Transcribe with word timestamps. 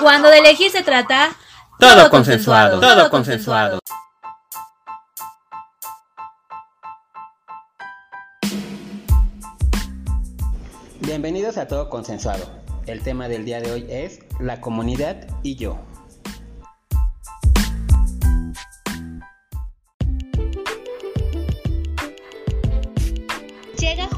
Cuando 0.00 0.28
de 0.28 0.38
elegir 0.38 0.70
se 0.70 0.82
trata, 0.82 1.34
Todo 1.78 2.10
consensuado, 2.10 2.80
todo 2.80 3.10
consensuado. 3.10 3.78
Bienvenidos 11.00 11.58
a 11.58 11.68
Todo 11.68 11.90
Consensuado. 11.90 12.44
El 12.86 13.02
tema 13.02 13.28
del 13.28 13.44
día 13.44 13.60
de 13.60 13.72
hoy 13.72 13.86
es 13.88 14.20
la 14.40 14.60
comunidad 14.60 15.26
y 15.42 15.56
yo. 15.56 15.78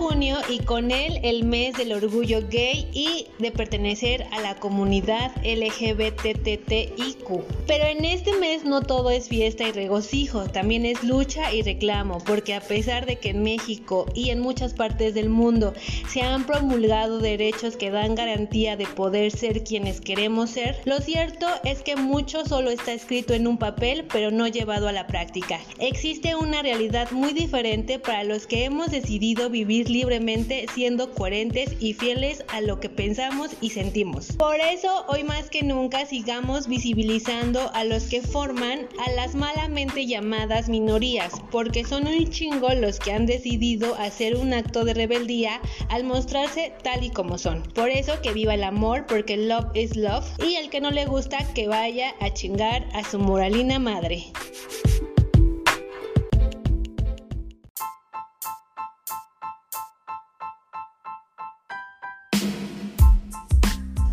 Junio 0.08 0.36
y 0.48 0.60
con 0.60 0.92
él 0.92 1.18
el 1.24 1.42
mes 1.44 1.76
del 1.76 1.92
orgullo 1.92 2.40
gay 2.48 2.88
y 2.92 3.26
de 3.40 3.50
pertenecer 3.50 4.24
a 4.30 4.40
la 4.40 4.54
comunidad 4.54 5.32
LGBTTIQ. 5.44 7.26
Pero 7.66 7.86
en 7.86 8.04
este 8.04 8.32
mes 8.36 8.64
no 8.64 8.82
todo 8.82 9.10
es 9.10 9.28
fiesta 9.28 9.66
y 9.66 9.72
regocijo, 9.72 10.44
también 10.44 10.86
es 10.86 11.02
lucha 11.02 11.52
y 11.52 11.62
reclamo, 11.62 12.18
porque 12.24 12.54
a 12.54 12.60
pesar 12.60 13.04
de 13.04 13.16
que 13.16 13.30
en 13.30 13.42
México 13.42 14.06
y 14.14 14.30
en 14.30 14.38
muchas 14.38 14.74
partes 14.74 15.12
del 15.14 15.28
mundo 15.28 15.74
se 16.08 16.22
han 16.22 16.46
promulgado 16.46 17.18
derechos 17.18 17.76
que 17.76 17.90
dan 17.90 18.14
garantía 18.14 18.76
de 18.76 18.86
poder 18.86 19.32
ser 19.32 19.64
quienes 19.64 20.00
queremos 20.00 20.50
ser, 20.50 20.80
lo 20.84 21.00
cierto 21.00 21.48
es 21.64 21.82
que 21.82 21.96
mucho 21.96 22.44
solo 22.44 22.70
está 22.70 22.92
escrito 22.92 23.34
en 23.34 23.48
un 23.48 23.58
papel 23.58 24.06
pero 24.12 24.30
no 24.30 24.46
llevado 24.46 24.86
a 24.86 24.92
la 24.92 25.08
práctica. 25.08 25.58
Existe 25.80 26.36
una 26.36 26.62
realidad 26.62 27.10
muy 27.10 27.32
diferente 27.32 27.98
para 27.98 28.22
los 28.22 28.46
que 28.46 28.64
hemos 28.64 28.92
decidido 28.92 29.50
vivir 29.50 29.95
libremente 29.96 30.66
siendo 30.74 31.10
coherentes 31.14 31.74
y 31.80 31.94
fieles 31.94 32.44
a 32.48 32.60
lo 32.60 32.80
que 32.80 32.90
pensamos 32.90 33.52
y 33.62 33.70
sentimos. 33.70 34.32
Por 34.36 34.56
eso 34.60 35.06
hoy 35.08 35.24
más 35.24 35.48
que 35.48 35.62
nunca 35.62 36.04
sigamos 36.04 36.68
visibilizando 36.68 37.70
a 37.72 37.84
los 37.84 38.04
que 38.04 38.20
forman 38.20 38.88
a 39.06 39.10
las 39.12 39.34
malamente 39.34 40.04
llamadas 40.04 40.68
minorías, 40.68 41.32
porque 41.50 41.82
son 41.84 42.06
un 42.06 42.28
chingo 42.28 42.68
los 42.74 42.98
que 42.98 43.12
han 43.12 43.24
decidido 43.24 43.94
hacer 43.94 44.36
un 44.36 44.52
acto 44.52 44.84
de 44.84 44.92
rebeldía 44.92 45.62
al 45.88 46.04
mostrarse 46.04 46.74
tal 46.82 47.02
y 47.02 47.08
como 47.08 47.38
son. 47.38 47.62
Por 47.62 47.88
eso 47.88 48.20
que 48.20 48.34
viva 48.34 48.52
el 48.52 48.64
amor, 48.64 49.06
porque 49.06 49.38
love 49.38 49.74
is 49.74 49.96
love, 49.96 50.26
y 50.46 50.56
el 50.56 50.68
que 50.68 50.82
no 50.82 50.90
le 50.90 51.06
gusta 51.06 51.38
que 51.54 51.68
vaya 51.68 52.14
a 52.20 52.34
chingar 52.34 52.86
a 52.92 53.02
su 53.02 53.18
moralina 53.18 53.78
madre. 53.78 54.26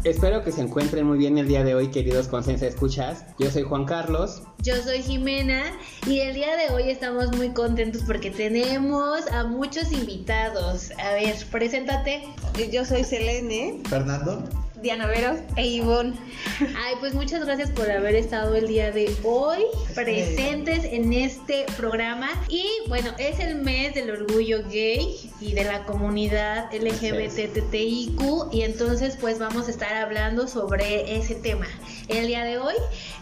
Espero 0.03 0.43
que 0.43 0.51
se 0.51 0.59
encuentren 0.59 1.05
muy 1.05 1.17
bien 1.17 1.37
el 1.37 1.47
día 1.47 1.63
de 1.63 1.75
hoy, 1.75 1.89
queridos 1.89 2.27
Consensa 2.27 2.67
Escuchas. 2.67 3.23
Yo 3.39 3.49
soy 3.49 3.63
Juan 3.63 3.85
Carlos. 3.85 4.43
Yo 4.59 4.75
soy 4.83 5.01
Jimena 5.01 5.63
y 6.05 6.19
el 6.19 6.35
día 6.35 6.57
de 6.57 6.73
hoy 6.73 6.89
estamos 6.89 7.33
muy 7.37 7.51
contentos 7.51 8.01
porque 8.05 8.29
tenemos 8.29 9.25
a 9.31 9.45
muchos 9.45 9.93
invitados. 9.93 10.91
A 10.99 11.13
ver, 11.13 11.37
preséntate. 11.49 12.27
Yo 12.69 12.83
soy 12.83 13.05
Selene. 13.05 13.79
Fernando. 13.89 14.43
Diana 14.83 15.07
Veros. 15.07 15.39
E 15.55 15.65
Ivonne. 15.65 16.13
Ay, 16.59 16.95
pues 16.99 17.13
muchas 17.13 17.45
gracias 17.45 17.71
por 17.71 17.89
haber 17.89 18.15
estado 18.15 18.53
el 18.53 18.67
día 18.67 18.91
de 18.91 19.15
hoy 19.23 19.63
presentes 19.95 20.83
en 20.83 21.13
este 21.13 21.65
programa. 21.77 22.29
Y 22.49 22.65
bueno, 22.89 23.11
es 23.17 23.39
el 23.39 23.55
mes 23.55 23.95
del 23.95 24.11
orgullo 24.11 24.61
gay 24.69 25.31
y 25.39 25.53
de 25.53 25.63
la 25.63 25.85
comunidad 25.85 26.69
LGBTTIQ. 26.73 28.21
Y 28.51 28.63
entonces, 28.63 29.17
pues 29.19 29.39
vamos 29.39 29.69
a 29.69 29.71
estar 29.71 29.95
hablando 29.95 30.49
sobre 30.49 31.17
ese 31.17 31.35
tema 31.35 31.65
el 32.07 32.27
día 32.27 32.43
de 32.43 32.57
hoy, 32.57 32.75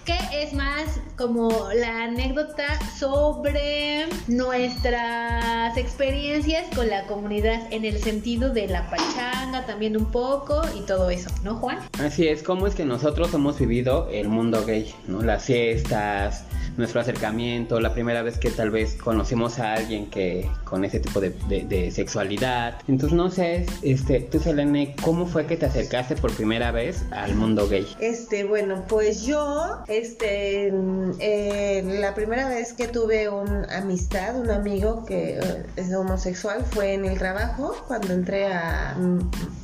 que 0.05 0.17
es 0.33 0.53
más 0.53 0.99
como 1.15 1.69
la 1.75 2.05
anécdota 2.05 2.79
sobre 2.97 4.07
nuestras 4.27 5.77
experiencias 5.77 6.65
con 6.75 6.89
la 6.89 7.05
comunidad 7.05 7.71
en 7.71 7.85
el 7.85 8.01
sentido 8.01 8.49
de 8.49 8.67
la 8.67 8.89
pachanga, 8.89 9.65
también 9.65 9.95
un 9.97 10.11
poco 10.11 10.61
y 10.75 10.81
todo 10.81 11.09
eso, 11.09 11.29
¿no, 11.43 11.50
Juan? 11.55 11.79
Así 11.99 12.27
es, 12.27 12.43
cómo 12.43 12.67
es 12.67 12.75
que 12.75 12.85
nosotros 12.85 13.33
hemos 13.33 13.59
vivido 13.59 14.07
el 14.11 14.27
mundo 14.29 14.63
gay, 14.65 14.93
¿no? 15.07 15.21
Las 15.21 15.45
fiestas, 15.45 16.43
nuestro 16.77 17.01
acercamiento, 17.01 17.79
la 17.79 17.93
primera 17.93 18.21
vez 18.21 18.37
que 18.37 18.49
tal 18.49 18.69
vez 18.71 18.95
conocimos 18.95 19.59
a 19.59 19.73
alguien 19.73 20.09
que 20.09 20.49
con 20.63 20.85
ese 20.85 20.99
tipo 20.99 21.19
de, 21.19 21.31
de- 21.49 21.65
de 21.65 21.91
sexualidad. 21.91 22.75
Entonces, 22.87 23.15
no 23.17 23.29
sé, 23.29 23.65
este, 23.81 24.21
tú, 24.21 24.39
Selene, 24.39 24.95
¿cómo 25.03 25.25
fue 25.25 25.45
que 25.45 25.57
te 25.57 25.65
acercaste 25.65 26.15
por 26.15 26.31
primera 26.33 26.71
vez 26.71 27.03
al 27.11 27.35
mundo 27.35 27.67
gay? 27.67 27.87
Este, 27.99 28.43
bueno, 28.45 28.83
pues 28.87 29.23
yo, 29.25 29.79
este, 29.87 30.71
eh, 31.19 31.83
la 31.99 32.13
primera 32.15 32.47
vez 32.47 32.73
que 32.73 32.87
tuve 32.87 33.29
una 33.29 33.63
amistad, 33.77 34.39
un 34.39 34.49
amigo 34.49 35.05
que 35.05 35.37
eh, 35.39 35.63
es 35.75 35.93
homosexual, 35.93 36.63
fue 36.71 36.93
en 36.93 37.05
el 37.05 37.17
trabajo, 37.17 37.75
cuando 37.87 38.13
entré 38.13 38.47
a, 38.47 38.95
mm, 38.97 39.19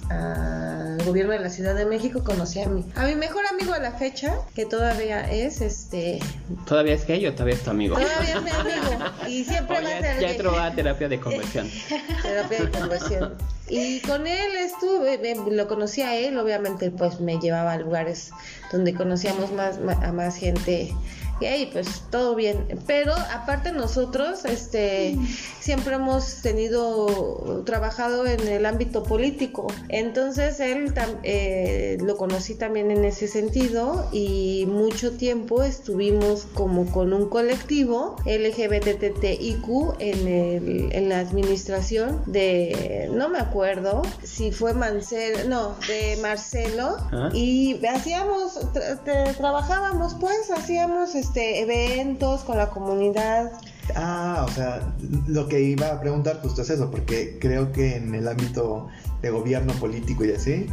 al 0.10 1.04
gobierno 1.04 1.34
de 1.34 1.40
la 1.40 1.50
Ciudad 1.50 1.76
de 1.76 1.86
México, 1.86 2.24
conocí 2.24 2.62
a 2.62 2.68
mi, 2.68 2.86
a 2.96 3.06
mi 3.06 3.16
mejor 3.16 3.46
amigo 3.48 3.74
a 3.74 3.80
la 3.80 3.92
fecha, 3.92 4.36
que 4.56 4.66
todavía 4.66 5.30
es, 5.32 5.62
este, 5.62 6.20
¿Todavía 6.66 6.94
es 6.94 7.06
gay 7.06 7.26
o 7.26 7.34
todavía 7.34 7.56
es 7.56 7.64
tu 7.64 7.70
amigo? 7.70 7.96
todavía 7.96 8.36
es 8.36 8.44
mi 8.44 8.50
amigo, 8.52 9.06
y 9.28 9.44
siempre 9.46 9.82
va 9.82 9.90
a 9.90 10.02
ser 10.02 10.20
ya 10.20 10.32
entró 10.32 10.58
a 10.58 10.72
terapia 10.72 11.10
de 11.10 11.20
conversión. 11.20 11.70
terapia 12.22 12.66
de 12.66 12.72
conversión. 12.72 13.36
Y 13.70 14.00
con 14.02 14.28
él 14.28 14.56
estuve, 14.58 15.16
eh, 15.16 15.36
lo 15.52 15.68
conocí 15.68 16.02
a 16.02 16.16
él, 16.16 16.38
obviamente 16.38 16.90
pues 16.92 17.20
me 17.20 17.38
llevaba 17.40 17.74
a 17.74 17.78
lugares 17.78 18.32
donde 18.72 18.94
conocíamos 18.94 19.52
más 19.52 19.78
a 19.78 20.12
más 20.14 20.38
gente 20.38 20.94
gay, 21.40 21.70
pues 21.72 22.04
todo 22.12 22.36
bien. 22.36 22.66
Pero 22.88 23.14
aparte 23.14 23.72
nosotros, 23.72 24.46
este, 24.46 25.18
siempre 25.60 25.96
hemos 25.96 26.42
tenido, 26.42 27.64
trabajado 27.66 28.26
en 28.26 28.48
el 28.48 28.66
ámbito 28.66 29.04
político. 29.04 29.68
Entonces 29.90 30.60
él 30.60 30.94
tam- 30.94 31.20
eh, 31.24 31.98
lo 32.02 32.18
conocí 32.18 32.56
también 32.56 32.92
en 32.92 33.06
ese 33.06 33.28
sentido 33.28 34.08
y 34.12 34.66
mucho 34.68 35.12
tiempo 35.14 35.64
estuvimos 35.64 36.46
como 36.54 36.86
con 36.92 37.14
un 37.14 37.30
colectivo 37.30 38.16
LGBTTIQ 38.26 39.96
en, 40.00 40.28
el, 40.28 40.90
en 40.94 41.10
la 41.10 41.20
administración 41.20 42.22
de, 42.26 43.10
no 43.14 43.30
me 43.30 43.40
acuerdo 43.40 44.02
si 44.24 44.52
fue 44.52 44.74
Marcelo, 44.74 45.38
no, 45.48 45.76
de 45.88 46.18
Marcelo 46.22 46.98
y 47.34 47.84
hacíamos, 47.86 48.56
tra- 48.74 49.04
tra- 49.04 49.36
trabajábamos 49.36 50.16
pues, 50.20 50.50
hacíamos 50.52 51.16
este 51.28 51.60
eventos 51.60 52.42
con 52.42 52.58
la 52.58 52.70
comunidad. 52.70 53.52
Ah, 53.96 54.46
o 54.48 54.52
sea, 54.52 54.94
lo 55.28 55.48
que 55.48 55.62
iba 55.62 55.88
a 55.88 56.00
preguntar 56.00 56.40
justo 56.42 56.62
es 56.62 56.70
eso, 56.70 56.90
porque 56.90 57.38
creo 57.40 57.72
que 57.72 57.96
en 57.96 58.16
el 58.16 58.28
ámbito 58.28 58.88
de 59.22 59.30
gobierno 59.30 59.74
político 59.74 60.26
y 60.26 60.32
así, 60.32 60.68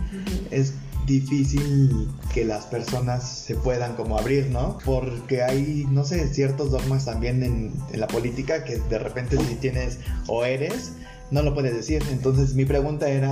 es 0.50 0.74
difícil 1.06 2.08
que 2.32 2.44
las 2.44 2.66
personas 2.66 3.28
se 3.28 3.56
puedan 3.56 3.94
como 3.94 4.18
abrir, 4.18 4.46
¿no? 4.46 4.78
Porque 4.84 5.42
hay, 5.42 5.86
no 5.90 6.04
sé, 6.04 6.32
ciertos 6.32 6.70
dogmas 6.70 7.04
también 7.04 7.42
en, 7.42 7.72
en 7.92 8.00
la 8.00 8.06
política 8.06 8.64
que 8.64 8.76
de 8.76 8.98
repente 8.98 9.36
si 9.36 9.54
tienes 9.56 9.98
o 10.28 10.44
eres, 10.44 10.92
no 11.30 11.42
lo 11.42 11.54
puedes 11.54 11.74
decir. 11.74 12.02
Entonces 12.10 12.54
mi 12.54 12.64
pregunta 12.64 13.08
era 13.08 13.30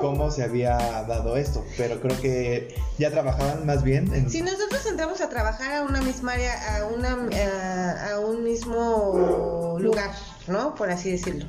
cómo 0.00 0.30
se 0.30 0.42
había 0.42 0.76
dado 1.06 1.36
esto, 1.36 1.64
pero 1.76 2.00
creo 2.00 2.20
que 2.20 2.74
ya 2.98 3.10
trabajaban 3.10 3.66
más 3.66 3.82
bien 3.82 4.12
en... 4.14 4.30
Si 4.30 4.42
nosotros 4.42 4.84
entramos 4.86 5.20
a 5.20 5.28
trabajar 5.28 5.72
a 5.72 5.82
una 5.82 6.00
misma 6.02 6.32
área, 6.32 6.78
a, 6.78 6.86
una, 6.86 8.10
a, 8.12 8.20
un 8.20 8.44
mismo 8.44 9.76
lugar, 9.80 10.10
¿no? 10.46 10.74
Por 10.74 10.90
así 10.90 11.10
decirlo. 11.10 11.46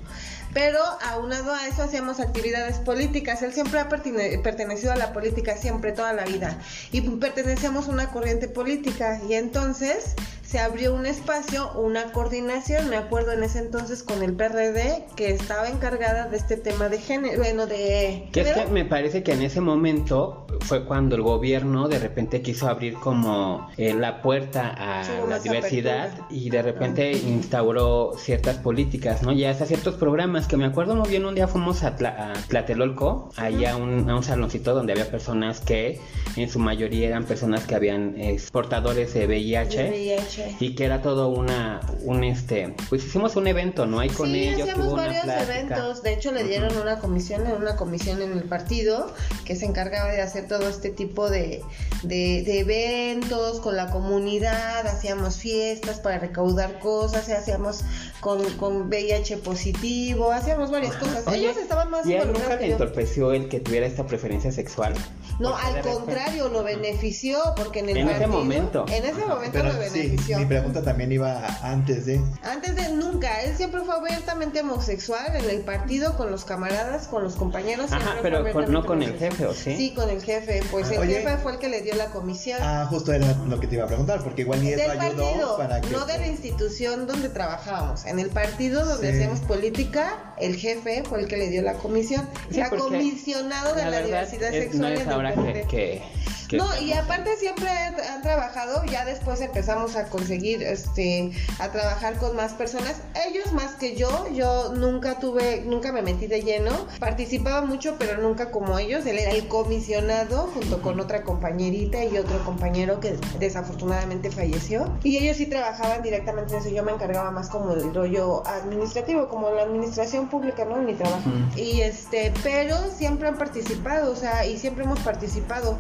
Pero 0.54 0.80
aunado 1.10 1.52
a 1.52 1.68
eso 1.68 1.82
hacíamos 1.82 2.20
actividades 2.20 2.78
políticas. 2.78 3.42
Él 3.42 3.54
siempre 3.54 3.80
ha 3.80 3.90
pertene- 3.90 4.40
pertenecido 4.44 4.92
a 4.92 4.96
la 4.96 5.12
política, 5.12 5.58
siempre, 5.58 5.94
toda 5.94 6.14
la 6.14 6.26
vida. 6.26 6.60
Y 6.92 7.02
pertenecíamos 7.02 7.88
a 7.88 7.92
una 7.92 8.12
corriente 8.12 8.48
política. 8.48 9.20
Y 9.28 9.34
entonces 9.34 10.14
se 10.54 10.60
abrió 10.60 10.94
un 10.94 11.08
espacio, 11.08 11.72
una 11.72 12.12
coordinación, 12.12 12.88
me 12.88 12.96
acuerdo 12.96 13.32
en 13.32 13.42
ese 13.42 13.58
entonces 13.58 14.04
con 14.04 14.22
el 14.22 14.36
PRD, 14.36 15.04
que 15.16 15.32
estaba 15.32 15.68
encargada 15.68 16.28
de 16.28 16.38
este 16.38 16.58
tema 16.58 16.90
de 16.90 17.00
género, 17.00 17.40
bueno, 17.40 17.66
de... 17.66 18.30
Que 18.32 18.42
es 18.42 18.52
que 18.52 18.68
me 18.68 18.86
parece 18.86 19.24
que 19.24 19.32
en 19.32 19.42
ese 19.42 19.62
momento 19.62 20.43
fue 20.64 20.86
cuando 20.86 21.16
el 21.16 21.22
gobierno 21.22 21.88
de 21.88 22.00
repente 22.00 22.42
quiso 22.42 22.68
abrir 22.68 22.94
como 22.96 23.70
eh, 23.78 23.94
la 23.94 24.22
puerta 24.22 24.74
a 24.78 25.04
Sí, 25.04 25.12
la 25.30 25.40
diversidad 25.40 26.06
apertura. 26.08 26.28
y 26.30 26.50
de 26.50 26.62
repente 26.62 27.12
instauró 27.12 28.14
ciertas 28.18 28.58
políticas, 28.58 29.22
¿no? 29.24 29.32
Ya 29.32 29.50
hasta 29.52 29.66
ciertos 29.66 29.96
programas 29.96 30.48
que 30.48 30.58
me 30.58 30.66
acuerdo 30.66 30.96
muy 30.96 31.10
bien, 31.10 31.26
un 31.26 31.36
día 31.36 31.48
fuimos 31.48 31.84
a, 31.84 31.96
Tla- 31.98 32.16
a 32.18 32.34
Tlatelolco, 32.48 33.30
ahí 33.38 33.66
a 33.66 33.76
un, 33.76 34.10
a 34.10 34.16
un 34.16 34.24
saloncito 34.24 34.74
donde 34.74 34.94
había 34.94 35.10
personas 35.10 35.60
que 35.60 36.00
en 36.36 36.50
su 36.50 36.60
mayoría 36.60 37.08
eran 37.10 37.26
personas 37.26 37.66
que 37.66 37.76
habían 37.76 38.16
eh, 38.18 38.38
portadores 38.52 39.14
de 39.14 39.28
VIH. 39.28 40.56
Y 40.60 40.76
que 40.76 40.86
era 40.86 41.02
todo 41.02 41.30
una, 41.30 41.82
un 42.04 42.24
este, 42.24 42.74
pues 42.90 43.04
hicimos 43.06 43.36
un 43.36 43.48
evento, 43.48 43.86
¿no? 43.86 44.00
Ahí 44.00 44.10
con 44.10 44.30
sí, 44.30 44.48
ellos. 44.48 44.70
hacíamos 44.70 44.94
varios 44.96 45.24
eventos. 45.26 46.04
De 46.04 46.14
hecho, 46.14 46.32
le 46.32 46.44
dieron 46.44 46.76
una 46.78 47.00
comisión, 47.00 47.44
una 47.60 47.76
comisión 47.76 48.22
en 48.22 48.32
el 48.34 48.44
partido 48.44 49.14
que 49.46 49.56
se 49.56 49.66
encargaba 49.66 50.12
de 50.12 50.22
hacer 50.22 50.48
todo 50.60 50.70
este 50.70 50.90
tipo 50.92 51.30
de, 51.30 51.62
de, 52.04 52.44
de 52.44 52.60
eventos 52.60 53.60
con 53.60 53.76
la 53.76 53.90
comunidad. 53.90 54.86
Hacíamos 54.86 55.38
fiestas 55.38 56.00
para 56.00 56.20
recaudar 56.20 56.80
cosas, 56.80 57.28
hacíamos 57.30 57.82
con, 58.20 58.44
con 58.58 58.88
VIH 58.88 59.38
positivo, 59.38 60.32
hacíamos 60.32 60.70
varias 60.72 60.96
cosas. 60.96 61.28
Oye, 61.28 61.40
Ellos 61.46 61.58
estaban 61.58 61.90
más 61.90 62.06
¿Y 62.06 62.14
a 62.14 62.22
él 62.22 62.28
involucrados 62.28 62.44
nunca 62.44 62.58
que 62.60 62.64
le 62.66 62.70
yo. 62.70 62.74
entorpeció 62.74 63.34
el 63.34 63.50
que 63.50 63.60
tuviera 63.60 63.86
esta 63.88 64.06
preferencia 64.06 64.52
sexual? 64.52 64.94
No, 65.40 65.56
al 65.58 65.74
repente- 65.76 65.90
contrario, 65.94 66.50
lo 66.50 66.64
benefició 66.64 67.40
porque 67.56 67.80
en 67.80 67.90
el 67.90 67.98
En 67.98 68.08
ese 68.10 68.20
partido- 68.20 68.40
momento. 68.40 68.86
En 68.88 69.06
ese 69.06 69.26
momento 69.26 69.52
Pero 69.54 69.74
lo 69.74 69.84
sí, 69.84 70.00
benefició. 70.00 70.38
mi 70.40 70.46
pregunta 70.46 70.82
también 70.84 71.12
iba 71.12 71.46
antes 71.62 72.06
de. 72.06 72.22
Antes 72.44 72.76
de 72.76 72.90
nunca, 72.90 73.42
él 73.42 73.56
siempre 73.56 73.82
fue 73.82 73.96
abiertamente 73.96 74.62
homosexual 74.62 75.36
en 75.36 75.50
el 75.50 75.62
partido, 75.62 76.16
con 76.18 76.32
los 76.32 76.46
camaradas, 76.46 77.08
con 77.08 77.24
los 77.24 77.36
compañeros. 77.36 77.92
Ajá, 77.92 78.16
pero 78.22 78.44
con- 78.52 78.72
no 78.72 78.86
con 78.86 79.02
el 79.04 79.18
jefe, 79.18 79.46
¿o 79.46 79.54
sí? 79.54 79.76
Sí, 79.76 79.94
con 79.94 80.10
el 80.10 80.22
jefe. 80.22 80.62
Pues 80.72 80.92
el 80.92 81.00
Oye. 81.00 81.16
jefe 81.22 81.38
fue 81.38 81.54
el 81.54 81.60
que 81.60 81.70
le 81.70 81.82
dio 81.82 81.96
la 81.96 82.08
comisión. 82.08 82.60
Ah, 82.62 82.86
justo 82.90 83.12
era 83.14 83.34
lo 83.48 83.60
que 83.60 83.68
te 83.68 83.76
iba 83.76 83.86
a 83.86 83.88
preguntar, 83.88 84.22
porque 84.24 84.42
igual 84.44 84.62
ni 84.62 84.70
eso 84.72 84.84
ayudó 84.92 85.24
partido, 85.24 85.58
para 85.58 85.82
que. 85.82 85.90
no 85.90 86.06
de 86.06 86.18
la 86.20 86.28
institución 86.28 87.08
donde 87.08 87.30
trabajábamos. 87.30 88.06
En 88.06 88.20
el 88.20 88.30
partido 88.30 88.86
donde 88.86 89.10
Sí. 89.12 89.16
hacíamos 89.18 89.40
política, 89.42 90.34
el 90.40 90.56
jefe 90.56 91.04
fue 91.08 91.22
el 91.22 91.28
que 91.28 91.38
le 91.38 91.50
dio 91.50 91.62
la 91.62 91.74
comisión. 91.74 92.28
Sí, 92.52 92.62
porque 92.70 92.84
comisionado 92.84 93.76
de 93.76 93.86
la, 93.86 94.02
diversidad 94.02 94.54
es- 94.54 94.64
sexual 94.66 94.82
no 94.82 94.88
el 94.88 95.06
ahora 95.26 95.54
que, 95.54 95.68
que 95.68 96.02
No, 96.52 96.68
y 96.80 96.94
aparte 96.94 97.36
siempre 97.38 97.70
han 97.70 98.22
trabajado, 98.22 98.84
ya 98.86 99.06
después 99.06 99.42
empezamos 99.42 99.96
a 99.96 100.06
conseguir, 100.10 100.62
este, 100.64 101.32
a 101.60 101.70
trabajar 101.70 102.18
con 102.18 102.36
más 102.36 102.54
personas, 102.54 103.02
ellos 103.28 103.52
más 103.54 103.76
que 103.76 103.96
yo, 103.96 104.28
yo 104.34 104.74
nunca 104.76 105.20
tuve, 105.20 105.64
nunca 105.66 105.92
me 105.92 106.02
metí 106.02 106.28
de 106.28 106.42
lleno, 106.42 106.72
participaba 107.00 107.66
mucho, 107.66 107.96
pero 107.98 108.18
nunca 108.22 108.52
como 108.52 108.78
ellos, 108.78 109.06
él 109.06 109.18
era 109.20 109.32
el 109.32 109.48
comisionado 109.48 110.50
junto 110.54 110.82
con 110.82 111.00
otra 111.00 111.24
compañerita 111.24 112.04
y 112.04 112.18
otro 112.18 112.44
compañero 112.44 113.00
que 113.00 113.18
desafortunadamente 113.40 114.32
falleció, 114.32 114.92
y 115.04 115.18
ellos 115.18 115.38
sí 115.38 115.46
trabajaban 115.46 116.04
directamente 116.04 116.54
en 116.54 116.60
eso, 116.60 116.70
yo 116.70 116.84
me 116.84 116.92
encargaba 116.92 117.32
más 117.32 117.50
como 117.50 117.76
del 117.76 117.94
rollo 117.94 118.46
administrativo, 118.48 119.28
como 119.28 119.50
la 119.52 119.64
administración 119.64 120.30
pública, 120.30 120.66
¿no? 120.66 120.78
En 120.78 120.86
mi 120.86 120.94
trabajo. 120.94 121.30
Y 121.56 121.82
este, 121.82 122.34
pero 122.44 122.78
siempre 122.96 123.28
han 123.28 123.38
participado, 123.38 124.12
o 124.12 124.16
sea, 124.16 124.46
y 124.46 124.58
siempre 124.58 124.84
hemos 124.84 125.00
participado. 125.00 125.78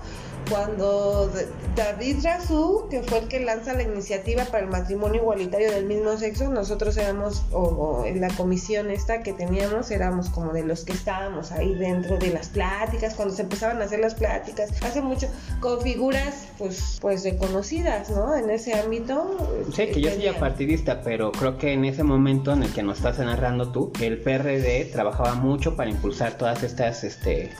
Cuando 0.49 1.31
David 1.75 2.17
Razú, 2.23 2.87
que 2.89 3.01
fue 3.03 3.19
el 3.19 3.27
que 3.27 3.39
lanza 3.39 3.73
la 3.73 3.83
iniciativa 3.83 4.45
para 4.45 4.63
el 4.63 4.69
matrimonio 4.69 5.21
igualitario 5.21 5.71
del 5.71 5.85
mismo 5.85 6.17
sexo, 6.17 6.49
nosotros 6.49 6.95
éramos, 6.97 7.43
o, 7.51 7.61
o 7.61 8.05
en 8.05 8.21
la 8.21 8.29
comisión 8.29 8.91
esta 8.91 9.23
que 9.23 9.33
teníamos, 9.33 9.89
éramos 9.91 10.29
como 10.29 10.53
de 10.53 10.63
los 10.63 10.83
que 10.83 10.93
estábamos 10.93 11.51
ahí 11.51 11.73
dentro 11.75 12.17
de 12.17 12.29
las 12.29 12.49
pláticas, 12.49 13.15
cuando 13.15 13.33
se 13.33 13.43
empezaban 13.43 13.81
a 13.81 13.85
hacer 13.85 13.99
las 13.99 14.15
pláticas, 14.15 14.69
hace 14.83 15.01
mucho, 15.01 15.27
con 15.59 15.81
figuras 15.81 16.47
pues, 16.57 16.97
pues 17.01 17.23
reconocidas, 17.23 18.09
¿no? 18.09 18.35
En 18.35 18.49
ese 18.49 18.73
ámbito. 18.73 19.37
Sí, 19.75 19.87
que 19.87 20.01
yo 20.01 20.09
soy 20.09 20.17
tenían. 20.19 20.35
partidista, 20.39 21.01
pero 21.01 21.31
creo 21.31 21.57
que 21.57 21.73
en 21.73 21.85
ese 21.85 22.03
momento 22.03 22.51
en 22.53 22.63
el 22.63 22.73
que 22.73 22.83
nos 22.83 22.97
estás 22.97 23.17
narrando 23.19 23.71
tú, 23.71 23.91
el 24.01 24.21
PRD 24.21 24.85
trabajaba 24.91 25.33
mucho 25.35 25.75
para 25.75 25.89
impulsar 25.89 26.37
todas 26.37 26.61
estas, 26.63 27.03
este, 27.03 27.51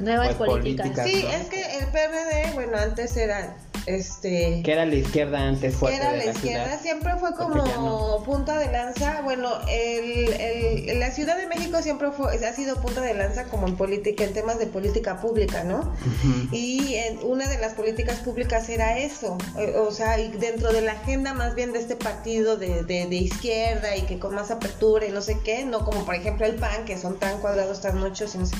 Nuevas 0.00 0.34
Pues, 0.36 0.48
políticas. 0.50 0.88
políticas. 0.88 1.06
Sí, 1.06 1.22
¿no? 1.24 1.30
es 1.30 1.48
que 1.50 1.78
el 1.78 1.86
PRD, 1.88 2.29
bueno, 2.54 2.76
antes 2.78 3.16
era 3.16 3.54
este 3.86 4.62
que 4.64 4.72
era 4.72 4.86
la 4.86 4.94
izquierda 4.94 5.40
antes 5.40 5.74
fuerte 5.74 5.96
era 5.98 6.12
de 6.12 6.18
la 6.18 6.24
la 6.26 6.30
izquierda, 6.32 6.64
ciudad. 6.64 6.80
siempre 6.82 7.12
fue 7.18 7.34
como 7.34 7.54
no. 7.64 8.22
punta 8.24 8.58
de 8.58 8.70
lanza. 8.70 9.20
Bueno, 9.22 9.50
el, 9.68 10.32
el- 10.32 10.98
la 11.00 11.10
Ciudad 11.10 11.36
de 11.36 11.46
México 11.46 11.80
siempre 11.82 12.10
fue, 12.10 12.34
ha 12.34 12.52
sido 12.52 12.80
punta 12.80 13.00
de 13.00 13.14
lanza 13.14 13.44
como 13.44 13.66
en 13.66 13.76
política, 13.76 14.24
en 14.24 14.32
temas 14.32 14.58
de 14.58 14.66
política 14.66 15.20
pública, 15.20 15.64
¿no? 15.64 15.78
Ujú. 15.80 16.48
Y 16.54 16.94
en 16.96 17.18
una 17.22 17.48
de 17.48 17.58
las 17.58 17.74
políticas 17.74 18.18
públicas 18.20 18.68
era 18.68 18.98
eso, 18.98 19.38
eh, 19.58 19.74
o 19.76 19.90
sea, 19.90 20.18
y 20.18 20.28
dentro 20.32 20.72
de 20.72 20.82
la 20.82 20.92
agenda 20.92 21.32
más 21.34 21.54
bien 21.54 21.72
de 21.72 21.78
este 21.78 21.96
partido 21.96 22.56
de, 22.56 22.82
de- 22.84 23.06
de 23.06 23.16
izquierda 23.16 23.96
y 23.96 24.02
que 24.02 24.18
con 24.18 24.34
más 24.34 24.50
apertura 24.50 25.06
y 25.06 25.10
no 25.10 25.20
sé 25.22 25.38
qué, 25.44 25.64
no 25.64 25.84
como 25.84 26.04
por 26.04 26.14
ejemplo 26.14 26.46
el 26.46 26.56
PAN, 26.56 26.84
que 26.84 26.98
son 26.98 27.18
tan 27.18 27.38
cuadrados, 27.40 27.80
tan 27.80 27.98
muchos 27.98 28.34
y 28.34 28.38
no 28.38 28.46
sé 28.46 28.56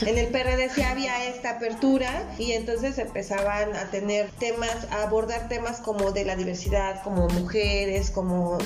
qué. 0.00 0.10
En 0.10 0.18
el 0.18 0.26
PRD 0.28 0.68
sí 0.74 0.82
había 0.82 1.24
esta 1.26 1.50
apertura 1.50 2.10
y 2.38 2.52
entonces 2.52 2.98
empezaban 2.98 3.74
a 3.76 3.90
tener 3.90 4.30
temas, 4.38 4.63
a 4.90 5.02
abordar 5.02 5.48
temas 5.48 5.78
como 5.80 6.12
de 6.12 6.24
la 6.24 6.36
diversidad, 6.36 7.02
como 7.02 7.28
mujeres, 7.28 8.10
como, 8.10 8.58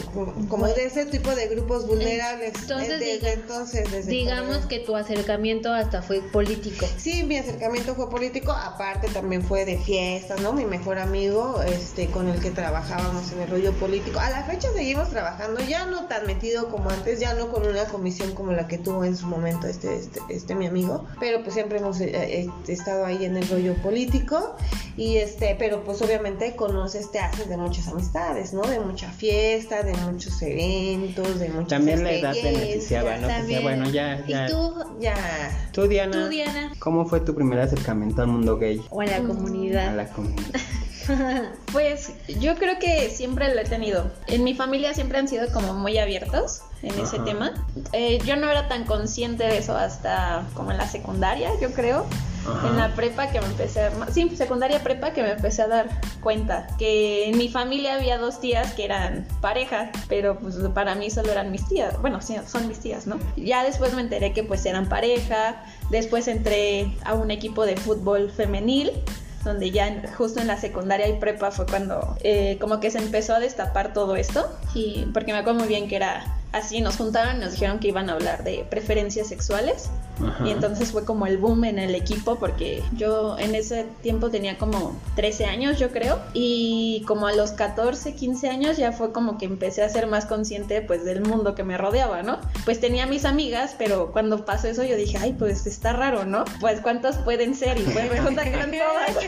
como 0.49 0.67
de 0.67 0.85
ese 0.87 1.07
tipo 1.07 1.35
de 1.35 1.49
grupos 1.49 1.87
vulnerables. 1.87 2.53
Entonces, 2.61 2.89
desde 3.01 3.21
diga- 3.21 3.33
entonces, 3.33 3.91
desde 3.91 4.11
Digamos 4.11 4.67
que 4.67 4.79
tu 4.81 4.97
acercamiento 4.97 5.73
hasta 5.73 6.03
fue 6.03 6.21
político. 6.21 6.87
Sí, 6.97 7.23
mi 7.23 7.37
acercamiento 7.39 7.95
fue 7.95 8.11
político, 8.11 8.53
aparte 8.53 9.09
también 9.09 9.43
fue 9.43 9.65
de 9.65 9.79
fiestas, 9.79 10.41
¿no? 10.41 10.53
Mi 10.53 10.65
mejor 10.65 10.99
amigo, 10.99 11.61
este, 11.63 12.07
con 12.09 12.29
el 12.29 12.41
que 12.41 12.51
trabajábamos 12.51 13.33
en 13.33 13.41
el 13.43 13.49
rollo 13.51 13.73
político. 13.75 14.19
A 14.21 14.31
la 14.31 14.45
fecha 14.45 14.69
seguimos 14.75 15.11
trabajando, 15.11 15.61
ya 15.63 15.87
no 15.87 16.07
tan 16.07 16.27
metido 16.27 16.69
como 16.71 16.91
antes, 16.91 17.21
ya 17.21 17.35
no 17.35 17.51
con 17.51 17.67
una 17.67 17.85
comisión 17.87 18.35
como 18.35 18.53
la 18.53 18.67
que 18.69 18.79
tuvo 18.79 19.05
en 19.05 19.17
su 19.17 19.27
momento 19.27 19.67
este, 19.67 19.95
este, 19.97 20.21
este 20.31 20.55
mi 20.55 20.67
amigo, 20.67 21.05
pero 21.21 21.43
pues 21.43 21.55
siempre 21.55 21.79
hemos 21.79 22.01
eh, 22.01 22.11
eh, 22.15 22.51
estado 22.69 23.05
ahí 23.07 23.25
en 23.25 23.37
el 23.37 23.49
rollo 23.49 23.75
político 23.83 24.57
y 24.97 25.17
este, 25.19 25.55
pero 25.59 25.85
pues 25.89 26.03
obviamente 26.03 26.55
conoces, 26.55 27.11
te 27.11 27.19
haces 27.19 27.49
de 27.49 27.57
muchas 27.57 27.89
amistades, 27.89 28.53
¿no? 28.53 28.61
De 28.61 28.79
mucha 28.79 29.11
fiesta, 29.11 29.83
de 29.83 29.95
muchos 29.95 30.43
eventos, 30.43 31.39
de 31.39 31.49
muchas 31.49 31.69
También 31.69 32.05
la 32.05 32.13
edad 32.13 32.35
beneficiaba, 32.35 33.17
¿no? 33.17 33.27
También. 33.27 33.63
bueno, 33.63 33.89
ya, 33.89 34.23
ya. 34.27 34.45
¿Y 34.45 34.51
tú, 34.51 34.75
Ya. 35.01 35.71
Tú, 35.73 35.89
Diana, 35.89 36.25
tú, 36.25 36.29
Diana? 36.29 36.73
¿cómo 36.79 37.07
fue 37.07 37.21
tu 37.21 37.35
primer 37.35 37.59
acercamiento 37.61 38.21
al 38.21 38.29
mundo 38.29 38.59
gay? 38.59 38.83
O 38.91 39.01
a 39.01 39.07
la 39.07 39.17
A 39.17 39.23
comunidad. 39.23 39.97
la 39.97 40.09
comunidad. 40.11 40.61
Pues 41.73 42.13
yo 42.39 42.57
creo 42.57 42.79
que 42.79 43.09
siempre 43.09 43.55
lo 43.55 43.63
he 43.63 43.65
tenido. 43.65 44.11
En 44.27 44.45
mi 44.45 44.53
familia 44.53 44.93
siempre 44.93 45.17
han 45.17 45.27
sido 45.27 45.51
como 45.55 45.73
muy 45.73 45.97
abiertos 45.97 46.61
en 46.83 47.01
ese 47.01 47.19
tema. 47.21 47.55
Eh, 47.95 48.19
yo 48.27 48.37
no 48.37 48.51
era 48.51 48.69
tan 48.69 48.85
consciente 48.85 49.45
de 49.45 49.57
eso 49.57 49.75
hasta 49.75 50.47
como 50.53 50.71
en 50.71 50.77
la 50.77 50.87
secundaria, 50.87 51.49
yo 51.63 51.73
creo. 51.73 52.05
En 52.65 52.77
la 52.77 52.95
prepa 52.95 53.31
que 53.31 53.41
me 53.41 53.47
empecé 53.47 53.83
a... 53.83 53.91
Sí, 54.11 54.29
secundaria 54.37 54.83
prepa 54.83 55.13
que 55.13 55.23
me 55.23 55.33
empecé 55.33 55.63
a 55.63 55.69
dar 55.69 55.89
cuenta 56.21 56.67
que 56.79 57.29
en 57.29 57.39
mi 57.39 57.49
familia 57.49 57.95
había 57.95 58.19
dos 58.19 58.41
tías 58.41 58.73
que 58.75 58.85
eran 58.85 59.27
pareja, 59.41 59.91
pero 60.09 60.39
pues 60.39 60.57
para 60.75 60.95
mí 60.95 61.11
solo 61.11 61.31
eran 61.31 61.51
mis 61.51 61.67
tías. 61.67 62.01
Bueno, 62.01 62.21
son 62.21 62.69
mis 62.69 62.79
tías, 62.81 63.07
¿no? 63.07 63.19
Ya 63.37 63.65
después 63.65 63.95
me 63.95 64.03
enteré 64.03 64.33
que 64.33 64.43
pues 64.43 64.65
eran 64.67 64.89
pareja. 64.89 65.63
Después 65.91 66.29
entré 66.29 66.97
a 67.05 67.15
un 67.15 67.31
equipo 67.31 67.67
de 67.67 67.77
fútbol 67.77 68.31
femenil 68.31 68.93
donde 69.45 69.71
ya 69.71 70.03
justo 70.17 70.41
en 70.41 70.49
la 70.49 70.57
secundaria 70.57 71.09
y 71.09 71.15
prepa 71.15 71.51
fue 71.51 71.67
cuando 71.67 72.17
eh, 72.21 72.59
como 72.61 72.81
que 72.81 72.91
se 72.91 72.99
empezó 72.99 73.35
a 73.35 73.41
destapar 73.41 73.93
todo 73.93 74.17
esto 74.17 74.51
y 74.75 75.07
porque 75.15 75.33
me 75.33 75.39
acuerdo 75.39 75.61
muy 75.61 75.69
bien 75.69 75.89
que 75.89 75.97
era 75.97 76.38
así, 76.53 76.81
nos 76.81 76.97
juntaron 76.97 77.37
y 77.37 77.41
nos 77.41 77.53
dijeron 77.53 77.79
que 77.79 77.89
iban 77.89 78.09
a 78.11 78.15
hablar 78.15 78.45
de 78.45 78.67
preferencias 78.69 79.29
sexuales 79.29 79.91
Ajá. 80.25 80.47
y 80.47 80.51
entonces 80.51 80.91
fue 80.91 81.05
como 81.05 81.27
el 81.27 81.39
boom 81.39 81.65
en 81.65 81.79
el 81.79 81.95
equipo 81.95 82.37
porque 82.37 82.83
yo 82.97 83.39
en 83.39 83.55
ese 83.55 83.87
tiempo 84.03 84.31
tenía 84.31 84.59
como 84.59 84.99
13 85.15 85.45
años 85.45 85.79
yo 85.79 85.91
creo 85.91 86.21
y 86.33 87.05
como 87.07 87.27
a 87.27 87.33
los 87.33 87.53
14, 87.53 88.15
15 88.15 88.49
años 88.49 88.77
ya 88.77 88.93
fue 88.93 89.13
como 89.13 89.39
que 89.39 89.45
empecé 89.45 89.83
a 89.83 89.89
ser 89.89 90.07
más 90.07 90.27
consciente 90.27 90.81
pues 90.81 91.05
del 91.05 91.21
mundo 91.21 91.55
que 91.55 91.65
me 91.65 91.79
rodeaba, 91.79 92.23
¿no? 92.23 92.39
Pues 92.65 92.81
tenía 92.81 93.07
mis 93.07 93.25
amigas, 93.25 93.75
pero 93.79 94.11
cuando 94.13 94.45
pasó 94.45 94.69
eso 94.69 94.83
yo 94.85 94.97
dije, 94.97 95.19
ay, 95.19 95.35
pues 95.39 95.67
está 95.67 95.93
raro, 95.93 96.25
¿no? 96.25 96.45
Pues 96.61 96.81
cuántas 96.81 97.19
pueden 97.19 97.55
ser 97.55 97.79
y 97.79 97.83
pues 97.83 98.11
me 98.11 98.21
juntan 98.21 98.53
con 98.53 98.71
todas. 98.71 99.25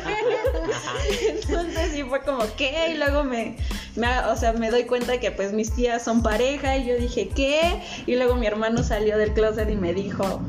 Entonces 1.28 1.92
sí 1.92 2.02
fue 2.04 2.22
como, 2.22 2.44
¿qué? 2.56 2.92
Y 2.92 2.98
luego 2.98 3.24
me, 3.24 3.56
me, 3.96 4.18
o 4.20 4.36
sea, 4.36 4.52
me 4.52 4.70
doy 4.70 4.84
cuenta 4.84 5.18
que 5.18 5.30
pues 5.30 5.52
mis 5.52 5.72
tías 5.72 6.02
son 6.02 6.22
pareja 6.22 6.76
y 6.76 6.86
yo 6.86 6.96
dije, 6.96 7.09
¿qué? 7.10 7.82
Y 8.06 8.16
luego 8.16 8.34
mi 8.36 8.46
hermano 8.46 8.82
salió 8.82 9.18
del 9.18 9.32
closet 9.32 9.68
y 9.70 9.76
me 9.76 9.92
dijo, 9.92 10.40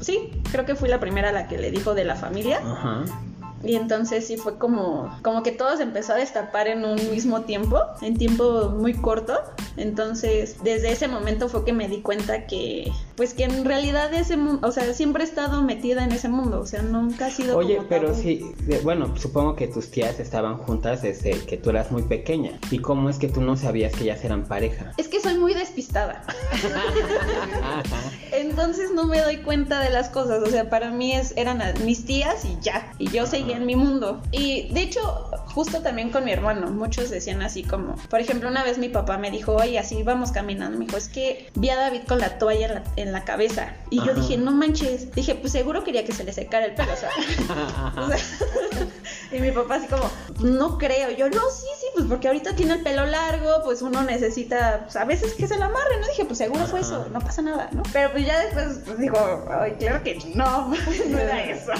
sí, 0.00 0.30
creo 0.50 0.64
que 0.64 0.74
fui 0.74 0.88
la 0.88 1.00
primera 1.00 1.30
a 1.30 1.32
la 1.32 1.48
que 1.48 1.58
le 1.58 1.70
dijo 1.70 1.94
de 1.94 2.04
la 2.04 2.16
familia. 2.16 2.58
Ajá. 2.58 3.04
Y 3.64 3.76
entonces 3.76 4.26
sí 4.26 4.36
fue 4.36 4.58
como, 4.58 5.16
como 5.22 5.42
que 5.42 5.52
todo 5.52 5.76
se 5.76 5.82
empezó 5.82 6.14
a 6.14 6.16
destapar 6.16 6.66
en 6.68 6.84
un 6.84 6.96
mismo 7.10 7.42
tiempo, 7.42 7.80
en 8.00 8.16
tiempo 8.16 8.70
muy 8.70 8.94
corto. 8.94 9.34
Entonces, 9.76 10.56
desde 10.62 10.92
ese 10.92 11.08
momento 11.08 11.48
fue 11.48 11.64
que 11.64 11.72
me 11.72 11.88
di 11.88 12.02
cuenta 12.02 12.46
que, 12.46 12.92
pues 13.16 13.34
que 13.34 13.44
en 13.44 13.64
realidad 13.64 14.12
ese 14.12 14.36
mundo, 14.36 14.66
o 14.68 14.72
sea, 14.72 14.92
siempre 14.92 15.24
he 15.24 15.26
estado 15.26 15.62
metida 15.62 16.04
en 16.04 16.12
ese 16.12 16.28
mundo, 16.28 16.60
o 16.60 16.66
sea, 16.66 16.82
nunca 16.82 17.26
ha 17.26 17.30
sido... 17.30 17.56
Oye, 17.56 17.76
como 17.76 17.88
pero 17.88 18.08
tabú. 18.08 18.22
sí, 18.22 18.44
bueno, 18.82 19.16
supongo 19.16 19.56
que 19.56 19.68
tus 19.68 19.90
tías 19.90 20.20
estaban 20.20 20.58
juntas 20.58 21.02
desde 21.02 21.38
que 21.46 21.56
tú 21.56 21.70
eras 21.70 21.90
muy 21.90 22.02
pequeña. 22.02 22.58
¿Y 22.70 22.78
cómo 22.78 23.08
es 23.08 23.18
que 23.18 23.28
tú 23.28 23.40
no 23.40 23.56
sabías 23.56 23.92
que 23.92 24.04
ellas 24.04 24.24
eran 24.24 24.44
pareja? 24.44 24.92
Es 24.98 25.08
que 25.08 25.20
soy 25.20 25.38
muy 25.38 25.54
despistada. 25.54 26.24
Entonces 28.32 28.90
no 28.94 29.06
me 29.06 29.20
doy 29.20 29.38
cuenta 29.38 29.80
de 29.80 29.90
las 29.90 30.08
cosas. 30.08 30.42
O 30.42 30.46
sea, 30.46 30.68
para 30.68 30.90
mí 30.90 31.12
es, 31.12 31.34
eran 31.36 31.62
mis 31.84 32.04
tías 32.04 32.44
y 32.44 32.58
ya. 32.60 32.92
Y 32.98 33.10
yo 33.10 33.26
seguía 33.26 33.51
en 33.52 33.66
mi 33.66 33.76
mundo. 33.76 34.20
Y 34.30 34.72
de 34.72 34.82
hecho, 34.82 35.00
justo 35.54 35.80
también 35.80 36.10
con 36.10 36.24
mi 36.24 36.32
hermano, 36.32 36.70
muchos 36.70 37.10
decían 37.10 37.42
así 37.42 37.62
como, 37.62 37.96
por 38.08 38.20
ejemplo, 38.20 38.48
una 38.48 38.64
vez 38.64 38.78
mi 38.78 38.88
papá 38.88 39.18
me 39.18 39.30
dijo, 39.30 39.54
oye, 39.54 39.78
así 39.78 40.02
vamos 40.02 40.32
caminando. 40.32 40.78
Me 40.78 40.86
dijo, 40.86 40.96
es 40.96 41.08
que 41.08 41.50
vi 41.54 41.70
a 41.70 41.76
David 41.76 42.02
con 42.06 42.18
la 42.18 42.38
toalla 42.38 42.66
en 42.66 42.74
la, 42.74 42.82
en 42.96 43.12
la 43.12 43.24
cabeza. 43.24 43.74
Y 43.90 44.04
yo 44.04 44.14
dije, 44.14 44.36
no 44.36 44.52
manches. 44.52 45.12
Dije, 45.12 45.34
pues 45.34 45.52
seguro 45.52 45.84
quería 45.84 46.04
que 46.04 46.12
se 46.12 46.24
le 46.24 46.32
secara 46.32 46.66
el 46.66 46.74
pelo, 46.74 46.92
o 46.92 46.96
sea. 46.96 47.10
Y 49.32 49.40
mi 49.40 49.50
papá 49.50 49.76
así 49.76 49.86
como, 49.86 50.10
no 50.40 50.78
creo. 50.78 51.10
Yo, 51.10 51.28
no, 51.30 51.40
sí, 51.50 51.66
sí, 51.80 51.86
pues 51.94 52.06
porque 52.06 52.28
ahorita 52.28 52.54
tiene 52.54 52.74
el 52.74 52.82
pelo 52.82 53.06
largo, 53.06 53.62
pues 53.64 53.82
uno 53.82 54.02
necesita, 54.02 54.80
pues, 54.84 54.96
a 54.96 55.04
veces 55.04 55.32
que 55.34 55.46
se 55.46 55.56
lo 55.56 55.64
amarre, 55.64 56.00
¿no? 56.00 56.06
Dije, 56.08 56.24
pues 56.24 56.38
seguro 56.38 56.66
fue 56.66 56.80
eso, 56.80 57.06
no 57.12 57.20
pasa 57.20 57.42
nada, 57.42 57.68
¿no? 57.72 57.82
Pero 57.92 58.12
pues 58.12 58.26
ya 58.26 58.40
después 58.40 58.80
pues, 58.84 58.98
dijo, 58.98 59.16
ay, 59.50 59.72
claro 59.78 60.02
que 60.02 60.18
no, 60.34 60.68
no 61.08 61.18
era 61.18 61.44
eso. 61.44 61.72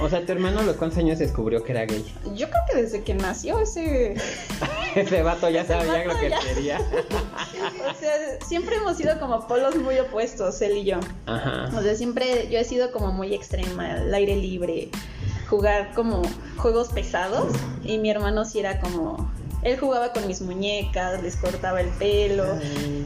O 0.00 0.08
sea, 0.08 0.24
tu 0.24 0.32
hermano 0.32 0.60
a 0.60 0.62
los 0.64 0.76
cuántos 0.76 0.98
años 0.98 1.18
descubrió 1.18 1.62
que 1.62 1.72
era 1.72 1.86
gay. 1.86 2.04
Yo 2.34 2.48
creo 2.50 2.62
que 2.70 2.82
desde 2.82 3.02
que 3.02 3.14
nació 3.14 3.58
ese... 3.60 4.16
Ese 4.94 5.22
vato 5.22 5.48
ya 5.48 5.64
sabía 5.66 6.04
vato 6.06 6.14
lo 6.14 6.20
que 6.20 6.30
ya. 6.30 6.38
quería. 6.38 6.78
O 6.78 7.94
sea, 7.98 8.40
siempre 8.46 8.76
hemos 8.76 8.96
sido 8.96 9.18
como 9.18 9.46
polos 9.48 9.74
muy 9.76 9.98
opuestos, 9.98 10.60
él 10.62 10.78
y 10.78 10.84
yo. 10.84 11.00
Ajá. 11.26 11.70
O 11.76 11.82
sea, 11.82 11.96
siempre 11.96 12.48
yo 12.48 12.58
he 12.58 12.64
sido 12.64 12.92
como 12.92 13.10
muy 13.10 13.34
extrema, 13.34 13.94
al 13.94 14.14
aire 14.14 14.36
libre, 14.36 14.90
jugar 15.48 15.92
como 15.94 16.22
juegos 16.56 16.88
pesados 16.88 17.52
y 17.82 17.98
mi 17.98 18.10
hermano 18.10 18.44
sí 18.44 18.60
era 18.60 18.80
como... 18.80 19.32
Él 19.62 19.78
jugaba 19.78 20.12
con 20.12 20.26
mis 20.26 20.42
muñecas, 20.42 21.22
les 21.22 21.36
cortaba 21.36 21.80
el 21.80 21.88
pelo, 21.88 22.44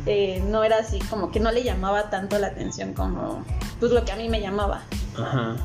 eh, 0.07 0.43
no 0.49 0.65
era 0.65 0.79
así 0.79 0.99
como 1.09 1.31
que 1.31 1.39
no 1.39 1.53
le 1.53 1.63
llamaba 1.63 2.11
tanto 2.11 2.37
la 2.37 2.49
atención 2.49 2.95
como 2.95 3.45
pues 3.79 3.93
lo 3.93 4.05
que 4.05 4.11
a 4.11 4.17
mí 4.17 4.29
me 4.29 4.41
llamaba. 4.41 4.83
Ajá. 5.17 5.57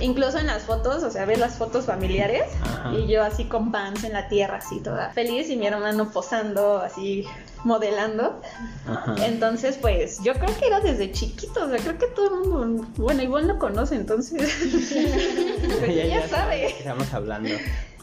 Incluso 0.00 0.38
en 0.38 0.46
las 0.46 0.62
fotos, 0.62 1.02
o 1.02 1.10
sea, 1.10 1.24
ves 1.24 1.38
las 1.38 1.56
fotos 1.56 1.86
familiares 1.86 2.44
Ajá. 2.62 2.92
y 2.94 3.06
yo 3.06 3.22
así 3.22 3.44
con 3.44 3.70
pants 3.70 4.04
en 4.04 4.12
la 4.12 4.28
tierra, 4.28 4.58
así 4.58 4.80
toda 4.80 5.10
feliz 5.10 5.50
y 5.50 5.56
mi 5.56 5.66
hermano 5.66 6.10
posando, 6.10 6.78
así 6.78 7.26
modelando. 7.64 8.40
Ajá. 8.86 9.14
Entonces, 9.26 9.76
pues 9.80 10.22
yo 10.22 10.34
creo 10.34 10.56
que 10.58 10.66
era 10.66 10.80
desde 10.80 11.12
chiquito, 11.12 11.64
o 11.64 11.68
sea, 11.68 11.78
creo 11.78 11.98
que 11.98 12.06
todo 12.06 12.42
el 12.42 12.48
mundo, 12.48 12.86
bueno, 12.96 13.22
igual 13.22 13.48
lo 13.48 13.58
conoce, 13.58 13.96
entonces 13.96 14.40
pues, 15.80 15.94
ya, 15.94 16.28
sabe. 16.28 16.56
de 16.56 16.66
qué 16.68 16.78
Estamos 16.78 17.12
hablando. 17.12 17.50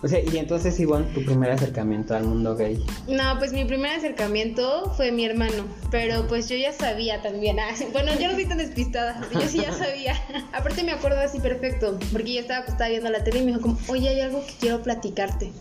O 0.03 0.07
sea, 0.07 0.19
y 0.19 0.37
entonces, 0.37 0.79
Ivonne, 0.79 1.05
tu 1.13 1.25
primer 1.25 1.49
acercamiento 1.51 2.15
al 2.15 2.23
mundo 2.25 2.55
gay. 2.55 2.83
No, 3.07 3.37
pues 3.39 3.51
mi 3.51 3.65
primer 3.65 3.91
acercamiento 3.97 4.93
fue 4.95 5.11
mi 5.11 5.25
hermano, 5.25 5.65
pero 5.89 6.27
pues 6.27 6.47
yo 6.49 6.55
ya 6.55 6.71
sabía 6.71 7.21
también. 7.21 7.59
Ah, 7.59 7.73
bueno, 7.93 8.11
yo 8.19 8.27
no 8.27 8.33
soy 8.35 8.45
tan 8.45 8.59
despistada, 8.59 9.21
yo 9.33 9.41
sí 9.41 9.59
ya 9.61 9.71
sabía. 9.73 10.13
Aparte 10.53 10.83
me 10.83 10.91
acuerdo 10.91 11.19
así 11.19 11.39
perfecto, 11.39 11.97
porque 12.11 12.33
yo 12.35 12.41
estaba 12.41 12.59
acostada 12.59 12.89
viendo 12.89 13.09
la 13.09 13.23
tele 13.23 13.39
y 13.39 13.41
me 13.43 13.47
dijo 13.53 13.61
como, 13.61 13.77
oye, 13.87 14.09
hay 14.09 14.21
algo 14.21 14.45
que 14.45 14.53
quiero 14.59 14.81
platicarte. 14.83 15.51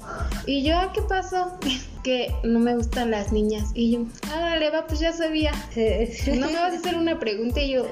Y 0.46 0.62
yo, 0.62 0.76
"Ah, 0.76 0.92
¿qué 0.94 1.02
pasó? 1.02 1.58
Que 2.06 2.32
no 2.44 2.60
me 2.60 2.76
gustan 2.76 3.10
las 3.10 3.32
niñas. 3.32 3.70
Y 3.74 3.90
yo, 3.90 4.04
ah, 4.30 4.38
dale, 4.38 4.70
va, 4.70 4.86
pues 4.86 5.00
ya 5.00 5.12
sabía. 5.12 5.50
No 6.38 6.46
me 6.46 6.54
vas 6.54 6.72
a 6.72 6.76
hacer 6.76 6.94
una 6.94 7.18
pregunta 7.18 7.60
y 7.60 7.72
yo, 7.72 7.88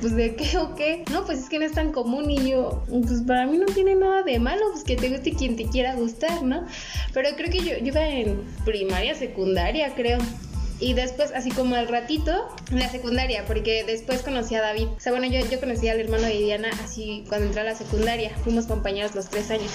pues 0.00 0.16
de 0.16 0.36
qué 0.36 0.56
o 0.56 0.74
qué. 0.74 1.04
No, 1.12 1.26
pues 1.26 1.40
es 1.40 1.48
que 1.50 1.58
no 1.58 1.66
es 1.66 1.72
tan 1.72 1.92
común 1.92 2.30
y 2.30 2.50
yo, 2.50 2.82
pues 2.88 3.20
para 3.26 3.46
mí 3.46 3.58
no 3.58 3.66
tiene 3.66 3.94
nada 3.94 4.22
de 4.22 4.38
malo, 4.38 4.62
pues 4.72 4.84
que 4.84 4.96
te 4.96 5.10
guste 5.10 5.34
quien 5.34 5.56
te 5.56 5.66
quiera 5.66 5.94
gustar, 5.96 6.42
¿no? 6.42 6.64
Pero 7.12 7.28
creo 7.36 7.50
que 7.50 7.58
yo, 7.58 7.76
yo 7.76 7.88
iba 7.88 8.08
en 8.08 8.40
primaria, 8.64 9.14
secundaria, 9.14 9.94
creo. 9.94 10.16
Y 10.80 10.94
después, 10.94 11.32
así 11.34 11.50
como 11.50 11.74
al 11.74 11.88
ratito, 11.88 12.48
en 12.70 12.78
la 12.78 12.88
secundaria, 12.88 13.44
porque 13.46 13.84
después 13.84 14.22
conocí 14.22 14.54
a 14.54 14.62
David. 14.62 14.86
O 14.96 15.00
sea, 15.00 15.12
bueno, 15.12 15.26
yo, 15.26 15.40
yo 15.50 15.60
conocí 15.60 15.88
al 15.88 16.00
hermano 16.00 16.22
de 16.22 16.38
Diana 16.38 16.70
así 16.82 17.24
cuando 17.28 17.48
entré 17.48 17.60
a 17.60 17.64
la 17.64 17.74
secundaria. 17.74 18.30
Fuimos 18.44 18.64
compañeros 18.64 19.14
los 19.14 19.28
tres 19.28 19.50
años. 19.50 19.72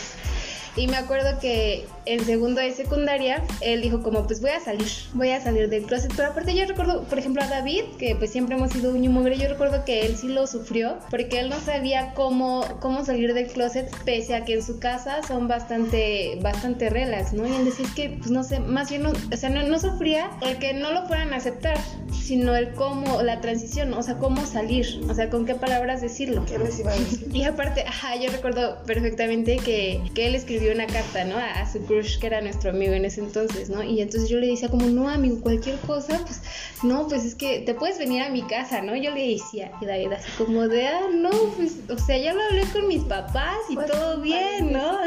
Y 0.76 0.88
me 0.88 0.98
acuerdo 0.98 1.40
que 1.40 1.86
en 2.06 2.26
segundo 2.26 2.60
de 2.60 2.72
secundaria, 2.72 3.44
él 3.62 3.82
dijo 3.82 4.02
como, 4.02 4.26
pues 4.26 4.42
voy 4.42 4.52
a 4.52 4.60
salir, 4.60 4.88
voy 5.14 5.30
a 5.30 5.42
salir 5.42 5.70
del 5.70 5.84
closet. 5.84 6.12
Pero 6.16 6.30
aparte 6.30 6.56
yo 6.56 6.66
recuerdo, 6.66 7.04
por 7.04 7.20
ejemplo, 7.20 7.44
a 7.44 7.48
David, 7.48 7.84
que 7.98 8.16
pues 8.16 8.32
siempre 8.32 8.56
hemos 8.56 8.72
sido 8.72 8.96
y 8.96 9.08
mugre, 9.08 9.38
yo 9.38 9.48
recuerdo 9.48 9.86
que 9.86 10.06
él 10.06 10.18
sí 10.18 10.28
lo 10.28 10.48
sufrió, 10.48 10.98
porque 11.10 11.40
él 11.40 11.50
no 11.50 11.60
sabía 11.60 12.14
cómo, 12.14 12.66
cómo 12.80 13.06
salir 13.06 13.34
del 13.34 13.48
closet, 13.48 13.90
pese 14.04 14.36
a 14.36 14.46
que 14.46 14.54
en 14.54 14.64
su 14.64 14.80
casa 14.80 15.22
son 15.24 15.48
bastante, 15.48 16.40
bastante 16.42 16.90
relax, 16.90 17.34
¿no? 17.34 17.48
Y 17.48 17.54
él 17.54 17.66
decía, 17.66 17.86
es 17.86 17.94
que, 17.94 18.10
pues 18.18 18.32
no 18.32 18.44
sé, 18.44 18.60
más 18.60 18.90
bien, 18.90 19.04
no, 19.04 19.12
o 19.12 19.38
sea, 19.38 19.50
no, 19.50 19.64
no 19.64 19.80
sufría 19.80 20.32
el 20.42 20.58
que 20.58 20.74
no 20.74 20.92
lo 20.92 21.06
fueran 21.06 21.34
a 21.34 21.38
aceptar, 21.38 21.78
sino 22.12 22.56
el 22.56 22.74
cómo, 22.74 23.22
la 23.22 23.42
transición, 23.42 23.94
o 23.94 24.04
sea, 24.04 24.18
cómo 24.18 24.46
salir, 24.46 25.02
o 25.10 25.14
sea, 25.14 25.30
con 25.30 25.46
qué 25.46 25.56
palabras 25.56 26.02
decirlo. 26.02 26.46
¿Qué 26.46 26.58
les 26.58 26.80
iba 26.80 26.92
a 26.92 26.96
decir? 26.96 27.28
Y 27.34 27.44
aparte, 27.44 27.84
ajá, 27.88 28.16
yo 28.16 28.30
recuerdo 28.32 28.84
perfectamente 28.86 29.58
que, 29.58 30.02
que 30.14 30.28
él 30.28 30.36
escribió 30.36 30.63
una 30.72 30.88
carta, 30.88 31.24
¿no? 31.26 31.38
A, 31.38 31.52
a 31.62 31.72
su 31.72 31.80
crush, 31.86 32.18
que 32.20 32.28
era 32.28 32.42
nuestro 32.42 32.70
amigo 32.72 32.94
en 32.94 33.06
ese 33.06 33.22
entonces, 33.22 33.70
¿no? 33.70 33.84
Y 33.84 34.02
entonces 34.02 34.30
yo 34.30 34.38
le 34.38 34.48
decía 34.48 34.70
como, 34.70 34.86
no, 34.88 35.10
amigo, 35.10 35.42
cualquier 35.42 35.78
cosa, 35.80 36.20
pues, 36.24 36.42
no, 36.84 37.08
pues 37.08 37.26
es 37.26 37.36
que 37.36 37.60
te 37.60 37.74
puedes 37.74 37.98
venir 37.98 38.22
a 38.24 38.30
mi 38.30 38.42
casa, 38.44 38.82
¿no? 38.82 38.96
Yo 38.96 39.12
le 39.12 39.28
decía, 39.28 39.72
y 39.82 39.86
David 39.86 40.14
así 40.14 40.30
como 40.38 40.68
de, 40.68 40.88
ah, 40.88 41.02
no, 41.14 41.32
pues, 41.58 41.74
o 41.90 41.98
sea, 41.98 42.18
ya 42.18 42.34
lo 42.34 42.42
hablé 42.44 42.64
con 42.72 42.88
mis 42.88 43.04
papás 43.04 43.58
y 43.70 43.76
Pues, 43.76 43.92
todo 43.92 44.22
bien, 44.22 44.72
¿no? 44.72 45.00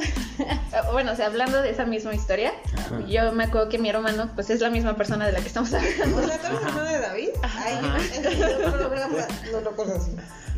Ah, 0.72 0.82
Bueno, 0.92 1.12
o 1.12 1.16
sea, 1.16 1.26
hablando 1.26 1.62
de 1.62 1.70
esa 1.70 1.84
misma 1.84 2.14
historia, 2.14 2.52
Ajá. 2.74 3.00
yo 3.08 3.32
me 3.32 3.44
acuerdo 3.44 3.68
que 3.68 3.78
mi 3.78 3.88
hermano, 3.88 4.30
pues 4.34 4.50
es 4.50 4.60
la 4.60 4.70
misma 4.70 4.96
persona 4.96 5.26
de 5.26 5.32
la 5.32 5.40
que 5.40 5.48
estamos 5.48 5.72
hablando. 5.72 6.18
O 6.18 6.26
sea, 6.26 6.38
¿tú 6.38 6.46
eres 6.46 6.62
hermano 6.62 6.84
de 6.84 6.98
David? 6.98 7.28
Ay, 7.42 7.74
no 7.82 7.88
no. 7.88 7.96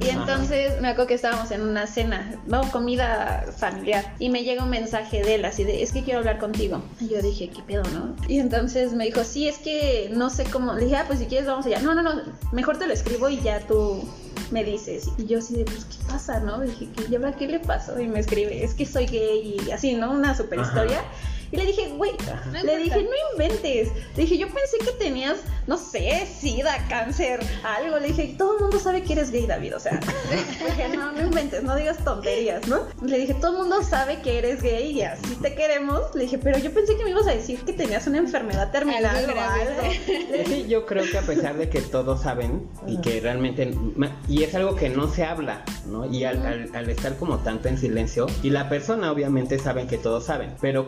Y 0.00 0.11
entonces 0.11 0.81
me 0.81 0.88
acuerdo 0.88 1.09
que 1.09 1.14
estábamos 1.14 1.50
en 1.50 1.62
una 1.62 1.87
cena, 1.87 2.37
no, 2.47 2.71
comida 2.71 3.45
familiar, 3.57 4.14
y 4.21 4.31
me 4.31 4.45
llega 4.45 4.62
un 4.62 4.71
mensaje 4.71 4.88
de 4.90 5.35
él 5.35 5.45
así 5.45 5.64
de, 5.64 5.83
es 5.83 5.92
que 5.92 6.02
quiero 6.02 6.21
hablar 6.21 6.38
contigo. 6.38 6.83
Y 7.00 7.09
yo 7.09 7.23
dije, 7.23 7.50
¿qué 7.50 7.62
pedo, 7.62 7.83
no? 7.92 8.14
Y 8.26 8.38
entonces 8.38 8.92
me 8.92 9.04
dijo, 9.04 9.25
sí, 9.25 9.49
es 9.49 9.59
que 9.59 10.11
no 10.12 10.30
sé 10.30 10.45
cómo. 10.45 10.75
Le 10.75 10.85
dije, 10.85 10.97
ah, 10.97 11.04
pues 11.07 11.18
si 11.18 11.26
quieres 11.26 11.47
vamos 11.47 11.66
allá. 11.66 11.80
No, 11.80 11.95
no, 11.95 12.02
no, 12.02 12.23
mejor 12.52 12.78
te 12.78 12.87
lo 12.87 12.92
escribo 12.92 13.28
y 13.28 13.40
ya 13.40 13.61
tú 13.61 14.02
me 14.50 14.64
dices. 14.64 15.11
Y 15.18 15.26
yo 15.26 15.38
así 15.38 15.57
de, 15.57 15.64
pues, 15.64 15.85
¿qué 15.85 15.97
pasa, 16.09 16.40
no? 16.40 16.61
Dije, 16.61 16.88
¿qué, 16.97 17.04
¿y 17.11 17.16
ahora 17.16 17.33
qué 17.33 17.47
le 17.47 17.61
pasó? 17.61 18.00
Y 18.00 18.07
me 18.09 18.21
escribe, 18.21 18.64
es 18.64 18.75
que 18.75 18.87
soy 18.87 19.07
gay 19.07 19.57
y 19.66 19.71
así, 19.71 19.95
¿no? 19.95 20.12
Una 20.12 20.37
super 20.37 20.61
Ajá. 20.61 20.73
Y 21.50 21.57
le 21.57 21.64
dije, 21.67 21.88
güey, 21.97 22.12
No 22.52 22.62
le 22.62 22.78
dije, 22.78 23.02
no 23.02 23.11
inventes. 23.33 23.88
Le 24.17 24.23
dije, 24.23 24.37
yo 24.38 24.47
pensé 24.49 24.78
que 24.85 24.93
tenías, 24.99 25.38
no 25.67 25.76
sé, 25.78 26.26
sida, 26.26 26.87
cáncer, 26.88 27.40
algo. 27.64 27.99
Le 27.99 28.09
dije, 28.09 28.35
todo 28.37 28.57
el 28.57 28.62
mundo 28.62 28.78
sabe 28.78 29.02
que 29.02 29.14
eres 29.14 29.31
gay, 29.31 29.47
David. 29.47 29.76
O 29.76 29.81
sea, 29.81 29.99
dije, 30.67 30.88
no, 30.97 31.12
no 31.12 31.21
inventes, 31.23 31.62
no 31.62 31.75
digas 31.76 32.05
tonterías, 32.05 32.67
¿no? 32.69 32.81
Le 33.02 33.19
dije, 33.19 33.35
todo 33.35 33.52
el 33.52 33.59
mundo 33.59 33.83
sabe 33.83 34.21
que 34.21 34.38
eres 34.38 34.62
gay 34.62 34.90
y 34.93 35.02
así 35.02 35.35
te 35.37 35.55
queremos. 35.55 36.14
Le 36.14 36.25
dije, 36.25 36.38
pero 36.38 36.59
yo 36.59 36.73
pensé 36.73 36.97
que 36.97 37.05
me 37.05 37.11
ibas 37.11 37.26
a 37.26 37.33
decir 37.33 37.61
que 37.64 37.73
tenías 37.73 38.07
una 38.07 38.19
enfermedad 38.19 38.71
terminal 38.71 39.05
Algo 39.07 39.33
o 39.33 39.35
grave. 39.35 39.61
algo. 39.62 40.47
Sí, 40.47 40.67
yo 40.69 40.87
creo 40.87 41.05
que 41.11 41.19
a 41.19 41.23
pesar 41.23 41.57
de 41.57 41.69
que 41.69 41.81
todos 41.81 42.23
saben 42.23 42.69
y 42.87 43.00
que 43.00 43.21
realmente, 43.21 43.75
y 44.28 44.43
es 44.43 44.55
algo 44.55 44.75
que 44.76 44.88
no 44.88 45.09
se 45.09 45.25
habla, 45.25 45.64
¿no? 45.87 46.05
Y 46.12 46.25
al, 46.25 46.45
al- 46.47 46.71
al 46.75 46.90
estar 46.90 47.17
como 47.17 47.38
tanto 47.38 47.69
en 47.69 47.78
silencio, 47.78 48.26
y 48.43 48.50
la 48.50 48.69
persona 48.69 49.11
obviamente 49.12 49.59
saben 49.59 49.87
que 49.87 49.99
todos 49.99 50.25
saben, 50.25 50.55
pero 50.61 50.87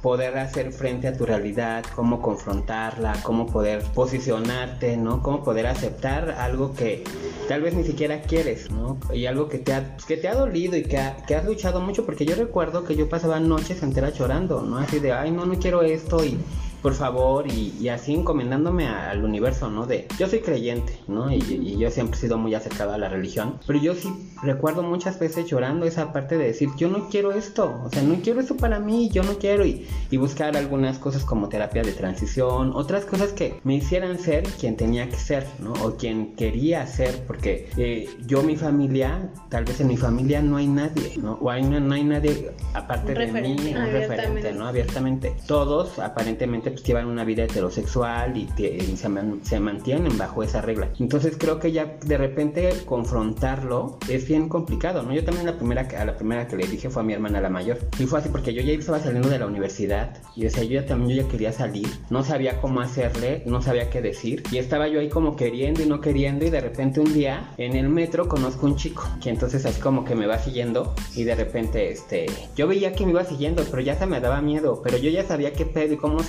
poder 0.00 0.36
hacer 0.38 0.72
frente 0.72 1.08
a 1.08 1.16
tu 1.16 1.24
realidad, 1.26 1.84
cómo 1.94 2.20
confrontarla, 2.22 3.14
cómo 3.22 3.46
poder 3.46 3.82
posicionarte, 3.94 4.96
¿no? 4.96 5.22
Cómo 5.22 5.42
poder 5.42 5.66
aceptar 5.66 6.30
algo 6.30 6.74
que 6.74 7.04
tal 7.48 7.62
vez 7.62 7.74
ni 7.74 7.84
siquiera 7.84 8.22
quieres, 8.22 8.70
¿no? 8.70 8.98
Y 9.12 9.26
algo 9.26 9.48
que 9.48 9.58
te 9.58 9.72
ha, 9.72 9.96
que 10.06 10.16
te 10.16 10.28
ha 10.28 10.34
dolido 10.34 10.76
y 10.76 10.84
que, 10.84 10.98
ha- 10.98 11.16
que 11.26 11.34
has 11.34 11.44
luchado 11.44 11.80
mucho, 11.80 12.04
porque 12.06 12.24
yo 12.24 12.34
recuerdo 12.36 12.84
que 12.84 12.96
yo 12.96 13.08
pasaba 13.08 13.40
noches 13.40 13.82
enteras 13.82 14.18
llorando, 14.18 14.62
¿no? 14.62 14.78
Así 14.78 14.98
de, 14.98 15.12
ay, 15.12 15.30
no, 15.30 15.46
no 15.46 15.54
quiero 15.58 15.82
esto 15.82 16.24
y 16.24 16.38
por 16.82 16.94
favor, 16.94 17.46
y, 17.46 17.72
y 17.80 17.88
así 17.88 18.12
encomendándome 18.14 18.86
a- 18.86 19.10
al 19.10 19.24
universo, 19.24 19.70
¿no? 19.70 19.86
De, 19.86 20.08
yo 20.18 20.26
soy 20.28 20.40
creyente, 20.40 20.98
¿no? 21.08 21.30
Y, 21.32 21.36
y 21.36 21.78
yo 21.78 21.90
siempre 21.90 22.18
he 22.18 22.20
sido 22.20 22.38
muy 22.38 22.54
acercado 22.54 22.92
a 22.92 22.98
la 22.98 23.08
religión, 23.08 23.58
pero 23.66 23.78
yo 23.80 23.94
sí 23.94 24.12
recuerdo 24.42 24.82
muchas 24.82 25.18
veces 25.18 25.46
llorando 25.46 25.86
esa 25.86 26.12
parte 26.12 26.36
de 26.36 26.44
decir, 26.46 26.68
yo 26.76 26.88
no 26.88 27.08
quiero 27.08 27.32
esto, 27.32 27.80
o 27.84 27.88
sea, 27.90 28.02
no 28.02 28.16
quiero 28.22 28.40
esto 28.40 28.56
para 28.56 28.80
mí, 28.80 29.08
yo 29.10 29.22
no 29.22 29.34
quiero, 29.38 29.64
y, 29.64 29.86
y 30.10 30.16
buscar 30.16 30.56
algunas 30.56 30.98
cosas 30.98 31.24
como 31.24 31.48
terapia 31.48 31.82
de 31.82 31.92
transición, 31.92 32.72
otras 32.74 33.04
cosas 33.04 33.32
que 33.32 33.60
me 33.64 33.74
hicieran 33.76 34.18
ser 34.18 34.42
quien 34.60 34.76
tenía 34.76 35.08
que 35.08 35.16
ser, 35.16 35.46
¿no? 35.60 35.72
O 35.84 35.96
quien 35.96 36.34
quería 36.34 36.86
ser, 36.86 37.24
porque 37.26 37.70
eh, 37.76 38.08
yo, 38.26 38.42
mi 38.42 38.56
familia, 38.56 39.30
tal 39.48 39.64
vez 39.64 39.80
en 39.80 39.86
mi 39.88 39.96
familia 39.96 40.42
no 40.42 40.56
hay 40.56 40.66
nadie, 40.66 41.14
¿no? 41.18 41.34
O 41.40 41.48
hay, 41.50 41.62
no, 41.62 41.78
no 41.78 41.94
hay 41.94 42.04
nadie 42.04 42.50
aparte 42.74 43.14
de 43.14 43.26
mí, 43.26 43.56
un 43.76 43.86
referente, 43.92 44.52
¿no? 44.58 44.66
Abiertamente. 44.66 45.36
Todos 45.46 45.98
aparentemente 45.98 46.71
pues 46.72 46.82
llevan 46.84 47.06
una 47.06 47.24
vida 47.24 47.44
heterosexual 47.44 48.36
y, 48.36 48.44
te- 48.46 48.76
y 48.76 48.96
se, 48.96 49.08
man- 49.08 49.40
se 49.42 49.60
mantienen 49.60 50.16
bajo 50.18 50.42
esa 50.42 50.60
regla. 50.60 50.88
Entonces 50.98 51.36
creo 51.38 51.58
que 51.58 51.72
ya 51.72 51.96
de 52.04 52.16
repente 52.18 52.70
confrontarlo 52.86 53.98
es 54.08 54.26
bien 54.26 54.48
complicado, 54.48 55.02
¿no? 55.02 55.12
Yo 55.14 55.24
también 55.24 55.46
la 55.46 55.56
primera 55.56 55.86
a 55.98 56.04
la 56.04 56.16
primera 56.16 56.48
que 56.48 56.56
le 56.56 56.66
dije 56.66 56.88
fue 56.90 57.02
a 57.02 57.04
mi 57.04 57.12
hermana 57.12 57.40
la 57.40 57.50
mayor. 57.50 57.78
Y 57.98 58.04
fue 58.06 58.18
así 58.18 58.28
porque 58.30 58.54
yo 58.54 58.62
ya 58.62 58.72
estaba 58.72 58.98
saliendo 59.00 59.28
de 59.28 59.38
la 59.38 59.46
universidad 59.46 60.16
y 60.34 60.46
o 60.46 60.50
sea, 60.50 60.62
yo 60.64 60.80
ya 60.80 60.86
también 60.86 61.16
yo 61.18 61.22
ya 61.24 61.28
quería 61.28 61.52
salir, 61.52 61.88
no 62.10 62.24
sabía 62.24 62.60
cómo 62.60 62.80
hacerle, 62.80 63.42
no 63.46 63.60
sabía 63.62 63.90
qué 63.90 64.00
decir 64.00 64.42
y 64.50 64.58
estaba 64.58 64.88
yo 64.88 65.00
ahí 65.00 65.08
como 65.08 65.36
queriendo 65.36 65.82
y 65.82 65.86
no 65.86 66.00
queriendo 66.00 66.44
y 66.46 66.50
de 66.50 66.60
repente 66.60 67.00
un 67.00 67.12
día 67.12 67.50
en 67.58 67.76
el 67.76 67.88
metro 67.88 68.28
conozco 68.28 68.66
un 68.66 68.76
chico 68.76 69.04
que 69.22 69.30
entonces 69.30 69.64
así 69.66 69.80
como 69.80 70.04
que 70.04 70.14
me 70.14 70.26
va 70.26 70.38
siguiendo 70.38 70.94
y 71.14 71.24
de 71.24 71.34
repente 71.34 71.90
este 71.90 72.26
yo 72.56 72.66
veía 72.66 72.92
que 72.94 73.04
me 73.04 73.10
iba 73.12 73.24
siguiendo 73.24 73.64
pero 73.70 73.82
ya 73.82 73.94
se 73.96 74.06
me 74.06 74.20
daba 74.20 74.40
miedo 74.40 74.80
pero 74.82 74.96
yo 74.96 75.10
ya 75.10 75.24
sabía 75.24 75.52
qué 75.52 75.66
pedo 75.66 75.94
y 75.94 75.96
cómo 75.96 76.22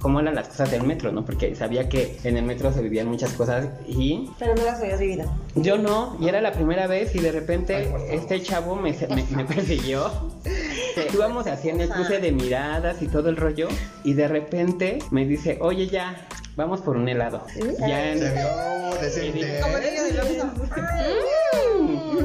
cómo 0.00 0.20
eran 0.20 0.34
las 0.34 0.48
cosas 0.48 0.70
del 0.70 0.82
metro 0.82 1.12
no 1.12 1.24
porque 1.24 1.54
sabía 1.54 1.88
que 1.88 2.18
en 2.24 2.36
el 2.36 2.44
metro 2.44 2.72
se 2.72 2.82
vivían 2.82 3.08
muchas 3.08 3.32
cosas 3.32 3.68
y 3.86 4.30
Pero 4.38 4.54
no 4.54 4.64
las 4.64 4.80
habías 4.80 5.00
vivido. 5.00 5.30
yo 5.54 5.78
no, 5.78 6.16
y 6.20 6.28
era 6.28 6.40
la 6.40 6.52
primera 6.52 6.86
vez 6.86 7.14
y 7.14 7.20
de 7.20 7.32
repente 7.32 7.92
este 8.10 8.40
chavo 8.42 8.76
me, 8.76 8.92
me, 9.14 9.24
me 9.36 9.44
persiguió. 9.54 10.10
Íbamos 11.14 11.46
así 11.46 11.68
en 11.70 11.80
el 11.80 11.88
cruce 11.88 12.18
de 12.20 12.32
miradas 12.32 13.02
y 13.02 13.08
todo 13.08 13.28
el 13.28 13.36
rollo 13.36 13.68
y 14.04 14.14
de 14.14 14.28
repente 14.28 14.98
me 15.10 15.24
dice, 15.24 15.58
oye 15.60 15.86
ya, 15.86 16.26
vamos 16.56 16.80
por 16.80 16.96
un 16.96 17.08
helado. 17.08 17.42
Ya 17.78 18.12
en- 18.12 18.22
Oxxo. 18.22 19.20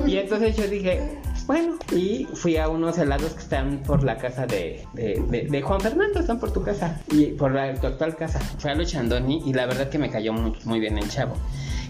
Y 0.05 0.17
entonces 0.17 0.55
yo 0.55 0.67
dije, 0.67 1.17
bueno, 1.47 1.75
y 1.91 2.25
fui 2.33 2.57
a 2.57 2.69
unos 2.69 2.97
helados 2.97 3.33
que 3.33 3.39
están 3.41 3.79
por 3.85 4.03
la 4.03 4.17
casa 4.17 4.45
de, 4.45 4.83
de, 4.93 5.23
de- 5.29 5.47
de 5.49 5.61
Juan 5.61 5.81
Fernando, 5.81 6.19
están 6.19 6.39
por 6.39 6.51
tu 6.51 6.63
casa, 6.63 7.01
y 7.11 7.27
por 7.27 7.51
la, 7.53 7.73
tu 7.75 7.87
actual 7.87 8.15
casa. 8.15 8.39
Fui 8.59 8.69
a 8.71 8.75
los 8.75 8.89
Chandoni 8.91 9.43
y 9.45 9.53
la 9.53 9.65
verdad 9.65 9.89
que 9.89 9.97
me 9.99 10.09
cayó 10.09 10.33
muy, 10.33 10.53
muy 10.65 10.79
bien 10.79 10.97
el 10.97 11.09
chavo. 11.09 11.35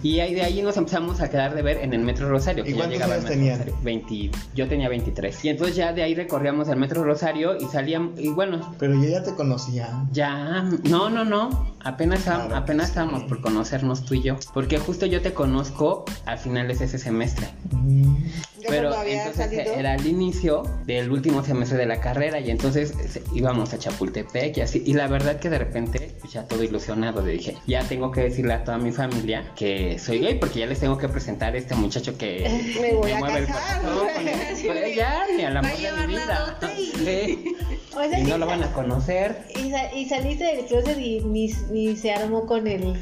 Y 0.01 0.19
ahí, 0.19 0.33
de 0.33 0.41
ahí 0.41 0.61
nos 0.61 0.75
empezamos 0.75 1.21
a 1.21 1.29
quedar 1.29 1.55
de 1.55 1.61
ver 1.61 1.77
en 1.77 1.93
el 1.93 2.01
Metro 2.01 2.27
Rosario. 2.27 2.63
¿Y 2.65 2.67
Que 2.67 2.71
ya 2.73 2.77
cuántos 2.79 2.93
llegaba 2.95 3.13
años 3.13 3.23
Metro 3.23 3.37
tenían? 3.39 3.57
Rosario. 3.59 3.77
20, 3.83 4.31
yo 4.53 4.67
tenía 4.67 4.89
23. 4.89 5.45
Y 5.45 5.49
entonces 5.49 5.75
ya 5.77 5.93
de 5.93 6.03
ahí 6.03 6.13
recorríamos 6.13 6.67
el 6.67 6.75
Metro 6.75 7.05
Rosario 7.05 7.55
y 7.57 7.63
salíamos, 7.67 8.19
y 8.19 8.27
bueno, 8.27 8.73
Pero 8.79 8.95
yo 9.01 9.07
ya 9.09 9.23
te 9.23 9.33
conocía. 9.33 10.03
ya, 10.11 10.63
no, 10.89 11.09
no, 11.09 11.23
no. 11.23 11.73
Apenas, 11.85 12.23
Claro. 12.23 12.53
apenas 12.53 12.89
estábamos 12.89 13.23
por 13.23 13.39
conocernos 13.39 14.03
tú 14.03 14.15
y 14.15 14.23
yo. 14.23 14.35
Porque 14.53 14.77
justo 14.77 15.05
yo 15.05 15.21
te 15.21 15.33
conozco 15.33 16.03
a 16.25 16.35
finales 16.35 16.79
de 16.79 16.85
ese 16.85 16.97
semestre. 16.97 17.47
Mm. 17.71 18.15
Yo 18.63 18.69
Pero 18.69 18.95
había 18.95 19.25
entonces 19.27 19.45
salido. 19.45 19.73
era 19.75 19.95
el 19.95 20.07
inicio 20.07 20.63
del 20.85 21.11
último 21.11 21.43
semestre 21.43 21.77
de 21.77 21.85
la 21.85 21.99
carrera 21.99 22.39
y 22.39 22.49
entonces 22.49 22.93
íbamos 23.33 23.73
a 23.73 23.77
Chapultepec 23.77 24.57
y 24.57 24.61
así. 24.61 24.81
Y 24.85 24.93
la 24.93 25.07
verdad 25.07 25.39
que 25.39 25.49
de 25.49 25.57
repente, 25.59 26.15
pues, 26.21 26.31
ya 26.33 26.43
todo 26.47 26.63
ilusionado, 26.63 27.21
le 27.25 27.33
dije, 27.33 27.57
ya 27.67 27.83
tengo 27.83 28.11
que 28.11 28.21
decirle 28.21 28.53
a 28.53 28.63
toda 28.63 28.77
mi 28.77 28.91
familia 28.91 29.51
que 29.55 29.99
soy 29.99 30.19
gay 30.19 30.35
porque 30.35 30.59
ya 30.59 30.65
les 30.65 30.79
tengo 30.79 30.97
que 30.97 31.09
presentar 31.09 31.53
a 31.53 31.57
este 31.57 31.75
muchacho 31.75 32.17
que 32.17 32.77
Me 32.81 32.93
voy 32.93 33.11
a 33.11 33.19
mueve 33.19 33.39
el 33.39 33.45
casar. 33.47 33.81
corazón 33.81 34.07
con 34.15 34.27
el- 34.27 34.77
el- 34.83 34.95
ya, 34.95 35.25
ni 35.35 35.43
al 35.43 35.57
amor 35.57 35.71
de 35.71 35.91
mi 36.07 36.07
vida. 36.07 36.57
y- 36.77 36.93
Sí. 37.03 37.55
O 37.95 37.99
sea, 37.99 38.19
Y 38.19 38.23
que 38.23 38.29
no 38.29 38.37
lo 38.37 38.45
van 38.47 38.63
a 38.63 38.71
conocer. 38.71 39.43
Y, 39.55 39.73
y 39.99 40.05
saliste 40.09 40.45
del 40.45 40.65
closet 40.65 40.97
y 40.97 41.19
ni, 41.21 41.51
ni 41.71 41.95
se 41.95 42.11
armó 42.13 42.45
con 42.47 42.65
el. 42.67 42.93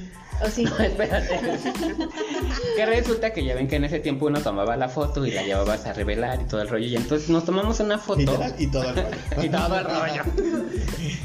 O 0.44 0.50
sí. 0.50 0.64
No, 0.72 0.78
espérate. 0.80 1.40
que 2.76 2.86
resulta 2.86 3.34
que 3.34 3.44
ya 3.44 3.56
ven 3.56 3.68
que 3.68 3.76
en 3.76 3.86
ese 3.86 4.00
tiempo 4.00 4.28
uno 4.28 4.40
tomaba 4.42 4.78
la 4.78 4.90
foto 4.90 5.26
y 5.26 5.32
la 5.32 5.44
llevabas 5.44 5.86
a 5.86 5.94
revelar 5.94 6.42
y 6.42 6.46
todo 6.46 6.62
el 6.62 6.70
rollo. 6.70 6.86
Y 6.86 6.96
entonces 6.96 7.30
nos 7.30 7.46
tomamos 7.46 7.80
una 7.80 7.98
foto. 7.98 8.20
Literal 8.20 8.56
y 8.58 8.68
todo 8.68 8.84
el 8.90 8.96
rollo. 8.96 9.10
y 9.44 9.50
todo 9.50 9.78
el 9.78 9.86
rollo. 9.86 10.24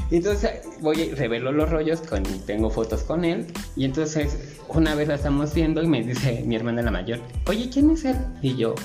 Y 0.09 0.15
entonces 0.17 0.51
voy 0.81 1.01
y 1.01 1.11
revelo 1.13 1.51
los 1.51 1.69
rollos, 1.69 2.01
con, 2.01 2.23
tengo 2.45 2.69
fotos 2.69 3.03
con 3.03 3.25
él. 3.25 3.47
Y 3.75 3.85
entonces 3.85 4.37
una 4.69 4.95
vez 4.95 5.07
la 5.07 5.15
estamos 5.15 5.53
viendo 5.53 5.81
y 5.81 5.87
me 5.87 6.03
dice 6.03 6.43
mi 6.45 6.55
hermana 6.55 6.81
la 6.81 6.91
mayor, 6.91 7.19
oye, 7.47 7.69
¿quién 7.71 7.89
es 7.91 8.05
él? 8.05 8.17
Y 8.41 8.55
yo, 8.55 8.75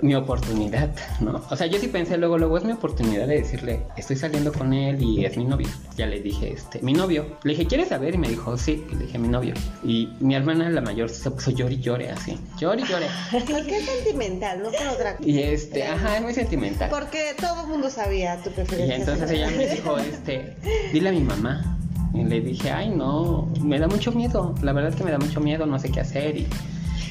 mi 0.00 0.14
oportunidad, 0.14 0.94
¿no? 1.20 1.42
O 1.50 1.56
sea, 1.56 1.66
yo 1.66 1.78
sí 1.78 1.88
pensé 1.88 2.16
luego, 2.18 2.38
luego 2.38 2.56
es 2.56 2.64
mi 2.64 2.72
oportunidad 2.72 3.26
de 3.26 3.40
decirle, 3.40 3.82
estoy 3.96 4.16
saliendo 4.16 4.52
con 4.52 4.72
él 4.72 5.02
y 5.02 5.24
es 5.24 5.36
mi 5.36 5.44
novio. 5.44 5.68
Ya 5.96 6.06
le 6.06 6.20
dije, 6.20 6.52
este, 6.52 6.80
mi 6.82 6.92
novio. 6.92 7.26
Le 7.42 7.52
dije, 7.52 7.66
¿quieres 7.66 7.88
saber? 7.88 8.14
Y 8.14 8.18
me 8.18 8.28
dijo, 8.28 8.56
sí. 8.56 8.84
Y 8.90 8.94
le 8.94 9.06
dije, 9.06 9.18
mi 9.18 9.28
novio. 9.28 9.41
Y 9.84 10.12
mi 10.20 10.34
hermana 10.34 10.68
la 10.70 10.80
mayor 10.80 11.10
se 11.10 11.30
puso 11.30 11.50
llori 11.50 11.76
y 11.76 11.80
llore 11.80 12.10
así. 12.10 12.38
Llori 12.58 12.82
y 12.82 12.86
llore. 12.86 13.06
Porque 13.30 13.78
es 13.78 13.86
sentimental, 13.86 14.62
no 14.62 14.70
por 14.70 14.86
otra 14.88 15.16
cosa. 15.16 15.28
Y 15.28 15.38
este, 15.40 15.84
ajá, 15.86 16.16
es 16.16 16.22
muy 16.22 16.34
sentimental. 16.34 16.90
Porque 16.90 17.34
todo 17.40 17.62
el 17.62 17.68
mundo 17.68 17.90
sabía 17.90 18.36
tu 18.42 18.50
Y 18.50 18.52
preferencia. 18.52 18.96
entonces 18.96 19.30
ella 19.30 19.50
me 19.50 19.66
dijo, 19.68 19.98
este, 19.98 20.56
dile 20.92 21.08
a 21.08 21.12
mi 21.12 21.20
mamá. 21.22 21.78
Y 22.14 22.24
le 22.24 22.40
dije, 22.40 22.70
ay, 22.70 22.90
no, 22.90 23.50
me 23.62 23.78
da 23.78 23.88
mucho 23.88 24.12
miedo. 24.12 24.54
La 24.62 24.72
verdad 24.72 24.90
es 24.90 24.96
que 24.96 25.04
me 25.04 25.10
da 25.10 25.18
mucho 25.18 25.40
miedo, 25.40 25.64
no 25.66 25.78
sé 25.78 25.90
qué 25.90 26.00
hacer. 26.00 26.36
Y... 26.36 26.46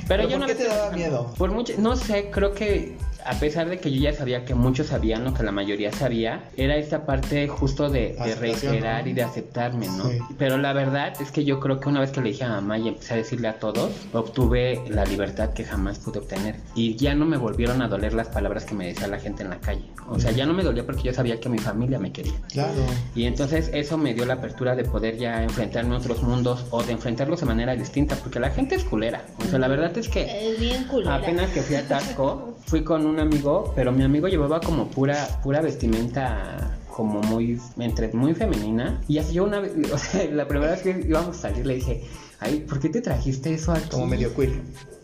¿Pero 0.08 0.24
yo 0.24 0.32
por 0.32 0.40
no 0.42 0.46
qué 0.48 0.56
te 0.56 0.68
daba 0.68 0.92
miedo? 0.92 1.34
Por 1.38 1.52
mucho, 1.52 1.74
no 1.80 1.96
sé, 1.96 2.30
creo 2.32 2.54
que 2.54 2.96
a 3.26 3.34
pesar 3.40 3.70
de 3.70 3.80
que 3.80 3.92
yo 3.92 4.02
ya 4.02 4.14
sabía 4.14 4.46
que 4.46 4.56
muchos 4.56 4.88
sabían 4.88 5.24
lo 5.24 5.34
que 5.34 5.44
la 5.44 5.52
mayoría 5.52 5.92
sabía, 5.92 6.44
era 6.58 6.76
esta 6.76 7.06
parte 7.06 7.48
justo 7.48 7.90
de, 7.90 8.14
de 8.14 8.36
reiterar 8.36 9.04
¿no? 9.04 9.10
y 9.10 9.14
de 9.14 9.24
aceptarme, 9.24 9.88
¿no? 9.88 10.10
Sí. 10.10 10.18
Pero 10.38 10.58
la 10.58 10.74
verdad 10.74 11.14
es 11.22 11.32
que 11.32 11.44
yo 11.46 11.60
creo 11.60 11.80
que 11.80 11.90
una 11.90 12.00
vez 12.00 12.12
que 12.12 12.22
le 12.22 12.30
dije 12.30 12.44
a 12.44 12.50
mamá 12.50 12.78
y 12.78 12.88
empecé 12.88 13.14
a 13.14 13.18
decirle 13.18 13.48
a 13.48 13.60
todos, 13.60 13.92
obtuve 14.14 14.82
la 14.90 15.06
libertad 15.06 15.54
que 15.54 15.64
jamás 15.64 16.00
pude 16.00 16.20
obtener. 16.20 16.56
Y 16.76 16.96
ya 16.96 17.16
no 17.16 17.26
me 17.26 17.38
volvieron 17.38 17.82
a 17.82 17.88
doler 17.88 18.14
las 18.14 18.28
palabras 18.28 18.66
que 18.66 18.76
me 18.76 18.88
decía 18.88 19.08
la 19.08 19.20
gente 19.20 19.44
en 19.44 19.50
la 19.50 19.58
calle. 19.60 19.84
O 20.10 20.20
sea, 20.20 20.32
ya 20.32 20.46
no 20.46 20.54
me 20.54 20.64
dolía 20.64 20.86
porque 20.86 21.04
yo 21.04 21.14
sabía 21.14 21.40
que 21.40 21.50
mi 21.50 21.58
familia 21.58 22.00
me 22.00 22.12
quería. 22.12 22.34
Claro. 22.52 22.74
Y 23.16 23.26
entonces 23.26 23.70
eso 23.74 23.98
me 23.98 24.14
dio 24.14 24.26
la 24.26 24.36
apertura 24.36 24.76
de 24.76 24.84
poder 24.84 25.18
ya 25.18 25.44
enfrentarme 25.44 25.96
a 25.96 25.98
otros 26.00 26.22
mundos 26.24 26.66
o 26.72 26.84
de 26.84 26.92
enfrentarlos 26.94 27.40
de 27.40 27.46
manera 27.46 27.76
distinta, 27.76 28.16
porque 28.16 28.40
la 28.40 28.50
gente 28.50 28.76
es 28.76 28.84
culera. 28.84 29.24
O 29.40 29.46
sea, 29.46 29.60
la 29.60 29.68
verdad 29.68 29.98
es 29.98 30.10
que 30.10 30.52
Es 30.52 30.60
bien 30.60 30.84
culera. 30.86 31.16
apenas 31.16 31.50
que 31.52 31.62
fui 31.62 31.76
a 31.76 31.88
Tasco, 31.88 32.58
fui 32.66 32.84
con 32.84 33.06
un 33.06 33.11
amigo, 33.20 33.74
pero 33.76 33.92
mi 33.92 34.04
amigo 34.04 34.28
llevaba 34.28 34.60
como 34.60 34.88
pura 34.88 35.16
pura 35.44 35.62
vestimenta 35.62 36.78
como 36.90 37.22
muy 37.22 37.60
entre 37.78 38.12
muy 38.14 38.34
femenina 38.34 39.02
y 39.08 39.18
así 39.18 39.34
yo 39.34 39.44
una 39.46 39.60
vez, 39.60 39.74
o 39.94 39.98
sea, 39.98 40.26
la 40.32 40.48
primera 40.48 40.72
vez 40.72 40.82
que 40.82 41.04
íbamos 41.08 41.38
a 41.38 41.42
salir 41.42 41.66
le 41.66 41.76
dije, 41.76 42.04
"Ay, 42.40 42.66
¿por 42.68 42.80
qué 42.80 42.90
te 42.90 43.02
trajiste 43.02 43.54
eso 43.54 43.72
aquí?" 43.72 43.90
Como 43.90 44.08
medio 44.08 44.34
queer. 44.36 44.52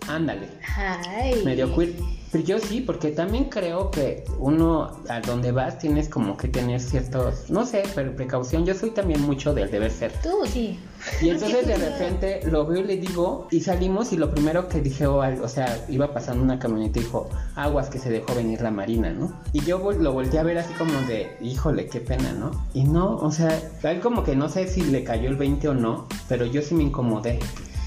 Ándale 0.07 0.47
Ay. 0.75 1.41
medio 1.43 1.73
queer. 1.75 1.93
Pero 2.29 2.43
yo 2.43 2.59
sí, 2.59 2.81
porque 2.81 3.11
también 3.11 3.45
creo 3.45 3.89
que 3.89 4.25
uno 4.37 4.97
a 5.07 5.21
donde 5.21 5.53
vas 5.53 5.79
tienes 5.79 6.09
como 6.09 6.35
que 6.35 6.49
tener 6.49 6.81
ciertos, 6.81 7.49
no 7.49 7.65
sé, 7.65 7.83
pero 7.95 8.13
precaución. 8.17 8.65
Yo 8.65 8.73
soy 8.73 8.91
también 8.91 9.21
mucho 9.21 9.53
del 9.53 9.71
deber 9.71 9.89
ser. 9.91 10.11
Tú 10.21 10.39
sí. 10.45 10.77
Y 11.21 11.29
entonces 11.29 11.65
de 11.65 11.77
repente 11.77 12.41
lo 12.51 12.65
veo 12.65 12.81
y 12.81 12.83
le 12.83 12.97
digo, 12.97 13.47
y 13.49 13.61
salimos 13.61 14.11
y 14.11 14.17
lo 14.17 14.29
primero 14.29 14.67
que 14.67 14.81
dije, 14.81 15.07
o, 15.07 15.21
al- 15.21 15.41
o 15.41 15.47
sea, 15.47 15.85
iba 15.87 16.13
pasando 16.13 16.43
una 16.43 16.59
camioneta 16.59 16.99
y 16.99 17.03
dijo, 17.03 17.29
aguas 17.55 17.89
que 17.89 17.97
se 17.97 18.09
dejó 18.09 18.35
venir 18.35 18.59
la 18.59 18.71
marina, 18.71 19.09
¿no? 19.09 19.31
Y 19.53 19.61
yo 19.61 19.89
lo 19.93 20.11
volteé 20.11 20.39
a 20.41 20.43
ver 20.43 20.57
así 20.57 20.73
como 20.73 20.99
de, 21.07 21.37
híjole, 21.41 21.87
qué 21.87 22.01
pena, 22.01 22.33
¿no? 22.33 22.51
Y 22.73 22.83
no, 22.83 23.15
o 23.15 23.31
sea, 23.31 23.57
tal 23.81 24.01
como 24.01 24.25
que 24.25 24.35
no 24.35 24.49
sé 24.49 24.67
si 24.67 24.81
le 24.81 25.05
cayó 25.05 25.29
el 25.29 25.37
20 25.37 25.69
o 25.69 25.73
no, 25.73 26.07
pero 26.27 26.45
yo 26.45 26.61
sí 26.61 26.75
me 26.75 26.83
incomodé, 26.83 27.39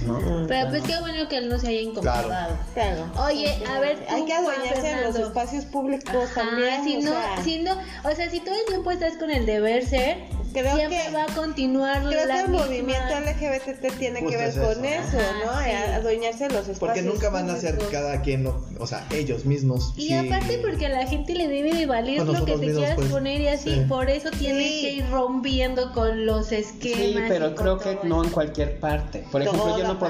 ¿no? 0.02 0.46
Pero 0.48 0.68
pues 0.70 0.82
qué 0.82 0.98
bueno 1.00 1.28
que 1.28 1.36
él 1.38 1.48
no 1.48 1.58
se 1.58 1.68
haya 1.68 1.80
incomodado. 1.82 2.28
Claro. 2.74 3.06
Oye, 3.26 3.62
a 3.68 3.80
ver, 3.80 3.98
Hay 4.08 4.24
que 4.24 4.32
adueñarse 4.32 4.82
de 4.82 4.92
Juan 4.94 5.04
los 5.04 5.16
espacios 5.16 5.64
públicos 5.66 6.14
Ajá, 6.30 6.34
también. 6.42 6.84
si 6.84 6.96
o 6.96 7.00
no, 7.02 7.10
sea, 7.10 7.42
si 7.44 7.58
no, 7.58 7.72
o 8.04 8.14
sea, 8.14 8.30
si 8.30 8.40
todo 8.40 8.54
el 8.54 8.66
tiempo 8.66 8.90
estás 8.90 9.16
con 9.16 9.30
el 9.30 9.46
deber 9.46 9.84
ser, 9.86 10.18
Creo 10.52 10.74
siempre 10.74 10.98
que- 11.06 11.12
va 11.14 11.22
a 11.24 11.26
continuar 11.34 12.02
Creo 12.08 12.26
la 12.26 12.34
que 12.34 12.40
el 12.40 12.48
misma- 12.48 12.66
movimiento 12.66 13.14
LGBT 13.20 13.90
tiene 13.98 14.20
que 14.26 14.36
ver 14.36 14.48
es 14.48 14.54
con 14.56 14.84
eso, 14.84 15.16
¿no? 15.16 15.44
¿no? 15.44 15.50
Ajá, 15.52 15.64
sí. 15.64 15.70
A- 15.70 15.94
Adueñarse 15.96 16.44
de 16.48 16.50
los 16.54 16.60
espacios 16.62 16.78
Porque 16.80 17.02
nunca 17.02 17.30
van 17.30 17.48
a 17.50 17.56
ser 17.56 17.78
cada 17.92 18.20
quien, 18.22 18.42
lo- 18.42 18.64
o 18.80 18.86
sea, 18.86 19.06
ellos 19.12 19.44
mismos. 19.44 19.92
Y 19.96 20.08
sí. 20.08 20.14
aparte 20.14 20.58
porque 20.58 20.86
a 20.86 20.88
la 20.88 21.06
gente 21.06 21.34
le 21.34 21.46
debe 21.46 21.72
de 21.74 21.86
valer 21.86 22.18
Con 22.18 22.32
lo 22.32 22.44
que 22.44 22.52
te 22.52 22.58
mismos, 22.58 22.78
quieras 22.78 22.96
pues. 22.96 23.08
poner 23.12 23.40
y 23.42 23.46
así, 23.48 23.74
Sí. 23.74 23.80
por 23.88 24.10
eso 24.10 24.30
tienes 24.32 24.66
Sí. 24.72 24.80
que 24.80 24.92
ir 24.94 25.10
rompiendo 25.10 25.92
con 25.92 26.26
los 26.26 26.50
esquemas. 26.50 26.98
Sí, 26.98 27.16
pero 27.28 27.54
creo 27.54 27.78
que 27.78 27.98
no 28.02 28.24
en 28.24 28.30
cualquier 28.30 28.80
parte. 28.80 29.24
Por 29.30 29.42
ejemplo, 29.42 29.78
yo 29.78 29.89
no. 29.94 30.00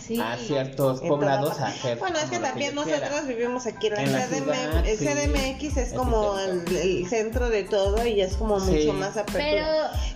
Sí. 0.00 0.20
a 0.20 0.36
ciertos 0.36 1.02
En 1.02 1.08
poblados 1.08 1.54
toda 1.54 1.66
a 1.66 1.70
hacer. 1.70 1.98
Bueno, 1.98 2.18
es 2.18 2.30
que 2.30 2.38
también 2.38 2.74
quiera. 2.74 2.98
nosotros 3.00 3.26
vivimos 3.26 3.66
aquí 3.66 3.86
en 3.88 3.94
la, 3.94 4.02
En 4.02 4.12
la 4.12 4.26
CDM, 4.26 4.42
ciudad, 4.44 4.86
el 4.86 4.98
sí. 4.98 5.06
CDMX 5.06 5.76
es 5.76 5.92
como 5.92 6.38
el, 6.38 7.06
centro 7.08 7.48
de 7.50 7.64
todo 7.64 8.06
y 8.06 8.20
es 8.20 8.36
como 8.36 8.60
Sí. 8.60 8.70
mucho 8.72 8.92
más 8.94 9.16
apertura. 9.16 9.44
Pero 9.44 9.66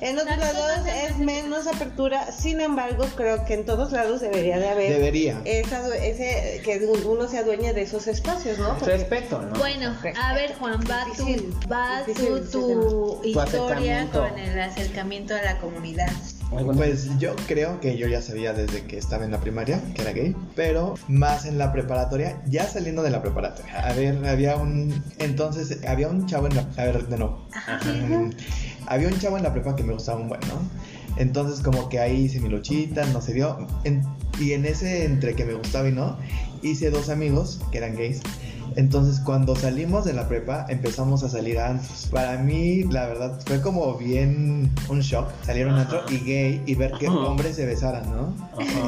En 0.00 0.18
otros 0.18 0.36
lados 0.38 0.86
es 0.86 1.18
menos 1.18 1.66
apertura, 1.66 2.30
sin 2.32 2.60
embargo, 2.60 3.04
creo 3.16 3.44
que 3.44 3.54
en 3.54 3.64
todos 3.64 3.92
lados 3.92 4.20
debería 4.20 4.58
de 4.58 4.68
haber 4.68 4.92
Debería. 4.92 5.40
esa, 5.44 5.94
ese, 5.96 6.60
que 6.64 6.84
uno 7.06 7.26
se 7.28 7.38
adueñe 7.38 7.72
de 7.72 7.82
esos 7.82 8.06
espacios, 8.06 8.58
¿no? 8.58 8.76
Porque- 8.78 8.96
Respeto, 8.96 9.40
¿no? 9.42 9.58
Bueno, 9.58 9.96
a 10.20 10.34
ver 10.34 10.54
Juan, 10.58 10.80
va 10.90 11.04
tu, 11.16 11.24
va 11.70 12.02
difícil 12.06 12.50
tu, 12.50 13.20
tu 13.22 13.28
historia 13.28 14.08
con 14.12 14.38
el 14.38 14.60
acercamiento 14.60 15.34
a 15.34 15.42
la 15.42 15.58
comunidad. 15.58 16.12
Pues 16.74 17.18
yo 17.18 17.34
creo 17.48 17.80
que 17.80 17.96
yo 17.96 18.06
ya 18.06 18.22
sabía 18.22 18.52
desde 18.52 18.82
que 18.84 18.96
estaba 18.98 19.24
en 19.24 19.32
la 19.32 19.40
primaria 19.40 19.80
que 19.94 20.02
era 20.02 20.12
gay, 20.12 20.36
pero 20.54 20.94
más 21.08 21.46
en 21.46 21.58
la 21.58 21.72
preparatoria, 21.72 22.40
ya 22.46 22.66
saliendo 22.66 23.02
de 23.02 23.10
la 23.10 23.20
preparatoria. 23.22 23.80
A 23.88 23.92
ver, 23.92 24.24
había 24.26 24.56
un. 24.56 25.02
Entonces, 25.18 25.78
había 25.86 26.08
un 26.08 26.26
chavo 26.26 26.46
en 26.46 26.56
la. 26.56 26.62
A 26.76 26.84
ver, 26.84 27.06
de 27.08 27.18
nuevo. 27.18 27.46
Mm, 28.08 28.30
Había 28.86 29.08
un 29.08 29.18
chavo 29.18 29.36
en 29.38 29.42
la 29.42 29.52
prepa 29.52 29.74
que 29.76 29.82
me 29.82 29.94
gustaba 29.94 30.20
un 30.20 30.28
buen, 30.28 30.40
¿no? 30.42 30.60
Entonces, 31.16 31.60
como 31.60 31.88
que 31.88 32.00
ahí 32.00 32.24
hice 32.24 32.40
mi 32.40 32.48
luchita, 32.48 33.04
no 33.06 33.20
se 33.20 33.32
dio. 33.32 33.66
En- 33.84 34.02
y 34.40 34.52
en 34.52 34.66
ese 34.66 35.04
entre 35.04 35.34
que 35.34 35.44
me 35.44 35.54
gustaba 35.54 35.88
y 35.88 35.92
no, 35.92 36.18
hice 36.62 36.90
dos 36.90 37.08
amigos 37.08 37.60
que 37.72 37.78
eran 37.78 37.94
gays. 37.96 38.20
Entonces, 38.76 39.20
cuando 39.20 39.54
salimos 39.56 40.04
de 40.04 40.12
la 40.12 40.28
prepa, 40.28 40.66
empezamos 40.68 41.22
a 41.22 41.28
salir 41.28 41.58
a 41.58 41.70
antros. 41.70 42.08
Para 42.10 42.38
mí, 42.38 42.84
la 42.84 43.06
verdad, 43.06 43.40
fue 43.46 43.60
como 43.60 43.96
bien 43.96 44.70
un 44.88 45.00
shock 45.00 45.28
salir 45.44 45.66
a 45.66 45.72
un 45.72 45.78
antro 45.78 46.02
y 46.10 46.18
gay 46.18 46.62
y 46.66 46.74
ver 46.74 46.92
que 46.92 47.06
Ajá. 47.06 47.16
hombres 47.18 47.56
se 47.56 47.66
besaran, 47.66 48.10
¿no? 48.10 48.34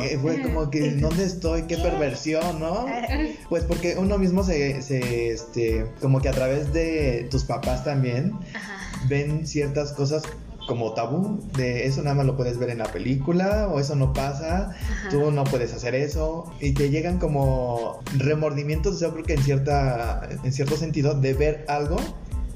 Eh, 0.02 0.18
fue 0.20 0.42
como 0.42 0.70
que, 0.70 0.92
¿dónde 0.96 1.24
estoy? 1.24 1.62
¿Qué 1.62 1.76
perversión, 1.76 2.60
no? 2.60 2.86
Pues 3.48 3.62
porque 3.64 3.94
uno 3.96 4.18
mismo 4.18 4.42
se, 4.42 4.82
se, 4.82 5.30
este, 5.30 5.86
como 6.00 6.20
que 6.20 6.28
a 6.28 6.32
través 6.32 6.72
de 6.72 7.28
tus 7.30 7.44
papás 7.44 7.84
también, 7.84 8.32
Ajá. 8.54 9.06
ven 9.08 9.46
ciertas 9.46 9.92
cosas 9.92 10.24
como 10.66 10.92
tabú, 10.94 11.40
de 11.56 11.86
eso 11.86 12.02
nada 12.02 12.16
más 12.16 12.26
lo 12.26 12.36
puedes 12.36 12.58
ver 12.58 12.70
en 12.70 12.78
la 12.78 12.86
película 12.92 13.68
o 13.68 13.80
eso 13.80 13.94
no 13.94 14.12
pasa, 14.12 14.70
Ajá. 14.70 15.08
tú 15.10 15.30
no 15.30 15.44
puedes 15.44 15.72
hacer 15.72 15.94
eso 15.94 16.52
y 16.60 16.72
te 16.72 16.90
llegan 16.90 17.18
como 17.18 18.00
remordimientos, 18.18 19.00
yo 19.00 19.12
creo 19.12 19.24
que 19.24 19.34
en 19.34 19.42
cierta 19.42 20.28
en 20.42 20.52
cierto 20.52 20.76
sentido 20.76 21.14
de 21.14 21.34
ver 21.34 21.64
algo 21.68 21.96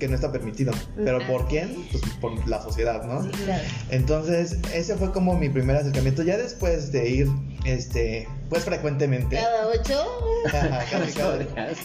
que 0.01 0.09
no 0.09 0.15
está 0.15 0.33
permitido, 0.33 0.73
pero 0.97 1.25
¿por 1.27 1.47
quién? 1.47 1.77
Pues 1.93 2.03
por 2.21 2.49
la 2.49 2.61
sociedad, 2.63 3.05
¿no? 3.05 3.23
Sí, 3.23 3.29
claro. 3.45 3.63
Entonces, 3.91 4.57
ese 4.75 4.97
fue 4.97 5.13
como 5.13 5.37
mi 5.37 5.51
primer 5.51 5.77
acercamiento. 5.77 6.23
Ya 6.23 6.39
después 6.39 6.91
de 6.91 7.09
ir, 7.11 7.29
este, 7.67 8.27
pues 8.51 8.65
frecuentemente. 8.65 9.37
Cada 9.37 9.69
ocho. 9.69 10.05
Ajá, 10.47 10.85
casi 10.91 11.13
cada- 11.13 11.39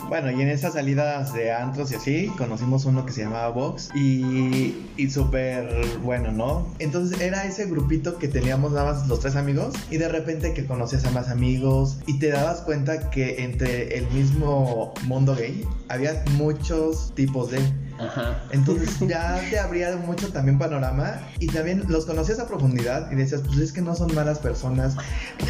Bueno, 0.09 0.31
y 0.31 0.41
en 0.41 0.49
esas 0.49 0.73
salidas 0.73 1.33
de 1.33 1.51
antros 1.53 1.91
y 1.91 1.95
así, 1.95 2.27
conocimos 2.37 2.85
uno 2.85 3.05
que 3.05 3.11
se 3.13 3.21
llamaba 3.21 3.49
Vox 3.49 3.89
y, 3.95 4.75
y 4.97 5.09
súper 5.09 5.69
bueno, 6.03 6.31
¿no? 6.31 6.67
Entonces 6.79 7.21
era 7.21 7.45
ese 7.45 7.65
grupito 7.65 8.17
que 8.17 8.27
teníamos 8.27 8.71
nada 8.71 8.91
más 8.93 9.07
los 9.07 9.19
tres 9.19 9.35
amigos 9.35 9.73
y 9.91 9.97
de 9.97 10.09
repente 10.09 10.53
que 10.53 10.65
conocías 10.65 11.05
a 11.05 11.11
más 11.11 11.29
amigos 11.29 11.97
y 12.07 12.17
te 12.19 12.29
dabas 12.29 12.61
cuenta 12.61 13.09
que 13.11 13.43
entre 13.43 13.97
el 13.97 14.07
mismo 14.11 14.93
mundo 15.03 15.35
gay 15.35 15.63
había 15.87 16.23
muchos 16.31 17.13
tipos 17.15 17.51
de... 17.51 17.59
Ajá. 17.99 18.41
Entonces 18.51 18.97
ya 19.07 19.39
te 19.49 19.59
abría 19.59 19.95
mucho 19.97 20.31
también 20.31 20.57
panorama 20.57 21.21
y 21.39 21.47
también 21.47 21.83
los 21.87 22.05
conocías 22.05 22.39
a 22.39 22.47
profundidad 22.47 23.11
y 23.11 23.15
decías, 23.15 23.41
pues 23.45 23.57
es 23.59 23.71
que 23.71 23.81
no 23.81 23.95
son 23.95 24.13
malas 24.13 24.39
personas, 24.39 24.95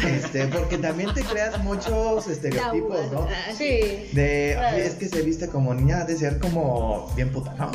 este, 0.06 0.46
porque 0.48 0.78
también 0.78 1.12
te 1.14 1.22
creas 1.22 1.58
muchos 1.64 2.26
estereotipos, 2.28 3.10
¿no? 3.12 3.26
Sí. 3.56 4.08
De, 4.12 4.52
Claro. 4.56 4.76
"Ay, 4.76 4.82
es 4.82 4.94
que 4.94 5.08
se 5.08 5.22
viste 5.22 5.48
como 5.48 5.74
niña, 5.74 6.00
ha 6.00 6.04
de 6.04 6.16
ser 6.16 6.38
como 6.38 7.10
bien 7.16 7.30
puta, 7.30 7.54
¿no? 7.58 7.70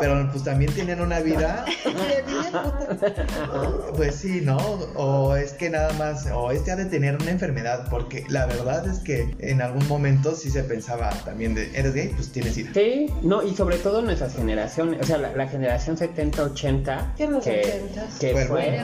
Pero 0.00 0.28
pues 0.32 0.44
también 0.44 0.72
tienen 0.72 1.00
una 1.00 1.20
vida, 1.20 1.64
pues 3.96 4.14
sí, 4.16 4.40
¿no? 4.42 4.56
O 4.96 5.34
es 5.36 5.52
que 5.52 5.70
nada 5.70 5.92
más, 5.94 6.26
o 6.32 6.50
este 6.50 6.70
ha 6.72 6.76
de 6.76 6.86
tener 6.86 7.16
una 7.16 7.30
enfermedad, 7.30 7.86
porque 7.90 8.24
la 8.28 8.46
verdad 8.46 8.86
es 8.88 8.98
que 9.00 9.34
en 9.40 9.62
algún 9.62 9.86
momento 9.88 10.34
sí 10.34 10.50
se 10.50 10.62
pensaba 10.62 11.10
también 11.24 11.54
de, 11.54 11.70
¿eres 11.78 11.94
gay? 11.94 12.08
Pues 12.14 12.30
tienes 12.32 12.54
SIDA. 12.54 12.70
Sí, 12.74 13.06
no, 13.22 13.42
y 13.42 13.54
sobre 13.54 13.76
todo 13.78 13.99
nuestras 14.04 14.34
generaciones, 14.34 15.00
o 15.00 15.04
sea, 15.04 15.18
la, 15.18 15.32
la 15.34 15.46
generación 15.48 15.96
70-80, 15.96 17.14
¿Qué 17.16 17.24
en 17.24 17.32
los 17.32 17.44
que, 17.44 17.82
80s? 17.94 18.18
que 18.18 18.46
Fue 18.46 18.78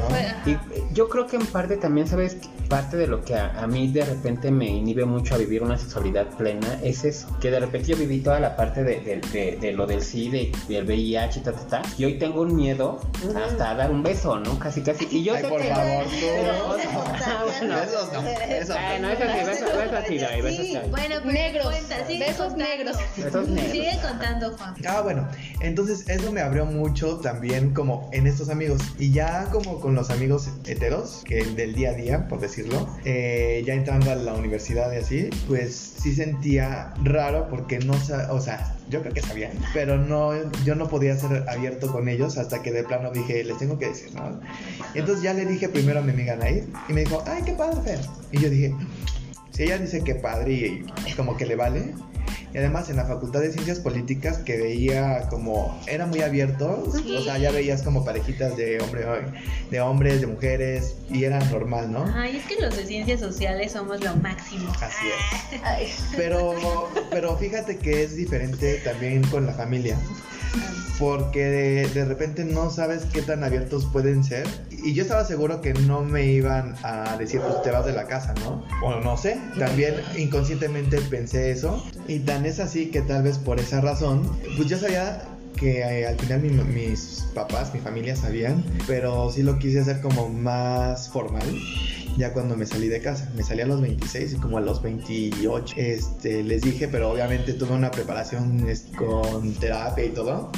¿no? 0.44 0.50
Y 0.50 0.58
yo 0.94 1.08
creo 1.08 1.26
que 1.26 1.36
en 1.36 1.46
parte 1.46 1.76
también, 1.76 2.06
¿sabes? 2.06 2.36
Parte 2.68 2.96
de 2.96 3.06
lo 3.06 3.22
que 3.24 3.34
a, 3.34 3.60
a 3.62 3.66
mí 3.66 3.88
de 3.92 4.04
repente 4.04 4.50
me 4.50 4.66
inhibe 4.66 5.04
mucho 5.04 5.34
a 5.34 5.38
vivir 5.38 5.62
una 5.62 5.78
sexualidad 5.78 6.26
plena 6.36 6.80
es 6.82 7.04
eso, 7.04 7.28
que 7.40 7.50
de 7.50 7.60
repente 7.60 7.88
yo 7.92 7.96
viví 7.96 8.20
toda 8.20 8.40
la 8.40 8.56
parte 8.56 8.82
de, 8.82 9.00
de- 9.00 9.20
de- 9.32 9.56
de 9.60 9.72
lo 9.72 9.86
del 9.86 10.02
SIDA 10.02 10.38
y 10.38 10.52
del 10.68 10.84
VIH, 10.84 11.40
ta, 11.40 11.52
ta, 11.52 11.66
ta, 11.66 11.82
y 11.96 12.04
hoy 12.04 12.18
tengo 12.18 12.40
un 12.42 12.56
miedo 12.56 13.00
hasta 13.46 13.70
a 13.70 13.74
dar 13.74 13.90
un 13.90 14.02
beso, 14.02 14.38
¿no? 14.38 14.58
Casi, 14.58 14.82
casi. 14.82 15.06
Y 15.10 15.22
yo 15.24 15.34
Ay, 15.34 15.42
sé 15.42 15.48
por 15.48 15.60
que- 15.60 15.68
favor, 15.68 16.04
tú. 16.04 16.10
Pero, 16.20 16.76
Besos 16.76 17.62
no, 17.68 17.76
besos 17.76 18.12
no. 18.12 18.22
No, 18.22 18.28
eso 18.28 18.74
sí, 18.74 19.02
besos, 19.02 19.76
besos 19.76 20.04
sí, 20.08 20.18
doy, 20.18 20.42
besos 20.42 20.66
sí 20.66 20.74
doy. 20.74 20.90
Bueno, 20.90 21.14
pues 21.22 21.34
Negros, 21.34 21.66
cuenta, 21.66 22.06
sigue 22.06 22.18
besos 22.26 22.36
contando. 22.48 22.64
negros. 22.64 22.96
Besos 23.16 23.48
negros. 23.48 23.72
Sigue 23.72 23.98
contando, 24.02 24.56
Juan. 24.56 24.74
Ah, 24.88 25.00
bueno, 25.06 25.28
entonces 25.60 26.08
eso 26.08 26.32
me 26.32 26.40
abrió 26.40 26.66
mucho 26.66 27.18
también 27.18 27.72
como 27.72 28.10
en 28.12 28.26
estos 28.26 28.48
amigos. 28.48 28.82
Y 28.98 29.12
ya 29.12 29.44
como 29.52 29.78
con 29.78 29.94
los 29.94 30.10
amigos 30.10 30.48
heteros, 30.66 31.22
que 31.24 31.44
del 31.44 31.76
día 31.76 31.90
a 31.90 31.94
día, 31.94 32.26
por 32.26 32.40
decirlo, 32.40 32.88
eh, 33.04 33.62
ya 33.64 33.74
entrando 33.74 34.10
a 34.10 34.16
la 34.16 34.34
universidad 34.34 34.92
y 34.92 34.96
así, 34.96 35.30
pues 35.46 35.76
sí 36.02 36.12
sentía 36.12 36.92
raro 37.04 37.46
porque 37.48 37.78
no, 37.78 37.94
o 38.30 38.40
sea, 38.40 38.74
yo 38.90 39.00
creo 39.00 39.14
que 39.14 39.22
sabían, 39.22 39.52
pero 39.72 39.96
no, 39.96 40.32
yo 40.64 40.74
no 40.74 40.88
podía 40.88 41.16
ser 41.16 41.48
abierto 41.48 41.92
con 41.92 42.08
ellos 42.08 42.36
hasta 42.36 42.60
que 42.60 42.72
de 42.72 42.82
plano 42.82 43.12
dije, 43.12 43.44
les 43.44 43.58
tengo 43.58 43.78
que 43.78 43.86
decir, 43.86 44.12
¿no? 44.12 44.40
Entonces 44.94 45.22
ya 45.22 45.34
le 45.34 45.46
dije 45.46 45.68
primero 45.68 46.00
a 46.00 46.02
mi 46.02 46.10
amiga 46.10 46.34
Naid 46.34 46.64
y 46.88 46.92
me 46.92 47.04
dijo, 47.04 47.22
ay, 47.28 47.44
qué 47.46 47.52
padre, 47.52 47.80
Fer. 47.84 48.00
Y 48.32 48.40
yo 48.40 48.50
dije, 48.50 48.74
si 49.52 49.62
ella 49.62 49.78
dice 49.78 50.02
que 50.02 50.16
padre 50.16 50.52
y 50.52 51.12
como 51.16 51.36
que 51.36 51.46
le 51.46 51.54
vale. 51.54 51.94
Y 52.54 52.58
además 52.58 52.88
en 52.90 52.96
la 52.96 53.04
Facultad 53.04 53.40
de 53.40 53.52
Ciencias 53.52 53.80
Políticas 53.80 54.38
que 54.38 54.56
veía 54.56 55.28
como 55.28 55.78
era 55.86 56.06
muy 56.06 56.20
abierto, 56.20 56.84
o 56.86 57.22
sea, 57.22 57.38
ya 57.38 57.50
veías 57.50 57.82
como 57.82 58.04
parejitas 58.04 58.56
de 58.56 58.80
hombre 58.80 59.04
de 59.70 59.80
hombres, 59.80 60.20
de 60.20 60.26
mujeres 60.26 60.96
y 61.10 61.24
era 61.24 61.38
normal, 61.50 61.92
¿no? 61.92 62.04
Ay, 62.14 62.36
es 62.36 62.44
que 62.44 62.60
los 62.60 62.76
de 62.76 62.86
ciencias 62.86 63.20
sociales 63.20 63.72
somos 63.72 64.02
lo 64.02 64.16
máximo. 64.16 64.72
Así 64.80 65.06
es. 65.80 66.04
Pero 66.16 66.54
pero 67.10 67.36
fíjate 67.36 67.78
que 67.78 68.02
es 68.04 68.16
diferente 68.16 68.80
también 68.84 69.22
con 69.28 69.46
la 69.46 69.52
familia. 69.52 69.98
Porque 70.98 71.44
de, 71.44 71.88
de 71.88 72.04
repente 72.04 72.44
no 72.44 72.70
sabes 72.70 73.04
qué 73.12 73.22
tan 73.22 73.44
abiertos 73.44 73.86
pueden 73.86 74.24
ser. 74.24 74.46
Y 74.70 74.94
yo 74.94 75.02
estaba 75.02 75.24
seguro 75.24 75.60
que 75.60 75.74
no 75.74 76.02
me 76.02 76.26
iban 76.26 76.74
a 76.82 77.16
decir, 77.18 77.40
pues 77.40 77.62
te 77.62 77.70
vas 77.70 77.84
de 77.84 77.92
la 77.92 78.06
casa, 78.06 78.34
¿no? 78.44 78.64
O 78.82 79.00
no 79.00 79.16
sé. 79.16 79.38
También 79.58 79.94
inconscientemente 80.16 80.98
pensé 81.02 81.50
eso. 81.50 81.84
Y 82.08 82.20
tan 82.20 82.46
es 82.46 82.60
así 82.60 82.90
que 82.90 83.02
tal 83.02 83.22
vez 83.22 83.38
por 83.38 83.60
esa 83.60 83.80
razón, 83.80 84.30
pues 84.56 84.68
yo 84.68 84.78
sabía 84.78 85.22
que 85.56 85.80
eh, 85.80 86.06
al 86.06 86.16
final 86.18 86.40
mi- 86.40 86.50
mis 86.50 87.26
papás, 87.34 87.72
mi 87.74 87.80
familia 87.80 88.14
sabían, 88.16 88.62
pero 88.86 89.30
sí 89.32 89.42
lo 89.42 89.58
quise 89.58 89.80
hacer 89.80 90.00
como 90.00 90.28
más 90.28 91.08
formal 91.08 91.46
ya 92.16 92.32
cuando 92.32 92.56
me 92.56 92.64
salí 92.64 92.88
de 92.88 93.00
casa. 93.02 93.30
Me 93.36 93.42
salí 93.42 93.60
a 93.62 93.66
los 93.66 93.80
26 93.80 94.34
y 94.34 94.36
como 94.36 94.56
a 94.58 94.60
los 94.62 94.80
28 94.82 95.74
este, 95.76 96.42
les 96.42 96.62
dije, 96.62 96.88
pero 96.88 97.10
obviamente 97.10 97.52
tuve 97.52 97.72
una 97.74 97.90
preparación 97.90 98.66
con 98.96 99.52
terapia 99.54 100.04
y 100.04 100.08
todo, 100.10 100.50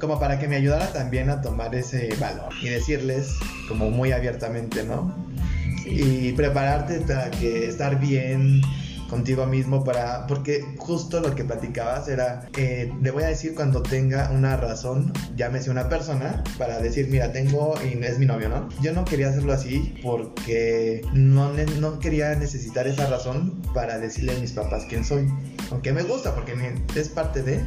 como 0.00 0.18
para 0.18 0.38
que 0.38 0.48
me 0.48 0.56
ayudara 0.56 0.90
también 0.92 1.28
a 1.28 1.42
tomar 1.42 1.74
ese 1.74 2.08
valor 2.18 2.48
y 2.62 2.68
decirles 2.70 3.34
como 3.68 3.90
muy 3.90 4.12
abiertamente, 4.12 4.84
¿no? 4.84 5.14
Y 5.84 6.32
prepararte 6.32 7.00
para 7.00 7.30
que 7.30 7.66
estar 7.68 8.00
bien 8.00 8.62
contigo 9.12 9.44
mismo 9.44 9.84
para 9.84 10.26
porque 10.26 10.64
justo 10.78 11.20
lo 11.20 11.34
que 11.34 11.44
platicabas 11.44 12.08
era 12.08 12.48
eh, 12.56 12.90
le 13.02 13.10
voy 13.10 13.24
a 13.24 13.26
decir 13.26 13.54
cuando 13.54 13.82
tenga 13.82 14.30
una 14.30 14.56
razón 14.56 15.12
llámese 15.36 15.70
una 15.70 15.90
persona 15.90 16.42
para 16.56 16.78
decir 16.78 17.08
mira 17.10 17.30
tengo 17.30 17.74
y 17.84 18.02
es 18.02 18.18
mi 18.18 18.24
novio 18.24 18.48
no 18.48 18.70
yo 18.80 18.94
no 18.94 19.04
quería 19.04 19.28
hacerlo 19.28 19.52
así 19.52 20.00
porque 20.02 21.02
no, 21.12 21.52
no 21.52 21.98
quería 21.98 22.34
necesitar 22.36 22.86
esa 22.86 23.06
razón 23.06 23.60
para 23.74 23.98
decirle 23.98 24.34
a 24.34 24.38
mis 24.38 24.52
papás 24.52 24.84
quién 24.88 25.04
soy. 25.04 25.28
Aunque 25.70 25.92
me 25.92 26.02
gusta 26.02 26.34
porque 26.34 26.54
es 26.94 27.08
parte 27.08 27.42
de 27.42 27.60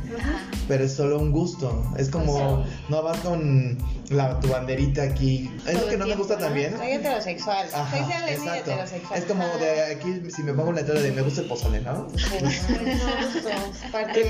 pero 0.67 0.84
es 0.84 0.93
solo 0.93 1.19
un 1.19 1.31
gusto. 1.31 1.84
Es 1.97 2.10
como 2.10 2.65
no 2.89 3.03
vas 3.03 3.19
con 3.19 3.77
la, 4.10 4.39
tu 4.39 4.48
banderita 4.50 5.04
aquí 5.04 5.52
es 5.68 5.80
lo 5.82 5.88
que 5.88 5.98
no 5.98 6.06
me 6.08 6.15
gusta 6.15 6.38
también 6.38 6.78
Soy 6.78 6.91
heterosexual. 6.91 7.68
Ajá, 7.74 7.98
Soy 7.98 8.34
exacto. 8.34 8.72
heterosexual. 8.72 9.20
Es 9.20 9.26
como 9.26 9.44
de 9.60 9.82
aquí, 9.96 10.22
si 10.30 10.44
me 10.44 10.54
pongo 10.54 10.70
un 10.70 10.76
letrero 10.76 11.02
de 11.02 11.12
me 11.12 11.22
gusta 11.22 11.41
el 11.41 11.48
pozole, 11.48 11.82
¿no? 11.82 12.08
Sí, 12.15 12.26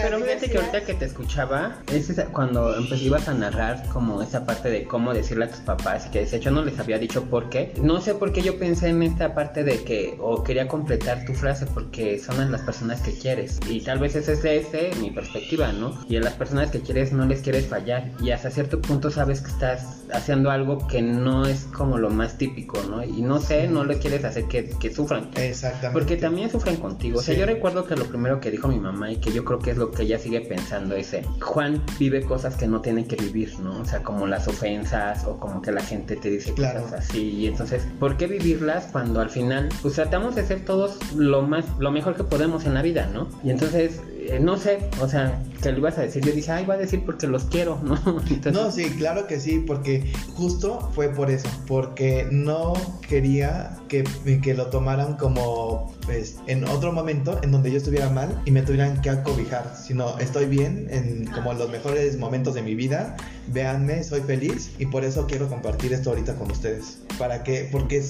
pero 0.02 0.20
fíjate 0.20 0.50
que 0.50 0.58
ahorita 0.58 0.82
que 0.86 0.94
te 0.94 1.06
escuchaba, 1.06 1.78
es 1.92 2.10
esa- 2.10 2.26
cuando 2.26 2.76
empe- 2.78 3.00
ibas 3.02 3.28
a 3.28 3.34
narrar 3.34 3.84
como 3.92 4.22
esa 4.22 4.46
parte 4.46 4.70
de 4.70 4.84
cómo 4.86 5.14
decirle 5.14 5.46
a 5.46 5.50
tus 5.50 5.60
papás, 5.60 6.06
que 6.08 6.26
de 6.26 6.38
hecho 6.38 6.52
no 6.52 6.64
les 6.64 6.78
había 6.80 6.98
dicho 6.98 7.24
por 7.26 7.50
qué. 7.50 7.74
No 7.82 8.02
sé 8.02 8.16
por 8.16 8.34
qué 8.34 8.42
yo 8.42 8.58
pensé 8.60 8.90
en 8.90 9.02
esta 9.04 9.34
parte 9.34 9.64
de 9.64 9.84
que, 9.84 10.16
o 10.20 10.44
quería 10.44 10.68
completar 10.68 11.26
tu 11.26 11.34
frase, 11.34 11.66
porque 11.66 12.20
son 12.20 12.52
las 12.52 12.62
personas 12.62 13.02
que 13.02 13.14
quieres. 13.18 13.60
Y 13.70 13.82
tal 13.82 14.00
vez 14.00 14.16
esa 14.16 14.32
es 14.34 14.44
desde 14.44 14.92
mi 15.02 15.12
perspectiva, 15.12 15.72
¿no? 15.72 15.98
Y 16.10 16.18
a 16.18 16.22
las 16.22 16.34
personas 16.34 16.72
que 16.72 16.82
quieres 16.82 17.12
no 17.14 17.26
les 17.26 17.42
quieres 17.42 17.66
fallar. 17.68 18.12
Y 18.22 18.32
hasta 18.32 18.50
cierto 18.52 18.82
punto 18.82 19.10
sabes 19.12 19.42
que 19.42 19.50
estás 19.73 19.95
haciendo 20.13 20.51
algo 20.51 20.88
que 20.88 21.01
no 21.01 21.45
es 21.45 21.65
como 21.75 21.97
lo 21.97 22.10
más 22.10 22.38
típico, 22.38 22.80
¿no? 22.89 23.04
Y 23.04 23.21
no 23.21 23.39
sé, 23.39 23.67
no 23.67 23.84
les 23.84 23.97
quieres 23.97 24.23
hacer 24.23 24.45
que, 24.45 24.69
que 24.80 24.93
sufran. 24.93 25.30
Exactamente. 25.36 25.93
Porque 25.93 26.15
también 26.17 26.49
sufren 26.51 26.78
contigo. 26.78 27.19
O 27.19 27.21
sea, 27.21 27.34
Sí. 27.34 27.39
yo 27.39 27.45
recuerdo 27.47 27.86
que 27.86 27.95
lo 27.95 28.06
primero 28.06 28.39
que 28.39 28.51
dijo 28.51 28.67
mi 28.67 28.80
mamá 28.80 29.12
y 29.12 29.17
que 29.17 29.32
yo 29.32 29.43
creo 29.43 29.60
que 29.60 29.71
es 29.71 29.78
lo 29.78 29.91
que 29.91 30.04
ella 30.04 30.19
sigue 30.19 30.41
pensando 30.41 30.95
es, 30.95 31.13
eh, 31.13 31.23
Juan 31.41 31.82
vive 31.99 32.21
cosas 32.23 32.56
que 32.56 32.67
no 32.67 32.82
tiene 32.82 33.06
que 33.08 33.15
vivir, 33.15 33.60
¿no? 33.60 33.80
O 33.82 33.86
sea, 33.86 34.04
como 34.04 34.28
las 34.28 34.47
ofensas 34.47 35.25
o 35.25 35.39
como 35.39 35.62
que 35.62 35.71
la 35.71 35.82
gente 35.82 36.15
te 36.15 36.30
dice 36.30 36.54
Claro. 36.54 36.84
cosas 36.84 37.10
así. 37.10 37.32
Y 37.32 37.47
entonces, 37.47 37.88
¿por 37.99 38.15
qué 38.17 38.28
vivirlas 38.28 38.88
cuando 38.91 39.19
al 39.21 39.30
final, 39.30 39.69
pues 39.82 39.95
tratamos 39.95 40.36
de 40.36 40.45
ser 40.45 40.63
todos 40.65 40.97
lo 41.15 41.41
más, 41.41 41.65
lo 41.80 41.91
mejor 41.91 42.15
que 42.15 42.23
podemos 42.23 42.65
en 42.65 42.75
la 42.75 42.82
vida, 42.84 43.10
¿no? 43.13 43.28
Y 43.43 43.49
entonces, 43.49 44.01
eh, 44.30 44.40
no 44.40 44.58
sé, 44.58 44.80
o 45.02 45.08
sea, 45.08 45.42
que 45.62 45.72
lo 45.72 45.80
ibas 45.80 45.98
a 45.98 46.02
decir. 46.02 46.24
Yo 46.24 46.32
dije, 46.32 46.52
ay, 46.52 46.66
va 46.66 46.76
a 46.76 46.78
decir 46.78 47.04
porque 47.06 47.28
los 47.28 47.46
quiero, 47.46 47.80
¿no? 47.84 47.96
Entonces, 48.30 48.54
No, 48.54 48.72
sí, 48.72 48.90
claro 48.98 49.28
que 49.28 49.40
sí, 49.40 49.64
porque 49.66 50.12
justo 50.34 50.92
fue 50.94 51.10
por 51.10 51.30
eso, 51.32 51.50
porque 51.68 52.28
no 52.32 52.74
quería 53.08 53.78
que, 53.88 54.04
que 54.42 54.54
lo 54.54 54.68
tomaran 54.68 55.16
como 55.18 55.94
pues, 56.06 56.38
en 56.48 56.64
otro 56.66 56.92
momento 56.92 57.40
en 57.44 57.52
donde 57.52 57.72
yo 57.72 57.78
estuviera 57.78 58.10
mal 58.10 58.42
y 58.46 58.52
me 58.52 58.62
tuvieran 58.62 59.02
que 59.02 59.10
acobijar, 59.10 59.76
sino 59.76 60.18
estoy 60.20 60.46
bien 60.46 60.88
en 60.90 61.26
como 61.28 61.54
los 61.54 61.70
mejores 61.70 62.18
momentos 62.18 62.54
de 62.54 62.62
mi 62.62 62.76
vida, 62.76 63.16
véanme, 63.48 64.04
soy 64.04 64.22
feliz 64.22 64.72
y 64.80 64.86
por 64.86 65.04
eso 65.04 65.26
quiero 65.28 65.48
compartir 65.48 65.94
esto 65.94 66.10
ahorita 66.12 66.36
con 66.36 66.52
ustedes, 66.52 67.00
para 67.18 67.44
que, 67.44 67.68
porque 67.72 68.04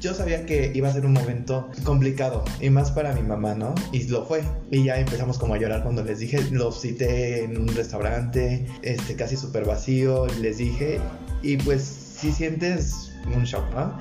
yo 0.00 0.14
sabía 0.14 0.46
que 0.46 0.72
iba 0.74 0.88
a 0.88 0.92
ser 0.92 1.06
un 1.06 1.12
momento 1.12 1.68
complicado 1.84 2.44
y 2.60 2.70
más 2.70 2.90
para 2.90 3.12
mi 3.14 3.22
mamá, 3.22 3.54
¿no? 3.54 3.74
Y 3.92 4.04
lo 4.08 4.24
fue, 4.24 4.42
y 4.70 4.84
ya 4.84 4.98
empezamos 4.98 5.38
como 5.38 5.54
a 5.54 5.58
llorar 5.60 5.82
cuando 5.82 6.02
les 6.02 6.18
dije, 6.18 6.40
los 6.50 6.80
cité 6.80 7.44
en 7.44 7.60
un 7.60 7.68
restaurante, 7.68 8.66
este 8.82 9.14
casi 9.14 9.36
súper 9.36 9.64
vacío, 9.64 10.26
les 10.40 10.58
dije, 10.58 11.00
y 11.42 11.56
pues 11.58 11.82
si 11.82 12.32
sientes 12.32 13.12
un 13.34 13.44
shock, 13.44 13.64
¿no? 13.74 13.98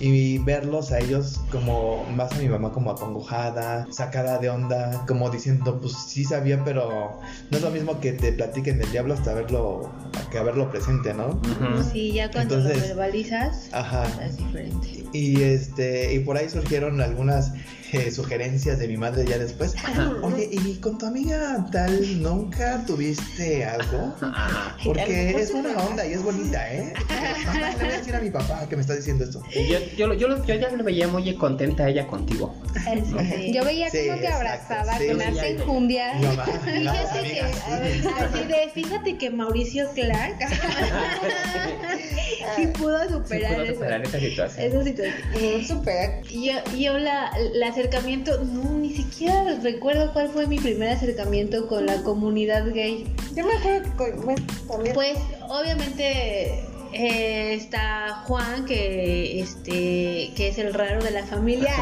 Y 0.00 0.38
verlos 0.38 0.92
a 0.92 0.98
ellos 0.98 1.40
como, 1.52 2.04
más 2.16 2.32
a 2.32 2.36
mi 2.36 2.48
mamá 2.48 2.72
como 2.72 2.90
acongojada, 2.90 3.86
sacada 3.90 4.38
de 4.38 4.48
onda, 4.48 5.04
como 5.06 5.28
diciendo, 5.30 5.78
pues 5.80 5.92
sí 5.92 6.24
sabía, 6.24 6.64
pero 6.64 7.20
no 7.50 7.56
es 7.56 7.62
lo 7.62 7.70
mismo 7.70 8.00
que 8.00 8.12
te 8.12 8.32
platiquen 8.32 8.78
del 8.78 8.90
diablo 8.90 9.14
hasta 9.14 9.34
verlo, 9.34 9.92
que 10.30 10.38
a 10.38 10.42
verlo 10.42 10.70
presente, 10.70 11.12
¿no? 11.12 11.40
Sí, 11.92 12.12
ya 12.12 12.30
cuando 12.30 12.56
lo 12.56 12.64
verbalizas 12.64 13.68
Ajá. 13.72 14.06
es 14.24 14.38
diferente. 14.38 15.04
Y 15.12 15.42
este, 15.42 16.14
y 16.14 16.20
por 16.20 16.36
ahí 16.36 16.48
surgieron 16.48 17.00
algunas 17.00 17.52
eh, 17.92 18.12
sugerencias 18.12 18.78
de 18.78 18.86
mi 18.86 18.96
madre 18.96 19.24
ya 19.26 19.36
después. 19.38 19.74
Oye, 20.22 20.48
¿y 20.52 20.76
con 20.76 20.96
tu 20.98 21.06
amiga 21.06 21.66
tal 21.72 22.22
nunca 22.22 22.84
tuviste 22.86 23.64
algo? 23.64 24.14
Ajá. 24.20 24.76
Porque 24.84 25.30
es 25.30 25.52
buena 25.52 25.76
onda 25.76 26.06
y 26.06 26.12
es 26.12 26.22
bonita, 26.22 26.72
¿eh? 26.72 26.92
Mamá, 27.46 27.70
le 27.78 27.84
voy 27.84 27.94
a 27.94 27.98
decir 27.98 28.14
a 28.14 28.20
mi 28.20 28.30
papá 28.30 28.68
que 28.68 28.76
me 28.76 28.82
está 28.82 28.94
diciendo 28.94 29.24
esto. 29.24 29.42
Y 29.52 29.66
yo, 29.72 29.78
yo, 29.96 30.06
lo- 30.06 30.14
yo, 30.14 30.28
lo- 30.28 30.44
yo 30.44 30.54
ya 30.54 30.68
le 30.70 30.82
veía 30.82 31.08
muy 31.08 31.34
contenta 31.34 31.84
a 31.84 31.88
ella 31.88 32.06
contigo. 32.06 32.54
Sí. 32.84 33.52
Yo 33.52 33.64
veía 33.64 33.90
Sí, 33.90 34.06
como 34.08 34.20
te 34.20 34.28
abrazaba 34.28 34.96
sí, 34.98 35.06
con. 35.08 35.16
Mi 36.20 36.26
mamá, 36.26 36.46
las 36.46 37.10
Fíjate 37.10 37.32
que, 37.32 37.40
amigas. 37.40 37.68
a 37.68 37.78
ver, 37.80 38.00
así 38.18 38.44
de, 38.44 38.70
fíjate 38.72 39.18
que 39.18 39.30
Mauricio 39.30 39.88
Clark 39.94 40.36
sí 42.56 42.66
pudo 42.68 43.08
superar, 43.08 43.60
eso. 43.60 43.84
esa 43.84 44.20
situación. 44.20 44.66
Esa 44.66 44.84
situación. 44.84 45.64
Súper. 45.66 46.22
Yo, 46.28 46.52
yo 46.76 46.98
la, 46.98 47.30
el 47.54 47.62
acercamiento, 47.62 48.42
no, 48.44 48.78
ni 48.78 48.90
siquiera 48.94 49.56
recuerdo 49.62 50.12
cuál 50.12 50.28
fue 50.28 50.46
mi 50.46 50.58
primer 50.58 50.90
acercamiento 50.90 51.66
con 51.68 51.86
la 51.86 52.02
comunidad 52.02 52.66
gay. 52.72 53.06
Yo 53.34 53.46
me 53.46 53.54
acuerdo 53.54 53.82
que 53.82 53.90
con- 53.96 54.24
bueno, 54.24 54.42
también. 54.68 54.94
Pues 54.94 55.18
obviamente 55.48 56.64
eh, 56.92 57.54
está 57.54 58.24
Juan, 58.26 58.64
que 58.64 59.40
este 59.40 60.32
que 60.36 60.48
es 60.48 60.58
el 60.58 60.74
raro 60.74 61.02
de 61.02 61.10
la 61.10 61.24
familia. 61.24 61.74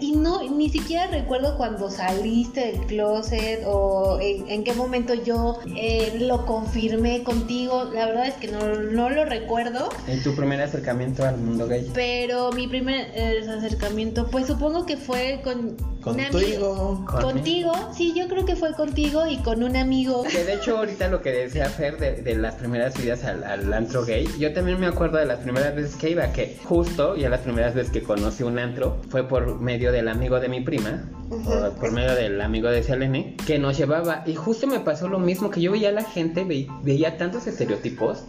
Y 0.00 0.12
no, 0.12 0.42
ni 0.50 0.68
siquiera 0.68 1.06
recuerdo 1.08 1.56
cuando 1.56 1.90
saliste 1.90 2.72
del 2.72 2.80
closet 2.86 3.62
o 3.66 4.18
en, 4.20 4.48
en 4.48 4.64
qué 4.64 4.72
momento 4.74 5.14
yo 5.14 5.58
eh, 5.76 6.16
lo 6.20 6.44
confirmé 6.46 7.22
contigo. 7.22 7.84
La 7.94 8.06
verdad 8.06 8.26
es 8.26 8.34
que 8.34 8.48
no, 8.48 8.60
no 8.74 9.10
lo 9.10 9.24
recuerdo. 9.24 9.88
En 10.06 10.22
tu 10.22 10.34
primer 10.34 10.60
acercamiento 10.60 11.24
al 11.24 11.38
mundo 11.38 11.66
gay. 11.66 11.90
Pero 11.94 12.52
mi 12.52 12.66
primer 12.68 13.08
eh, 13.14 13.44
acercamiento, 13.48 14.28
pues 14.28 14.46
supongo 14.46 14.86
que 14.86 14.96
fue 14.96 15.40
con 15.42 15.76
un 16.04 16.20
amigo. 16.20 16.30
Contigo. 16.30 17.04
Con- 17.06 17.22
Contigo, 17.36 17.72
sí, 17.96 18.12
yo 18.16 18.28
creo 18.28 18.44
que 18.44 18.54
fue 18.56 18.72
contigo 18.74 19.26
y 19.26 19.38
con 19.38 19.62
un 19.62 19.76
amigo. 19.76 20.22
Que 20.24 20.44
de 20.44 20.54
hecho 20.54 20.78
ahorita 20.78 21.08
lo 21.08 21.20
que 21.22 21.30
decía 21.32 21.68
Fer 21.68 21.98
de, 21.98 22.22
de 22.22 22.36
las 22.36 22.54
primeras 22.54 22.98
idas 22.98 23.24
al, 23.24 23.42
al 23.44 23.72
antro 23.72 24.04
gay, 24.04 24.28
yo 24.38 24.52
también 24.52 24.78
me 24.80 24.86
acuerdo 24.86 25.18
de 25.18 25.26
las 25.26 25.40
primeras 25.40 25.74
veces 25.74 25.96
que 25.96 26.10
iba, 26.10 26.32
que 26.32 26.56
justo 26.64 27.16
ya 27.16 27.28
las 27.28 27.40
primeras 27.40 27.74
veces 27.74 27.92
que 27.92 28.02
conocí 28.02 28.42
un 28.44 28.58
antro 28.58 28.98
fue 29.08 29.26
por 29.28 29.60
medio 29.60 29.85
del 29.92 30.08
amigo 30.08 30.40
de 30.40 30.48
mi 30.48 30.60
prima, 30.60 31.04
o 31.30 31.70
por 31.80 31.90
medio 31.92 32.14
del 32.14 32.40
amigo 32.40 32.68
de 32.68 32.82
Selene, 32.82 33.36
que 33.46 33.58
nos 33.58 33.76
llevaba 33.76 34.22
y 34.26 34.34
justo 34.34 34.66
me 34.66 34.80
pasó 34.80 35.08
lo 35.08 35.18
mismo, 35.18 35.50
que 35.50 35.60
yo 35.60 35.72
veía 35.72 35.88
a 35.88 35.92
la 35.92 36.04
gente, 36.04 36.44
ve- 36.44 36.68
veía 36.82 37.16
tantos 37.18 37.46
estereotipos 37.46 38.24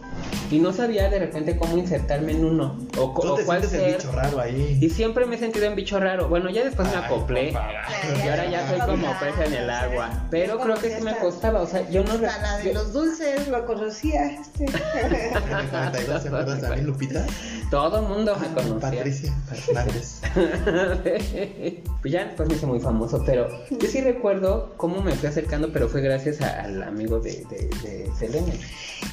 y 0.50 0.58
no 0.58 0.72
sabía 0.72 1.08
de 1.10 1.18
repente 1.20 1.56
cómo 1.56 1.78
insertarme 1.78 2.32
en 2.32 2.44
uno 2.44 2.76
o, 2.98 3.14
co- 3.14 3.22
Tú 3.22 3.28
o 3.32 3.34
te 3.36 3.44
cuál 3.44 3.62
el 3.62 3.68
ser. 3.68 3.96
bicho 3.96 4.10
raro 4.12 4.40
ahí. 4.40 4.78
Y 4.80 4.90
siempre 4.90 5.26
me 5.26 5.36
he 5.36 5.38
sentido 5.38 5.66
en 5.66 5.76
bicho 5.76 6.00
raro. 6.00 6.28
Bueno, 6.28 6.50
ya 6.50 6.64
después 6.64 6.88
me 6.90 6.96
acoplé. 6.96 7.50
Y 7.50 8.28
ahora 8.28 8.50
ya 8.50 8.68
soy 8.68 8.80
como 8.80 9.06
pez 9.20 9.46
en 9.46 9.52
el 9.54 9.70
agua. 9.70 10.10
Pero 10.30 10.58
creo 10.58 10.76
que 10.76 10.96
sí 10.96 11.02
me 11.02 11.14
costaba. 11.16 11.60
O 11.60 11.66
sea, 11.66 11.88
yo 11.90 12.02
no. 12.02 12.12
Hasta 12.14 12.40
la 12.42 12.58
de 12.58 12.64
yo- 12.64 12.74
los 12.74 12.92
dulces 12.92 13.46
lo 13.48 13.64
conocía. 13.66 14.26
Este. 14.32 14.66
42, 15.70 16.22
¿se 16.22 16.28
acuerdas 16.28 16.60
también, 16.60 16.86
Lupita? 16.86 17.26
Todo 17.70 18.02
mundo 18.02 18.34
me 18.40 18.48
conocía. 18.48 18.80
Patricia 18.80 19.34
Fernández. 19.48 20.20
pues 22.02 22.12
ya 22.12 22.24
después 22.24 22.48
me 22.48 22.54
hice 22.56 22.66
muy 22.66 22.80
famoso, 22.80 23.22
pero 23.24 23.48
yo 23.70 23.88
sí 23.88 24.00
recuerdo 24.00 24.74
cómo 24.76 25.02
me 25.02 25.12
fui 25.14 25.28
acercando, 25.28 25.72
pero 25.72 25.88
fue 25.88 26.00
gracias 26.00 26.40
a- 26.40 26.62
al 26.62 26.82
amigo 26.82 27.20
de, 27.20 27.44
de, 27.50 27.68
de 27.82 28.10
Selene. 28.18 28.52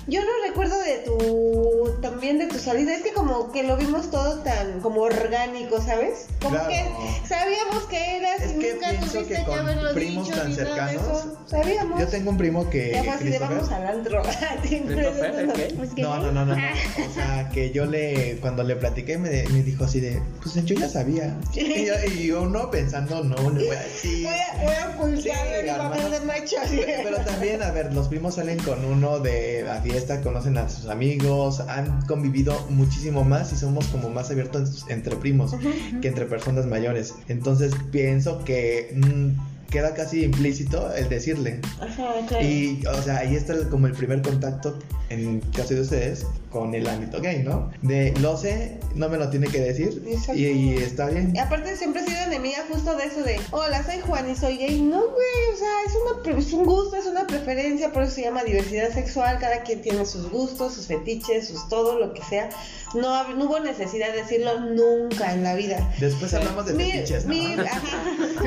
Yo 0.07 0.21
no 0.21 0.27
recuerdo 0.47 0.77
de 0.79 0.97
tu 0.99 1.91
también 2.01 2.37
de 2.37 2.47
tu 2.47 2.57
salida, 2.59 2.93
es 2.95 3.01
que 3.03 3.11
como 3.13 3.51
que 3.51 3.63
lo 3.63 3.77
vimos 3.77 4.09
todo 4.11 4.39
tan 4.39 4.79
como 4.81 5.01
orgánico, 5.01 5.81
¿sabes? 5.81 6.27
Como 6.41 6.55
Claro. 6.55 6.69
que 6.69 7.27
sabíamos 7.27 7.83
que 7.85 8.17
eras 8.17 8.41
Es 8.41 8.55
y 8.55 8.59
que 8.59 8.73
nunca 8.73 8.89
tuviste 8.99 9.19
que 9.19 9.45
que, 9.45 9.53
haberlo 9.53 9.93
primos 9.93 10.27
dicho 10.27 10.37
tan 10.39 10.49
ni 10.49 10.55
nada 10.55 10.67
de 10.67 10.75
cercanos, 10.93 11.17
eso. 11.19 11.37
Sabíamos. 11.47 11.99
Yo 11.99 12.07
tengo 12.07 12.29
un 12.31 12.37
primo 12.37 12.69
que. 12.69 12.91
Ya 12.93 13.03
fue 13.03 13.13
así 13.13 13.23
de 13.25 13.29
Christopher, 13.31 13.57
vamos 13.57 13.71
al 13.71 13.87
antro. 13.87 14.23
No, 15.97 16.17
no, 16.19 16.31
no, 16.31 16.45
no, 16.45 16.55
no. 16.55 16.63
O 17.09 17.13
sea, 17.13 17.49
que 17.49 17.71
yo 17.71 17.85
le, 17.85 18.37
cuando 18.41 18.63
le 18.63 18.75
platiqué, 18.75 19.17
me, 19.17 19.29
me 19.49 19.63
dijo 19.63 19.85
así 19.85 19.99
de, 19.99 20.21
pues 20.41 20.55
yo 20.65 20.75
ya 20.75 20.89
sabía. 20.89 21.35
Y 21.53 21.85
yo, 21.85 21.93
y 22.15 22.24
yo 22.27 22.45
no 22.45 22.69
pensando, 22.71 23.23
no, 23.23 23.35
le 23.51 23.65
voy 23.67 23.75
a 23.75 23.79
decir. 23.81 24.27
Voy 24.27 24.33
a, 24.35 24.63
voy 24.63 24.73
a 24.73 24.85
Sí, 25.21 25.29
el 25.29 25.67
papel 25.67 26.11
de 26.11 26.19
macho. 26.21 26.55
Pero 27.03 27.17
también, 27.25 27.61
a 27.63 27.71
ver, 27.71 27.93
los 27.93 28.07
primos 28.07 28.35
salen 28.35 28.57
con 28.59 28.83
uno 28.85 29.19
de 29.19 29.63
la 29.63 29.81
fiesta, 29.81 30.21
conocen 30.21 30.57
a 30.57 30.67
sus 30.69 30.87
amigos, 30.89 31.59
han 31.61 32.01
convivido 32.07 32.59
muchísimo 32.69 33.23
más 33.23 33.51
y 33.53 33.57
somos 33.57 33.85
como 33.87 34.09
más 34.09 34.31
abiertos 34.31 34.85
entre 34.89 35.15
primos 35.17 35.51
que 36.01 36.07
entre 36.07 36.25
personas 36.25 36.65
mayores. 36.65 37.13
Entonces 37.27 37.73
pienso 37.91 38.43
que 38.43 38.93
mm, 38.95 39.69
queda 39.71 39.93
casi 39.93 40.23
implícito 40.23 40.93
el 40.95 41.09
decirle. 41.09 41.59
Ajá. 41.79 42.41
Y, 42.41 42.83
o 42.87 43.01
sea, 43.01 43.17
ahí 43.17 43.35
está 43.35 43.53
el- 43.53 43.69
como 43.69 43.87
el 43.87 43.93
primer 43.93 44.21
contacto, 44.21 44.79
en 45.09 45.39
caso 45.55 45.73
de 45.75 45.81
ustedes, 45.81 46.25
con 46.55 46.73
el 46.73 46.87
ámbito 46.87 47.19
gay, 47.19 47.43
¿no? 47.43 47.69
De, 47.81 48.13
lo 48.21 48.37
sé, 48.37 48.77
no 48.95 49.09
me 49.09 49.17
lo 49.17 49.29
tiene 49.29 49.47
que 49.47 49.59
decir, 49.59 50.01
y, 50.33 50.41
y 50.41 50.77
está 50.77 51.07
bien. 51.07 51.33
Y 51.35 51.39
aparte 51.39 51.75
siempre 51.75 52.01
he 52.01 52.05
sido 52.05 52.17
enemiga 52.21 52.63
justo 52.71 52.95
de 52.95 53.03
eso 53.07 53.21
de, 53.23 53.41
hola, 53.51 53.83
soy 53.83 53.99
Juan 53.99 54.29
y 54.31 54.35
soy 54.37 54.55
gay. 54.57 54.79
No, 54.81 55.01
güey, 55.01 55.53
o 55.53 55.57
sea, 55.57 55.67
es, 55.85 55.93
una, 56.31 56.39
es 56.39 56.53
un 56.53 56.63
gusto, 56.63 56.95
es 56.95 57.07
una 57.07 57.27
preferencia, 57.27 57.91
por 57.91 58.03
eso 58.03 58.13
se 58.15 58.21
llama 58.21 58.45
diversidad 58.45 58.89
sexual, 58.93 59.37
cada 59.39 59.63
quien 59.63 59.81
tiene 59.81 60.05
sus 60.05 60.29
gustos, 60.31 60.75
sus 60.75 60.87
fetiches, 60.87 61.49
sus 61.49 61.67
todo, 61.67 61.99
lo 61.99 62.13
que 62.13 62.23
sea. 62.23 62.49
No, 62.93 63.09
hubo 63.45 63.59
necesidad 63.59 64.13
de 64.13 64.21
decirlo 64.21 64.57
nunca 64.61 65.33
en 65.33 65.43
la 65.43 65.55
vida. 65.55 65.93
Después 65.99 66.33
hablamos 66.33 66.65
de 66.67 66.73
Mi, 66.75 66.89
fetiches, 66.91 67.25
¿no? 67.25 67.33
mi- 67.33 67.53
ajá, 67.59 67.81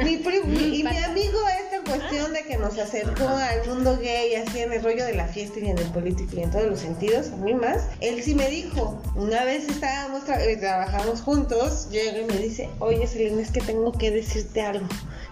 mi 0.02 0.16
pri- 0.16 0.44
mi- 0.46 0.78
y 0.78 0.82
mi 0.82 0.96
amigo 0.96 1.38
esta 1.62 1.67
cuestión 1.88 2.32
de 2.32 2.42
que 2.44 2.56
nos 2.58 2.78
acercó 2.78 3.26
al 3.28 3.66
mundo 3.68 3.98
gay 4.00 4.34
así 4.34 4.60
en 4.60 4.72
el 4.72 4.82
rollo 4.82 5.04
de 5.04 5.14
la 5.14 5.26
fiesta 5.26 5.58
y 5.60 5.68
en 5.68 5.78
el 5.78 5.86
político 5.86 6.30
y 6.36 6.42
en 6.42 6.50
todos 6.50 6.66
los 6.66 6.80
sentidos, 6.80 7.30
a 7.30 7.36
mí 7.36 7.54
más, 7.54 7.82
él 8.00 8.22
sí 8.22 8.34
me 8.34 8.48
dijo, 8.48 9.00
una 9.16 9.44
vez 9.44 9.68
estábamos 9.68 10.24
tra- 10.26 10.40
eh, 10.40 10.56
trabajamos 10.56 11.20
juntos, 11.22 11.88
llega 11.90 12.18
y 12.18 12.24
me 12.24 12.36
dice, 12.38 12.68
oye 12.78 13.06
Selena, 13.06 13.42
es 13.42 13.50
que 13.50 13.60
tengo 13.60 13.92
que 13.92 14.10
decirte 14.10 14.60
algo. 14.62 14.86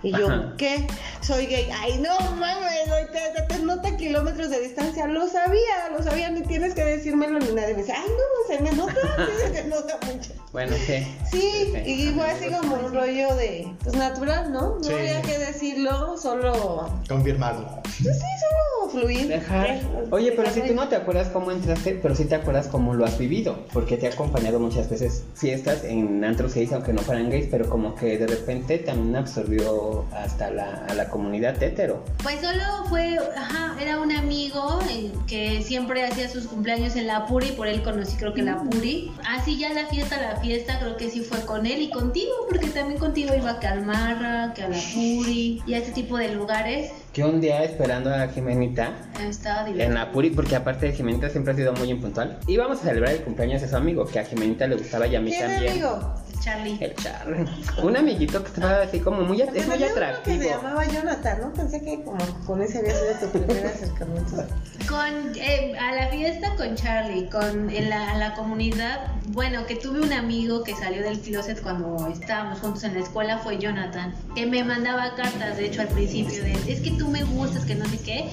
Y 0.07 0.13
yo, 0.13 0.29
Ajá. 0.29 0.55
¿qué? 0.57 0.87
Soy 1.21 1.47
gay. 1.47 1.69
Ay, 1.81 1.99
no 1.99 2.17
mames, 2.37 2.89
güey, 2.89 3.07
te, 3.11 3.41
te, 3.41 3.43
te 3.55 3.59
nota 3.63 3.97
kilómetros 3.97 4.51
de 4.51 4.61
distancia. 4.61 5.07
Lo 5.09 5.27
sabía, 5.29 5.89
lo 5.97 6.03
sabía, 6.03 6.31
ni 6.31 6.43
tienes 6.43 6.75
que 6.75 6.85
decírmelo 6.85 7.39
ni 7.41 7.53
nadie. 7.53 7.75
Me 7.75 7.83
dice, 7.83 7.93
ay, 7.93 8.09
no, 8.09 8.55
se 8.57 8.63
me 8.63 8.73
nota, 8.73 8.95
se 9.53 9.63
me 9.63 9.69
nota 9.69 9.99
mucho. 10.07 10.31
Bueno, 10.53 10.77
sí. 10.87 11.05
Sí, 11.31 11.73
y 11.85 12.13
fue 12.15 12.25
así 12.31 12.47
como 12.51 12.77
un 12.77 12.95
rollo 12.95 13.35
de, 13.35 13.67
pues 13.83 13.97
natural, 13.97 14.53
¿no? 14.53 14.77
No 14.77 14.83
Sí. 14.85 14.93
había 14.93 15.21
que 15.23 15.39
decirlo, 15.39 16.17
solo, 16.17 16.89
Confirmado. 17.09 17.81
pues 17.83 18.17
sí, 18.19 18.25
solo 18.41 18.91
fluir. 18.91 19.27
Dejar. 19.29 19.81
Oye, 20.13 20.33
pero 20.33 20.49
si 20.51 20.63
tú 20.63 20.75
no 20.75 20.89
te 20.89 20.97
acuerdas 20.97 21.29
cómo 21.29 21.51
entraste, 21.51 21.99
pero 22.01 22.15
sí 22.15 22.25
te 22.27 22.37
acuerdas 22.37 22.69
cómo 22.69 22.95
lo 22.95 23.05
has 23.05 23.19
vivido, 23.19 23.67
porque 23.73 23.97
te 23.97 24.07
ha 24.07 24.11
acompañado 24.13 24.61
muchas 24.61 24.89
veces 24.89 25.25
fiestas 25.35 25.83
en 25.85 26.25
antros 26.25 26.55
gays, 26.55 26.73
aunque 26.73 26.93
no 26.93 27.03
fueran 27.03 27.29
gays, 27.29 27.49
pero 27.51 27.69
como 27.69 27.95
que 27.97 28.17
de 28.17 28.27
repente 28.29 28.79
también 28.79 29.17
absorbió 29.17 29.96
hasta 30.13 30.51
la, 30.51 30.85
a 30.89 30.95
la 30.95 31.09
comunidad 31.09 31.61
hetero. 31.63 32.05
Pues 32.23 32.41
solo 32.41 32.85
fue, 32.89 33.19
ajá, 33.37 33.75
era 33.81 33.99
un 34.01 34.13
amigo 34.13 34.79
eh, 34.91 35.13
que 35.27 35.63
siempre 35.63 36.05
hacía 36.05 36.29
sus 36.29 36.47
cumpleaños 36.47 36.97
en 36.97 37.07
la 37.07 37.27
Puri, 37.27 37.53
por 37.53 37.67
él 37.69 37.83
conocí 37.83 38.17
creo 38.17 38.35
que 38.35 38.43
la 38.43 38.59
Puri. 38.63 39.13
Así 39.29 39.59
ya 39.59 39.73
la 39.73 39.87
fiesta, 39.87 40.21
la 40.21 40.37
fiesta, 40.41 40.79
creo 40.81 40.97
que 40.97 41.11
sí 41.11 41.21
fue 41.21 41.41
con 41.47 41.67
él 41.67 41.81
y 41.83 41.91
contigo, 41.91 42.33
porque 42.49 42.69
también 42.69 42.99
contigo 42.99 43.35
iba 43.35 43.51
a 43.53 43.59
Calmarra, 43.61 44.53
que 44.55 44.63
a 44.63 44.69
la 44.69 44.77
Puri 44.95 45.63
y 45.67 45.75
a 45.75 45.79
este 45.79 45.93
tipo 45.93 46.17
de 46.19 46.33
lugares. 46.35 46.91
Que 47.13 47.25
un 47.25 47.41
día 47.41 47.63
esperando 47.65 48.13
a 48.15 48.29
Jimenita 48.29 48.91
Estaba 49.27 49.61
divertido. 49.65 49.87
en 49.89 49.95
la 49.95 50.13
Puri, 50.13 50.31
porque 50.31 50.55
aparte 50.57 50.93
Jimenita 50.93 51.31
siempre 51.31 51.55
ha 51.55 51.57
sido 51.57 51.73
muy 51.73 51.89
impuntual, 51.91 52.39
íbamos 52.47 52.79
a 52.81 52.83
celebrar 52.83 53.13
el 53.15 53.23
cumpleaños 53.23 53.63
de 53.63 53.69
su 53.69 53.77
amigo, 53.77 54.05
que 54.05 54.19
a 54.19 54.25
Jimenita 54.25 54.67
le 54.67 54.77
gustaba 54.77 55.07
y 55.07 55.17
a 55.17 55.21
mí 55.21 55.31
¿Quién 55.31 55.51
también. 55.51 55.73
amigo? 55.73 56.15
Charlie. 56.47 56.79
El 56.81 56.95
Charlie. 56.95 57.45
Un 57.83 57.97
amiguito 57.97 58.41
que 58.43 58.49
estaba 58.49 58.83
así 58.83 59.01
como 59.01 59.23
muy, 59.23 59.43
at- 59.43 59.49
es 59.55 59.67
muy 59.67 59.77
uno 59.77 59.87
que 59.87 59.93
se 59.93 60.05
atractivo. 60.05 60.43
llamaba 60.45 60.85
Jonathan, 60.87 61.41
¿no? 61.43 61.53
Pensé 61.53 61.81
que 61.83 62.05
como 62.05 62.25
con 62.47 62.63
ese 62.63 62.79
había 62.79 62.95
sido 62.95 63.31
tu 63.33 63.39
primer 63.45 63.67
acercamiento. 63.75 64.45
Con, 64.89 65.33
eh, 65.35 65.75
a 65.77 65.93
la 65.93 66.09
fiesta 66.09 66.55
con 66.57 66.77
Charlie, 66.77 67.29
con 67.29 67.69
en 67.71 67.91
la, 67.91 68.13
a 68.13 68.19
la 68.19 68.35
comunidad, 68.35 69.09
bueno, 69.31 69.67
que 69.67 69.75
tuve 69.75 70.01
un 70.01 70.13
amigo 70.13 70.63
que 70.63 70.77
salió 70.77 71.03
del 71.03 71.19
closet 71.19 71.61
cuando 71.61 72.07
estábamos 72.13 72.61
juntos 72.61 72.85
en 72.85 72.95
la 72.95 73.01
escuela, 73.01 73.39
fue 73.39 73.59
Jonathan, 73.59 74.15
que 74.37 74.47
me 74.47 74.63
mandaba 74.63 75.17
cartas, 75.17 75.57
de 75.57 75.67
hecho, 75.67 75.81
al 75.81 75.89
principio, 75.89 76.45
de, 76.45 76.53
es 76.73 76.81
que 76.81 76.93
tú 76.93 77.09
me 77.09 77.25
gustas, 77.25 77.65
que 77.65 77.75
no 77.75 77.85
sé 77.87 77.99
qué, 77.99 78.25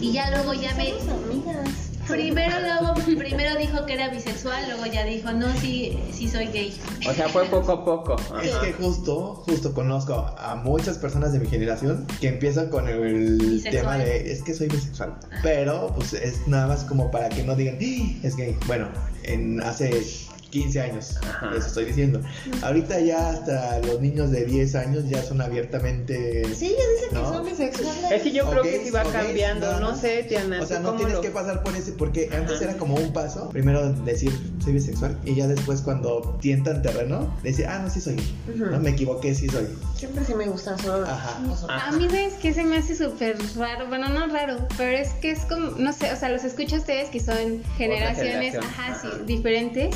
y 0.00 0.12
ya 0.12 0.30
luego 0.30 0.54
ya 0.54 0.72
me... 0.76 0.90
amigas. 0.90 1.90
Primero, 2.08 2.56
luego, 2.60 2.94
primero 3.18 3.56
dijo 3.56 3.84
que 3.86 3.94
era 3.94 4.08
bisexual, 4.08 4.64
luego 4.68 4.86
ya 4.86 5.04
dijo, 5.04 5.32
no, 5.32 5.46
sí, 5.56 5.98
sí 6.12 6.28
soy 6.28 6.46
gay. 6.46 6.78
O 7.08 7.12
sea, 7.12 7.28
fue 7.28 7.44
poco 7.46 7.72
a 7.72 7.84
poco. 7.84 8.16
Es 8.42 8.54
que 8.56 8.72
justo, 8.72 9.42
justo 9.46 9.74
conozco 9.74 10.14
a 10.38 10.54
muchas 10.56 10.98
personas 10.98 11.32
de 11.32 11.40
mi 11.40 11.46
generación 11.46 12.06
que 12.20 12.28
empiezan 12.28 12.68
con 12.70 12.88
el 12.88 13.62
tema 13.70 13.96
de 13.98 14.32
es 14.32 14.42
que 14.42 14.54
soy 14.54 14.68
bisexual. 14.68 15.14
Pero 15.42 15.92
pues 15.94 16.12
es 16.12 16.46
nada 16.46 16.66
más 16.66 16.84
como 16.84 17.10
para 17.10 17.28
que 17.28 17.42
no 17.42 17.54
digan 17.56 17.76
"Ah, 17.80 18.20
es 18.26 18.36
gay. 18.36 18.56
Bueno, 18.66 18.88
en 19.24 19.60
hace 19.62 20.02
15 20.62 20.80
años, 20.80 21.14
Ajá. 21.22 21.50
eso 21.56 21.66
estoy 21.66 21.84
diciendo. 21.86 22.20
Ahorita 22.62 22.98
ya 23.00 23.30
hasta 23.30 23.78
los 23.80 24.00
niños 24.00 24.30
de 24.30 24.44
10 24.46 24.74
años 24.74 25.04
ya 25.08 25.22
son 25.22 25.40
abiertamente 25.40 26.44
Sí, 26.54 26.66
ella 26.66 26.76
dice 26.94 27.08
que 27.10 27.14
¿No? 27.14 27.32
son 27.32 27.44
bisexuales. 27.44 28.10
Es 28.12 28.22
que 28.22 28.32
yo 28.32 28.48
creo 28.50 28.62
que 28.62 28.84
sí 28.84 28.90
va 28.90 29.02
cambiando, 29.04 29.66
nada 29.66 29.80
no 29.80 29.90
más. 29.90 30.00
sé, 30.00 30.22
Tiana. 30.24 30.62
O 30.62 30.66
sea, 30.66 30.78
¿tú 30.78 30.82
no 30.84 30.92
tienes 30.96 31.14
lo- 31.14 31.20
que 31.20 31.30
pasar 31.30 31.62
por 31.62 31.74
ese, 31.76 31.92
porque 31.92 32.30
antes 32.32 32.56
Ajá. 32.56 32.64
era 32.70 32.76
como 32.78 32.94
un 32.96 33.12
paso. 33.12 33.50
Primero 33.50 33.92
decir, 33.92 34.32
soy 34.64 34.72
bisexual. 34.72 35.18
Y 35.24 35.34
ya 35.34 35.46
después, 35.46 35.80
cuando 35.82 36.38
tientan 36.40 36.82
terreno, 36.82 37.34
decir, 37.42 37.66
ah, 37.66 37.78
no, 37.80 37.90
sí 37.90 38.00
soy. 38.00 38.16
No 38.56 38.80
me 38.80 38.90
equivoqué, 38.90 39.34
sí 39.34 39.48
soy. 39.48 39.66
Siempre 39.96 40.24
sí 40.24 40.34
me 40.34 40.46
gustan 40.46 40.78
solo 40.78 41.00
los. 41.00 41.08
A 41.08 41.92
mí, 41.92 42.06
¿sabes 42.08 42.34
qué? 42.40 42.52
Se 42.54 42.64
me 42.64 42.78
hace 42.78 42.94
súper 42.96 43.36
raro. 43.56 43.86
Bueno, 43.88 44.08
no 44.08 44.26
raro, 44.28 44.66
pero 44.76 44.96
es 44.96 45.10
que 45.14 45.30
es 45.32 45.40
como, 45.40 45.70
no 45.72 45.92
sé, 45.92 46.12
o 46.12 46.16
sea, 46.16 46.28
los 46.30 46.44
escucho 46.44 46.76
a 46.76 46.78
ustedes 46.78 47.08
que 47.10 47.20
son 47.20 47.62
generaciones, 47.76 48.54
ajá, 48.56 48.98
sí, 49.00 49.08
diferentes. 49.26 49.94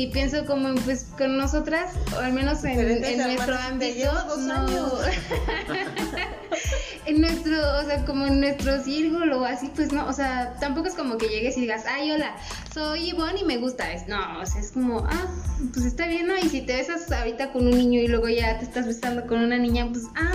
Y 0.00 0.06
pienso 0.06 0.46
como, 0.46 0.74
pues, 0.76 1.08
con 1.18 1.36
nosotras, 1.36 1.92
o 2.16 2.20
al 2.20 2.32
menos 2.32 2.64
en, 2.64 3.04
en 3.04 3.18
nuestro 3.18 3.54
te 3.54 3.62
ámbito, 3.62 3.94
llevo 3.94 4.18
dos 4.28 4.38
no... 4.38 4.54
años. 4.54 4.92
en 7.06 7.20
nuestro, 7.20 7.56
o 7.78 7.84
sea, 7.84 8.04
como 8.04 8.26
en 8.26 8.40
nuestro 8.40 8.82
círculo 8.82 9.40
o 9.40 9.44
así, 9.44 9.70
pues 9.74 9.92
no, 9.92 10.06
o 10.06 10.12
sea, 10.12 10.54
tampoco 10.60 10.88
es 10.88 10.94
como 10.94 11.18
que 11.18 11.28
llegues 11.28 11.56
y 11.56 11.62
digas, 11.62 11.84
ay, 11.88 12.12
hola, 12.12 12.34
soy 12.72 13.10
Ivonne 13.10 13.40
y 13.40 13.44
me 13.44 13.56
gusta. 13.58 13.92
Es, 13.92 14.08
no, 14.08 14.40
o 14.40 14.46
sea, 14.46 14.60
es 14.60 14.72
como, 14.72 15.00
ah, 15.00 15.26
pues 15.72 15.86
está 15.86 16.06
bien, 16.06 16.26
¿no? 16.26 16.36
Y 16.36 16.48
si 16.48 16.62
te 16.62 16.76
besas 16.76 17.10
ahorita 17.10 17.52
con 17.52 17.66
un 17.66 17.76
niño 17.76 18.00
y 18.00 18.08
luego 18.08 18.28
ya 18.28 18.58
te 18.58 18.64
estás 18.64 18.86
besando 18.86 19.26
con 19.26 19.40
una 19.40 19.58
niña, 19.58 19.88
pues, 19.90 20.04
ah, 20.16 20.32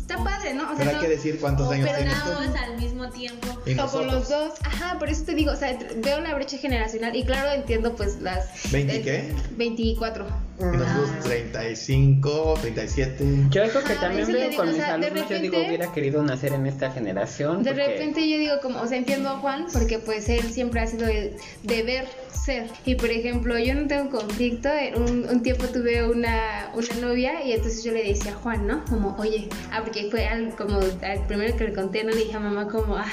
está 0.00 0.22
padre, 0.22 0.54
¿no? 0.54 0.64
O 0.64 0.68
sea, 0.68 0.76
Pero 0.78 0.90
hay 0.90 0.96
no- 0.96 1.02
que 1.02 1.08
decir 1.08 1.38
cuántos 1.40 1.70
años 1.70 1.88
tienes 1.94 2.14
tú. 2.14 2.30
perdamos 2.30 2.56
al 2.56 2.76
mismo 2.76 3.08
tiempo. 3.10 3.48
Y 3.66 3.72
o 3.72 3.76
nosotros. 3.76 4.12
los 4.12 4.28
dos, 4.28 4.52
ajá, 4.64 4.98
por 4.98 5.08
eso 5.08 5.24
te 5.24 5.34
digo, 5.34 5.52
o 5.52 5.56
sea, 5.56 5.78
veo 5.96 6.20
la 6.20 6.34
brecha 6.34 6.58
generacional 6.58 7.14
y 7.16 7.24
claro, 7.24 7.52
entiendo 7.52 7.94
pues 7.96 8.20
las... 8.20 8.46
¿20 8.72 8.90
eh, 8.90 9.02
qué? 9.02 9.34
24. 9.56 10.26
Y 10.60 10.64
nosotros 10.76 11.10
35, 11.24 12.54
37. 12.60 13.24
Yo 13.50 13.62
eso 13.62 13.82
que 13.84 13.92
Ajá, 13.92 14.00
también 14.08 14.26
veo 14.32 14.50
con 14.56 14.68
o 14.68 14.72
mis 14.72 14.76
sea, 14.80 14.94
alumnos, 14.94 15.28
yo 15.28 15.38
digo, 15.40 15.52
repente- 15.54 15.68
hubiera 15.68 15.92
querido 15.92 16.22
nacer 16.22 16.52
en 16.52 16.66
esta 16.66 16.90
generación. 16.90 17.62
De 17.62 17.70
porque- 17.70 17.86
repente 17.86 18.28
yo 18.28 18.38
digo 18.38 18.54
como, 18.60 18.80
o 18.80 18.86
sea, 18.86 18.98
entiendo 18.98 19.28
a 19.28 19.38
Juan 19.38 19.66
porque 19.72 19.98
pues 20.00 20.28
él 20.28 20.42
siempre 20.50 20.80
ha 20.80 20.86
sido 20.86 21.06
el 21.06 21.34
deber 21.62 22.06
ser. 22.32 22.66
Y 22.84 22.96
por 22.96 23.10
ejemplo, 23.10 23.58
yo 23.58 23.74
no 23.74 23.86
tengo 23.86 24.10
conflicto, 24.10 24.68
eh, 24.68 24.94
un, 24.96 25.28
un 25.30 25.42
tiempo 25.42 25.66
tuve 25.66 26.08
una, 26.08 26.70
una 26.74 27.06
novia 27.06 27.44
y 27.44 27.52
entonces 27.52 27.84
yo 27.84 27.92
le 27.92 28.02
decía 28.04 28.32
a 28.32 28.34
Juan, 28.36 28.66
¿no? 28.66 28.84
Como, 28.86 29.14
oye, 29.18 29.48
ah, 29.70 29.82
porque 29.84 30.08
fue 30.10 30.26
al, 30.26 30.56
como 30.56 30.78
al 30.78 31.26
primero 31.28 31.56
que 31.56 31.64
le 31.64 31.72
conté, 31.72 32.02
no 32.04 32.10
le 32.10 32.16
dije 32.16 32.34
a 32.36 32.40
mamá 32.40 32.66
como, 32.68 32.96
ah, 32.96 33.06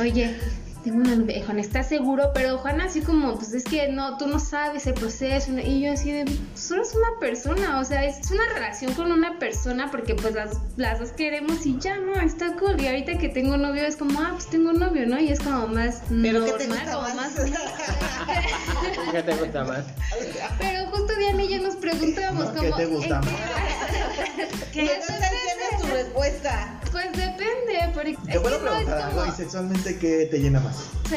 oye, 0.00 0.34
tengo 0.82 0.98
una 0.98 1.14
novia, 1.16 1.42
Juan, 1.44 1.58
¿estás 1.58 1.88
seguro? 1.88 2.30
Pero 2.34 2.58
Juan 2.58 2.80
así 2.80 3.00
como, 3.00 3.34
pues 3.36 3.52
es 3.52 3.64
que 3.64 3.88
no, 3.88 4.16
tú 4.16 4.26
no 4.26 4.38
sabes 4.38 4.86
el 4.86 4.94
proceso. 4.94 5.52
Y 5.58 5.80
yo 5.82 5.92
así 5.92 6.10
de, 6.12 6.24
solo 6.54 6.82
es 6.82 6.94
una 6.94 7.20
persona, 7.20 7.80
o 7.80 7.84
sea, 7.84 8.04
es 8.04 8.30
una 8.30 8.42
relación 8.54 8.94
con 8.94 9.12
una 9.12 9.38
persona 9.38 9.90
porque 9.90 10.14
pues 10.14 10.34
las, 10.34 10.58
las 10.76 10.98
dos 10.98 11.10
queremos 11.12 11.66
y 11.66 11.78
ya, 11.78 11.96
¿no? 11.98 12.14
Está 12.20 12.54
cool. 12.56 12.80
Y 12.80 12.86
ahorita 12.86 13.18
que 13.18 13.28
tengo 13.28 13.56
novio 13.56 13.82
es 13.84 13.96
como, 13.96 14.20
ah, 14.20 14.30
pues 14.32 14.46
tengo 14.48 14.72
novio, 14.72 15.06
¿no? 15.06 15.18
Y 15.20 15.28
es 15.30 15.40
como 15.40 15.66
más 15.68 16.02
Pero 16.08 16.40
normal, 16.40 16.58
¿qué 16.58 16.64
te 16.64 16.66
gusta 16.68 16.92
como 16.94 17.14
más? 17.14 17.32
¿Qué 19.12 19.22
te 19.22 19.34
gusta 19.36 19.64
más? 19.64 19.84
Pero 20.58 20.86
justo 20.86 21.12
Diana 21.18 21.42
y 21.42 21.48
yo 21.48 21.60
nos 21.62 21.76
preguntábamos 21.76 22.44
¿No? 22.54 22.54
como... 22.54 22.76
¿Qué 22.76 22.82
te 22.82 22.86
gusta 22.86 23.20
¿en 23.20 23.24
más? 23.24 23.34
qué- 24.72 24.80
tienes 24.86 25.06
tu 25.06 25.12
respuesta. 25.90 26.80
Pues 26.90 27.06
depende, 27.12 27.90
porque... 27.94 28.16
Te 28.32 28.40
puedo 28.40 28.56
es 28.56 28.62
preguntar 28.62 29.00
algo 29.02 29.20
como- 29.20 29.32
y 29.32 29.36
sexualmente 29.36 29.98
qué 29.98 30.26
te 30.30 30.38
llena 30.38 30.60
más. 30.60 30.76
Sí, 31.08 31.16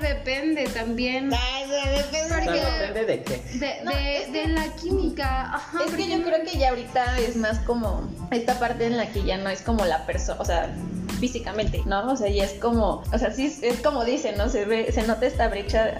depende 0.00 0.64
también. 0.68 1.30
Ay, 1.32 1.68
depende. 1.68 2.34
Porque- 2.34 3.04
de 3.04 3.22
qué. 3.22 3.36
De, 3.58 3.84
No, 3.84 3.90
de, 3.92 4.16
es 4.16 4.26
que- 4.26 4.32
de 4.32 4.48
la 4.48 4.64
química, 4.76 5.54
ajá. 5.54 5.84
Es 5.86 5.94
que 5.94 6.08
yo 6.08 6.18
no- 6.18 6.24
creo 6.24 6.44
que 6.44 6.58
ya 6.58 6.70
ahorita 6.70 7.18
es 7.18 7.36
más 7.36 7.58
como 7.60 8.08
esta 8.30 8.58
parte 8.58 8.86
en 8.86 8.96
la 8.96 9.10
que 9.10 9.22
ya 9.24 9.36
no 9.36 9.48
es 9.50 9.62
como 9.62 9.84
la 9.84 10.06
persona, 10.06 10.40
o 10.40 10.44
sea, 10.44 10.74
físicamente, 11.20 11.82
¿no? 11.86 12.12
O 12.12 12.16
sea, 12.16 12.28
ya 12.28 12.44
es 12.44 12.54
como, 12.54 13.02
o 13.12 13.18
sea, 13.18 13.30
sí 13.30 13.46
es, 13.62 13.80
como 13.80 14.04
dicen, 14.04 14.36
¿no? 14.38 14.48
Se 14.48 14.64
ve, 14.64 14.90
se 14.92 15.02
nota 15.06 15.26
esta 15.26 15.48
brecha 15.48 15.98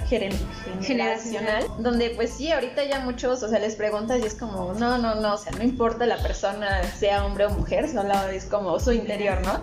generacional, 0.81 1.65
donde 1.79 2.11
pues 2.11 2.31
sí, 2.31 2.51
ahorita 2.51 2.85
ya 2.85 3.01
muchos, 3.01 3.43
o 3.43 3.49
sea, 3.49 3.59
les 3.59 3.75
preguntas 3.77 4.21
y 4.23 4.27
es 4.27 4.35
como, 4.35 4.73
no, 4.75 4.99
no, 4.99 5.15
no, 5.17 5.35
o 5.35 5.39
sea, 5.39 5.53
no 5.53 5.63
importa 5.63 6.07
la 6.07 6.19
persona, 6.23 6.83
sea 6.99 7.25
hombre 7.25 7.47
o 7.47 7.51
mujer, 7.51 7.89
solo 7.89 8.13
es 8.33 8.45
como 8.47 8.79
su 8.81 8.93
interior, 8.93 9.39
¿no? 9.43 9.63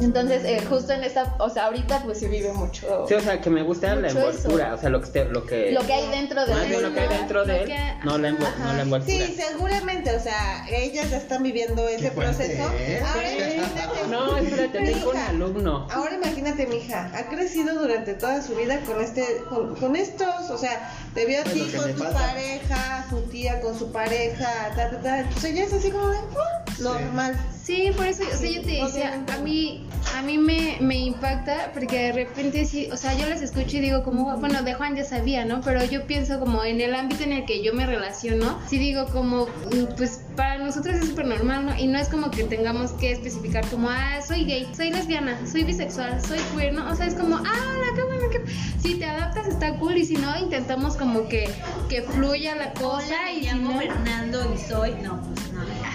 Entonces, 0.00 0.44
eh, 0.44 0.62
justo 0.68 0.92
en 0.92 1.04
esta, 1.04 1.36
o 1.38 1.50
sea, 1.50 1.66
ahorita 1.66 2.02
pues 2.04 2.18
se 2.18 2.28
vive 2.28 2.52
mucho 2.52 3.06
Sí, 3.08 3.14
o 3.14 3.20
sea, 3.20 3.40
que 3.40 3.50
me 3.50 3.62
gusta 3.62 3.94
la 3.94 4.08
envoltura, 4.08 4.66
eso. 4.66 4.74
o 4.74 4.78
sea, 4.78 4.88
lo 4.90 5.00
que, 5.00 5.06
esté- 5.06 5.28
lo 5.28 5.44
que, 5.46 5.70
lo 5.72 5.80
que 5.82 5.92
hay 5.92 6.08
dentro 6.08 6.44
de 6.46 6.54
bien 6.66 6.82
lo 6.82 6.92
que 6.94 7.00
hay 7.00 7.08
dentro 7.08 7.44
de 7.44 7.58
él, 7.62 7.66
que- 7.66 7.94
no 8.04 8.18
la, 8.18 8.30
envol- 8.30 8.56
no 8.58 8.72
la 8.72 8.82
envoltura. 8.82 9.26
Sí, 9.26 9.34
seguramente, 9.36 10.14
o 10.14 10.20
sea, 10.20 10.66
ellas 10.70 11.12
están 11.12 11.42
viviendo 11.42 11.86
ese 11.88 12.10
proceso. 12.10 12.70
¿eh? 12.78 13.02
Ahora. 13.04 14.08
No, 14.08 14.36
espérate, 14.38 14.93
un 15.02 15.14
Hija, 15.16 15.28
alumno. 15.28 15.86
Ahora 15.90 16.14
imagínate, 16.14 16.66
mi 16.66 16.76
hija, 16.76 17.10
ha 17.14 17.28
crecido 17.28 17.74
durante 17.80 18.14
toda 18.14 18.42
su 18.42 18.54
vida 18.54 18.80
con 18.80 19.00
este, 19.00 19.42
con, 19.48 19.74
con 19.76 19.96
estos, 19.96 20.50
o 20.50 20.58
sea, 20.58 20.90
te 21.14 21.26
vio 21.26 21.40
a 21.40 21.44
ti 21.44 21.70
con 21.76 21.92
tu 21.94 22.02
pasa. 22.04 22.18
pareja, 22.18 23.06
su 23.10 23.20
tía 23.22 23.60
con 23.60 23.78
su 23.78 23.90
pareja, 23.92 24.72
ta, 24.76 24.90
ta, 24.90 25.00
ta. 25.00 25.46
Ella 25.48 25.64
es 25.64 25.72
así 25.72 25.90
como 25.90 26.08
de, 26.08 26.18
"Ah, 26.18 26.64
normal. 26.80 27.36
Sí, 27.64 27.90
por 27.96 28.06
eso, 28.06 28.24
o 28.30 28.36
sea, 28.36 28.50
yo 28.50 28.60
te 28.60 28.72
decía, 28.72 29.24
a 29.32 29.38
mí, 29.38 29.86
a 30.18 30.20
mí 30.20 30.36
me, 30.36 30.76
me 30.82 30.96
impacta 30.98 31.70
porque 31.72 31.96
de 31.98 32.12
repente 32.12 32.66
sí, 32.66 32.90
o 32.92 32.96
sea, 32.98 33.14
yo 33.14 33.26
las 33.26 33.40
escucho 33.40 33.78
y 33.78 33.80
digo 33.80 34.02
como, 34.04 34.36
bueno, 34.36 34.62
de 34.62 34.74
Juan 34.74 34.94
ya 34.94 35.04
sabía, 35.04 35.46
¿no? 35.46 35.62
Pero 35.62 35.82
yo 35.84 36.06
pienso 36.06 36.38
como 36.38 36.62
en 36.62 36.82
el 36.82 36.94
ámbito 36.94 37.24
en 37.24 37.32
el 37.32 37.46
que 37.46 37.62
yo 37.62 37.72
me 37.72 37.86
relaciono, 37.86 38.58
sí 38.68 38.76
digo 38.76 39.06
como, 39.06 39.46
mm, 39.46 39.96
pues 39.96 40.20
para 40.36 40.58
nosotros 40.58 40.96
es 40.96 41.06
súper 41.06 41.26
normal, 41.26 41.64
¿no? 41.64 41.78
Y 41.78 41.86
no 41.86 41.98
es 41.98 42.08
como 42.08 42.30
que 42.30 42.44
tengamos 42.44 42.90
que 42.92 43.12
especificar 43.12 43.64
como, 43.70 43.88
ah, 43.88 44.20
soy 44.26 44.44
gay, 44.44 44.68
soy 44.76 44.83
lesbiana, 44.90 45.38
soy 45.46 45.64
bisexual, 45.64 46.20
soy 46.24 46.38
queer, 46.54 46.74
¿no? 46.74 46.90
O 46.90 46.94
sea, 46.94 47.06
es 47.06 47.14
como, 47.14 47.36
ah, 47.36 47.74
qué 47.94 48.02
bueno, 48.02 48.28
que... 48.30 48.44
Si 48.80 48.96
te 48.96 49.06
adaptas 49.06 49.48
está 49.48 49.78
cool 49.78 49.96
y 49.96 50.04
si 50.04 50.16
no, 50.16 50.36
intentamos 50.38 50.96
como 50.96 51.26
que, 51.28 51.48
que 51.88 52.02
fluya 52.02 52.54
la 52.54 52.72
cosa 52.74 53.06
Hola, 53.06 53.32
y 53.32 53.36
me 53.36 53.40
si 53.40 53.46
llamo 53.46 53.72
no... 53.72 53.78
Fernando 53.78 54.54
y 54.54 54.58
soy. 54.58 54.90
No, 55.02 55.20
pues 55.22 55.40
no. 55.40 55.43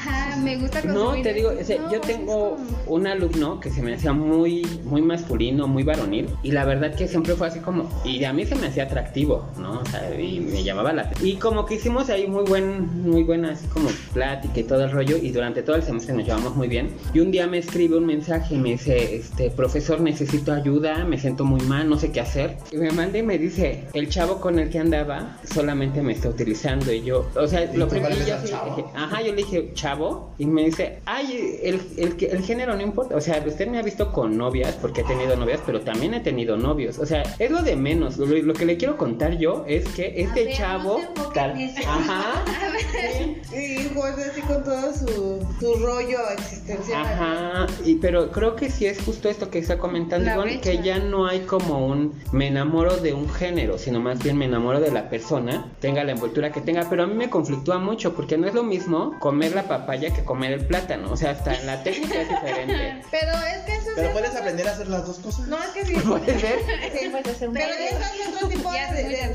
Ajá, 0.09 0.35
me 0.37 0.57
gusta 0.57 0.81
No, 0.83 1.11
te 1.21 1.33
digo, 1.33 1.51
o 1.59 1.63
sea, 1.63 1.77
No, 1.79 1.91
yo 1.91 2.01
tengo 2.01 2.55
como- 2.55 2.57
un 2.87 3.07
alumno 3.07 3.59
que 3.59 3.69
se 3.69 3.81
me 3.81 3.93
hacía 3.93 4.13
muy, 4.13 4.65
muy 4.83 5.01
masculino, 5.01 5.67
muy 5.67 5.83
varonil, 5.83 6.27
y 6.43 6.51
la 6.51 6.65
verdad 6.65 6.95
que 6.95 7.07
siempre 7.07 7.35
fue 7.35 7.47
así 7.47 7.59
como, 7.59 7.87
y 8.03 8.23
a 8.23 8.33
mí 8.33 8.45
se 8.45 8.55
me 8.55 8.67
hacía 8.67 8.83
atractivo, 8.83 9.45
¿no? 9.57 9.79
O 9.81 9.85
sea, 9.85 10.19
y 10.19 10.39
me 10.39 10.63
llamaba 10.63 10.91
la 10.93 11.09
Y 11.21 11.35
como 11.35 11.65
que 11.65 11.75
hicimos 11.75 12.09
ahí 12.09 12.27
muy 12.27 12.43
buen, 12.45 13.03
muy 13.03 13.23
buena 13.23 13.51
así 13.51 13.67
como 13.67 13.89
plática 14.13 14.59
y 14.59 14.63
todo 14.63 14.83
el 14.85 14.91
rollo, 14.91 15.17
y 15.17 15.31
durante 15.31 15.61
todo 15.61 15.75
el 15.75 15.83
semestre 15.83 16.13
nos 16.15 16.25
llevamos 16.25 16.55
muy 16.55 16.67
bien. 16.67 16.89
Y 17.13 17.19
un 17.19 17.31
día 17.31 17.45
me 17.47 17.57
escribe 17.59 17.97
un 17.97 18.05
mensaje 18.05 18.55
y 18.55 18.57
me 18.57 18.69
dice, 18.71 19.15
este, 19.15 19.51
profesor, 19.51 20.01
necesito 20.01 20.51
ayuda, 20.53 21.05
me 21.05 21.17
siento 21.19 21.45
muy 21.45 21.61
mal, 21.61 21.87
no 21.89 21.97
sé 21.97 22.11
qué 22.11 22.21
hacer. 22.21 22.57
Y 22.71 22.77
me 22.77 22.91
manda 22.91 23.17
y 23.17 23.23
me 23.23 23.37
dice, 23.37 23.85
el 23.93 24.09
chavo 24.09 24.39
con 24.41 24.57
el 24.59 24.69
que 24.69 24.79
andaba 24.79 25.37
solamente 25.53 26.01
me 26.01 26.13
está 26.13 26.29
utilizando, 26.29 26.91
y 26.91 27.01
yo, 27.03 27.29
o 27.35 27.47
sea, 27.47 27.71
¿Y 27.71 27.77
lo 27.77 27.87
primero 27.87 28.15
yo 28.15 28.23
dije, 28.41 28.85
Ajá, 28.95 29.21
yo 29.21 29.31
le 29.31 29.37
dije, 29.37 29.71
chavo, 29.73 29.98
y 30.37 30.45
me 30.45 30.65
dice, 30.65 30.99
ay, 31.05 31.59
el, 31.63 31.81
el, 31.97 32.43
género 32.43 32.75
no 32.75 32.81
importa. 32.81 33.15
O 33.15 33.21
sea, 33.21 33.43
usted 33.45 33.67
me 33.67 33.79
ha 33.79 33.81
visto 33.81 34.11
con 34.11 34.37
novias, 34.37 34.75
porque 34.81 35.01
he 35.01 35.03
tenido 35.03 35.35
novias, 35.35 35.59
pero 35.65 35.81
también 35.81 36.13
he 36.13 36.19
tenido 36.19 36.57
novios. 36.57 36.99
O 36.99 37.05
sea, 37.05 37.23
es 37.39 37.51
lo 37.51 37.61
de 37.61 37.75
menos. 37.75 38.17
Lo, 38.17 38.25
lo 38.25 38.53
que 38.53 38.65
le 38.65 38.77
quiero 38.77 38.97
contar 38.97 39.37
yo 39.37 39.65
es 39.67 39.87
que 39.89 40.13
este 40.21 40.45
ver, 40.45 40.55
chavo. 40.55 40.99
no 41.15 41.23
tal- 41.29 41.51
en 41.51 41.69
eso. 41.69 41.89
ajá. 41.89 42.43
Y 43.51 43.87
pues 43.95 44.15
así 44.17 44.41
con 44.41 44.63
todo 44.63 44.93
su, 44.93 45.45
su 45.59 45.73
rollo 45.83 46.19
existencial. 46.37 47.01
Ajá, 47.01 47.67
y 47.83 47.95
pero 47.95 48.31
creo 48.31 48.55
que 48.55 48.69
sí 48.69 48.85
es 48.85 49.01
justo 49.01 49.27
esto 49.27 49.49
que 49.49 49.59
está 49.59 49.77
comentando 49.77 50.29
Ivonne, 50.31 50.61
que 50.61 50.81
ya 50.83 50.99
no 50.99 51.25
hay 51.25 51.41
como 51.41 51.87
un 51.87 52.13
me 52.31 52.47
enamoro 52.47 52.97
de 52.97 53.13
un 53.13 53.27
género, 53.29 53.77
sino 53.77 53.99
más 53.99 54.21
bien 54.23 54.37
me 54.37 54.45
enamoro 54.45 54.79
de 54.79 54.91
la 54.91 55.09
persona, 55.09 55.71
tenga 55.79 56.03
la 56.03 56.11
envoltura 56.11 56.51
que 56.51 56.61
tenga, 56.61 56.87
pero 56.89 57.03
a 57.03 57.07
mí 57.07 57.15
me 57.15 57.29
conflictúa 57.29 57.79
mucho 57.79 58.13
porque 58.13 58.37
no 58.37 58.47
es 58.47 58.53
lo 58.53 58.63
mismo 58.63 59.17
comer 59.19 59.55
la 59.55 59.67
papaya 59.89 60.13
que 60.13 60.23
comer 60.23 60.51
el 60.51 60.65
plátano, 60.67 61.11
o 61.11 61.17
sea, 61.17 61.31
hasta 61.31 61.51
en 61.55 61.65
la 61.65 61.81
técnica 61.81 62.21
es 62.21 62.29
diferente. 62.29 63.01
Pero 63.11 63.31
es 63.31 63.57
que 63.65 63.75
eso 63.75 63.89
Pero 63.95 64.07
es 64.09 64.13
puedes 64.13 64.29
otro- 64.29 64.41
aprender 64.41 64.67
a 64.67 64.71
hacer 64.71 64.87
las 64.87 65.07
dos 65.07 65.17
cosas. 65.17 65.47
No, 65.47 65.57
es 65.63 65.69
que 65.69 65.83
sí. 65.85 65.93
¿Puedes 66.07 66.41
ver? 66.41 66.59
Sí, 66.93 67.09
Puedes 67.09 67.27
hacer 67.27 67.47
un 67.49 67.53
Pero 67.55 67.73
eso 67.73 67.97
es 67.97 68.27
otro 68.35 68.47
tipo 68.49 68.71
de, 68.71 68.77
Ya 68.77 68.93
de, 68.93 69.03
de- 69.03 69.09
de 69.09 69.17
la, 69.17 69.29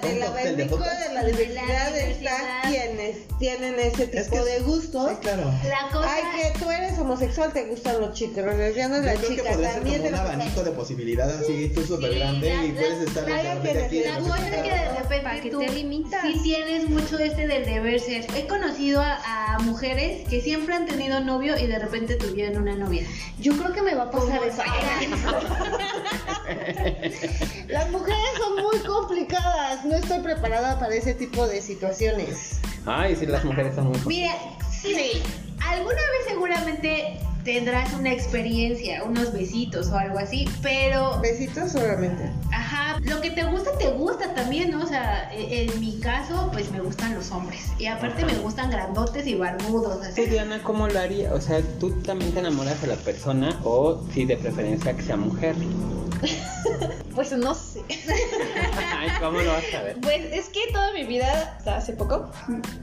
de 0.00 1.14
la 1.14 1.24
diversidad 1.24 1.96
está 1.96 2.68
quienes 2.68 3.16
tienen 3.38 3.74
ese 3.80 4.04
Es 4.12 4.30
tipo 4.30 4.44
que- 4.44 4.50
de 4.50 4.60
gustos. 4.60 5.10
Sí, 5.10 5.16
claro. 5.22 5.52
La 5.68 5.90
cosa 5.92 6.08
Ay, 6.14 6.22
que 6.52 6.58
tú 6.60 6.70
eres 6.70 6.96
homosexual, 7.00 7.52
te 7.52 7.64
gustan 7.64 8.00
los 8.00 8.14
chicos, 8.14 8.36
Yo 8.36 8.42
las 8.46 8.56
creo 8.56 9.02
que 9.02 9.26
chicas. 9.26 9.46
podría 9.54 9.70
ser 9.72 9.74
También 9.82 9.96
como 10.02 10.08
un 10.08 10.14
abanico 10.14 10.62
de 10.62 10.70
posibilidades 10.70 11.40
así, 11.40 11.72
tú 11.74 11.82
súper 11.84 12.12
Sí, 12.12 12.18
grande 12.18 12.54
la- 12.54 12.64
y 12.64 12.72
puedes 12.72 13.08
estar 13.08 13.28
la- 13.28 13.36
cosa 14.20 14.38
es 14.48 14.62
que 14.62 14.70
de 14.70 14.88
repente 14.88 15.22
¿Para 15.24 15.40
qué 15.40 15.50
tú 15.50 15.58
te 15.58 15.68
limitas? 15.70 16.22
sí 16.22 16.40
tienes 16.44 16.88
mucho 16.88 17.18
este 17.18 17.46
del 17.48 17.64
deber 17.64 17.98
ser. 18.00 18.26
He 18.36 18.46
conocido 18.46 19.00
a, 19.02 19.54
a 19.54 19.58
mujeres 19.96 20.28
que 20.28 20.42
siempre 20.42 20.74
han 20.74 20.84
tenido 20.86 21.20
novio 21.20 21.56
y 21.58 21.66
de 21.66 21.78
repente 21.78 22.16
tuvieron 22.16 22.60
una 22.62 22.76
novia. 22.76 23.04
Yo 23.38 23.56
creo 23.56 23.72
que 23.72 23.80
me 23.80 23.94
va 23.94 24.02
a 24.04 24.10
pasar 24.10 24.42
eso. 24.44 24.62
Las 27.68 27.90
mujeres 27.90 28.20
son 28.36 28.62
muy 28.62 28.78
complicadas, 28.80 29.86
no 29.86 29.96
estoy 29.96 30.20
preparada 30.20 30.78
para 30.78 30.94
ese 30.94 31.14
tipo 31.14 31.48
de 31.48 31.62
situaciones. 31.62 32.60
Ay, 32.84 33.16
sí, 33.16 33.24
las 33.26 33.42
mujeres 33.44 33.74
son 33.74 33.88
muy... 33.88 33.98
Mira, 34.06 34.34
sí, 34.70 35.22
alguna 35.60 35.94
vez 35.94 36.26
seguramente 36.28 37.18
tendrás 37.46 37.94
una 37.94 38.12
experiencia, 38.12 39.04
unos 39.04 39.32
besitos 39.32 39.86
o 39.88 39.96
algo 39.96 40.18
así, 40.18 40.46
pero 40.62 41.20
Besitos 41.20 41.70
solamente. 41.72 42.28
Ajá, 42.52 42.98
lo 43.04 43.20
que 43.20 43.30
te 43.30 43.44
gusta, 43.44 43.70
te 43.78 43.88
gusta 43.92 44.34
también, 44.34 44.72
¿no? 44.72 44.82
O 44.82 44.86
sea, 44.86 45.32
e- 45.32 45.62
en 45.62 45.80
mi 45.80 46.00
caso, 46.00 46.50
pues 46.52 46.72
me 46.72 46.80
gustan 46.80 47.14
los 47.14 47.30
hombres. 47.30 47.60
Y 47.78 47.86
aparte 47.86 48.24
me 48.24 48.34
gustan 48.34 48.68
grandotes 48.70 49.26
y 49.28 49.36
barbudos. 49.36 50.04
así. 50.04 50.24
Tú, 50.24 50.28
Diana, 50.28 50.60
¿cómo 50.64 50.88
lo 50.88 50.98
haría? 50.98 51.32
O 51.32 51.40
sea, 51.40 51.62
¿tú 51.78 51.92
también 52.02 52.32
te 52.32 52.40
enamoras 52.40 52.82
de 52.82 52.88
la 52.88 52.96
persona 52.96 53.60
o 53.62 54.02
sí 54.12 54.24
de 54.24 54.36
preferencia 54.36 54.96
que 54.96 55.02
sea 55.02 55.16
mujer? 55.16 55.54
Pues 57.16 57.32
no 57.32 57.54
sé. 57.54 57.80
Ay, 57.88 59.08
¿cómo 59.18 59.40
lo 59.40 59.50
vas 59.50 59.64
a 59.74 59.82
ver? 59.82 59.96
Pues 60.02 60.20
es 60.32 60.50
que 60.50 60.60
toda 60.70 60.92
mi 60.92 61.04
vida, 61.04 61.56
hasta 61.56 61.78
hace 61.78 61.94
poco, 61.94 62.30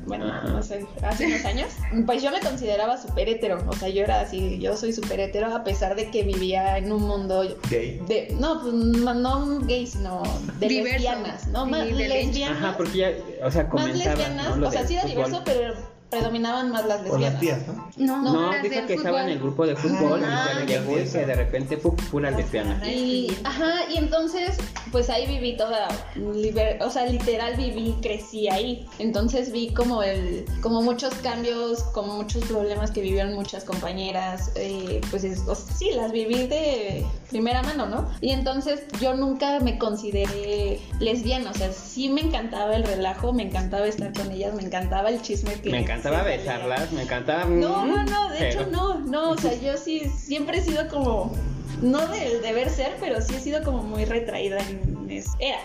bueno, 0.08 0.26
Ajá. 0.26 0.48
no 0.48 0.64
sé, 0.64 0.88
hace 1.04 1.28
unos 1.28 1.46
años, 1.46 1.68
pues 2.08 2.24
yo 2.24 2.32
me 2.32 2.40
consideraba 2.40 3.00
súper 3.00 3.30
hetero. 3.30 3.64
O 3.68 3.74
sea, 3.74 3.90
yo 3.90 4.04
era 4.04 4.22
así, 4.22 4.58
yo 4.58 4.76
soy 4.76 4.92
súper 4.92 5.20
hetero 5.20 5.54
a 5.56 5.64
pesar 5.64 5.96
de 5.96 6.10
que 6.10 6.24
vivía 6.24 6.80
en 6.80 6.92
un 6.92 7.04
mundo 7.04 7.44
Gay. 7.70 8.02
de, 8.08 8.36
no, 8.40 8.60
pues 8.64 8.74
no, 8.74 9.60
gay, 9.68 9.86
sino 9.86 10.24
de 10.60 10.68
Diverso. 10.68 10.94
lesbianas, 10.94 11.48
¿no? 11.50 11.68
Más 11.68 11.88
lesbianas. 11.92 12.58
Ajá, 12.58 12.76
porque 12.76 12.98
ya, 12.98 13.12
o 13.46 13.52
sea, 13.52 13.66
más 13.66 13.96
lesbianas, 13.96 14.58
o 14.58 14.72
sea, 14.72 14.88
sí 14.88 14.96
era 14.96 15.04
fútbol. 15.04 15.26
diverso, 15.26 15.42
pero 15.46 15.76
predominaban 16.14 16.72
más 16.72 16.86
las 16.86 17.02
O 17.10 17.18
las 17.18 17.34
lesbianas. 17.34 17.40
tías, 17.40 17.60
¿no? 17.68 17.90
No, 17.98 18.34
No, 18.34 18.52
las 18.52 18.64
dijo 18.64 18.86
que 18.88 18.94
estaba 18.94 19.24
en 19.24 19.30
el 19.30 19.40
fútbol. 19.40 19.48
grupo 19.50 19.68
de 19.68 19.76
fútbol 19.76 20.22
Ah, 20.26 20.48
y 20.64 20.66
que 20.66 20.74
llegó 20.80 20.92
y 21.00 21.04
que 21.10 21.26
de 21.26 21.36
repente 21.36 21.78
fue 21.78 21.92
pura 22.12 22.32
lesbiana. 22.32 22.80
Y, 22.88 23.36
ajá, 23.44 23.72
y 23.94 23.98
entonces, 23.98 24.58
pues 24.92 25.10
ahí 25.10 25.26
viví 25.28 25.58
toda, 25.58 25.88
liber- 26.16 26.82
o 26.82 26.90
sea, 26.90 27.06
literal 27.06 27.56
viví, 27.56 27.96
crecí 28.02 28.48
ahí. 28.50 28.86
Entonces 29.00 29.52
vi 29.52 29.74
como 29.74 30.04
el, 30.04 30.46
como 30.62 30.82
muchos 30.82 31.14
cambios, 31.16 31.84
como 31.94 32.16
muchos 32.16 32.44
problemas 32.46 32.92
que 32.92 33.02
vivieron 33.02 33.34
muchas 33.34 33.64
compañeras, 33.64 34.52
eh, 34.56 35.02
pues 35.10 35.24
es- 35.24 35.40
o 35.48 35.56
sea, 35.56 35.76
sí, 35.76 35.90
las 35.96 36.12
viví 36.12 36.48
de 36.48 37.06
primera 37.30 37.64
mano, 37.64 37.88
¿no? 37.88 38.10
Y 38.22 38.30
entonces 38.32 38.82
yo 39.02 39.16
nunca 39.16 39.60
me 39.60 39.78
consideré 39.80 40.80
lesbiana, 41.00 41.50
o 41.52 41.54
sea, 41.54 41.72
sí 41.72 42.10
me 42.10 42.22
encantaba 42.22 42.76
el 42.76 42.84
relajo, 42.84 43.34
me 43.34 43.44
encantaba 43.44 43.88
estar 43.88 44.14
con 44.14 44.32
ellas, 44.32 44.54
me 44.54 44.62
encantaba 44.64 45.10
el 45.10 45.22
chisme 45.22 45.54
que... 45.56 45.72
Me 45.72 45.80
encantaba 45.80 46.03
salía. 46.04 46.24
besarlas, 46.24 46.92
me 46.92 47.04
encantaba... 47.04 47.46
No, 47.46 47.86
no, 47.86 48.04
no, 48.04 48.30
de 48.30 48.50
hecho 48.50 48.66
no, 48.68 49.00
no, 49.00 49.32
o 49.32 49.38
sea, 49.38 49.54
yo 49.56 49.78
sí 49.78 50.12
siempre 50.16 50.58
he 50.58 50.62
sido 50.62 50.88
como, 50.88 51.36
no 51.82 52.08
del 52.08 52.42
deber 52.42 52.70
ser, 52.70 52.96
pero 53.00 53.22
sí 53.22 53.36
he 53.36 53.40
sido 53.40 53.64
como 53.64 53.84
muy 53.84 54.06
retraída 54.06 54.60
en 54.60 54.93
Era. 55.40 55.58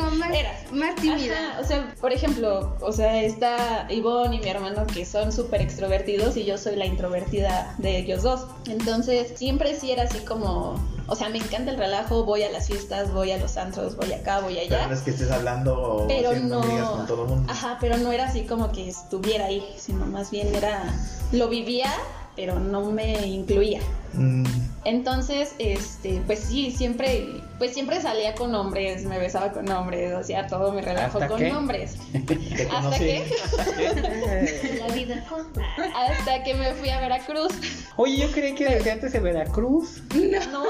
Como 0.00 0.10
más, 0.16 0.30
Era. 0.34 0.50
más 0.72 0.94
tímida. 0.96 1.50
Ajá, 1.50 1.60
o 1.60 1.64
sea, 1.64 1.94
por 2.00 2.12
ejemplo, 2.12 2.76
o 2.80 2.92
sea, 2.92 3.22
está 3.22 3.86
Ivonne 3.90 4.36
y 4.36 4.40
mi 4.40 4.48
hermano 4.48 4.86
que 4.86 5.04
son 5.04 5.32
súper 5.32 5.62
extrovertidos 5.62 6.36
y 6.36 6.44
yo 6.44 6.58
soy 6.58 6.76
la 6.76 6.86
introvertida 6.86 7.74
de 7.78 7.98
ellos 7.98 8.22
dos. 8.22 8.46
Entonces, 8.68 9.32
siempre 9.36 9.74
sí 9.78 9.90
era 9.92 10.04
así 10.04 10.18
como, 10.20 10.74
o 11.06 11.16
sea, 11.16 11.28
me 11.28 11.38
encanta 11.38 11.70
el 11.70 11.76
relajo, 11.78 12.24
voy 12.24 12.42
a 12.42 12.50
las 12.50 12.66
fiestas, 12.68 13.12
voy 13.12 13.30
a 13.32 13.38
los 13.38 13.56
antros, 13.56 13.96
voy 13.96 14.12
acá, 14.12 14.40
voy 14.40 14.54
Pero 14.68 14.76
allá. 14.76 14.86
no 14.88 14.94
es 14.94 15.00
que 15.00 15.10
estés 15.10 15.30
hablando 15.30 15.74
o 15.80 16.06
Pero 16.08 16.32
no, 16.36 16.60
con 16.60 17.06
todo 17.06 17.22
el 17.24 17.28
mundo. 17.30 17.52
ajá, 17.52 17.78
pero 17.80 17.96
no 17.98 18.12
era 18.12 18.26
así 18.26 18.42
como 18.44 18.72
que 18.72 18.88
estuviera 18.88 19.46
ahí, 19.46 19.64
sino 19.76 20.06
más 20.06 20.30
bien 20.30 20.54
era, 20.54 20.82
lo 21.32 21.48
vivía, 21.48 21.90
pero 22.36 22.58
no 22.60 22.90
me 22.90 23.26
incluía. 23.26 23.80
Mm, 24.14 24.44
Entonces, 24.84 25.54
este, 25.58 26.22
pues 26.26 26.38
sí, 26.40 26.70
siempre, 26.70 27.26
pues 27.60 27.74
siempre 27.74 28.00
salía 28.00 28.34
con 28.34 28.54
hombres, 28.54 29.04
me 29.04 29.18
besaba 29.18 29.52
con 29.52 29.70
hombres, 29.70 30.14
hacía 30.14 30.46
todo 30.46 30.72
mi 30.72 30.80
relajo 30.80 31.18
¿Hasta 31.18 31.28
con 31.28 31.38
qué? 31.38 31.52
hombres. 31.52 31.96
¿Hasta 32.74 32.98
qué? 32.98 33.30
La 34.78 34.94
vida. 34.94 35.22
Hasta 35.94 36.42
que 36.42 36.54
me 36.54 36.72
fui 36.72 36.88
a 36.88 37.00
Veracruz. 37.00 37.52
Oye, 37.96 38.16
yo 38.16 38.32
creí 38.32 38.54
que 38.54 38.64
desde 38.64 38.92
antes 38.92 39.12
de 39.12 39.20
Veracruz. 39.20 40.02
No. 40.50 40.64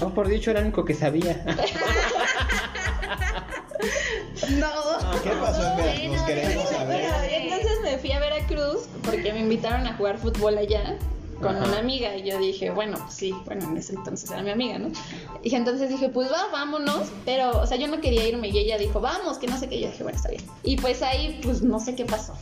Oh, 0.00 0.08
por 0.10 0.26
dicho, 0.26 0.50
era 0.50 0.58
el 0.58 0.66
único 0.66 0.84
que 0.84 0.94
sabía. 0.94 1.44
No. 4.48 5.20
¿Qué 5.22 5.30
pasó 5.30 5.62
en 5.62 5.76
Veracruz? 5.76 6.22
Queremos 6.22 6.68
saber. 6.70 7.04
Entonces 7.30 7.80
me 7.84 7.98
fui 7.98 8.10
a 8.10 8.18
Veracruz 8.18 8.88
porque 9.04 9.32
me 9.32 9.38
invitaron 9.38 9.86
a 9.86 9.96
jugar 9.96 10.18
fútbol 10.18 10.58
allá 10.58 10.96
con 11.40 11.56
Ajá. 11.56 11.66
una 11.66 11.78
amiga 11.78 12.16
y 12.16 12.22
yo 12.28 12.38
dije, 12.38 12.70
bueno, 12.70 12.98
pues 12.98 13.14
sí, 13.14 13.34
bueno, 13.46 13.64
en 13.68 13.76
ese 13.76 13.94
entonces 13.94 14.30
era 14.30 14.42
mi 14.42 14.50
amiga, 14.50 14.78
¿no? 14.78 14.90
Y 15.42 15.54
entonces 15.54 15.88
dije, 15.88 16.08
pues 16.08 16.30
va, 16.30 16.48
vámonos, 16.52 17.08
pero, 17.24 17.60
o 17.60 17.66
sea, 17.66 17.76
yo 17.76 17.88
no 17.88 18.00
quería 18.00 18.26
irme 18.28 18.48
y 18.48 18.58
ella 18.58 18.76
dijo, 18.78 19.00
vamos, 19.00 19.38
que 19.38 19.46
no 19.46 19.58
sé 19.58 19.68
qué, 19.68 19.76
y 19.76 19.80
yo 19.82 19.88
dije, 19.90 20.02
bueno, 20.02 20.16
está 20.16 20.28
bien. 20.30 20.42
Y 20.62 20.76
pues 20.76 21.02
ahí, 21.02 21.40
pues 21.42 21.62
no 21.62 21.80
sé 21.80 21.94
qué 21.94 22.04
pasó. 22.04 22.34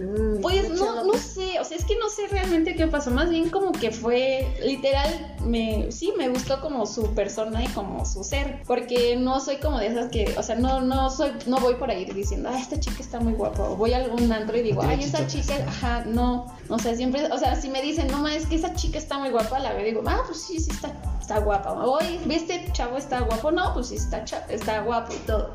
Mm, 0.00 0.40
Pues 0.40 0.70
no, 0.70 1.04
no 1.04 1.14
sé, 1.14 1.58
o 1.60 1.64
sea, 1.64 1.76
es 1.76 1.84
que 1.84 1.96
no 1.96 2.08
sé 2.08 2.26
realmente 2.28 2.74
qué 2.74 2.86
pasó, 2.86 3.10
más 3.10 3.30
bien 3.30 3.50
como 3.50 3.72
que 3.72 3.90
fue, 3.90 4.46
literal, 4.64 5.36
me, 5.44 5.90
sí, 5.92 6.12
me 6.16 6.28
gustó 6.28 6.60
como 6.60 6.86
su 6.86 7.14
persona 7.14 7.62
y 7.64 7.68
como 7.68 8.04
su 8.04 8.24
ser, 8.24 8.62
porque 8.66 9.16
no 9.16 9.40
soy 9.40 9.56
como 9.56 9.78
de 9.78 9.88
esas 9.88 10.10
que, 10.10 10.34
o 10.36 10.42
sea, 10.42 10.56
no, 10.56 10.80
no 10.80 11.10
soy, 11.10 11.30
no 11.46 11.58
voy 11.58 11.74
por 11.74 11.90
ahí 11.90 12.04
diciendo, 12.06 12.48
ah, 12.52 12.58
esta 12.58 12.78
chica 12.80 12.96
está 13.00 13.20
muy 13.20 13.34
guapa, 13.34 13.62
o 13.68 13.76
voy 13.76 13.92
a 13.92 13.98
algún 13.98 14.30
antro 14.32 14.56
y 14.56 14.62
digo, 14.62 14.82
ay, 14.82 15.00
esta 15.02 15.26
chica, 15.26 15.54
ajá, 15.66 16.04
no, 16.06 16.46
o 16.68 16.78
sea, 16.78 16.94
siempre, 16.96 17.24
o 17.30 17.38
sea, 17.38 17.56
si 17.56 17.68
me 17.74 17.82
dicen, 17.82 18.06
no, 18.06 18.18
ma, 18.18 18.32
es 18.34 18.46
que 18.46 18.54
esa 18.54 18.72
chica 18.74 18.98
está 18.98 19.18
muy 19.18 19.30
guapa, 19.30 19.58
la 19.58 19.72
veo 19.72 19.84
digo, 19.84 20.02
ah, 20.06 20.22
pues 20.26 20.40
sí, 20.40 20.60
sí 20.60 20.70
está, 20.70 20.92
está 21.20 21.40
guapa, 21.40 21.72
oye, 21.72 22.20
¿este 22.30 22.70
chavo 22.72 22.96
está 22.96 23.18
guapo? 23.20 23.50
No, 23.50 23.74
pues 23.74 23.88
sí, 23.88 23.96
está, 23.96 24.24
está 24.48 24.80
guapo 24.82 25.12
y 25.12 25.18
todo. 25.26 25.52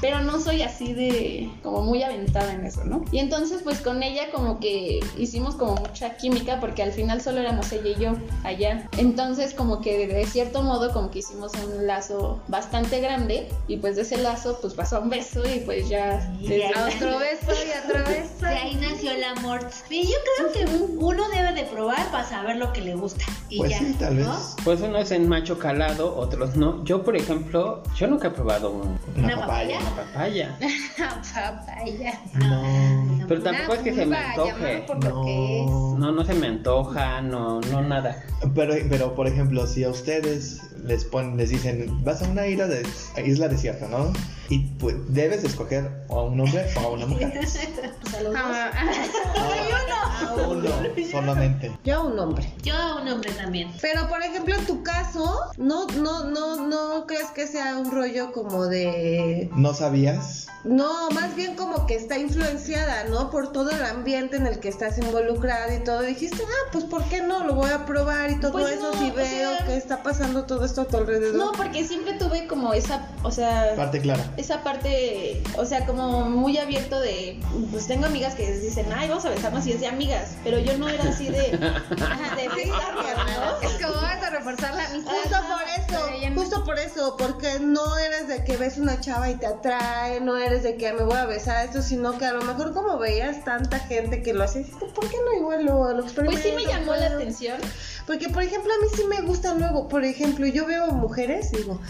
pero 0.00 0.20
no 0.20 0.40
soy 0.40 0.62
así 0.62 0.92
de 0.92 1.48
como 1.62 1.82
muy 1.82 2.02
aventada 2.02 2.52
en 2.52 2.66
eso, 2.66 2.82
¿no? 2.84 3.04
Y 3.12 3.20
entonces 3.20 3.60
pues 3.62 3.80
con 3.80 4.02
ella 4.02 4.32
como 4.32 4.58
que 4.58 4.98
hicimos 5.16 5.54
como 5.54 5.76
mucha 5.76 6.16
química 6.16 6.58
porque 6.58 6.82
al 6.82 6.90
final 6.90 7.20
solo 7.22 7.38
éramos 7.38 7.70
ella 7.72 7.90
y 7.96 8.00
yo 8.02 8.12
allá. 8.42 8.88
Entonces 8.98 9.54
como 9.54 9.80
que 9.80 10.08
de 10.08 10.26
cierto 10.26 10.62
modo 10.62 10.92
como 10.92 11.12
que 11.12 11.20
hicimos 11.20 11.52
un 11.64 11.86
lazo 11.86 12.40
bastante 12.48 12.98
grande 13.00 13.48
y 13.68 13.76
pues 13.76 13.94
de 13.94 14.02
ese 14.02 14.16
lazo 14.18 14.58
pues 14.60 14.74
pasó 14.74 15.00
un 15.00 15.08
beso 15.08 15.40
y 15.48 15.60
pues 15.60 15.88
ya... 15.88 16.28
Y 16.40 16.48
desde- 16.48 16.70
otro 16.96 17.18
beso 17.20 17.52
y 17.52 17.88
otro 17.88 18.04
beso. 18.08 18.44
De 18.44 18.46
ahí 18.58 18.74
nació 18.74 19.12
el 19.12 19.22
amor. 19.22 19.60
Y 19.88 20.02
yo 20.08 20.16
creo 20.36 20.52
que 20.52 20.64
un- 20.74 20.96
uno 21.00 21.28
debe 21.28 21.51
de 21.54 21.64
probar 21.64 22.10
para 22.10 22.24
saber 22.24 22.56
lo 22.56 22.72
que 22.72 22.80
le 22.80 22.94
gusta. 22.94 23.24
Y 23.48 23.58
Pues 23.58 23.70
ya, 23.70 23.78
sí, 23.78 23.96
tal 23.98 24.18
¿no? 24.18 24.30
vez. 24.30 24.56
Pues 24.64 24.80
uno 24.80 24.98
es 24.98 25.10
en 25.10 25.28
macho 25.28 25.58
calado, 25.58 26.16
otros 26.16 26.56
no. 26.56 26.84
Yo, 26.84 27.02
por 27.02 27.16
ejemplo, 27.16 27.82
yo 27.96 28.06
nunca 28.08 28.28
he 28.28 28.30
probado 28.30 28.70
un- 28.70 28.98
Una, 29.16 29.26
¿Una 29.34 29.36
papaya. 29.40 29.78
una 29.80 29.90
papaya. 29.96 30.58
Papaya. 31.32 32.20
No. 32.34 33.26
Pero 33.28 33.42
tampoco 33.42 33.74
es 33.74 33.80
que 33.80 33.94
se 33.94 34.06
me 34.06 34.16
antoje. 34.16 34.52
vulva, 34.52 34.68
llámalo 34.68 34.86
por 34.86 35.04
lo 35.04 35.22
que 35.24 35.60
es. 35.60 35.66
No. 35.70 35.98
No, 35.98 36.12
no 36.12 36.24
se 36.24 36.34
me 36.34 36.46
antoja, 36.48 37.20
no, 37.22 37.60
no 37.60 37.82
nada. 37.82 38.22
Pero, 38.54 38.74
pero 38.90 39.14
por 39.14 39.26
ejemplo, 39.28 39.66
si 39.66 39.84
a 39.84 39.90
ustedes 39.90 40.71
les 40.84 41.04
ponen, 41.04 41.36
les 41.36 41.50
dicen, 41.50 42.02
vas 42.04 42.22
a 42.22 42.28
una 42.28 42.46
isla, 42.46 42.66
de, 42.66 42.86
isla 43.24 43.48
desierta, 43.48 43.86
¿no? 43.88 44.12
Y 44.48 44.58
pues 44.78 44.96
debes 45.08 45.44
escoger 45.44 46.04
o 46.08 46.20
a 46.20 46.24
un 46.24 46.40
hombre 46.40 46.66
o 46.76 46.80
a 46.80 46.88
una 46.90 47.06
mujer. 47.06 47.32
a 48.18 48.20
los 48.22 48.32
dos. 48.32 48.42
Ah, 48.44 48.70
A 50.22 50.34
uno, 50.34 50.70
solamente. 51.10 51.72
Yo 51.84 51.96
a 51.96 52.06
un 52.06 52.18
hombre. 52.18 52.52
Yo 52.62 52.74
a 52.74 53.00
un 53.00 53.08
hombre 53.08 53.30
también. 53.32 53.70
Pero 53.80 54.08
por 54.08 54.22
ejemplo, 54.22 54.54
en 54.54 54.64
tu 54.66 54.82
caso, 54.82 55.40
no, 55.56 55.86
no, 55.88 56.24
no, 56.24 56.66
no 56.68 57.06
crees 57.06 57.30
que 57.34 57.46
sea 57.46 57.76
un 57.76 57.90
rollo 57.90 58.32
como 58.32 58.66
de 58.66 59.50
¿No 59.56 59.74
sabías? 59.74 60.46
No, 60.64 61.10
más 61.10 61.34
bien 61.34 61.56
como 61.56 61.86
que 61.86 61.96
está 61.96 62.18
influenciada, 62.18 63.04
¿no? 63.04 63.30
Por 63.30 63.52
todo 63.52 63.70
el 63.70 63.84
ambiente 63.84 64.36
en 64.36 64.46
el 64.46 64.60
que 64.60 64.68
estás 64.68 64.96
involucrada 64.98 65.74
y 65.74 65.82
todo. 65.82 66.02
Dijiste, 66.02 66.42
ah, 66.44 66.68
pues 66.70 66.84
¿por 66.84 67.04
qué 67.06 67.20
no? 67.20 67.44
Lo 67.44 67.54
voy 67.54 67.70
a 67.70 67.84
probar 67.84 68.30
y 68.30 68.38
todo 68.38 68.52
Pues 68.52 68.74
eso 68.74 68.92
no, 68.92 68.98
si 69.00 69.10
o 69.10 69.14
veo 69.14 69.26
sea- 69.56 69.66
que 69.66 69.76
está 69.76 70.02
pasando 70.04 70.44
todo 70.44 70.64
a 70.80 70.84
tu 70.86 70.96
alrededor. 70.96 71.34
No, 71.36 71.52
porque 71.52 71.84
siempre 71.84 72.14
tuve 72.14 72.46
como 72.46 72.72
esa, 72.72 73.06
o 73.22 73.30
sea, 73.30 73.74
Parte 73.76 74.00
clara. 74.00 74.24
esa 74.36 74.62
parte, 74.62 75.42
o 75.58 75.64
sea, 75.64 75.84
como 75.86 76.22
muy 76.28 76.56
abierto 76.58 76.98
de, 77.00 77.38
pues 77.70 77.86
tengo 77.86 78.06
amigas 78.06 78.34
que 78.34 78.50
dicen, 78.58 78.86
ay, 78.94 79.08
vamos 79.08 79.24
a 79.26 79.30
besarnos 79.30 79.66
y 79.66 79.72
es 79.72 79.80
de 79.80 79.86
amigas, 79.88 80.30
pero 80.44 80.58
yo 80.58 80.76
no 80.78 80.88
era 80.88 81.04
así 81.04 81.28
de, 81.28 81.52
ajá, 82.00 82.36
de 82.36 82.48
besarnos, 82.48 83.04
¿no? 83.04 83.68
Es 83.68 83.74
como 83.84 83.94
vas 84.00 84.22
a 84.22 84.30
reforzar 84.30 84.74
la 84.74 84.86
amistad. 84.86 85.12
Justo 85.22 85.36
por 85.48 85.62
eso, 85.68 86.30
no- 86.30 86.40
justo 86.42 86.64
por 86.64 86.78
eso, 86.78 87.16
porque 87.18 87.58
no 87.60 87.98
eres 87.98 88.28
de 88.28 88.44
que 88.44 88.56
ves 88.56 88.78
una 88.78 89.00
chava 89.00 89.30
y 89.30 89.34
te 89.34 89.46
atrae, 89.46 90.20
no 90.20 90.36
eres 90.38 90.62
de 90.62 90.76
que 90.76 90.92
me 90.92 91.02
voy 91.04 91.16
a 91.16 91.26
besar 91.26 91.56
a 91.58 91.64
esto, 91.64 91.82
sino 91.82 92.16
que 92.18 92.24
a 92.24 92.32
lo 92.32 92.42
mejor 92.42 92.72
como 92.72 92.98
veías 92.98 93.44
tanta 93.44 93.78
gente 93.80 94.22
que 94.22 94.32
lo 94.32 94.44
hacía, 94.44 94.62
dijiste, 94.62 94.86
¿por 94.86 95.08
qué 95.08 95.16
no 95.24 95.38
igual 95.38 95.64
lo, 95.64 95.92
lo 95.92 96.04
Pues 96.04 96.40
sí 96.40 96.52
me 96.52 96.64
llamó 96.64 96.92
la 96.94 97.06
puedo?" 97.08 97.16
atención. 97.16 97.58
Porque, 98.06 98.28
por 98.28 98.42
ejemplo, 98.42 98.72
a 98.72 98.82
mí 98.82 98.88
sí 98.94 99.04
me 99.04 99.20
gusta 99.22 99.54
luego, 99.54 99.88
por 99.88 100.04
ejemplo, 100.04 100.46
yo 100.46 100.66
veo 100.66 100.88
mujeres 100.92 101.52
y 101.52 101.58
digo, 101.58 101.80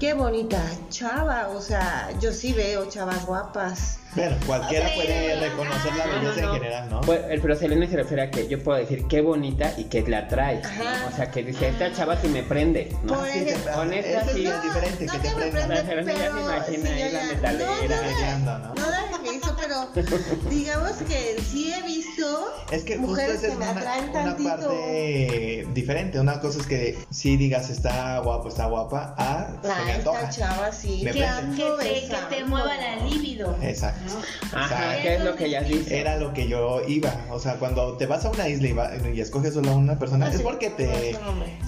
qué 0.00 0.14
bonita 0.14 0.62
chava, 0.90 1.48
o 1.48 1.60
sea, 1.60 2.10
yo 2.20 2.32
sí 2.32 2.52
veo 2.52 2.88
chavas 2.88 3.26
guapas. 3.26 3.98
Bueno, 4.18 4.36
cualquiera 4.46 4.88
Sí, 4.88 4.94
puede 4.96 5.40
reconocer 5.40 5.94
la 5.96 6.06
no, 6.06 6.12
belleza 6.12 6.40
no. 6.40 6.48
en 6.48 6.54
general, 6.60 6.90
¿no? 6.90 7.00
Pues, 7.02 7.20
el- 7.30 7.40
pero 7.40 7.56
Selena 7.56 7.86
se 7.88 7.96
refiere 7.96 8.22
a 8.22 8.30
que 8.30 8.48
yo 8.48 8.62
puedo 8.62 8.78
decir 8.78 9.04
qué 9.08 9.20
bonita 9.20 9.72
y 9.76 9.84
que 9.84 10.02
la 10.02 10.18
atrae. 10.18 10.60
¿no? 10.62 10.68
Ajá. 10.68 11.06
O 11.12 11.16
sea, 11.16 11.30
que 11.30 11.42
dice, 11.44 11.68
esta 11.68 11.92
chava 11.92 12.16
sí 12.20 12.28
me 12.28 12.42
prende. 12.42 12.94
¿no? 13.04 13.14
Por 13.14 13.28
Sí, 13.28 13.44
te- 13.44 13.70
honesta, 13.70 14.24
sí. 14.32 14.46
es 14.46 14.62
diferente, 14.62 15.06
no 15.06 15.12
que 15.12 15.18
que 15.20 15.28
te 15.28 15.34
me 15.36 15.50
prende, 15.50 15.82
Pero 15.86 16.02
ya 16.02 16.12
se 16.12 16.18
pero 16.18 16.40
imagina 16.40 16.86
sí, 16.88 16.92
ahí 17.02 17.12
la 17.12 17.24
metalera. 17.24 18.38
No, 18.38 18.58
no, 18.58 18.74
no 18.74 18.86
de 19.22 19.36
eso, 19.36 19.56
pero 19.60 19.88
digamos 20.50 20.92
que 21.08 21.36
sí 21.50 21.72
he 21.72 21.82
visto 21.82 22.52
Es 22.70 22.84
que 22.84 22.94
justo 22.96 23.10
mujeres 23.10 23.40
que 23.40 23.46
es 23.48 23.58
me 23.58 23.64
una, 23.68 23.70
atraen 23.80 24.04
una 24.10 24.12
tantito. 24.24 24.48
parte 24.50 25.66
diferente. 25.74 26.20
Una 26.20 26.40
cosa 26.40 26.60
es 26.60 26.66
que 26.66 26.98
si 27.10 27.36
digas 27.36 27.68
está 27.70 28.18
guapo, 28.20 28.48
está 28.48 28.66
guapa, 28.66 29.14
ah, 29.18 29.48
se 29.62 29.68
Ah, 29.70 29.82
me 29.84 29.96
esta 29.96 30.28
chava 30.30 30.72
sí, 30.72 31.02
Me 31.04 31.12
que 31.12 31.18
Que 31.56 32.08
te, 32.08 32.36
que 32.36 32.44
mueva 32.44 32.74
la 32.76 32.96
libido. 33.06 33.56
Exacto. 33.62 34.07
Ajá. 34.52 34.96
¿qué 35.02 35.14
es 35.16 35.24
lo 35.24 35.34
que 35.36 35.46
ellas 35.46 35.68
dicen? 35.68 35.92
Era 35.96 36.16
lo 36.16 36.32
que 36.32 36.48
yo 36.48 36.82
iba. 36.86 37.12
O 37.30 37.38
sea, 37.38 37.54
cuando 37.56 37.96
te 37.96 38.06
vas 38.06 38.24
a 38.24 38.30
una 38.30 38.48
isla 38.48 38.68
y, 38.68 38.72
va- 38.72 38.90
y 39.14 39.20
escoges 39.20 39.54
solo 39.54 39.70
a 39.70 39.74
una 39.74 39.98
persona, 39.98 40.26
Ah, 40.26 40.30
es 40.30 40.36
sí, 40.38 40.42
porque 40.42 40.70
te, 40.70 41.12
no, 41.12 41.18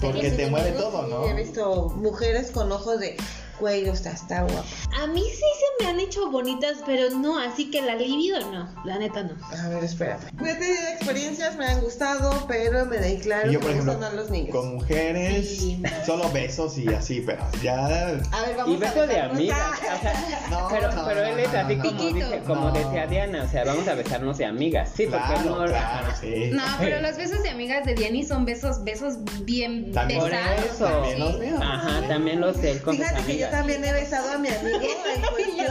porque 0.01 0.29
Sí, 0.31 0.37
te 0.37 0.47
mueve 0.49 0.71
todo, 0.71 1.07
¿no? 1.07 1.25
He 1.27 1.33
visto 1.33 1.89
mujeres 1.97 2.51
con 2.51 2.71
ojos 2.71 2.99
de, 2.99 3.15
güey, 3.59 3.87
o 3.89 3.95
sea, 3.95 4.13
está 4.13 4.41
guapa. 4.43 4.63
A 5.01 5.07
mí 5.07 5.21
sí 5.21 5.45
me 5.81 5.89
han 5.89 5.99
hecho 5.99 6.29
bonitas, 6.29 6.77
pero 6.85 7.09
no, 7.11 7.37
así 7.39 7.69
que 7.71 7.81
la 7.81 7.95
libido 7.95 8.39
no, 8.51 8.67
la 8.85 8.97
neta 8.99 9.23
no. 9.23 9.31
A 9.57 9.67
ver, 9.69 9.83
espérame. 9.83 10.19
He 10.39 10.53
tenido 10.55 10.87
experiencias, 10.95 11.55
me 11.57 11.65
han 11.65 11.81
gustado, 11.81 12.45
pero 12.47 12.85
me 12.85 12.97
declaro 12.97 13.49
Y 13.49 13.53
yo, 13.53 13.59
que 13.59 13.65
por 13.65 13.67
me 13.75 13.79
ejemplo, 13.79 13.93
gustan 13.93 14.11
a 14.13 14.15
los 14.15 14.29
niños. 14.29 14.51
con 14.55 14.73
mujeres, 14.75 15.47
Sí. 15.59 15.81
solo 16.05 16.29
besos 16.31 16.77
y 16.77 16.87
así, 16.89 17.21
pero 17.25 17.43
ya. 17.63 17.85
A 17.85 17.89
ver, 17.89 18.21
vamos 18.57 18.75
Y 18.75 18.77
beso 18.77 19.01
a 19.01 19.07
de 19.07 19.19
amigas. 19.19 19.59
O 19.79 20.01
sea, 20.01 20.47
No, 20.49 20.67
pero, 20.69 20.91
no, 20.91 21.05
pero 21.05 21.23
él 21.25 21.39
es 21.39 21.53
así 21.53 21.75
no, 21.75 21.83
como, 22.45 22.71
dice, 22.71 22.85
decía 22.85 23.07
Diana, 23.07 23.43
o 23.43 23.47
sea, 23.49 23.63
vamos 23.65 23.87
a 23.87 23.95
besarnos 23.95 24.37
de 24.37 24.45
amigas. 24.45 24.89
Sí, 24.95 25.07
porque 25.07 25.45
no. 25.49 25.65
claro, 25.65 26.07
sí. 26.19 26.49
No, 26.51 26.63
pero 26.79 27.01
los 27.01 27.15
besos 27.17 27.41
de 27.43 27.49
amigas 27.49 27.85
de 27.85 27.95
Diani 27.95 28.23
son 28.25 28.45
besos, 28.45 28.83
besos 28.83 29.15
bien 29.45 29.91
También 29.91 30.19
Por 30.19 30.31
besados. 30.31 30.65
eso. 30.65 30.85
También 30.85 31.19
los 31.19 31.39
veo. 31.39 31.57
Ajá, 31.61 32.07
también 32.07 32.41
los 32.41 32.61
de 32.61 32.71
él 32.71 32.81
con 32.81 32.95
sus 32.95 33.05
Fíjate 33.05 33.25
que 33.25 33.37
yo 33.37 33.49
también 33.49 33.83
he 33.85 33.93
besado 33.93 34.31
a 34.31 34.37
mi 34.37 34.49
amigo 34.49 34.79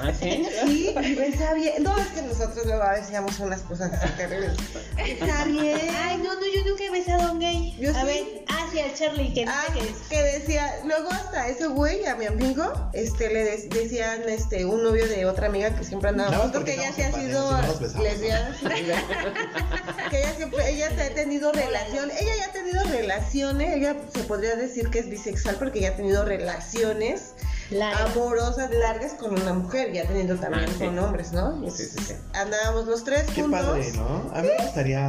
¿Ah, 0.00 0.12
sí? 0.18 0.46
Sí, 0.64 0.94
besa 1.16 1.54
bien. 1.54 1.82
No, 1.82 1.98
es 1.98 2.06
que 2.08 2.22
nosotros 2.22 2.64
luego 2.66 2.84
decíamos 2.94 3.38
unas 3.40 3.62
cosas 3.62 3.92
así 3.92 4.12
terribles. 4.16 4.52
Besa 4.96 5.44
bien. 5.46 5.80
Ay, 6.04 6.18
no, 6.18 6.34
no, 6.34 6.40
yo 6.40 6.64
nunca 6.70 6.84
he 6.84 6.90
besado 6.90 7.28
a 7.28 7.32
un 7.32 7.40
gay. 7.40 7.76
Yo 7.80 7.90
a 7.90 8.00
sí. 8.00 8.06
ver, 8.06 8.44
ah, 8.48 8.66
sí, 8.70 8.78
al 8.78 8.94
Charlie, 8.94 9.34
que 9.34 9.44
Ah, 9.48 9.64
que 9.72 9.80
es. 9.80 9.96
que 10.08 10.22
decía, 10.22 10.72
luego 10.84 11.10
hasta 11.10 11.48
ese 11.48 11.66
güey, 11.66 12.06
a 12.06 12.14
mi 12.14 12.26
amigo, 12.26 12.90
este, 12.92 13.28
le 13.32 13.42
decían, 13.44 14.22
este, 14.28 14.64
un 14.64 14.84
novio 14.84 15.08
de 15.08 15.26
otra 15.26 15.48
amiga 15.48 15.74
que 15.74 15.82
siempre 15.82 16.10
andaba 16.10 16.30
Nada 16.30 16.44
más 16.44 16.52
junto, 16.52 16.64
que 16.64 16.72
porque 16.76 16.86
ella 16.86 16.94
sí 16.94 17.02
ha 17.02 17.12
sido 17.12 17.50
no 17.50 18.02
lesbiana. 18.02 18.56
que 20.10 20.18
ella 20.20 20.34
siempre, 20.36 20.70
ella 20.70 20.90
se 20.94 21.02
ha 21.02 21.14
tenido 21.14 21.50
relación, 21.52 22.10
ella 22.12 22.36
ya 22.38 22.44
ha 22.46 22.52
tenido 22.52 22.84
relaciones, 22.84 23.74
ella 23.76 23.96
se 24.14 24.20
podría 24.20 24.54
decir 24.54 24.90
que 24.90 25.00
es 25.00 25.08
bisexual 25.10 25.56
porque 25.56 25.80
ya 25.80 25.88
ha 25.90 25.96
tenido 25.96 26.24
relaciones 26.24 27.32
Largas. 27.70 28.16
amorosas 28.16 28.70
largas 28.70 29.12
con 29.14 29.32
una 29.40 29.52
mujer, 29.52 29.92
ya 29.92 30.02
ha 30.02 30.06
tenido 30.06 30.36
también 30.36 30.64
Ah, 30.68 30.72
sí. 30.78 30.84
con 30.86 30.98
hombres, 30.98 31.32
¿no? 31.32 31.60
Sí, 31.70 31.84
sí, 31.84 31.98
sí. 32.02 32.14
Andábamos 32.32 32.86
los 32.86 33.04
tres 33.04 33.24
Qué 33.34 33.42
juntos. 33.42 33.60
padre, 33.60 33.92
¿no? 33.92 34.30
A 34.34 34.40
mí 34.42 34.48
me 34.56 34.64
gustaría. 34.64 35.08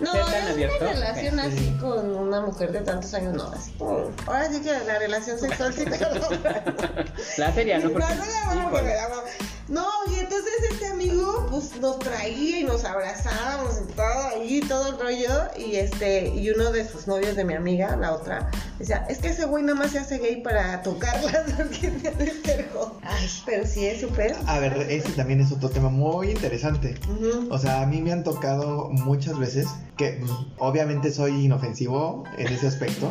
No, 0.00 0.12
¿Ser 0.12 0.24
tan 0.26 0.48
abierto? 0.48 0.76
una 0.84 0.92
relación 0.92 1.38
Ok. 1.40 1.44
así 1.46 1.76
con 1.80 2.16
una 2.16 2.40
mujer 2.42 2.72
de 2.72 2.80
tantos 2.80 3.12
años, 3.14 3.34
no, 3.34 3.50
así 3.50 3.72
como... 3.72 4.10
Ahora 4.26 4.48
sí 4.50 4.60
que 4.60 4.72
la 4.86 4.98
relación 4.98 5.38
sexual 5.38 5.74
sí 5.74 5.84
te 5.84 5.98
La 7.38 7.52
serie, 7.52 7.78
¿no? 7.78 7.90
Porque, 7.90 8.06
No, 8.08 8.14
no, 8.14 8.54
no, 8.54 8.62
no, 8.62 8.70
porque 8.70 8.86
me 8.86 8.94
daba- 8.94 9.22
No, 9.68 9.84
y 10.10 10.20
entonces 10.20 10.52
este 10.70 10.86
amigo 10.86 11.46
pues 11.50 11.80
nos 11.80 11.98
traía 11.98 12.60
y 12.60 12.64
nos 12.64 12.84
abrazábamos 12.84 13.80
y 13.80 13.92
todo 13.92 14.28
ahí, 14.28 14.60
todo 14.60 14.88
el 14.88 14.98
rollo 14.98 15.48
y 15.58 15.76
este, 15.76 16.28
y 16.28 16.50
uno 16.50 16.70
de 16.70 16.88
sus 16.88 17.08
novios 17.08 17.34
de 17.34 17.44
mi 17.44 17.54
amiga, 17.54 17.96
la 17.96 18.12
otra, 18.12 18.48
decía, 18.78 19.04
es 19.08 19.18
que 19.18 19.28
ese 19.28 19.44
güey 19.46 19.64
nada 19.64 19.78
más 19.78 19.90
se 19.90 19.98
hace 19.98 20.18
gay 20.18 20.40
para 20.40 20.82
tocarlas 20.82 21.52
porque 21.56 21.88
tiene 21.88 22.32
cerco. 22.44 22.96
Ay, 23.02 23.28
pero 23.44 23.66
sí 23.66 23.86
es 23.86 24.00
súper. 24.00 24.36
A 24.46 24.60
ver, 24.60 24.74
ese 24.88 25.10
también 25.12 25.40
es 25.40 25.50
otro 25.50 25.68
tema 25.68 25.88
muy 25.88 26.30
interesante. 26.30 26.94
O 27.50 27.58
sea, 27.58 27.82
a 27.82 27.86
mí 27.86 28.00
me 28.00 28.12
han 28.12 28.22
tocado 28.22 28.88
muchas 28.90 29.36
veces 29.38 29.66
que 29.96 30.18
pues, 30.20 30.30
obviamente 30.58 31.10
soy 31.10 31.46
inofensivo 31.46 32.24
en 32.38 32.48
ese 32.48 32.68
aspecto, 32.68 33.10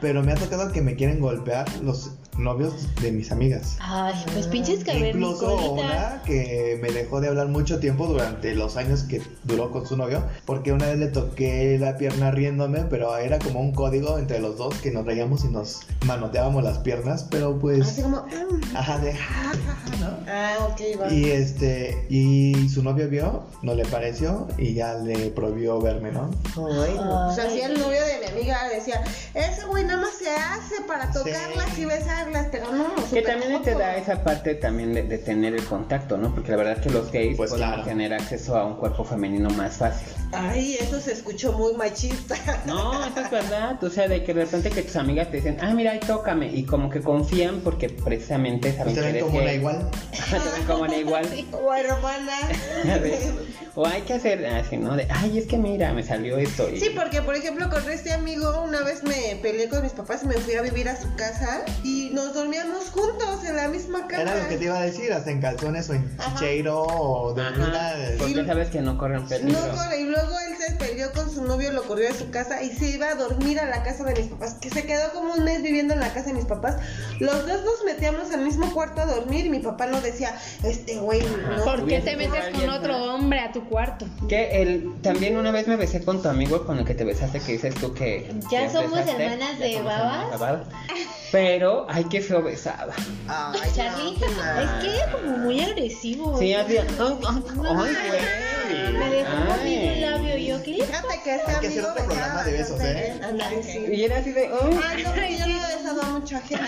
pero 0.00 0.22
me 0.22 0.32
ha 0.32 0.36
tocado 0.36 0.72
que 0.72 0.80
me 0.80 0.94
quieren 0.94 1.20
golpear 1.20 1.66
los 1.82 2.12
novios 2.38 2.88
de 3.00 3.12
mis 3.12 3.30
amigas. 3.32 3.76
Ay, 3.80 4.14
pues 4.32 4.46
pinches 4.46 4.80
Incluso 4.80 4.86
cavernicolitas. 4.86 5.73
Una 5.74 6.22
que 6.24 6.78
me 6.80 6.90
dejó 6.90 7.20
de 7.20 7.28
hablar 7.28 7.48
mucho 7.48 7.78
tiempo 7.80 8.06
durante 8.06 8.54
los 8.54 8.76
años 8.76 9.02
que 9.04 9.20
duró 9.44 9.70
con 9.70 9.86
su 9.86 9.96
novio, 9.96 10.22
porque 10.44 10.72
una 10.72 10.86
vez 10.86 10.98
le 10.98 11.08
toqué 11.08 11.78
la 11.78 11.96
pierna 11.96 12.30
riéndome, 12.30 12.80
pero 12.88 13.16
era 13.16 13.38
como 13.38 13.60
un 13.60 13.72
código 13.72 14.18
entre 14.18 14.38
los 14.40 14.56
dos 14.56 14.74
que 14.76 14.90
nos 14.90 15.04
reíamos 15.04 15.44
y 15.44 15.48
nos 15.48 15.80
manoteábamos 16.06 16.62
las 16.64 16.78
piernas, 16.78 17.26
pero 17.30 17.58
pues, 17.58 17.82
Así 17.82 18.02
como... 18.02 18.18
mm. 18.18 18.76
ajá, 18.76 18.98
de 18.98 19.12
¿no? 19.12 20.16
Ah, 20.28 20.56
ok, 20.70 21.00
va. 21.00 21.12
Y 21.12 21.30
este, 21.30 22.06
y 22.08 22.68
su 22.68 22.82
novio 22.82 23.08
vio, 23.08 23.44
no 23.62 23.74
le 23.74 23.84
pareció 23.84 24.48
y 24.58 24.74
ya 24.74 24.94
le 24.94 25.30
prohibió 25.30 25.80
verme, 25.80 26.10
¿no? 26.12 26.30
Ay, 26.56 26.94
no. 26.96 27.28
O 27.28 27.32
sea, 27.34 27.50
sí, 27.50 27.60
el 27.60 27.78
novio 27.78 28.00
de 28.04 28.20
mi 28.20 28.26
amiga 28.38 28.68
decía, 28.68 29.02
ese 29.34 29.64
güey 29.66 29.84
nada 29.84 30.00
más 30.00 30.14
se 30.14 30.30
hace 30.30 30.82
para 30.86 31.10
tocarlas 31.12 31.70
Sí. 31.74 31.82
y 31.82 31.84
besarlas, 31.86 32.48
pero 32.50 32.70
no, 32.72 32.94
Que 33.12 33.22
también 33.22 33.62
te 33.62 33.74
da 33.74 33.96
esa 33.96 34.22
parte 34.22 34.54
también 34.54 34.92
de, 34.94 35.02
de 35.02 35.18
tener 35.18 35.54
el 35.54 35.63
contacto, 35.64 36.16
¿no? 36.16 36.34
Porque 36.34 36.50
la 36.52 36.56
verdad 36.58 36.78
que 36.78 36.90
los 36.90 37.10
gays 37.12 37.36
Pues 37.36 37.50
pueden 37.50 37.66
claro. 37.68 37.84
tener 37.84 38.12
acceso 38.14 38.56
a 38.56 38.64
un 38.64 38.76
cuerpo 38.76 39.04
femenino 39.04 39.48
más 39.50 39.76
fácil. 39.78 40.06
Ay, 40.32 40.76
eso 40.80 41.00
se 41.00 41.12
escuchó 41.12 41.52
muy 41.52 41.74
machista. 41.74 42.34
No, 42.66 43.04
eso 43.06 43.20
es 43.20 43.30
verdad. 43.30 43.82
O 43.84 43.90
sea, 43.90 44.08
de 44.08 44.24
que 44.24 44.32
de 44.32 44.44
repente 44.44 44.70
que 44.70 44.82
tus 44.82 44.96
amigas 44.96 45.30
te 45.30 45.36
dicen, 45.38 45.58
ah, 45.60 45.72
mira, 45.74 45.92
ahí 45.92 46.00
tócame. 46.00 46.50
Y 46.52 46.64
como 46.64 46.88
que 46.90 47.00
confían 47.00 47.60
porque 47.60 47.88
precisamente 47.90 48.72
saben 48.74 48.94
Pues 48.94 49.04
te 49.06 49.12
que 49.12 49.12
ven 49.12 49.24
como 49.26 49.38
gay. 49.40 49.56
igual. 49.56 49.90
te 50.30 50.50
ven 50.58 50.66
como 50.66 50.82
una 50.82 50.96
igual. 50.96 51.24
O 51.52 51.74
hermana. 51.74 52.38
o 53.74 53.86
hay 53.86 54.02
que 54.02 54.14
hacer 54.14 54.44
así, 54.46 54.76
¿no? 54.76 54.96
De, 54.96 55.06
ay, 55.10 55.38
es 55.38 55.46
que 55.46 55.56
mira, 55.58 55.92
me 55.92 56.02
salió 56.02 56.38
esto. 56.38 56.68
Y... 56.70 56.80
Sí, 56.80 56.90
porque 56.94 57.22
por 57.22 57.34
ejemplo 57.34 57.68
con 57.70 57.88
este 57.90 58.12
amigo 58.12 58.62
una 58.62 58.82
vez 58.82 59.02
me 59.02 59.36
peleé 59.42 59.68
con 59.68 59.82
mis 59.82 59.92
papás 59.92 60.22
y 60.22 60.26
me 60.26 60.34
fui 60.34 60.54
a 60.54 60.62
vivir 60.62 60.88
a 60.88 61.00
su 61.00 61.12
casa 61.16 61.64
y 61.82 62.10
nos 62.12 62.34
dormíamos 62.34 62.90
juntos 62.90 63.44
en 63.46 63.56
la 63.56 63.68
misma 63.68 64.06
cama. 64.06 64.22
Era 64.22 64.42
lo 64.42 64.48
que 64.48 64.56
te 64.56 64.64
iba 64.64 64.78
a 64.78 64.82
decir, 64.82 65.12
hasta 65.12 65.30
en 65.30 65.40
calzones 65.54 65.88
o 65.90 65.94
en 65.94 66.16
chicheiro 66.18 66.82
o 66.82 67.32
de 67.34 67.42
Ajá, 67.42 67.54
una. 67.56 67.92
porque 68.18 68.44
sabes 68.46 68.68
que 68.70 68.80
no 68.80 68.98
corren 68.98 69.26
peligro. 69.26 69.60
No, 69.60 69.76
corre, 69.76 70.00
y 70.00 70.04
luego 70.04 70.30
él 70.48 70.56
se 70.58 70.74
peleó 70.74 71.12
con 71.12 71.30
su 71.30 71.44
novio, 71.44 71.72
lo 71.72 71.82
corrió 71.84 72.08
de 72.08 72.14
su 72.14 72.30
casa 72.30 72.62
y 72.62 72.70
se 72.70 72.86
iba 72.90 73.08
a 73.08 73.14
dormir 73.14 73.58
a 73.60 73.66
la 73.66 73.82
casa 73.82 74.04
de 74.04 74.14
mis 74.14 74.26
papás, 74.30 74.54
que 74.60 74.70
se 74.70 74.84
quedó 74.84 75.12
como 75.12 75.34
un 75.34 75.44
mes 75.44 75.62
viviendo 75.62 75.94
en 75.94 76.00
la 76.00 76.12
casa 76.12 76.26
de 76.26 76.34
mis 76.34 76.44
papás. 76.44 76.76
Los 77.20 77.46
dos 77.46 77.64
nos 77.64 77.84
metíamos 77.84 78.30
al 78.32 78.40
mismo 78.42 78.72
cuarto 78.72 79.00
a 79.02 79.06
dormir 79.06 79.46
y 79.46 79.50
mi 79.50 79.60
papá 79.60 79.86
nos 79.86 80.02
decía, 80.02 80.34
este 80.62 80.96
güey, 80.98 81.20
no. 81.56 81.64
¿Por 81.64 81.86
qué 81.86 82.00
te 82.00 82.16
metes 82.16 82.54
con 82.54 82.68
otro 82.70 83.14
hombre 83.14 83.40
a 83.40 83.52
tu 83.52 83.64
cuarto? 83.68 84.06
Que 84.28 84.62
el, 84.62 84.94
también 85.02 85.36
una 85.36 85.50
vez 85.50 85.68
me 85.68 85.76
besé 85.76 86.04
con 86.04 86.22
tu 86.22 86.28
amigo 86.28 86.64
con 86.66 86.78
el 86.78 86.84
que 86.84 86.94
te 86.94 87.04
besaste, 87.04 87.40
que 87.40 87.52
dices 87.52 87.74
tú 87.74 87.94
que. 87.94 88.32
Ya 88.50 88.70
somos 88.70 88.92
besaste. 88.92 89.24
hermanas 89.24 89.58
de 89.58 89.82
babas. 89.82 90.60
Pero, 91.34 91.84
ay, 91.88 92.04
qué 92.04 92.20
feo 92.20 92.44
besaba. 92.44 92.94
Ay, 93.26 93.60
no, 93.60 93.74
Charlie, 93.74 94.16
mal. 94.36 94.62
es 94.62 94.70
que 94.84 94.96
era 94.96 95.10
como 95.10 95.36
muy 95.38 95.60
agresivo. 95.60 96.38
Sí, 96.38 96.54
así. 96.54 96.76
Ay, 96.78 96.86
güey. 96.96 98.92
Me 98.92 99.10
dejó 99.10 99.36
mordiendo 99.48 99.92
el 99.94 100.00
labio 100.00 100.38
y 100.38 100.46
yo, 100.46 100.62
¿qué 100.62 100.70
le 100.74 100.84
Fíjate 100.84 101.20
que 101.24 101.34
este 101.34 101.52
que 101.60 101.66
hacer 101.66 101.84
otro 101.86 102.04
programa 102.04 102.44
de 102.44 102.52
besos, 102.52 102.80
¿eh? 102.80 103.14
bien. 103.18 103.24
Ándale, 103.24 103.62
sí. 103.64 103.84
Y 103.92 104.04
era 104.04 104.18
así 104.18 104.30
de. 104.30 104.46
ay. 104.46 104.80
Ay, 104.86 105.02
no, 105.02 105.10
porque 105.10 105.36
yo 105.36 105.46
no 105.48 105.54
he 105.54 105.76
besado 105.76 106.02
a 106.02 106.08
mucha 106.10 106.40
gente. 106.40 106.64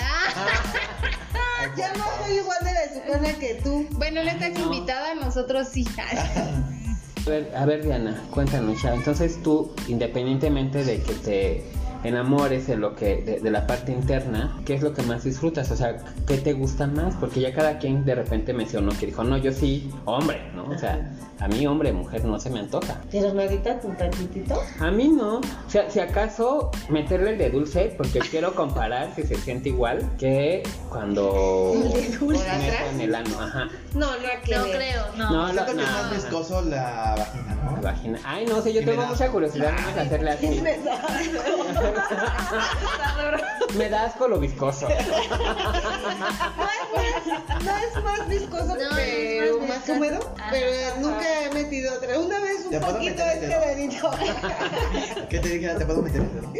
Ya 1.77 1.93
no 1.95 2.05
soy 2.25 2.37
igual 2.39 2.59
de 2.65 2.73
besucona 2.73 3.39
que 3.39 3.55
tú. 3.63 3.87
Bueno, 3.93 4.25
no 4.25 4.31
estás 4.31 4.59
invitada, 4.59 5.15
nosotros 5.15 5.69
sí. 5.69 5.87
A 5.97 7.31
ver, 7.31 7.53
a 7.57 7.67
ver, 7.67 7.85
Diana, 7.85 8.21
cuéntanos 8.33 8.83
ya. 8.83 8.95
Entonces 8.95 9.41
tú, 9.45 9.73
independientemente 9.87 10.83
de 10.83 11.03
que 11.03 11.13
te 11.15 11.65
enamores 12.07 12.67
de 12.67 12.77
lo 12.77 12.95
que 12.95 13.17
de, 13.23 13.41
de 13.41 13.51
la 13.51 13.67
parte 13.67 13.93
interna, 13.93 14.59
¿qué 14.65 14.75
es 14.75 14.83
lo 14.83 14.93
que 14.95 15.03
más 15.03 15.25
disfrutas? 15.25 15.71
O 15.71 15.77
sea, 15.77 15.97
¿qué 16.27 16.39
te 16.39 16.53
gusta 16.53 16.87
más? 16.87 17.15
Porque 17.17 17.41
ya 17.41 17.53
cada 17.55 17.79
quien 17.79 18.05
de 18.05 18.15
repente 18.15 18.53
mencionó 18.53 18.93
que 18.99 19.07
dijo, 19.07 19.25
no, 19.25 19.37
yo 19.37 19.53
sí, 19.53 19.91
hombre, 20.05 20.41
¿no? 20.55 20.65
O 20.65 20.79
sea, 20.79 21.11
a 21.41 21.49
mí 21.49 21.67
hombre, 21.67 21.93
mujer 21.93 22.25
no 22.25 22.39
se 22.41 22.51
me 22.51 22.61
antoja. 22.61 23.01
¿Pero 23.11 23.35
Marita, 23.35 23.79
tu 23.81 23.89
tantitito? 23.95 24.61
A 24.81 24.91
mí 24.91 25.09
no. 25.09 25.37
O 25.39 25.43
sea, 25.71 25.91
si 25.91 26.01
acaso 26.01 26.71
meterle 26.89 27.33
el 27.33 27.39
de 27.39 27.51
dulce, 27.51 27.93
porque 27.97 28.21
quiero 28.21 28.55
comparar 28.55 29.13
si 29.15 29.23
se 29.25 29.35
siente 29.37 29.69
igual 29.69 29.99
que 30.19 30.63
cuando 30.89 31.73
¿El 31.75 31.93
de 32.11 32.17
dulce? 32.19 32.45
En 32.93 33.01
el 33.01 33.15
ano. 33.15 33.39
Ajá. 33.41 33.69
No, 33.95 34.07
no 34.13 34.17
creo. 34.45 34.59
No 34.67 34.73
creo, 34.73 35.03
no. 35.17 35.31
No, 35.53 35.65
que 35.65 35.71
es 35.71 35.77
no, 35.77 35.83
más 35.83 36.05
no. 36.07 36.15
viscoso 36.15 36.63
la 36.63 37.15
vagina, 37.19 37.55
La 37.65 37.71
¿no? 37.77 37.83
vagina. 37.83 38.19
Ay, 38.25 38.47
no 38.47 38.63
sé, 38.63 38.73
yo 38.73 38.81
me 38.81 38.87
tengo 38.87 39.03
da- 39.03 39.09
mucha 39.09 39.29
curiosidad 39.31 39.73
nada 39.73 39.83
más 39.87 39.95
de 39.95 40.01
hacerle 40.01 40.31
así. 40.31 40.63
Me 43.77 43.89
da 43.91 44.05
asco 44.05 44.29
lo 44.29 44.39
viscoso. 44.39 44.89
No 44.89 44.95
es 44.97 45.19
más, 46.93 47.27
no 47.65 47.77
es 47.77 48.05
más 48.05 48.29
viscoso 48.29 48.67
No, 48.67 48.75
que 48.97 49.49
es 49.49 49.57
más 49.61 49.69
más 49.69 49.89
húmedo, 49.89 50.35
Ajá. 50.39 50.49
pero 50.51 50.97
nunca 51.01 51.43
he 51.45 51.51
metido 51.53 51.93
otra. 51.95 52.19
Una 52.19 52.39
vez 52.41 52.65
un 52.65 52.71
¿Te 52.71 52.81
poquito 52.81 53.23
este 53.23 53.47
dedo? 53.49 53.61
dedito. 53.61 54.11
¿Qué 55.29 55.39
te 55.41 55.49
dijera? 55.49 55.77
¿Te 55.79 55.85
puedo 55.87 56.03
meter 56.03 56.23
el 56.23 56.33
dedo? 56.35 56.53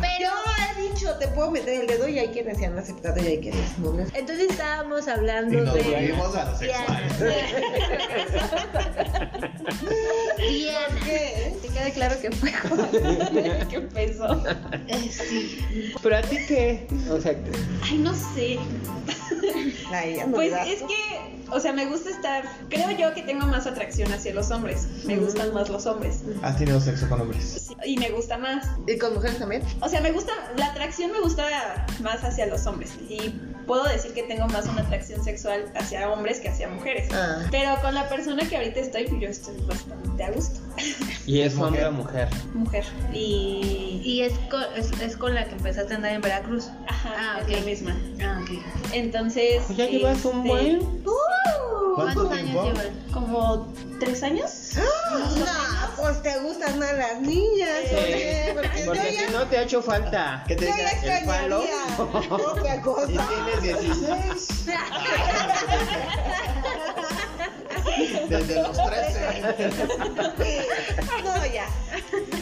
Pero 0.00 0.30
he 0.78 0.82
dicho, 0.82 1.14
te 1.18 1.28
puedo 1.28 1.50
meter 1.50 1.80
el 1.80 1.86
dedo 1.86 2.08
y 2.08 2.18
hay 2.18 2.28
quienes 2.28 2.58
se 2.58 2.66
han 2.66 2.78
aceptado 2.78 3.20
y 3.22 3.26
hay 3.26 3.40
quienes 3.40 3.78
no. 3.78 3.98
Entonces 4.14 4.50
estábamos 4.50 5.06
Y 5.06 5.10
hablando 5.10 5.60
nos 5.60 5.74
de 5.74 5.82
volvimos 5.82 6.36
a 6.36 6.44
lo 6.44 6.56
sexual. 6.56 7.08
Diana. 10.38 10.96
¿Qué? 11.04 11.56
Que 11.62 11.68
quede 11.68 11.92
claro 11.92 12.20
que 12.20 12.30
fue 12.30 12.52
Juan 12.52 12.88
el 13.36 13.68
que 13.68 13.76
empezó. 13.76 14.39
Eh, 14.88 15.08
sí. 15.10 15.92
Pero 16.02 16.16
a 16.16 16.22
ti 16.22 16.36
qué? 16.48 16.86
O 17.10 17.20
sea, 17.20 17.36
Ay, 17.82 17.98
no 17.98 18.14
sé. 18.14 18.58
No 20.26 20.32
Pues 20.32 20.52
es 20.66 20.82
que, 20.82 21.38
o 21.50 21.60
sea, 21.60 21.72
me 21.72 21.86
gusta 21.86 22.10
estar. 22.10 22.44
Creo 22.68 22.90
yo 22.92 23.14
que 23.14 23.22
tengo 23.22 23.46
más 23.46 23.66
atracción 23.66 24.12
hacia 24.12 24.34
los 24.34 24.50
hombres. 24.50 24.88
Me 25.04 25.16
gustan 25.16 25.52
más 25.54 25.68
los 25.68 25.86
hombres. 25.86 26.22
¿Has 26.42 26.56
tenido 26.58 26.80
sexo 26.80 27.08
con 27.08 27.20
hombres? 27.20 27.68
Sí, 27.68 27.76
Y 27.84 27.96
me 27.98 28.10
gusta 28.10 28.38
más. 28.38 28.66
¿Y 28.86 28.98
con 28.98 29.14
mujeres 29.14 29.38
también? 29.38 29.62
O 29.80 29.88
sea, 29.88 30.00
me 30.00 30.12
gusta. 30.12 30.32
La 30.56 30.66
atracción 30.66 31.12
me 31.12 31.20
gusta 31.20 31.46
más 32.02 32.22
hacia 32.24 32.46
los 32.46 32.66
hombres. 32.66 32.90
Y 33.08 33.32
puedo 33.66 33.84
decir 33.84 34.12
que 34.14 34.22
tengo 34.24 34.46
más 34.48 34.66
una 34.66 34.82
atracción 34.82 35.22
sexual 35.24 35.64
hacia 35.76 36.08
hombres 36.10 36.40
que 36.40 36.48
hacia 36.48 36.68
mujeres. 36.68 37.08
Ah. 37.12 37.38
Pero 37.50 37.80
con 37.80 37.94
la 37.94 38.08
persona 38.08 38.48
que 38.48 38.56
ahorita 38.56 38.80
estoy, 38.80 39.06
yo 39.20 39.28
estoy 39.28 39.56
bastante 39.66 40.24
a 40.24 40.30
gusto. 40.30 40.60
¿y 41.26 41.40
es 41.40 41.54
Mujer. 41.54 41.66
hombre 41.66 41.86
o 41.86 41.92
mujer? 41.92 42.28
Mujer. 42.54 42.84
Y. 43.12 44.00
Y 44.04 44.22
es 44.22 44.32
con, 44.50 44.62
es, 44.76 44.90
es 45.00 45.16
con 45.16 45.34
la 45.34 45.44
que 45.44 45.52
empezaste 45.54 45.92
a 45.92 45.96
andar 45.96 46.12
en 46.12 46.20
Veracruz. 46.22 46.68
Ajá, 46.88 47.14
Ah, 47.16 47.38
es 47.40 47.44
ok. 47.44 47.50
la 47.50 47.60
misma. 47.60 47.96
Ah, 48.22 48.40
ok. 48.42 48.50
Entonces. 48.92 49.62
Pues 49.66 49.78
ya 49.78 49.86
llevas 49.86 50.24
un 50.24 50.36
este, 50.38 50.48
buen. 50.48 50.78
¡Uh! 51.06 51.94
¿Cuánto 51.96 52.26
¿Cuántos 52.28 52.38
años 52.38 52.64
llevan? 52.66 52.86
Como 53.12 53.72
tres 53.98 54.22
años. 54.22 54.50
No, 55.36 56.02
pues 56.02 56.22
te 56.22 56.38
gustan 56.40 56.78
más 56.78 56.94
las 56.96 57.20
niñas, 57.20 57.68
oye, 57.92 58.52
porque, 58.54 58.82
Porque 58.86 59.00
yo 59.02 59.10
ya, 59.10 59.26
si 59.26 59.32
no 59.32 59.42
te 59.46 59.58
ha 59.58 59.62
hecho 59.62 59.82
falta. 59.82 60.44
¿Qué 60.46 60.56
te 60.56 60.66
ya 60.66 61.18
¿El 61.18 61.26
palo? 61.26 61.62
extrañaría 61.62 62.34
otra 62.46 62.76
¿Y 62.76 62.80
cosa. 62.80 63.28
Tienes 63.60 63.80
16? 63.82 64.64
Desde 68.28 68.62
los 68.62 68.76
13. 68.76 69.70
No, 71.24 71.46
ya. 71.46 71.66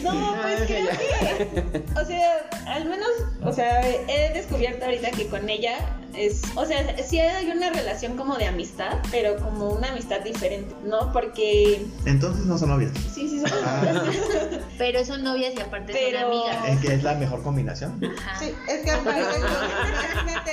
No, 0.03 0.35
pues 0.41 0.61
creo 0.67 0.87
que. 0.89 1.83
O 1.99 2.05
sea, 2.05 2.49
al 2.67 2.85
menos, 2.85 3.07
o 3.43 3.51
sea, 3.51 3.81
he 3.89 4.31
descubierto 4.33 4.85
ahorita 4.85 5.11
que 5.11 5.27
con 5.27 5.49
ella 5.49 5.77
es. 6.13 6.41
O 6.55 6.65
sea, 6.65 6.95
sí 7.03 7.19
hay 7.19 7.49
una 7.49 7.69
relación 7.71 8.15
como 8.17 8.35
de 8.37 8.45
amistad, 8.47 8.97
pero 9.11 9.37
como 9.37 9.69
una 9.69 9.89
amistad 9.89 10.21
diferente, 10.21 10.73
¿no? 10.83 11.11
Porque. 11.11 11.85
Entonces 12.05 12.45
no 12.45 12.57
son 12.57 12.69
novias. 12.69 12.91
Sí, 13.13 13.27
sí, 13.29 13.39
son 13.41 13.49
Ah, 13.65 13.81
Pero 14.77 15.03
son 15.05 15.23
novias 15.23 15.53
y 15.57 15.61
aparte 15.61 15.93
Pero- 15.93 16.19
son 16.19 16.27
amigas. 16.31 16.57
es 16.69 16.79
que 16.79 16.93
es 16.95 17.03
la 17.03 17.15
mejor 17.15 17.41
combinación. 17.43 17.99
Ajá. 18.17 18.39
Sí, 18.39 18.53
es 18.67 18.79
que 18.85 18.91
aparte, 18.91 19.21
imagínate, 19.21 20.51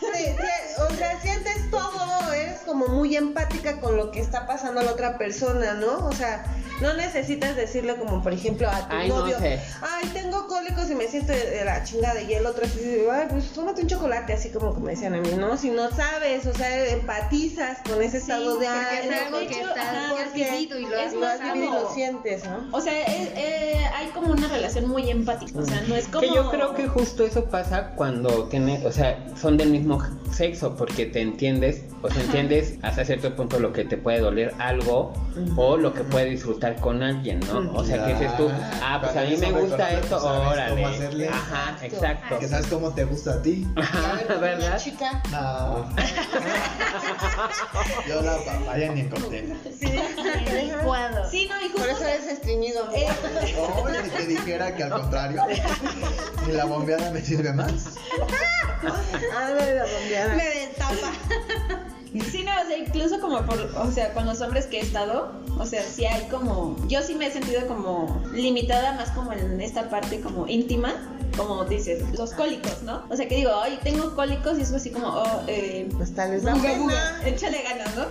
sí, 0.00 0.06
sí, 0.24 0.82
o 0.82 0.94
sea, 0.96 1.20
sientes 1.20 1.70
todo, 1.70 2.32
eres 2.32 2.60
como 2.60 2.88
muy 2.88 3.16
empática 3.16 3.80
con 3.80 3.96
lo 3.96 4.10
que 4.10 4.20
está 4.20 4.46
pasando 4.46 4.80
a 4.80 4.84
la 4.84 4.92
otra 4.92 5.18
persona, 5.18 5.74
¿no? 5.74 6.06
O 6.06 6.12
sea, 6.12 6.44
no 6.80 6.94
necesitas 6.94 7.56
decirle 7.56 7.96
como, 7.96 8.22
por 8.22 8.32
ejemplo, 8.32 8.68
a 8.68 8.88
tu 8.88 8.96
Ay, 8.96 9.08
no 9.10 9.18
novio, 9.20 9.38
sé. 9.38 9.60
ay, 9.82 10.08
tengo 10.14 10.46
cólicos 10.46 10.90
y 10.90 10.94
me 10.94 11.06
siento 11.08 11.32
de, 11.32 11.62
la 11.64 11.84
chingada, 11.84 12.22
y 12.22 12.32
el 12.32 12.46
otro 12.46 12.64
así, 12.64 13.02
ay, 13.12 13.26
pues 13.28 13.50
tómate 13.52 13.82
un 13.82 13.88
chocolate, 13.88 14.32
así 14.32 14.48
como 14.50 14.74
que 14.74 14.80
me 14.80 14.92
decían 14.92 15.14
a 15.14 15.20
mí, 15.20 15.30
¿no? 15.36 15.56
Si 15.58 15.68
no 15.70 15.90
sabes, 15.90 16.46
o 16.46 16.54
sea, 16.54 16.86
empatizas 16.88 17.78
con 17.86 18.00
ese 18.02 18.18
estado 18.18 18.56
de 18.58 18.66
porque 18.66 18.98
es 18.98 19.10
ánimo, 19.10 19.26
algo 19.26 19.38
de 19.40 19.46
que 19.46 19.60
estás, 19.60 20.12
porque 20.12 20.50
vivido 20.50 20.78
y 20.78 20.86
lo 20.86 20.96
es 20.96 21.06
has 21.08 21.12
lo 21.14 21.26
has 21.26 21.40
más 21.40 21.52
vivido 21.52 21.72
lo 21.82 21.92
sientes, 21.94 22.44
¿no? 22.44 22.68
O 22.72 22.80
sea, 22.80 22.98
es- 23.06 23.28
eh, 23.36 23.84
hay 23.94 24.08
como 24.08 24.32
una 24.32 24.48
relación 24.48 24.88
muy 24.88 25.10
empática. 25.10 25.58
O 25.58 25.64
sea, 25.66 25.82
no 25.86 25.94
es 25.96 26.06
como. 26.06 26.20
Que 26.20 26.28
yo 26.34 26.50
creo 26.50 26.74
que 26.74 26.86
justo 26.88 27.24
eso 27.26 27.44
pasa 27.46 27.90
cuando 27.94 28.44
tiene, 28.48 28.86
o 28.86 28.92
sea, 28.92 29.18
son 29.38 29.56
del 29.58 29.68
mismo 29.70 29.89
sexo, 30.30 30.76
porque 30.76 31.06
te 31.06 31.20
entiendes, 31.20 31.82
o 32.02 32.10
sea, 32.10 32.22
entiendes 32.22 32.74
hasta 32.82 33.04
cierto 33.04 33.34
punto 33.34 33.58
lo 33.58 33.72
que 33.72 33.84
te 33.84 33.96
puede 33.96 34.20
doler 34.20 34.54
algo 34.58 35.12
o 35.56 35.76
lo 35.76 35.92
que 35.94 36.02
puede 36.04 36.26
disfrutar 36.26 36.76
con 36.76 37.02
alguien, 37.02 37.40
¿no? 37.52 37.72
O 37.74 37.84
sea, 37.84 38.06
que 38.06 38.12
dices 38.14 38.36
tú, 38.36 38.48
ah, 38.82 38.98
pues 39.02 39.16
a 39.16 39.22
mí 39.22 39.36
me 39.36 39.50
gusta 39.52 39.90
esto, 39.90 40.08
pues, 40.08 40.22
sabes 40.22 40.48
órale. 40.52 40.74
cómo 40.82 40.88
hacerle. 40.88 41.28
Ajá, 41.28 41.76
exacto. 41.82 42.38
Que 42.38 42.48
sabes 42.48 42.66
cómo 42.68 42.90
te 42.94 43.04
gusta 43.04 43.34
a 43.34 43.42
ti. 43.42 43.66
Ajá, 43.76 44.18
¿verdad? 44.40 44.78
chica. 44.78 45.22
No. 45.30 45.88
Yo 48.08 48.22
la 48.22 48.36
papaya 48.44 48.92
ni 48.92 49.00
en 49.00 49.08
cóctel. 49.10 49.54
Licuado. 50.52 51.30
Sí, 51.30 51.48
no, 51.48 51.56
y 51.60 51.68
justo. 51.68 51.80
Por 51.80 51.88
eso 51.88 52.04
eres 52.06 52.26
estreñido. 52.26 52.88
eh, 52.94 53.08
Oye, 53.84 54.02
te 54.16 54.26
dijera 54.26 54.74
que 54.74 54.84
al 54.84 54.90
contrario, 54.90 55.42
ni 56.46 56.52
la 56.52 56.64
bombeada 56.64 57.10
me 57.10 57.20
sirve 57.20 57.52
más. 57.52 57.94
Ah, 59.32 59.50
no, 59.50 59.74
la 59.74 59.84
bombeada. 59.84 60.34
Me 60.34 60.44
destapa. 60.44 61.12
Sí, 62.12 62.44
no, 62.44 62.50
o 62.60 62.66
sea, 62.66 62.76
incluso 62.76 63.20
como 63.20 63.40
por, 63.46 63.58
o 63.60 63.92
sea, 63.92 64.12
con 64.12 64.26
los 64.26 64.40
hombres 64.40 64.66
que 64.66 64.78
he 64.78 64.82
estado, 64.82 65.30
o 65.58 65.66
sea, 65.66 65.82
sí 65.82 66.04
hay 66.06 66.28
como, 66.28 66.76
yo 66.88 67.02
sí 67.02 67.14
me 67.14 67.26
he 67.26 67.30
sentido 67.30 67.66
como 67.68 68.22
limitada 68.32 68.94
más 68.94 69.10
como 69.10 69.32
en 69.32 69.60
esta 69.60 69.88
parte 69.88 70.20
como 70.20 70.48
íntima, 70.48 70.94
como 71.36 71.64
dices, 71.64 72.02
los 72.18 72.32
cólicos, 72.32 72.82
¿no? 72.82 73.02
O 73.08 73.16
sea, 73.16 73.28
que 73.28 73.36
digo, 73.36 73.52
ay, 73.62 73.78
tengo 73.82 74.14
cólicos 74.14 74.58
y 74.58 74.62
es 74.62 74.72
así 74.72 74.90
como, 74.90 75.08
oh, 75.08 75.42
eh, 75.46 75.88
Pues 75.96 76.14
tal 76.14 76.32
vez 76.32 76.42
buga, 76.42 76.78
buga, 76.78 77.20
échale 77.26 77.62
ganas, 77.62 77.96
¿no? 77.96 78.04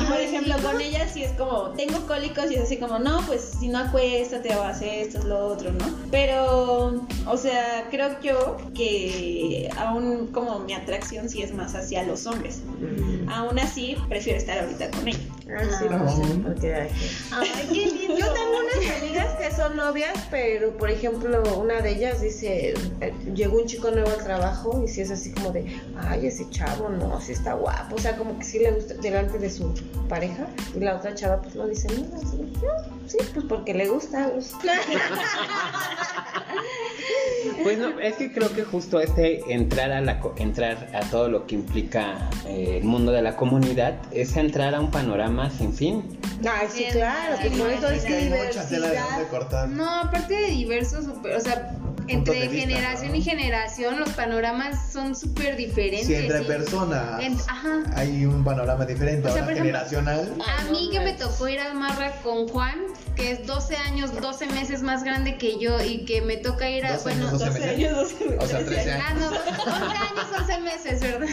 Y 0.00 0.04
por 0.06 0.18
ejemplo, 0.18 0.54
con 0.62 0.80
ella 0.80 1.06
sí 1.08 1.22
es 1.22 1.32
como, 1.32 1.70
tengo 1.70 2.06
cólicos 2.06 2.50
y 2.50 2.54
es 2.54 2.62
así 2.62 2.78
como, 2.78 2.98
no, 2.98 3.20
pues 3.26 3.56
si 3.60 3.68
no 3.68 3.78
acuéstate 3.78 4.54
o 4.56 4.62
haces 4.62 5.08
esto, 5.08 5.18
es 5.18 5.24
lo 5.24 5.46
otro, 5.46 5.72
¿no? 5.72 5.84
Pero, 6.10 7.06
o 7.26 7.36
sea, 7.36 7.86
creo 7.90 8.20
yo 8.20 8.56
que 8.74 9.70
aún 9.76 10.28
como 10.28 10.60
mi 10.60 10.72
atracción 10.72 11.28
sí 11.28 11.42
es 11.42 11.54
más 11.54 11.74
hacia 11.74 12.02
los 12.04 12.26
hombres. 12.26 12.62
Aún 13.42 13.58
así, 13.58 13.96
prefiero 14.08 14.38
estar 14.38 14.56
ahorita 14.60 14.88
con 14.92 15.08
ella. 15.08 15.18
Ah, 15.54 15.64
sí, 15.78 15.84
pues 15.88 16.14
sí, 16.14 16.40
porque 16.42 16.74
hay 16.74 16.88
que- 16.88 17.10
Ay, 17.32 17.50
qué 17.68 17.86
lindo. 17.86 18.16
Yo 18.18 18.32
tengo 18.32 18.52
unas 18.58 18.96
amigas 18.98 19.34
que 19.36 19.50
son 19.50 19.76
novias, 19.76 20.12
pero 20.30 20.76
por 20.78 20.90
ejemplo, 20.90 21.42
una 21.58 21.80
de 21.80 21.90
ellas 21.90 22.20
dice, 22.20 22.74
eh, 23.00 23.12
llegó 23.34 23.58
un 23.60 23.66
chico 23.66 23.90
nuevo 23.90 24.08
al 24.10 24.22
trabajo 24.24 24.82
y 24.84 24.88
si 24.88 25.00
es 25.02 25.10
así 25.10 25.32
como 25.32 25.50
de, 25.50 25.66
ay, 25.96 26.26
ese 26.26 26.48
chavo 26.50 26.88
no, 26.88 27.20
sí 27.20 27.32
está 27.32 27.54
guapo, 27.54 27.96
o 27.96 27.98
sea, 27.98 28.16
como 28.16 28.38
que 28.38 28.44
sí 28.44 28.58
le 28.60 28.70
gusta 28.72 28.94
delante 28.94 29.38
de 29.38 29.50
su 29.50 29.72
pareja 30.08 30.46
y 30.74 30.80
la 30.80 30.96
otra 30.96 31.14
chava 31.14 31.40
pues 31.42 31.54
no 31.54 31.66
dice 31.66 31.88
nada, 31.88 32.16
así, 32.16 32.36
"No, 32.62 33.08
sí, 33.08 33.18
pues 33.34 33.44
porque 33.48 33.74
le 33.74 33.88
gusta. 33.88 34.30
pues". 37.62 37.78
No, 37.78 37.98
es 38.00 38.14
que 38.16 38.32
creo 38.32 38.52
que 38.54 38.62
justo 38.64 39.00
este 39.00 39.40
entrar 39.52 39.90
a 39.92 40.00
la 40.00 40.20
co- 40.20 40.34
entrar 40.38 40.88
a 40.94 41.00
todo 41.10 41.28
lo 41.28 41.46
que 41.46 41.54
implica 41.56 42.28
eh, 42.46 42.78
el 42.78 42.84
mundo 42.84 43.12
de 43.12 43.22
la 43.22 43.36
comunidad 43.36 43.94
es 44.12 44.36
entrar 44.36 44.74
a 44.74 44.80
un 44.80 44.90
panorama 44.90 45.41
sin 45.50 45.72
fin. 45.72 46.18
Ay, 46.48 46.68
sí, 46.70 46.84
Sí, 46.84 46.90
claro, 46.92 47.36
sí, 47.40 47.48
por 47.50 47.58
no, 47.58 47.66
eso 47.68 47.88
es 47.88 48.04
que 48.04 48.14
hay 48.16 48.28
mucha 48.28 48.68
tela 48.68 48.86
de 48.88 48.92
diversidad. 48.92 49.04
dónde 49.16 49.28
cortar. 49.28 49.68
No, 49.68 49.88
aparte 50.00 50.34
de 50.34 50.46
diversos, 50.50 51.04
super- 51.04 51.36
o 51.36 51.40
sea, 51.40 51.76
entre 52.08 52.48
vista, 52.48 52.66
generación 52.68 53.10
¿no? 53.12 53.16
y 53.16 53.22
generación 53.22 54.00
los 54.00 54.08
panoramas 54.10 54.92
son 54.92 55.14
súper 55.16 55.56
diferentes. 55.56 56.06
Si 56.06 56.14
entre 56.14 56.38
sí. 56.40 56.44
personas 56.44 57.22
En- 57.22 57.38
ajá. 57.48 57.82
hay 57.94 58.24
un 58.26 58.44
panorama 58.44 58.84
diferente, 58.86 59.28
O 59.28 59.32
sea, 59.32 59.42
ejemplo, 59.42 59.56
generacional. 59.64 60.32
A 60.58 60.70
mí 60.70 60.88
que 60.92 61.00
me 61.00 61.12
tocó 61.14 61.48
ir 61.48 61.60
a 61.60 61.72
Marra 61.74 62.12
con 62.22 62.48
Juan, 62.48 62.78
que 63.16 63.32
es 63.32 63.46
12 63.46 63.76
años, 63.76 64.18
12 64.20 64.46
meses 64.46 64.82
más 64.82 65.04
grande 65.04 65.36
que 65.38 65.58
yo 65.58 65.82
y 65.82 66.04
que 66.04 66.22
me 66.22 66.36
toca 66.36 66.68
ir 66.70 66.84
a... 66.86 66.92
12 66.92 67.02
bueno, 67.04 67.28
años, 67.28 67.38
12 67.40 67.44
12 67.46 67.60
meses. 67.60 67.76
años, 67.76 67.98
12 67.98 68.36
O 68.38 68.46
sea, 68.46 68.64
13 68.64 68.90
Ah, 68.92 69.06
años. 69.08 69.20
no, 69.20 69.28
11 69.30 69.96
años, 69.96 70.26
11 70.38 70.58
meses, 70.60 71.00
¿verdad? 71.00 71.28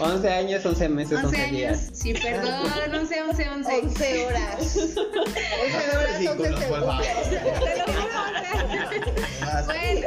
11 0.00 0.28
años, 0.32 0.66
11 0.66 0.88
meses, 0.88 1.12
11, 1.12 1.26
11 1.26 1.40
años. 1.42 1.56
días. 1.56 1.90
Sí, 1.94 2.12
perdón, 2.14 2.72
11, 2.94 3.22
11, 3.22 3.48
11. 3.50 3.80
11 3.82 4.26
horas. 4.26 4.76
11 4.76 4.98
horas, 5.96 6.18
Sí, 6.18 6.26
11 6.26 6.36
con 6.42 6.50
los 6.50 6.60
segundos. 6.60 6.96
Te 7.00 7.78
lo 7.78 7.84
juro. 7.84 8.63
Bueno, 9.66 10.06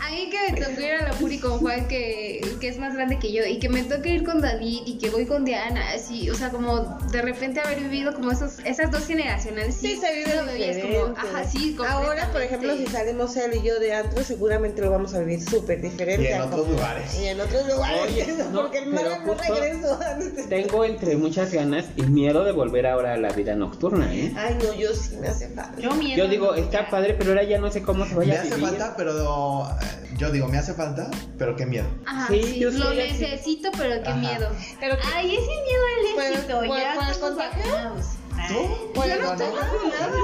a 0.00 0.10
mí 0.10 0.30
que 0.30 0.52
me 0.52 0.60
tocó 0.60 0.80
ir 0.80 0.92
a 0.92 1.08
la 1.08 1.12
Puri 1.12 1.38
con 1.38 1.58
Juan, 1.58 1.88
que, 1.88 2.40
que 2.60 2.68
es 2.68 2.78
más 2.78 2.94
grande 2.94 3.18
que 3.18 3.32
yo, 3.32 3.44
y 3.44 3.58
que 3.58 3.68
me 3.68 3.82
toca 3.82 4.08
ir 4.08 4.24
con 4.24 4.40
David 4.40 4.82
y 4.86 4.98
que 4.98 5.10
voy 5.10 5.26
con 5.26 5.44
Diana, 5.44 5.82
así, 5.94 6.30
o 6.30 6.34
sea, 6.34 6.50
como 6.50 6.98
de 7.10 7.22
repente 7.22 7.60
haber 7.60 7.80
vivido 7.80 8.14
como 8.14 8.30
esos, 8.30 8.58
esas 8.64 8.90
dos 8.90 9.06
generacionales. 9.06 9.76
Sí, 9.76 9.96
se 9.96 10.12
vive 10.14 10.32
diferente. 10.54 11.00
como, 11.00 11.16
ajá, 11.16 11.44
sí, 11.44 11.76
Ahora, 11.88 12.30
por 12.32 12.42
ejemplo, 12.42 12.76
si 12.76 12.86
salimos 12.86 13.36
él 13.36 13.52
y 13.54 13.66
yo 13.66 13.78
de 13.78 13.94
antro, 13.94 14.22
seguramente 14.24 14.80
lo 14.82 14.90
vamos 14.90 15.14
a 15.14 15.20
vivir 15.20 15.42
súper 15.42 15.80
diferente. 15.80 16.30
Y 16.30 16.32
en 16.32 16.40
otros 16.40 16.60
como- 16.62 16.72
lugares. 16.72 17.18
Y 17.20 17.26
en 17.26 17.40
otros 17.40 17.66
lugares. 17.66 18.00
Oye, 18.02 18.26
no, 18.52 18.62
porque 18.62 18.78
el 18.78 18.90
pero 18.90 19.10
mar 19.10 19.20
no 19.26 19.34
justo- 19.34 19.54
regreso. 19.54 19.98
Tengo 20.48 20.84
entre 20.84 21.16
muchas 21.16 21.52
ganas 21.52 21.86
y 21.96 22.02
miedo 22.02 22.44
de 22.44 22.52
volver 22.52 22.86
ahora 22.86 23.14
a 23.14 23.16
la 23.16 23.30
vida 23.30 23.54
nocturna, 23.54 24.12
¿eh? 24.14 24.32
Ay, 24.36 24.56
no, 24.62 24.74
yo 24.74 24.94
sí 24.94 25.16
me 25.16 25.28
hace 25.28 25.48
falta. 25.48 25.78
Yo 25.80 25.92
miedo. 25.94 26.16
Yo 26.24 26.28
digo, 26.28 26.46
no, 26.52 26.54
está 26.54 26.88
padre, 26.90 27.14
pero 27.18 27.30
ahora 27.30 27.42
ya 27.44 27.58
no 27.58 27.70
sé 27.70 27.82
cómo 27.82 27.97
Me 28.06 28.32
hace 28.36 28.54
vivir. 28.54 28.60
falta, 28.68 28.94
pero 28.96 29.68
eh, 29.80 30.14
yo 30.16 30.30
digo, 30.30 30.48
me 30.48 30.58
hace 30.58 30.74
falta, 30.74 31.10
pero 31.38 31.56
qué 31.56 31.66
miedo. 31.66 31.86
Ajá, 32.06 32.28
Sí, 32.28 32.42
sí, 32.42 32.58
yo 32.58 32.70
lo 32.70 32.92
necesito, 32.94 33.70
pero 33.76 34.02
qué 34.02 34.08
Ajá. 34.08 34.18
miedo. 34.18 34.48
Pero 34.80 34.96
que- 34.96 35.02
Ay, 35.14 35.36
ese 35.36 35.46
miedo 35.46 35.82
al 35.96 36.14
¿Por- 36.14 36.24
éxito. 36.24 36.64
ya 36.76 37.10
estamos 37.10 37.36
vacunados. 37.36 38.06
Ay. 38.38 38.48
¿Tú? 38.48 38.92
Por 38.94 39.04
el 39.06 39.18
Yo 39.18 39.24
no 39.24 39.36
tengo 39.36 39.54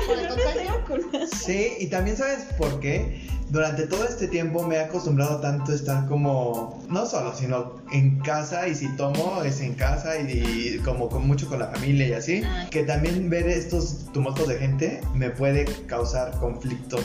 por 0.06 0.18
el 0.18 0.28
contagio. 0.28 1.26
Sí, 1.44 1.74
y 1.80 1.86
también 1.86 2.16
sabes 2.16 2.44
por 2.56 2.80
qué. 2.80 3.22
Durante 3.50 3.86
todo 3.86 4.04
este 4.04 4.26
tiempo 4.26 4.66
me 4.66 4.76
he 4.76 4.80
acostumbrado 4.80 5.38
tanto 5.40 5.70
a 5.72 5.74
estar 5.74 6.06
como, 6.08 6.82
no 6.88 7.04
solo, 7.06 7.34
sino 7.36 7.76
en 7.92 8.18
casa 8.20 8.66
y 8.66 8.74
si 8.74 8.88
tomo 8.96 9.42
es 9.44 9.60
en 9.60 9.74
casa 9.74 10.18
y, 10.18 10.80
como 10.84 11.08
con 11.08 11.26
mucho 11.26 11.46
con 11.46 11.58
la 11.60 11.68
familia 11.68 12.08
y 12.08 12.12
así, 12.14 12.42
Ah. 12.44 12.66
que 12.70 12.82
también 12.84 13.28
ver 13.28 13.46
estos 13.48 14.06
tumultos 14.12 14.48
de 14.48 14.56
gente 14.56 15.00
me 15.14 15.30
puede 15.30 15.66
causar 15.86 16.32
conflicto. 16.40 16.96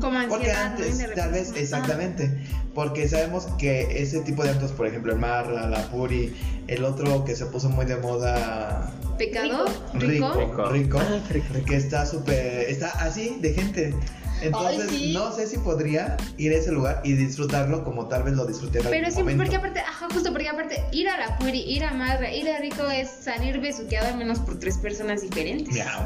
Como 0.00 0.18
ansiedad, 0.18 0.28
Porque 0.28 0.52
¿no? 0.52 0.58
antes, 0.58 0.98
repente 0.98 1.14
tal 1.14 1.30
vez, 1.30 1.52
ah, 1.54 1.58
exactamente, 1.58 2.30
porque 2.74 3.08
sabemos 3.08 3.46
que 3.56 4.02
ese 4.02 4.20
tipo 4.20 4.42
de 4.42 4.50
actos, 4.50 4.72
por 4.72 4.86
ejemplo, 4.88 5.12
el 5.12 5.18
Marra, 5.20 5.68
la 5.68 5.82
Puri, 5.88 6.34
el 6.66 6.84
otro 6.84 7.24
que 7.24 7.36
se 7.36 7.46
puso 7.46 7.68
muy 7.70 7.86
de 7.86 7.96
moda, 7.96 8.90
Pecado, 9.18 9.66
rico, 9.94 10.06
rico. 10.29 10.29
Rico, 10.34 10.62
Ah, 10.66 10.70
rico, 10.72 11.00
rico. 11.30 11.64
que 11.66 11.76
está 11.76 12.06
súper, 12.06 12.68
está 12.68 12.88
así 13.00 13.36
de 13.40 13.52
gente. 13.54 13.94
Entonces, 14.42 14.86
Ay, 14.90 14.98
sí. 14.98 15.12
no 15.12 15.30
sé 15.32 15.46
si 15.46 15.58
podría 15.58 16.16
ir 16.38 16.50
a 16.52 16.56
ese 16.56 16.72
lugar 16.72 17.02
y 17.04 17.12
disfrutarlo 17.12 17.84
como 17.84 18.08
tal 18.08 18.22
vez 18.22 18.32
lo 18.32 18.46
disfruté 18.46 18.78
en 18.78 18.84
Pero 18.88 19.10
siempre, 19.10 19.34
momento. 19.34 19.42
porque 19.52 19.56
aparte, 19.56 19.80
ajá, 19.80 20.06
justo 20.10 20.32
porque 20.32 20.48
aparte, 20.48 20.82
ir 20.92 21.10
a 21.10 21.18
la 21.18 21.36
Puri, 21.36 21.60
ir 21.60 21.84
a 21.84 21.92
Madra, 21.92 22.32
ir 22.32 22.48
a 22.48 22.58
Rico 22.58 22.84
es 22.86 23.10
salir 23.10 23.60
besuqueado 23.60 24.08
al 24.08 24.16
menos 24.16 24.38
por 24.38 24.58
tres 24.58 24.78
personas 24.78 25.20
diferentes. 25.20 25.74
Miau. 25.74 26.00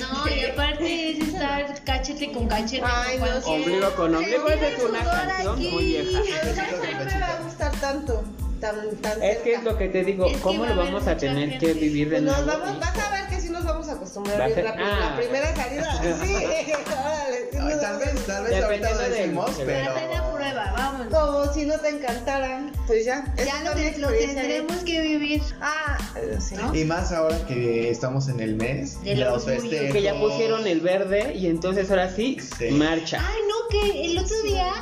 No, 0.00 0.34
y 0.34 0.44
aparte 0.46 1.10
es 1.10 1.28
estar 1.28 1.84
cachete 1.84 2.32
con 2.32 2.48
cachete. 2.48 2.82
Ay, 2.86 3.18
con 3.18 3.28
no, 3.28 3.36
Ombligo 3.46 3.90
con 3.96 4.14
ombligo 4.14 4.48
es 4.48 4.82
una 4.88 5.04
canción 5.04 5.54
aquí. 5.58 5.68
muy 5.70 5.84
vieja. 5.84 6.18
No 6.20 7.04
me 7.04 7.20
va 7.20 7.26
a 7.26 7.42
gustar 7.42 7.72
tanto. 7.82 8.24
Tan, 8.60 8.96
tan 8.96 9.22
Es 9.22 9.38
que 9.38 9.54
es 9.54 9.62
lo 9.64 9.76
que 9.78 9.88
te 9.88 10.04
digo, 10.04 10.26
Es 10.26 10.36
¿cómo 10.38 10.66
lo 10.66 10.74
vamos 10.76 11.06
a 11.06 11.16
tener 11.16 11.50
gente. 11.50 11.66
que 11.66 11.72
vivir 11.74 12.10
de 12.10 12.16
Pues 12.20 12.22
nos 12.24 12.44
nuevo? 12.46 12.60
vamos, 12.62 12.80
vas 12.80 12.98
a 12.98 13.10
ver 13.12 13.26
que 13.28 13.40
sí 13.40 13.50
nos 13.50 13.64
vamos 13.64 13.88
a 13.88 13.92
acostumbrar 13.92 14.52
bien 14.52 14.66
rápido. 14.66 14.86
ah. 14.90 15.10
La 15.10 15.16
primera 15.16 15.54
salida, 15.54 16.02
sí. 16.24 16.34
Órale, 16.34 17.38
sí 17.52 17.58
Ay, 17.60 17.72
tal 17.80 17.80
vamos 17.82 17.98
vez, 18.00 18.26
tal 18.26 18.44
vez 18.44 18.62
ahorita 18.64 18.90
lo 18.90 18.98
decimos, 18.98 19.50
pero... 19.64 19.94
Prueba, 20.38 20.72
vámonos. 20.76 21.08
Como 21.12 21.52
si 21.52 21.66
no 21.66 21.78
te 21.80 21.88
encantara. 21.88 22.70
Pues 22.86 23.04
ya. 23.04 23.24
Ya 23.36 23.62
lo, 23.64 23.72
te- 23.72 23.98
lo 23.98 24.08
tendremos 24.08 24.76
que 24.84 25.00
vivir. 25.00 25.42
Ah, 25.60 25.98
sí. 26.40 26.54
¿No? 26.54 26.72
Y 26.74 26.84
más 26.84 27.10
ahora 27.12 27.36
que 27.46 27.90
estamos 27.90 28.28
en 28.28 28.38
el 28.40 28.54
mes 28.54 29.02
De 29.02 29.16
los 29.16 29.28
los 29.32 29.42
orgullos. 29.46 29.62
festejos. 29.62 29.92
Que 29.92 30.02
ya 30.02 30.14
pusieron 30.18 30.66
el 30.66 30.80
verde 30.80 31.34
y 31.34 31.48
entonces 31.48 31.90
ahora 31.90 32.08
sí, 32.14 32.38
Sí. 32.58 32.70
marcha. 32.70 33.18
Ay, 33.20 33.40
no, 33.48 33.68
que 33.68 34.04
el 34.06 34.18
otro 34.18 34.40
día, 34.42 34.72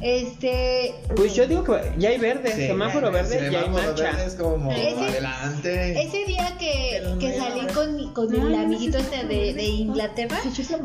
este, 0.00 0.94
Pues 1.14 1.34
yo 1.34 1.46
digo 1.46 1.62
que 1.64 1.92
ya 1.98 2.08
hay 2.10 2.18
verde, 2.18 2.52
Sí, 2.54 2.66
semáforo 2.66 3.12
ya, 3.12 3.18
verde, 3.28 3.56
hay 3.56 4.26
es 4.26 4.34
como 4.34 4.70
Ese- 4.72 4.98
adelante. 4.98 6.02
ese 6.02 6.24
día 6.24 6.56
que, 6.58 7.02
que 7.20 7.28
no, 7.38 7.44
salí 7.44 7.60
no. 7.62 7.74
con, 7.74 8.12
con 8.14 8.34
el 8.34 8.54
amiguito 8.54 8.98
este 8.98 9.24
de, 9.26 9.54
de 9.54 9.64
Inglaterra, 9.64 10.38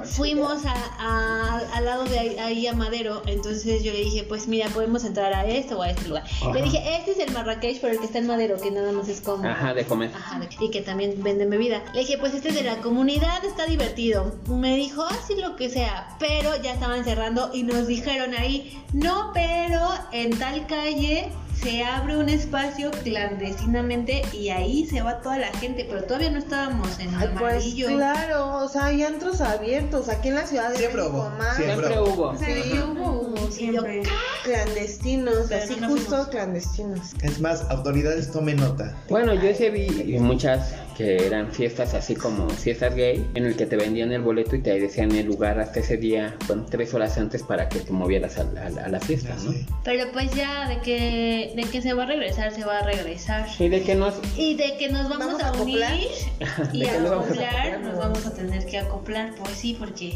fuimos 0.06 0.66
a, 0.66 0.74
a- 1.00 1.62
al 1.74 1.86
lado 1.86 2.06
de 2.06 2.20
ahí, 2.20 2.38
ahí 2.40 2.68
a 2.68 2.74
Madero, 2.74 3.22
entonces 3.26 3.84
yo 3.84 3.92
le 3.92 4.00
dije, 4.00 4.24
pues 4.24 4.48
mira, 4.48 4.68
podemos 4.70 5.04
entrar 5.04 5.34
a 5.34 5.46
este 5.46 5.74
o 5.76 5.82
a 5.82 5.90
este 5.90 6.08
lugar. 6.08 6.24
Ajá. 6.24 6.54
Le 6.54 6.62
dije, 6.62 6.82
este 6.98 7.12
es 7.12 7.20
el 7.20 7.32
Marrakech, 7.34 7.80
pero 7.82 7.94
el 7.94 8.00
que 8.00 8.06
está 8.06 8.18
en 8.20 8.28
Madero, 8.28 8.60
que 8.60 8.72
nada 8.72 8.92
más 8.92 9.08
es 9.10 9.22
como... 9.22 9.48
Ajá, 9.48 9.74
de 9.74 9.86
comer. 9.86 10.12
Ajá, 10.16 10.40
de- 10.40 10.48
y 10.60 10.70
que 10.72 10.82
también 10.82 11.22
venden 11.24 11.50
bebida. 11.50 11.84
Le 11.94 12.02
dije, 12.02 12.18
pues 12.18 12.34
este 12.34 12.50
es 12.50 12.56
de 12.56 12.64
la 12.64 12.78
comunidad, 12.78 13.44
está 13.46 13.66
divertido. 13.66 14.36
Me 14.48 14.76
dijo, 14.76 15.04
así 15.04 15.36
lo 15.36 15.56
que 15.56 15.70
sea, 15.70 16.16
pero 16.20 16.62
ya 16.62 16.74
estaban 16.74 17.04
cerrando 17.04 17.52
y 17.54 17.64
nos 17.64 17.88
dijeron 17.88 18.34
ahí, 18.34 18.82
no, 18.94 19.32
pero 19.34 19.90
en 20.12 20.38
tal 20.38 20.66
calle 20.68 21.30
se 21.62 21.84
abre 21.84 22.18
un 22.18 22.30
espacio 22.30 22.92
clandestinamente 23.04 24.22
y 24.34 24.50
ahí 24.50 24.86
se 24.86 25.02
va 25.02 25.22
toda 25.22 25.38
la 25.40 25.48
gente, 25.54 25.86
pero 25.90 26.04
todavía 26.04 26.30
no 26.32 26.40
estábamos 26.40 27.00
en 27.00 27.14
Ay, 27.16 27.30
pues 27.38 27.56
amarillo. 27.64 27.88
claro, 27.88 28.58
o 28.64 28.70
sea, 28.70 28.86
hay 28.86 29.04
antros 29.04 29.42
abiertos 29.42 30.10
aquí 30.10 30.30
en 30.30 30.36
la 30.36 30.46
ciudad 30.48 30.70
de 30.70 30.78
Siempre 30.78 31.02
México, 31.02 31.18
hubo, 31.18 31.30
más 31.38 31.56
siempre 31.58 31.88
Siempre 31.88 32.00
hubo. 32.00 32.24
O 32.30 32.38
sea, 32.38 32.48
Sí. 32.48 32.62
sí, 32.64 32.78
hubo, 32.80 33.12
hubo, 33.22 33.52
siempre. 33.52 34.02
clandestinos, 34.44 35.46
Pero 35.50 35.64
así 35.64 35.76
no 35.80 35.88
justo 35.90 36.08
fuimos. 36.10 36.28
clandestinos. 36.30 37.00
Es 37.22 37.40
más, 37.40 37.62
autoridades 37.70 38.32
tomen 38.32 38.58
nota. 38.58 38.96
Bueno, 39.10 39.34
yo 39.34 39.54
sí 39.54 39.70
vi 39.70 40.18
muchas 40.20 40.74
que 40.98 41.28
eran 41.28 41.52
fiestas 41.52 41.94
así 41.94 42.16
como 42.16 42.50
fiestas 42.50 42.96
gay, 42.96 43.30
en 43.36 43.46
el 43.46 43.56
que 43.56 43.68
te 43.68 43.76
vendían 43.76 44.12
el 44.12 44.22
boleto 44.24 44.56
y 44.56 44.64
te 44.64 44.80
decían 44.80 45.12
el 45.12 45.28
lugar 45.28 45.60
hasta 45.60 45.80
ese 45.82 45.96
día, 45.98 46.36
bueno, 46.48 46.66
tres 46.68 46.92
horas 46.96 47.16
antes 47.20 47.44
para 47.44 47.70
que 47.70 47.80
te 47.82 47.92
movieras 47.92 48.40
a, 48.40 48.46
la- 48.46 48.66
a 48.84 48.90
la 48.90 49.00
fiesta, 49.00 49.36
¿no? 49.44 49.52
Sí. 49.52 49.64
Pero 49.84 50.12
pues 50.12 50.32
ya 50.34 50.68
de 50.68 50.82
que, 50.82 51.47
de 51.56 51.64
que 51.64 51.82
se 51.82 51.94
va 51.94 52.04
a 52.04 52.06
regresar, 52.06 52.54
se 52.54 52.64
va 52.66 52.80
a 52.80 52.84
regresar. 52.84 53.48
Y 53.60 53.70
de 53.70 53.84
que 53.84 53.96
nos... 53.96 54.16
Y 54.38 54.56
de 54.56 54.78
que 54.78 54.90
nos 54.90 55.10
vamos, 55.10 55.26
¿Vamos 55.28 55.44
a, 55.44 55.48
a 55.50 55.62
unir 55.62 55.84
acoplar? 55.84 56.70
y 56.74 56.80
¿De 56.82 56.90
a 56.90 57.00
vamos 57.00 57.26
acoplar, 57.26 57.80
nos 57.82 57.98
vamos 57.98 58.26
a 58.26 58.34
tener 58.34 58.66
que 58.66 58.78
acoplar, 58.80 59.34
pues 59.36 59.52
sí, 59.58 59.76
porque 59.78 60.14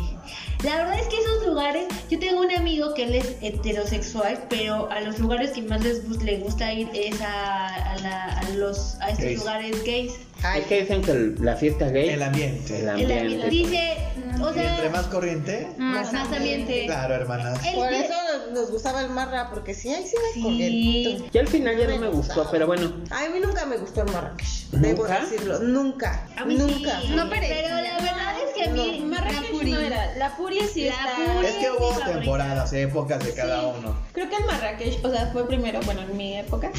la 0.63 0.77
verdad 0.77 0.99
es 0.99 1.07
que 1.07 1.17
esos 1.17 1.45
lugares, 1.47 1.85
yo 2.09 2.19
tengo 2.19 2.41
un 2.41 2.51
amigo 2.51 2.93
que 2.93 3.03
él 3.03 3.15
es 3.15 3.35
heterosexual 3.41 4.01
sexual, 4.37 4.45
pero 4.49 4.89
a 4.91 5.01
los 5.01 5.19
lugares 5.19 5.51
que 5.51 5.61
más 5.63 5.83
les, 5.83 6.03
le 6.23 6.37
gusta 6.37 6.71
ir 6.73 6.89
es 6.93 7.19
a, 7.21 7.67
a 7.93 7.97
la- 7.99 8.39
a 8.39 8.49
los, 8.55 8.95
a 9.01 9.09
estos 9.09 9.25
Gays. 9.25 9.39
lugares 9.39 9.83
gays. 9.83 10.13
Es 10.57 10.65
que 10.65 10.81
dicen 10.81 11.01
que 11.03 11.11
el- 11.11 11.35
la 11.39 11.55
fiesta 11.55 11.89
gay. 11.89 12.09
El 12.09 12.23
ambiente. 12.23 12.75
El 12.79 12.81
El- 12.83 12.89
ambiente. 12.89 13.49
dice, 13.49 13.97
o 14.41 14.55
Y 14.55 14.59
entre 14.59 14.89
más 14.89 15.05
corriente, 15.07 15.67
más, 15.77 16.11
más 16.11 16.31
ambiente. 16.31 16.85
claro, 16.87 17.13
hermanas. 17.13 17.59
El- 17.65 17.75
Por 17.75 17.93
eso 17.93 18.13
nos 18.53 18.71
gustaba 18.71 19.01
el 19.01 19.09
marra, 19.09 19.49
porque 19.51 19.73
sí, 19.75 19.93
ahí 19.93 20.03
sí 20.05 20.15
me 20.17 20.33
Sí. 20.33 20.41
corrientito. 20.41 21.25
Y 21.31 21.37
al 21.37 21.47
final 21.47 21.77
ya 21.77 21.87
no 21.87 21.97
me 21.97 22.07
gustó, 22.09 22.47
pero 22.51 22.65
bueno. 22.67 22.91
A 23.11 23.29
mí 23.29 23.39
nunca 23.39 23.65
me 23.67 23.77
gustó 23.77 24.01
el 24.01 24.11
Marrakech, 24.11 24.47
debo 24.71 25.03
¿Nunca? 25.03 25.19
decirlo, 25.21 25.59
nunca, 25.59 26.27
A 26.35 26.45
mí 26.45 26.55
nunca. 26.55 27.01
sí. 27.01 27.09
No 27.15 27.29
parecía. 27.29 27.55
Pero 27.61 27.75
la 27.75 27.93
verdad 27.99 28.35
es 28.47 28.53
que 28.55 28.63
a 28.69 28.73
mí 28.73 28.99
No, 28.99 29.05
Marrakech 29.07 29.53
la 29.63 29.63
no 29.69 29.79
era. 29.79 30.15
La 30.15 30.29
Furia 30.31 30.63
sí 30.73 30.85
La 30.85 30.91
está. 30.91 31.33
Furia 31.35 31.49
Es 31.49 31.55
que 31.57 31.71
hubo 31.71 31.99
temporadas, 31.99 32.73
épocas 32.73 33.23
de 33.23 33.33
cada 33.33 33.59
Sí. 33.61 33.67
uno. 33.79 33.95
Creo 34.13 34.27
que 34.29 34.35
el 34.37 34.45
Marrakech, 34.45 35.05
o 35.05 35.09
sea, 35.11 35.27
fue 35.31 35.47
primero, 35.47 35.79
bueno, 35.85 36.01
en 36.01 36.17
mi 36.17 36.37
época, 36.37 36.71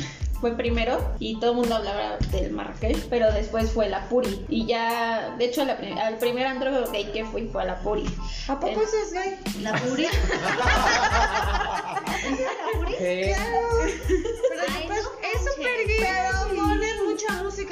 fue 0.43 0.57
primero 0.57 0.99
y 1.21 1.39
todo 1.39 1.53
el 1.53 1.57
mundo 1.59 1.77
hablaba 1.77 2.17
del 2.33 2.51
Marrakech, 2.51 3.07
pero 3.09 3.31
después 3.33 3.71
fue 3.71 3.89
la 3.89 4.09
Puri. 4.09 4.45
Y 4.49 4.67
ya, 4.67 5.37
de 5.39 5.45
hecho, 5.45 5.65
la 5.65 5.77
prim- 5.77 5.97
al 5.97 6.19
primer 6.19 6.45
antro 6.47 6.91
gay 6.91 7.05
que 7.13 7.25
fui 7.25 7.47
fue 7.47 7.63
a 7.63 7.67
la 7.67 7.77
Puri. 7.79 8.05
¿A 8.49 8.59
poco 8.59 8.83
ese 8.83 9.01
es 9.03 9.13
gay? 9.13 9.37
La 9.63 9.73
Puri. 9.75 10.09
¿Qué? 12.99 13.37
Pero 13.39 14.63
Ay, 14.69 14.85
pues, 14.89 15.05
no 15.05 15.11
es 15.23 15.45
súper 15.55 15.87
gay. 15.87 15.99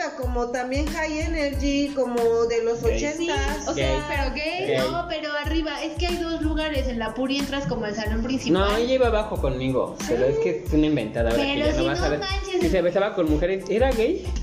Música 0.01 0.17
como 0.17 0.49
también 0.51 0.87
High 0.87 1.19
Energy, 1.21 1.89
como 1.95 2.45
de 2.47 2.65
los 2.65 2.83
Gay. 2.83 2.97
ochentas. 2.97 3.69
O 3.69 3.75
Gay. 3.75 3.85
sea, 3.85 4.07
Pero 4.09 4.35
gay. 4.35 4.67
Gay. 4.67 4.79
No, 4.79 5.07
pero 5.09 5.31
arriba, 5.33 5.83
es 5.83 5.93
que 5.99 6.07
hay 6.07 6.17
dos 6.17 6.41
lugares. 6.43 6.89
En 6.89 6.99
la 6.99 7.13
Puri 7.15 7.39
entras 7.39 7.67
como 7.67 7.85
al 7.85 7.95
salón 7.95 8.23
principal. 8.23 8.63
No, 8.71 8.77
ella 8.77 8.95
iba 8.95 9.07
abajo 9.09 9.37
conmigo, 9.41 9.97
pero 10.09 10.25
es 10.27 10.39
que 10.39 10.65
es 10.67 10.73
una 10.73 10.87
inventada 10.87 11.31
ahora 11.31 11.43
que 11.43 11.55
Pero 11.55 11.67
no 11.73 11.79
si 11.79 11.87
vas 11.87 12.01
no 12.01 12.05
a 12.07 12.09
ver. 12.09 12.19
manches. 12.21 12.61
Si 12.61 12.69
se 12.69 12.83
besaba 12.83 13.15
con 13.15 13.31
mujeres, 13.31 13.65
¿era 13.69 13.91
gay? 13.93 14.25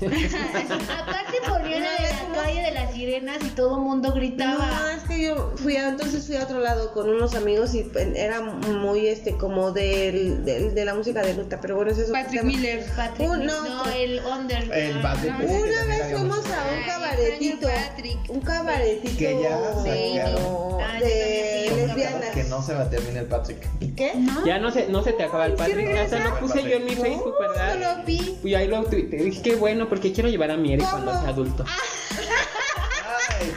sirenas 3.08 3.38
y 3.44 3.48
todo 3.50 3.76
el 3.76 3.82
mundo 3.82 4.08
No, 4.08 4.14
gritaba. 4.14 4.92
es 4.96 5.02
que 5.04 5.22
yo 5.26 5.52
fui 5.56 5.76
a, 5.76 5.88
entonces 5.88 6.26
fui 6.26 6.36
a 6.36 6.44
otro 6.44 6.60
lado 6.60 6.92
con 6.92 7.08
unos 7.08 7.34
amigos 7.34 7.74
y 7.74 7.82
pues, 7.84 8.08
era 8.14 8.40
muy 8.42 9.06
este 9.06 9.36
como 9.36 9.72
del, 9.72 10.44
del- 10.44 10.74
de 10.74 10.84
la 10.84 10.94
música 10.94 11.22
de 11.22 11.34
luta, 11.34 11.58
pero 11.60 11.76
bueno, 11.76 11.90
eso 11.90 12.02
es 12.02 12.10
otro 12.10 12.22
Patrick. 12.22 12.42
Miller. 12.44 12.84
Patrick, 12.96 13.28
Uh, 13.28 13.36
no, 13.36 13.64
no, 13.64 13.90
el 13.92 14.20
under. 14.24 14.62
El 14.72 15.00
Patrick 15.00 15.32
Ah, 15.34 15.38
Miller. 15.38 15.60
Una 15.62 15.84
vez 15.84 16.12
fuimos 16.12 16.38
a 16.38 16.64
un 16.78 16.84
cabaretito, 16.86 17.68
un 18.28 18.40
cabaretito 18.40 19.18
Que 19.18 19.42
ya 19.42 19.58
de, 19.82 20.18
sacaron. 20.18 20.80
Ah, 20.80 20.98
yo 21.00 21.06
de 21.06 21.66
fui. 21.70 21.80
lesbianas. 21.86 22.30
Que 22.34 22.44
no 22.44 22.62
se 22.62 22.74
va 22.74 22.82
a 22.82 22.90
terminar 22.90 23.22
el 23.24 23.28
Patrick. 23.28 23.66
¿Qué? 23.96 24.12
Ya 24.46 24.58
no 24.58 24.70
se, 24.70 24.88
no 24.88 25.02
se 25.02 25.12
te 25.12 25.24
acaba 25.24 25.46
el 25.46 25.54
Patrick. 25.54 25.96
Hasta 25.96 26.18
lo 26.20 26.38
puse 26.40 26.62
yo 26.62 26.76
en 26.76 26.84
mi 26.84 26.94
Facebook, 26.94 27.34
No 27.40 27.48
¿verdad? 27.48 27.98
lo 27.98 28.04
vi. 28.04 28.38
Y 28.44 28.54
ahí 28.54 28.68
lo 28.68 28.84
tuiteé. 28.84 29.22
Dije, 29.24 29.42
qué 29.42 29.56
bueno, 29.56 29.88
porque 29.88 30.12
quiero 30.12 30.28
llevar 30.28 30.50
a 30.50 30.56
mi 30.56 30.72
Eric 30.74 30.88
cuando 30.90 31.12
sea 31.12 31.28
adulto. 31.30 31.64
Ay, 31.66 32.26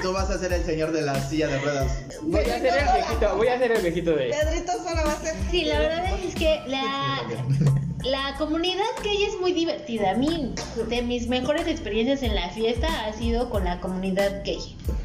tú 0.02 0.14
vas 0.14 0.30
a 0.30 0.38
ser 0.38 0.54
el 0.54 0.64
señor 0.64 0.92
de 0.92 1.02
la 1.02 1.22
silla 1.28 1.48
de 1.48 1.60
ruedas. 1.60 2.00
Voy 2.22 2.42
a 2.42 2.60
ser 2.60 2.66
el 2.66 2.94
viejito, 2.94 3.36
voy 3.36 3.48
a 3.48 3.58
ser 3.58 3.72
el 3.72 3.82
viejito 3.82 4.12
de. 4.12 4.30
Pedrito 4.30 4.72
solo 4.74 5.04
va 5.06 5.14
a 5.14 5.22
ser. 5.22 5.36
Sí, 5.50 5.66
la 5.66 5.80
verdad 5.80 6.20
es 6.24 6.36
que 6.36 6.62
la, 6.68 7.22
la 8.04 8.36
comunidad 8.38 8.84
gay 9.04 9.24
es 9.24 9.40
muy 9.40 9.54
divertida. 9.54 10.12
A 10.12 10.16
mí, 10.16 10.54
de 10.90 11.02
mis 11.02 11.28
mejores 11.28 11.68
experiencias 11.68 12.24
en 12.24 12.36
la 12.36 12.50
fiesta 12.50 12.88
ha 13.06 13.14
sido 13.14 13.50
con 13.50 13.64
la 13.66 13.80
comunidad 13.80 14.44
gay. 14.44 14.60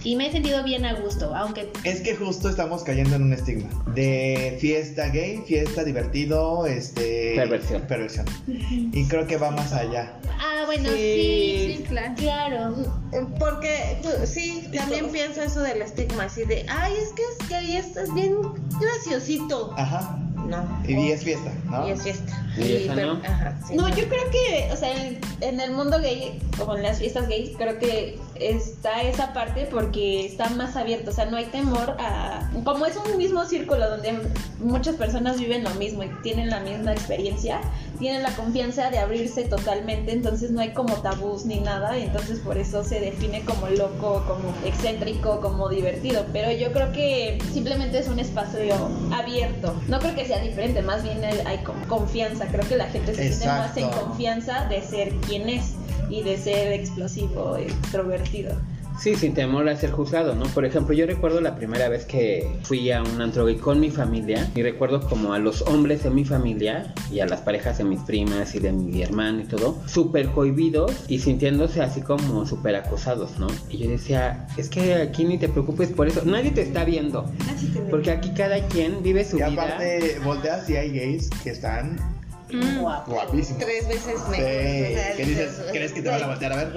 Y 0.04 0.14
me 0.16 0.28
he 0.28 0.32
sentido 0.32 0.62
bien 0.62 0.84
a 0.84 0.94
gusto, 0.94 1.34
aunque 1.34 1.68
Es 1.84 2.00
que 2.00 2.14
justo 2.14 2.48
estamos 2.48 2.82
cayendo 2.84 3.16
en 3.16 3.22
un 3.24 3.32
estigma 3.32 3.68
de 3.94 4.56
fiesta 4.60 5.08
gay, 5.08 5.42
fiesta 5.46 5.82
divertido, 5.84 6.64
este 6.66 7.32
Perversión. 7.36 7.82
perversión. 7.82 8.26
Y 8.46 9.06
creo 9.08 9.26
que 9.26 9.36
va 9.36 9.50
más 9.50 9.72
allá. 9.72 10.12
Ah, 10.38 10.62
bueno, 10.66 10.88
Sí. 10.90 10.96
sí, 10.96 11.74
Sí, 11.78 11.82
claro. 11.88 12.14
claro. 12.16 12.74
Porque 13.38 13.98
pues, 14.02 14.28
sí, 14.30 14.64
también 14.76 15.10
pienso 15.10 15.42
eso 15.42 15.60
del 15.60 15.82
estigma, 15.82 16.24
así 16.24 16.44
de, 16.44 16.64
ay, 16.68 16.92
es 17.02 17.10
que 17.12 17.22
es 17.22 17.48
gay, 17.48 17.76
es, 17.76 17.96
es 17.96 18.12
bien 18.14 18.36
graciosito. 18.80 19.72
Ajá. 19.76 20.18
No. 20.48 20.64
Y 20.88 21.10
es 21.10 21.22
fiesta, 21.24 21.50
¿no? 21.66 21.86
Y 21.88 21.90
es 21.92 22.02
fiesta. 22.02 22.42
Y 22.56 22.72
esa 22.72 22.94
per- 22.94 23.06
no. 23.06 23.20
Ajá, 23.24 23.58
sí, 23.66 23.74
No, 23.76 23.88
yo 23.88 24.08
creo 24.08 24.30
que, 24.30 24.70
o 24.72 24.76
sea, 24.76 25.06
en, 25.06 25.18
en 25.40 25.60
el 25.60 25.72
mundo 25.72 25.98
gay, 26.00 26.38
como 26.58 26.76
en 26.76 26.82
las 26.82 26.98
fiestas 26.98 27.28
gays, 27.28 27.50
creo 27.56 27.78
que 27.78 28.18
está 28.40 29.02
esa 29.02 29.32
parte 29.32 29.66
porque 29.70 30.24
está 30.26 30.48
más 30.50 30.76
abierto, 30.76 31.10
o 31.10 31.14
sea, 31.14 31.26
no 31.26 31.36
hay 31.36 31.46
temor 31.46 31.96
a... 31.98 32.50
Como 32.64 32.86
es 32.86 32.96
un 32.96 33.16
mismo 33.18 33.44
círculo 33.44 33.88
donde 33.90 34.14
muchas 34.60 34.96
personas 34.96 35.38
viven 35.38 35.64
lo 35.64 35.70
mismo 35.74 36.02
y 36.04 36.08
tienen 36.22 36.48
la 36.50 36.60
misma 36.60 36.92
experiencia, 36.92 37.60
tienen 37.98 38.22
la 38.22 38.30
confianza 38.36 38.90
de 38.90 38.98
abrirse 38.98 39.44
totalmente, 39.44 40.12
entonces 40.12 40.50
no 40.50 40.60
hay 40.60 40.70
como 40.70 40.94
tabús 40.96 41.44
ni 41.46 41.60
nada, 41.60 41.98
y 41.98 42.02
entonces 42.04 42.38
por 42.40 42.56
eso 42.58 42.84
se 42.84 43.00
define 43.00 43.42
como 43.44 43.68
loco, 43.68 44.22
como 44.26 44.54
excéntrico, 44.64 45.40
como 45.40 45.68
divertido, 45.68 46.24
pero 46.32 46.50
yo 46.52 46.72
creo 46.72 46.92
que 46.92 47.38
simplemente 47.52 47.98
es 47.98 48.08
un 48.08 48.18
espacio 48.18 48.60
abierto, 49.12 49.74
no 49.88 49.98
creo 49.98 50.14
que 50.14 50.26
sea 50.26 50.35
diferente, 50.40 50.82
más 50.82 51.02
bien 51.02 51.24
hay 51.24 51.58
confianza, 51.88 52.46
creo 52.46 52.66
que 52.68 52.76
la 52.76 52.86
gente 52.86 53.14
se 53.14 53.28
siente 53.28 53.46
más 53.46 53.76
en 53.76 53.88
confianza 53.90 54.66
de 54.66 54.82
ser 54.82 55.10
quien 55.26 55.48
es 55.48 55.74
y 56.08 56.22
de 56.22 56.36
ser 56.36 56.72
explosivo, 56.72 57.56
extrovertido. 57.56 58.56
Sí, 58.98 59.14
sin 59.14 59.34
temor 59.34 59.68
a 59.68 59.76
ser 59.76 59.90
juzgado, 59.90 60.34
¿no? 60.34 60.44
Por 60.46 60.64
ejemplo, 60.64 60.94
yo 60.94 61.06
recuerdo 61.06 61.40
la 61.40 61.54
primera 61.54 61.88
vez 61.88 62.06
que 62.06 62.50
fui 62.62 62.90
a 62.90 63.02
un 63.02 63.20
antro 63.20 63.44
gay 63.44 63.56
con 63.56 63.78
mi 63.78 63.90
familia 63.90 64.50
y 64.54 64.62
recuerdo 64.62 65.00
como 65.00 65.34
a 65.34 65.38
los 65.38 65.62
hombres 65.62 66.02
de 66.02 66.10
mi 66.10 66.24
familia 66.24 66.94
y 67.12 67.20
a 67.20 67.26
las 67.26 67.40
parejas 67.42 67.78
de 67.78 67.84
mis 67.84 68.00
primas 68.00 68.54
y 68.54 68.58
de 68.58 68.72
mi 68.72 69.02
hermano 69.02 69.42
y 69.42 69.44
todo, 69.44 69.76
súper 69.86 70.28
cohibidos 70.28 70.92
y 71.08 71.18
sintiéndose 71.18 71.82
así 71.82 72.00
como 72.00 72.46
súper 72.46 72.74
acosados, 72.76 73.38
¿no? 73.38 73.48
Y 73.68 73.78
yo 73.78 73.90
decía, 73.90 74.46
es 74.56 74.68
que 74.70 74.94
aquí 74.94 75.24
ni 75.24 75.36
te 75.38 75.48
preocupes 75.50 75.90
por 75.90 76.08
eso, 76.08 76.22
nadie 76.24 76.50
te 76.50 76.62
está 76.62 76.84
viendo, 76.84 77.30
porque 77.90 78.10
aquí 78.10 78.30
cada 78.34 78.66
quien 78.68 79.02
vive 79.02 79.24
su 79.24 79.36
Y 79.38 79.42
vida. 79.42 79.62
aparte, 79.62 80.18
volteas 80.24 80.68
y 80.70 80.76
hay 80.76 80.90
gays 80.90 81.28
que 81.44 81.50
están 81.50 82.15
Mm. 82.50 82.80
guapísimos. 82.80 83.58
Tres 83.64 83.88
veces 83.88 84.20
Sí. 84.24 84.30
mejor. 84.30 84.46
o 84.46 84.94
sea, 84.94 85.16
¿Qué 85.16 85.24
dices? 85.24 85.60
¿Crees 85.72 85.92
que 85.92 86.02
te 86.02 86.08
van 86.08 86.22
a 86.22 86.26
voltear 86.28 86.52
a 86.52 86.56
ver? 86.64 86.72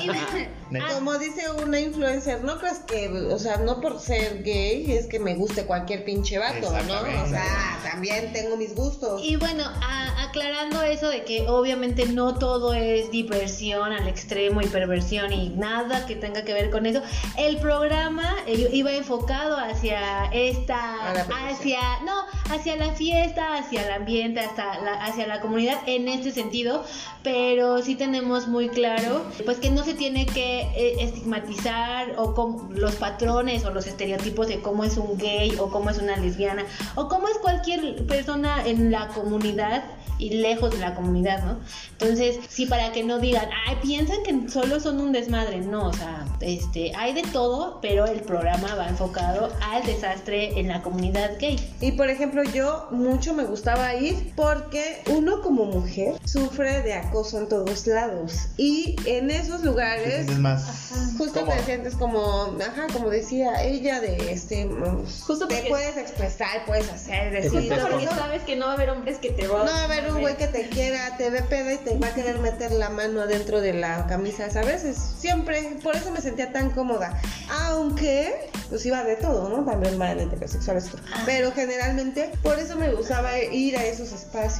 Y- 0.00 0.08
Como 0.94 1.18
dice 1.18 1.50
una 1.50 1.80
influencer, 1.80 2.44
no 2.44 2.58
crees 2.58 2.78
que, 2.80 3.08
o 3.08 3.38
sea, 3.40 3.56
no 3.56 3.80
por 3.80 3.98
ser 4.00 4.42
gay 4.44 4.92
es 4.92 5.06
que 5.06 5.18
me 5.18 5.34
guste 5.34 5.64
cualquier 5.64 6.04
pinche 6.04 6.38
vato, 6.38 6.70
¿no? 6.86 7.22
O 7.24 7.28
sea, 7.28 7.78
también 7.82 8.32
tengo 8.32 8.56
mis 8.56 8.74
gustos. 8.76 9.20
Y 9.24 9.34
bueno, 9.36 9.64
a- 9.64 10.22
aclarando 10.28 10.80
eso 10.82 11.08
de 11.08 11.24
que 11.24 11.48
obviamente 11.48 12.06
no 12.06 12.38
todo 12.38 12.72
es 12.72 13.10
diversión 13.10 13.92
al 13.92 14.06
extremo 14.06 14.60
y 14.60 14.66
perversión 14.66 15.32
y 15.32 15.48
nada 15.50 16.06
que 16.06 16.14
tenga 16.14 16.44
que 16.44 16.52
ver 16.52 16.70
con 16.70 16.86
eso, 16.86 17.02
el 17.36 17.56
programa 17.56 18.36
eh, 18.46 18.68
iba 18.72 18.92
enfocado 18.92 19.56
hacia 19.56 20.26
esta, 20.32 21.10
hacia, 21.48 21.80
no, 22.04 22.26
hacia 22.54 22.76
la 22.76 22.92
fiesta, 22.92 23.56
hacia 23.58 23.82
el 23.86 23.92
ambiente, 23.92 24.38
hasta 24.40 24.78
la, 24.82 24.89
hacia 24.94 25.26
la 25.26 25.40
comunidad 25.40 25.78
en 25.86 26.08
este 26.08 26.32
sentido, 26.32 26.84
pero 27.22 27.82
sí 27.82 27.94
tenemos 27.94 28.48
muy 28.48 28.68
claro, 28.68 29.24
pues 29.44 29.58
que 29.58 29.70
no 29.70 29.84
se 29.84 29.94
tiene 29.94 30.26
que 30.26 30.60
eh, 30.76 30.96
estigmatizar 31.00 32.14
o 32.16 32.34
com- 32.34 32.70
los 32.72 32.96
patrones 32.96 33.64
o 33.64 33.70
los 33.70 33.86
estereotipos 33.86 34.48
de 34.48 34.60
cómo 34.60 34.84
es 34.84 34.96
un 34.96 35.16
gay 35.18 35.56
o 35.58 35.70
cómo 35.70 35.90
es 35.90 35.98
una 35.98 36.16
lesbiana 36.16 36.64
o 36.94 37.08
cómo 37.08 37.28
es 37.28 37.38
cualquier 37.38 38.06
persona 38.06 38.62
en 38.66 38.90
la 38.90 39.08
comunidad 39.08 39.84
y 40.18 40.34
lejos 40.34 40.70
de 40.72 40.78
la 40.78 40.94
comunidad, 40.94 41.42
¿no? 41.44 41.58
Entonces, 41.92 42.38
sí, 42.46 42.66
para 42.66 42.92
que 42.92 43.02
no 43.02 43.18
digan, 43.18 43.48
ay, 43.66 43.76
piensan 43.82 44.18
que 44.22 44.50
solo 44.50 44.78
son 44.78 45.00
un 45.00 45.12
desmadre, 45.12 45.62
no, 45.62 45.86
o 45.86 45.92
sea, 45.94 46.26
este, 46.42 46.92
hay 46.94 47.14
de 47.14 47.22
todo, 47.22 47.78
pero 47.80 48.04
el 48.04 48.20
programa 48.20 48.74
va 48.74 48.86
enfocado 48.88 49.50
al 49.62 49.82
desastre 49.86 50.60
en 50.60 50.68
la 50.68 50.82
comunidad 50.82 51.38
gay. 51.40 51.58
Y 51.80 51.92
por 51.92 52.10
ejemplo, 52.10 52.42
yo 52.42 52.86
mucho 52.90 53.32
me 53.32 53.44
gustaba 53.44 53.94
ir 53.94 54.34
porque 54.36 54.69
uno 55.08 55.40
como 55.42 55.64
mujer 55.66 56.14
sufre 56.24 56.82
de 56.82 56.94
acoso 56.94 57.38
en 57.38 57.48
todos 57.48 57.86
lados. 57.86 58.32
Y 58.56 58.96
en 59.06 59.30
esos 59.30 59.62
lugares 59.64 60.28
más 60.38 60.90
justo 61.18 61.40
cómodo. 61.40 61.56
te 61.58 61.64
sientes 61.64 61.94
como, 61.94 62.56
ajá, 62.60 62.86
como 62.92 63.10
decía 63.10 63.62
ella, 63.62 64.00
de 64.00 64.32
este, 64.32 64.64
mm, 64.66 65.04
Justo 65.26 65.46
te 65.48 65.54
porque- 65.56 65.68
puedes 65.68 65.96
expresar, 65.96 66.64
puedes 66.66 66.88
hacer, 66.90 67.32
decir, 67.32 67.68
todo, 67.68 67.88
Porque 67.88 68.04
¿no? 68.06 68.12
sabes 68.12 68.42
que 68.42 68.56
no 68.56 68.66
va 68.66 68.72
a 68.72 68.74
haber 68.74 68.90
hombres 68.90 69.18
que 69.18 69.30
te 69.30 69.46
van 69.46 69.66
No 69.66 69.72
va 69.72 69.80
a 69.80 69.84
haber 69.84 70.10
un 70.12 70.20
güey 70.20 70.36
que 70.36 70.46
te 70.46 70.68
quiera, 70.68 71.16
te 71.16 71.30
ve 71.30 71.42
pedo 71.42 71.70
y 71.72 71.78
te 71.78 71.98
va 71.98 72.08
a 72.08 72.14
querer 72.14 72.38
meter 72.38 72.72
la 72.72 72.90
mano 72.90 73.20
adentro 73.22 73.60
de 73.60 73.74
la 73.74 74.06
camisa, 74.06 74.50
¿sabes? 74.50 74.84
Es 74.84 74.96
siempre, 75.18 75.78
por 75.82 75.96
eso 75.96 76.10
me 76.10 76.20
sentía 76.20 76.52
tan 76.52 76.70
cómoda. 76.70 77.20
Aunque 77.50 78.48
pues 78.68 78.86
iba 78.86 79.02
de 79.02 79.16
todo, 79.16 79.48
¿no? 79.48 79.64
También 79.64 79.98
van 79.98 80.20
heterosexuales. 80.20 80.90
Pero 81.26 81.50
generalmente, 81.52 82.30
por 82.42 82.58
eso 82.58 82.76
me 82.76 82.92
gustaba 82.94 83.36
ir 83.40 83.76
a 83.76 83.84
esos 83.84 84.12
espacios. 84.12 84.59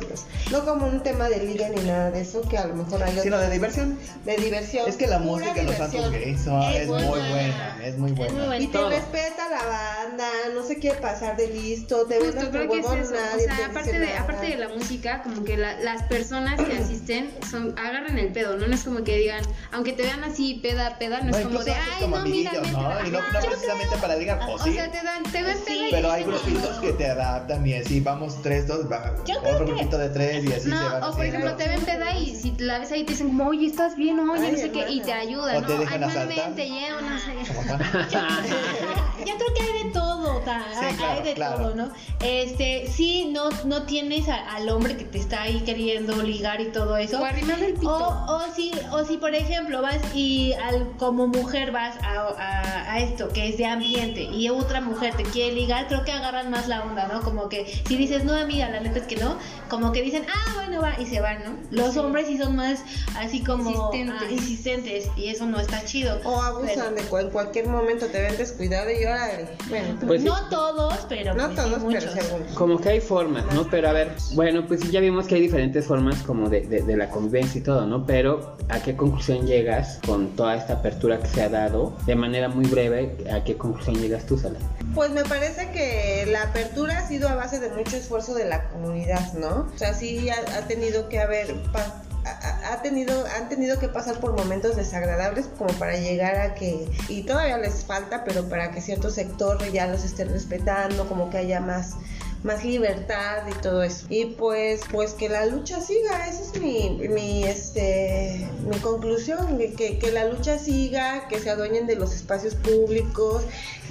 No 0.51 0.65
como 0.65 0.87
un 0.87 1.03
tema 1.03 1.29
de 1.29 1.45
liga 1.45 1.69
ni 1.69 1.81
nada 1.83 2.11
de 2.11 2.21
eso, 2.23 2.43
que 2.43 2.59
a 2.59 2.67
lo 2.67 2.75
mejor 2.75 3.03
hay 3.03 3.13
Sino 3.19 3.37
otro- 3.37 3.47
de 3.49 3.51
diversión. 3.55 3.99
de 4.25 4.37
diversión. 4.37 4.89
Es 4.89 4.97
que 4.97 5.07
la 5.07 5.19
música 5.19 5.55
en 5.61 5.67
los 5.67 5.77
santos 5.77 6.11
gays 6.11 6.41
Es 6.41 6.89
muy 6.89 7.03
buena. 7.05 7.79
es 7.85 7.99
muy 7.99 8.13
buena. 8.13 8.59
Y 8.59 8.67
te 8.67 8.79
respeta 8.89 9.49
la 9.49 9.65
banda, 9.65 10.29
no 10.55 10.63
se 10.65 10.79
quiere 10.79 10.99
pasar 11.01 11.37
de 11.37 11.49
listo, 11.49 12.07
te 12.07 12.19
ven 12.19 12.33
Justo, 12.33 12.51
creo 12.51 12.69
que 12.71 12.79
es 12.79 12.85
huevón, 12.85 12.99
eso. 13.01 13.11
O 13.11 13.15
nadie 13.15 13.47
te 13.49 13.57
sea, 13.57 13.67
aparte 13.67 13.99
de, 13.99 14.13
aparte 14.17 14.47
de 14.47 14.57
la 14.57 14.69
música, 14.69 15.23
como 15.23 15.45
que 15.45 15.57
la- 15.57 15.79
las 15.81 16.03
personas 16.05 16.61
que 16.61 16.77
asisten 16.77 17.31
son 17.51 17.75
agarran 17.79 18.19
el 18.19 18.33
pedo, 18.33 18.57
¿no? 18.57 18.67
No 18.67 18.75
es 18.75 18.83
como 18.85 19.05
que 19.05 19.17
digan, 19.19 19.43
aunque 19.73 19.93
te 19.93 20.03
vean 20.03 20.25
así 20.25 20.61
peda, 20.63 20.99
peda, 20.99 21.21
no, 21.21 21.31
No, 21.31 21.37
es 21.37 21.45
como 21.47 21.63
de, 21.63 21.73
ay, 21.73 22.01
como 22.01 22.19
no, 22.19 22.25
mira, 22.27 22.53
¿no? 22.53 23.07
Y 23.07 23.11
no, 23.11 23.21
no 23.21 23.41
precisamente 23.41 23.97
para 24.01 24.17
ligar, 24.17 24.41
o 24.49 24.55
O 24.55 24.59
sí. 24.59 24.73
sea, 24.75 24.91
te 24.91 25.03
dan, 25.03 25.23
te 25.25 25.43
ven 25.43 25.59
peda 25.65 25.89
y 25.89 25.91
Pero 25.91 26.11
hay 26.11 26.25
grupitos 26.25 26.79
que 26.79 26.93
te 26.93 27.07
adaptan 27.09 27.67
y 27.67 27.75
así 27.75 28.01
vamos 28.01 28.41
tres, 28.43 28.67
dos, 28.67 28.91
va, 28.91 29.15
Yo 29.27 29.41
creo 29.43 29.65
que- 29.77 29.83
de 29.99 30.09
tres 30.11 30.45
y 30.45 30.53
así 30.53 30.63
se 30.63 30.71
van 30.71 31.01
No, 31.01 31.09
o 31.09 31.13
por 31.17 31.25
ejemplo, 31.25 31.55
te 31.57 31.69
ven 31.69 31.81
peda 31.83 32.17
y 32.19 32.35
si 32.35 32.53
la 32.59 32.79
ves 32.79 32.93
ahí 32.93 33.05
te 33.05 33.13
dicen 33.13 33.29
como, 33.29 33.47
oye, 33.49 33.67
estás 33.67 33.97
bien, 33.97 34.19
oye, 34.21 34.47
Ay, 34.47 34.53
no 34.53 34.59
sé 34.59 34.71
qué, 34.71 34.91
y 34.91 35.01
te 35.03 35.13
ayudan, 35.13 35.57
O 35.57 35.61
¿no? 35.61 35.67
te 35.67 35.79
dejan 35.79 36.05
Ay, 36.05 36.11
asaltar. 36.11 36.47
ven, 36.47 36.55
te 36.55 36.69
llevo, 36.69 37.01
no 37.01 37.19
sé. 37.19 37.33
Yo 39.27 39.35
creo 39.37 39.55
que 39.55 39.63
hay 39.63 39.85
de 39.85 39.91
todo, 39.91 40.39
ta- 40.41 40.67
Sí, 40.79 40.85
hay 40.87 40.95
claro, 40.95 41.23
de 41.25 41.35
claro. 41.35 41.57
todo, 41.63 41.75
¿no? 41.75 41.93
Este, 42.23 42.87
sí, 42.91 43.31
no, 43.33 43.49
no 43.65 43.83
tienes 43.85 44.29
a- 44.29 44.55
al 44.55 44.69
hombre 44.69 44.97
que 44.97 45.05
te 45.05 45.19
está 45.19 45.43
ahí 45.43 45.61
queriendo 45.61 46.15
ligar 46.23 46.61
y 46.61 46.67
todo 46.67 46.97
eso. 46.97 47.21
O 47.21 47.27
el 47.27 47.75
pito. 47.75 47.89
O, 47.91 48.37
o 48.37 48.43
si, 48.55 48.73
o 48.93 49.05
si 49.05 49.17
por 49.17 49.35
ejemplo 49.35 49.83
vas 49.83 49.99
y 50.15 50.53
al, 50.55 50.97
como 50.99 51.27
mujer 51.27 51.73
vas 51.73 51.97
a, 52.03 52.29
a- 52.39 52.93
a 52.93 52.99
esto 53.01 53.29
que 53.29 53.49
es 53.49 53.59
de 53.59 53.67
ambiente 53.67 54.23
y 54.23 54.49
otra 54.49 54.81
mujer 54.81 55.15
te 55.17 55.23
quiere 55.25 55.53
ligar, 55.55 55.87
creo 55.89 56.05
que 56.05 56.13
agarran 56.13 56.51
más 56.51 56.69
la 56.69 56.83
onda, 56.85 57.07
¿no? 57.09 57.21
Como 57.23 57.49
que 57.49 57.67
si 57.87 57.97
dices, 57.97 58.25
no 58.25 58.35
amiga, 58.35 58.69
la 58.69 58.81
neta 58.81 58.99
es 58.99 59.07
que 59.07 59.17
no, 59.17 59.37
como 59.69 59.93
que 59.93 60.03
dicen, 60.03 60.25
ah, 60.29 60.53
bueno, 60.55 60.81
va, 60.83 60.95
y 61.01 61.07
se 61.07 61.21
van, 61.21 61.43
¿no? 61.45 61.57
Los 61.71 61.97
hombres 61.97 62.27
sí 62.27 62.39
son 62.39 62.57
más 62.57 62.81
así 63.17 63.43
como 63.43 63.71
Insistentes. 63.71 64.17
ah, 64.21 64.31
insistentes 64.31 65.09
y 65.17 65.29
eso 65.29 65.47
no 65.47 65.61
está 65.61 65.85
chido. 65.85 66.21
O 66.25 66.41
abusan 66.43 66.95
de 66.95 67.03
cu- 67.03 67.19
en 67.19 67.31
cualquier 67.31 67.67
momento, 67.69 68.07
te 68.07 68.21
ven 68.21 68.37
descuidado 68.37 68.91
y 68.91 69.05
órale. 69.13 69.49
Bueno, 69.69 69.99
Pues 70.07 70.23
sí. 70.23 70.29
no 70.29 70.49
todos, 70.49 70.95
pero 71.09 71.35
no 71.35 71.45
pues 71.47 71.57
todos, 71.57 71.83
pero 71.93 72.01
según. 72.13 72.43
Como 72.55 72.81
que 72.81 72.89
hay 72.91 73.01
formas, 73.01 73.45
¿no? 73.55 73.67
Pero 73.71 73.89
a 73.89 73.93
ver, 73.93 74.13
bueno, 74.35 74.67
pues 74.67 74.81
sí, 74.81 74.91
ya 74.91 75.01
vimos 75.01 75.27
que 75.27 75.35
hay 75.37 75.41
diferentes 75.43 75.87
formas 75.87 76.17
como 76.23 76.49
de, 76.49 76.63
de- 76.63 76.83
de 76.83 76.97
la 76.97 77.09
convivencia 77.11 77.61
y 77.61 77.63
todo, 77.63 77.87
¿no? 77.87 78.07
Pero 78.07 78.57
¿a 78.69 78.81
qué 78.83 78.97
conclusión 78.97 79.47
llegas 79.47 79.99
con 80.07 80.35
toda 80.37 80.57
esta 80.57 80.75
apertura 80.75 81.19
que 81.19 81.27
se 81.29 81.43
ha 81.43 81.49
dado? 81.49 81.97
De 82.07 82.15
manera 82.15 82.49
muy 82.49 82.67
breve, 82.67 83.17
¿a 83.33 83.45
qué 83.45 83.57
conclusión 83.57 83.97
llegas 83.97 84.27
tú, 84.27 84.39
Sala? 84.39 84.59
Pues 84.95 85.11
me 85.11 85.23
parece 85.25 85.71
que 85.71 86.27
la 86.31 86.43
apertura 86.43 86.99
ha 86.99 87.07
sido 87.09 87.29
a 87.29 87.35
base 87.35 87.61
de 87.61 87.69
mucho 87.71 87.97
esfuerzo 87.97 88.35
de 88.35 88.45
la 88.47 88.69
comunidad, 88.71 89.33
¿no? 89.35 89.69
O 89.75 89.79
sea, 89.79 89.95
sí 89.95 90.29
ha, 90.31 90.35
ha 90.59 90.67
tenido 90.67 91.09
que 91.09 91.21
haber 91.21 91.55
pa- 91.73 92.03
ha, 92.25 92.83
tenido 92.83 93.25
han 93.37 93.49
tenido 93.49 93.79
que 93.79 93.89
pasar 93.89 94.21
por 94.21 94.37
momentos 94.37 94.77
desagradables 94.77 95.47
como 95.59 95.73
para 95.75 95.97
llegar 95.97 96.37
a 96.37 96.55
que 96.55 96.87
y 97.09 97.23
todavía 97.23 97.59
les 97.59 97.85
falta, 97.85 98.25
pero 98.25 98.49
para 98.49 98.71
que 98.71 98.81
cierto 98.81 99.11
sector 99.11 99.63
ya 99.73 99.87
los 99.87 100.05
esté 100.05 100.25
respetando, 100.25 101.09
como 101.09 101.31
que 101.31 101.39
haya 101.39 101.61
más 101.61 101.97
más 102.43 102.65
libertad 102.65 103.43
y 103.49 103.63
todo 103.63 103.83
eso. 103.83 104.07
Y 104.09 104.27
pues, 104.27 104.81
pues 104.91 105.13
que 105.13 105.29
la 105.29 105.47
lucha 105.47 105.81
siga, 105.81 106.27
esa 106.27 106.43
es 106.43 106.61
mi, 106.61 106.91
mi, 107.09 107.45
este, 107.45 108.49
mi 108.67 108.79
conclusión, 108.79 109.59
que, 109.59 109.99
que 109.99 110.13
la 110.13 110.25
lucha 110.25 110.59
siga, 110.59 111.29
que 111.29 111.39
se 111.39 111.51
adueñen 111.51 111.87
de 111.87 111.97
los 111.97 112.15
espacios 112.15 112.55
públicos, 112.55 113.43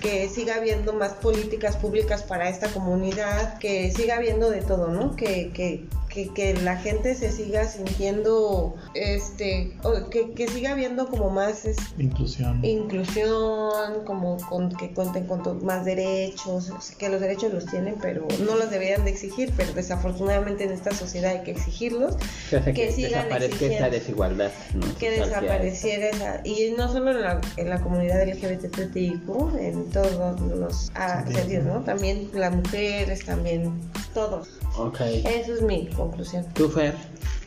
que 0.02 0.30
siga 0.30 0.56
habiendo 0.56 0.94
más 0.94 1.14
políticas 1.14 1.76
públicas 1.76 2.24
para 2.24 2.50
esta 2.50 2.70
comunidad, 2.70 3.58
que 3.60 3.92
siga 3.92 4.16
habiendo 4.16 4.50
de 4.50 4.62
todo, 4.62 4.88
¿no? 4.88 5.16
Que, 5.16 5.52
que, 5.54 5.86
que, 6.10 6.30
que 6.34 6.54
la 6.56 6.76
gente 6.78 7.14
se 7.16 7.32
siga 7.32 7.66
sintiendo, 7.66 8.76
este, 8.96 9.74
o 9.84 10.10
que, 10.10 10.32
que 10.32 10.48
siga 10.48 10.72
habiendo 10.72 11.08
como 11.08 11.30
más 11.30 11.66
es- 11.66 11.78
Inclusión. 11.98 12.64
inclusión, 12.66 14.04
como 14.06 14.38
con, 14.48 14.70
que 14.76 14.92
cuenten 14.94 15.26
con 15.28 15.44
to- 15.44 15.56
más 15.56 15.86
derechos, 15.86 16.70
o 16.70 16.82
sea, 16.82 16.98
que 16.98 17.10
los 17.10 17.22
derechos 17.22 17.54
los 17.54 17.66
tienen, 17.66 17.96
pero 18.02 18.28
no 18.46 18.56
los 18.56 18.70
deberían 18.70 19.06
de 19.06 19.12
exigir, 19.12 19.52
pero 19.56 19.74
desafortunadamente 19.74 20.64
en 20.64 20.72
esta 20.72 20.92
sociedad 20.94 21.32
hay 21.32 21.44
que 21.44 21.52
exigirlos, 21.52 22.16
Que 22.50 22.58
hace 22.58 22.74
que, 22.74 22.88
Que 22.88 22.92
sigan 22.92 23.12
desaparezca 23.26 23.56
exigiendo. 23.56 23.90
desigualdad, 23.92 24.52
¿no? 24.74 24.98
que 24.98 25.12
desapareciera 25.12 26.10
esa, 26.10 26.42
y 26.44 26.74
no 26.78 26.92
solo 26.92 27.12
en 27.12 27.22
la, 27.22 27.42
en 27.58 27.70
la 27.70 27.80
comunidad 27.82 28.24
LGBTIQ, 28.28 29.56
en 29.60 29.90
todos 29.92 30.40
los 30.42 30.92
ah, 30.96 31.24
Sí. 31.28 31.34
sentidos, 31.36 31.66
¿no? 31.66 31.82
También 31.82 32.30
las 32.34 32.56
mujeres, 32.56 33.26
también 33.26 33.72
todos. 34.14 34.50
Ok. 34.78 35.00
Eso 35.02 35.54
es 35.54 35.62
mi 35.62 35.88
conclusión. 35.88 36.46
¿Tú, 36.54 36.70
Fer? 36.70 36.96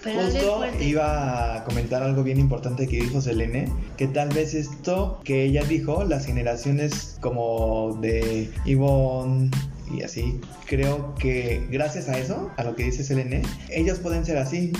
Pero 0.02 0.22
Justo 0.24 0.64
iba 0.80 1.56
a 1.56 1.64
comentar 1.64 2.02
algo 2.02 2.24
bien 2.24 2.40
importante 2.40 2.88
que 2.88 2.96
dijo 2.96 3.20
Selene, 3.20 3.72
que 3.96 4.08
tal 4.08 4.30
vez 4.30 4.52
esto 4.52 5.20
que 5.22 5.44
ella 5.44 5.62
dijo, 5.62 6.02
las 6.02 6.26
generaciones 6.26 7.18
como 7.20 7.96
de 8.00 8.50
Ivonne 8.64 9.50
y 9.96 10.02
así, 10.02 10.40
creo 10.66 11.14
que 11.14 11.64
gracias 11.70 12.08
a 12.08 12.18
eso, 12.18 12.50
a 12.56 12.64
lo 12.64 12.74
que 12.74 12.82
dice 12.84 13.04
Selene, 13.04 13.42
ellos 13.70 14.00
pueden 14.00 14.24
ser 14.26 14.38
así, 14.38 14.72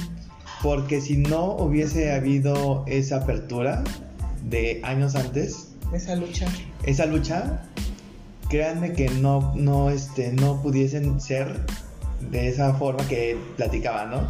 porque 0.60 1.00
si 1.00 1.18
no 1.18 1.52
hubiese 1.52 2.12
habido 2.12 2.84
esa 2.88 3.18
apertura 3.18 3.84
de 4.42 4.80
años 4.82 5.14
antes, 5.14 5.68
Esa 5.92 6.16
lucha. 6.16 6.46
esa 6.84 7.06
lucha, 7.06 7.62
créanme 8.52 8.92
que 8.92 9.08
no, 9.08 9.54
no, 9.56 9.88
este, 9.88 10.30
no 10.30 10.60
pudiesen 10.60 11.22
ser 11.22 11.58
de 12.30 12.48
esa 12.48 12.74
forma 12.74 13.08
que 13.08 13.34
platicaba, 13.56 14.04
¿no? 14.04 14.26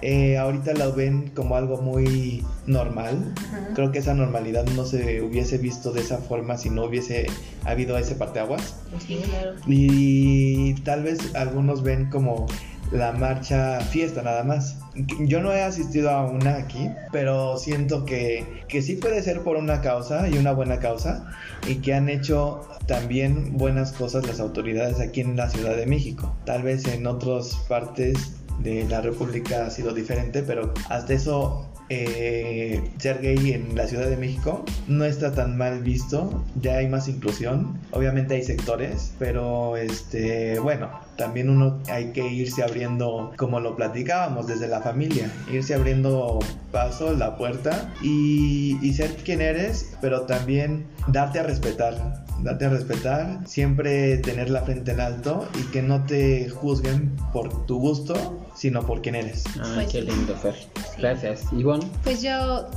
Eh, 0.00 0.38
ahorita 0.38 0.72
lo 0.72 0.94
ven 0.94 1.30
como 1.34 1.54
algo 1.54 1.82
muy 1.82 2.42
normal. 2.66 3.34
Creo 3.74 3.92
que 3.92 3.98
esa 3.98 4.14
normalidad 4.14 4.64
no 4.74 4.86
se 4.86 5.20
hubiese 5.20 5.58
visto 5.58 5.92
de 5.92 6.00
esa 6.00 6.16
forma 6.16 6.56
si 6.56 6.70
no 6.70 6.84
hubiese 6.84 7.26
habido 7.66 7.98
ese 7.98 8.14
parteaguas. 8.14 8.76
Sí, 9.06 9.20
claro. 9.28 9.56
Y 9.66 10.72
tal 10.84 11.02
vez 11.02 11.34
algunos 11.34 11.82
ven 11.82 12.08
como 12.08 12.46
la 12.90 13.12
marcha 13.12 13.80
fiesta 13.80 14.22
nada 14.22 14.44
más. 14.44 14.78
Yo 15.20 15.40
no 15.40 15.52
he 15.52 15.62
asistido 15.62 16.10
a 16.10 16.24
una 16.24 16.56
aquí, 16.56 16.90
pero 17.12 17.56
siento 17.56 18.04
que, 18.04 18.64
que 18.68 18.82
sí 18.82 18.96
puede 18.96 19.22
ser 19.22 19.42
por 19.42 19.56
una 19.56 19.80
causa 19.80 20.28
y 20.28 20.38
una 20.38 20.52
buena 20.52 20.78
causa 20.78 21.30
y 21.66 21.76
que 21.76 21.94
han 21.94 22.08
hecho 22.08 22.66
también 22.86 23.56
buenas 23.56 23.92
cosas 23.92 24.26
las 24.26 24.40
autoridades 24.40 25.00
aquí 25.00 25.20
en 25.20 25.36
la 25.36 25.50
Ciudad 25.50 25.76
de 25.76 25.86
México. 25.86 26.34
Tal 26.44 26.62
vez 26.62 26.86
en 26.86 27.06
otras 27.06 27.54
partes 27.68 28.34
de 28.60 28.84
la 28.88 29.00
República 29.00 29.66
ha 29.66 29.70
sido 29.70 29.92
diferente, 29.94 30.42
pero 30.42 30.72
hasta 30.88 31.12
eso 31.12 31.67
eh, 31.90 32.82
ser 32.98 33.20
gay 33.20 33.52
en 33.52 33.74
la 33.74 33.86
Ciudad 33.86 34.08
de 34.08 34.16
México 34.16 34.64
no 34.86 35.04
está 35.04 35.32
tan 35.32 35.56
mal 35.56 35.82
visto, 35.82 36.44
ya 36.60 36.76
hay 36.76 36.88
más 36.88 37.08
inclusión, 37.08 37.78
obviamente 37.92 38.34
hay 38.34 38.42
sectores, 38.42 39.14
pero 39.18 39.76
este, 39.76 40.58
bueno, 40.58 40.90
también 41.16 41.48
uno 41.48 41.80
hay 41.88 42.12
que 42.12 42.26
irse 42.28 42.62
abriendo, 42.62 43.32
como 43.36 43.60
lo 43.60 43.76
platicábamos 43.76 44.46
desde 44.46 44.68
la 44.68 44.80
familia, 44.80 45.30
irse 45.50 45.74
abriendo 45.74 46.38
paso, 46.72 47.12
la 47.14 47.36
puerta 47.36 47.92
y, 48.02 48.78
y 48.82 48.92
ser 48.92 49.16
quien 49.16 49.40
eres, 49.40 49.96
pero 50.00 50.22
también 50.22 50.86
darte 51.08 51.38
a 51.38 51.42
respetar, 51.42 52.24
darte 52.42 52.66
a 52.66 52.68
respetar, 52.70 53.40
siempre 53.46 54.18
tener 54.18 54.50
la 54.50 54.62
frente 54.62 54.92
en 54.92 55.00
alto 55.00 55.48
y 55.58 55.62
que 55.70 55.82
no 55.82 56.04
te 56.04 56.48
juzguen 56.48 57.16
por 57.32 57.66
tu 57.66 57.78
gusto, 57.78 58.14
sino 58.58 58.82
por 58.82 59.00
quien 59.00 59.14
eres. 59.14 59.44
Ay, 59.62 59.74
Pues 59.74 59.86
qué 59.92 60.02
lindo, 60.02 60.34
Fer. 60.36 60.54
Gracias. 60.98 61.44
Ivonne. 61.52 61.86
Pues 62.02 62.22
yo 62.22 62.68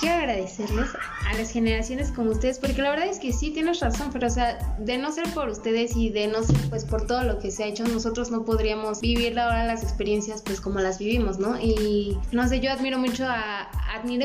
quiero 0.00 0.16
agradecerles 0.16 0.90
a 1.26 1.34
las 1.34 1.50
generaciones 1.50 2.10
como 2.10 2.30
ustedes, 2.30 2.58
porque 2.58 2.82
la 2.82 2.90
verdad 2.90 3.06
es 3.06 3.18
que 3.18 3.32
sí 3.32 3.50
tienes 3.50 3.80
razón, 3.80 4.10
pero 4.12 4.26
o 4.26 4.30
sea, 4.30 4.76
de 4.78 4.98
no 4.98 5.12
ser 5.12 5.32
por 5.34 5.48
ustedes 5.48 5.96
y 5.96 6.10
de 6.10 6.26
no 6.26 6.42
ser 6.42 6.56
pues 6.68 6.84
por 6.84 7.06
todo 7.06 7.22
lo 7.24 7.38
que 7.38 7.50
se 7.50 7.64
ha 7.64 7.66
hecho, 7.66 7.84
nosotros 7.84 8.30
no 8.30 8.44
podríamos 8.44 9.00
vivir 9.00 9.38
ahora 9.38 9.64
las 9.64 9.82
experiencias 9.82 10.42
pues 10.42 10.60
como 10.60 10.80
las 10.80 10.98
vivimos, 10.98 11.38
¿no? 11.38 11.58
Y 11.60 12.18
no 12.32 12.48
sé, 12.48 12.60
yo 12.60 12.70
admiro 12.70 12.98
mucho 12.98 13.24
a, 13.26 13.68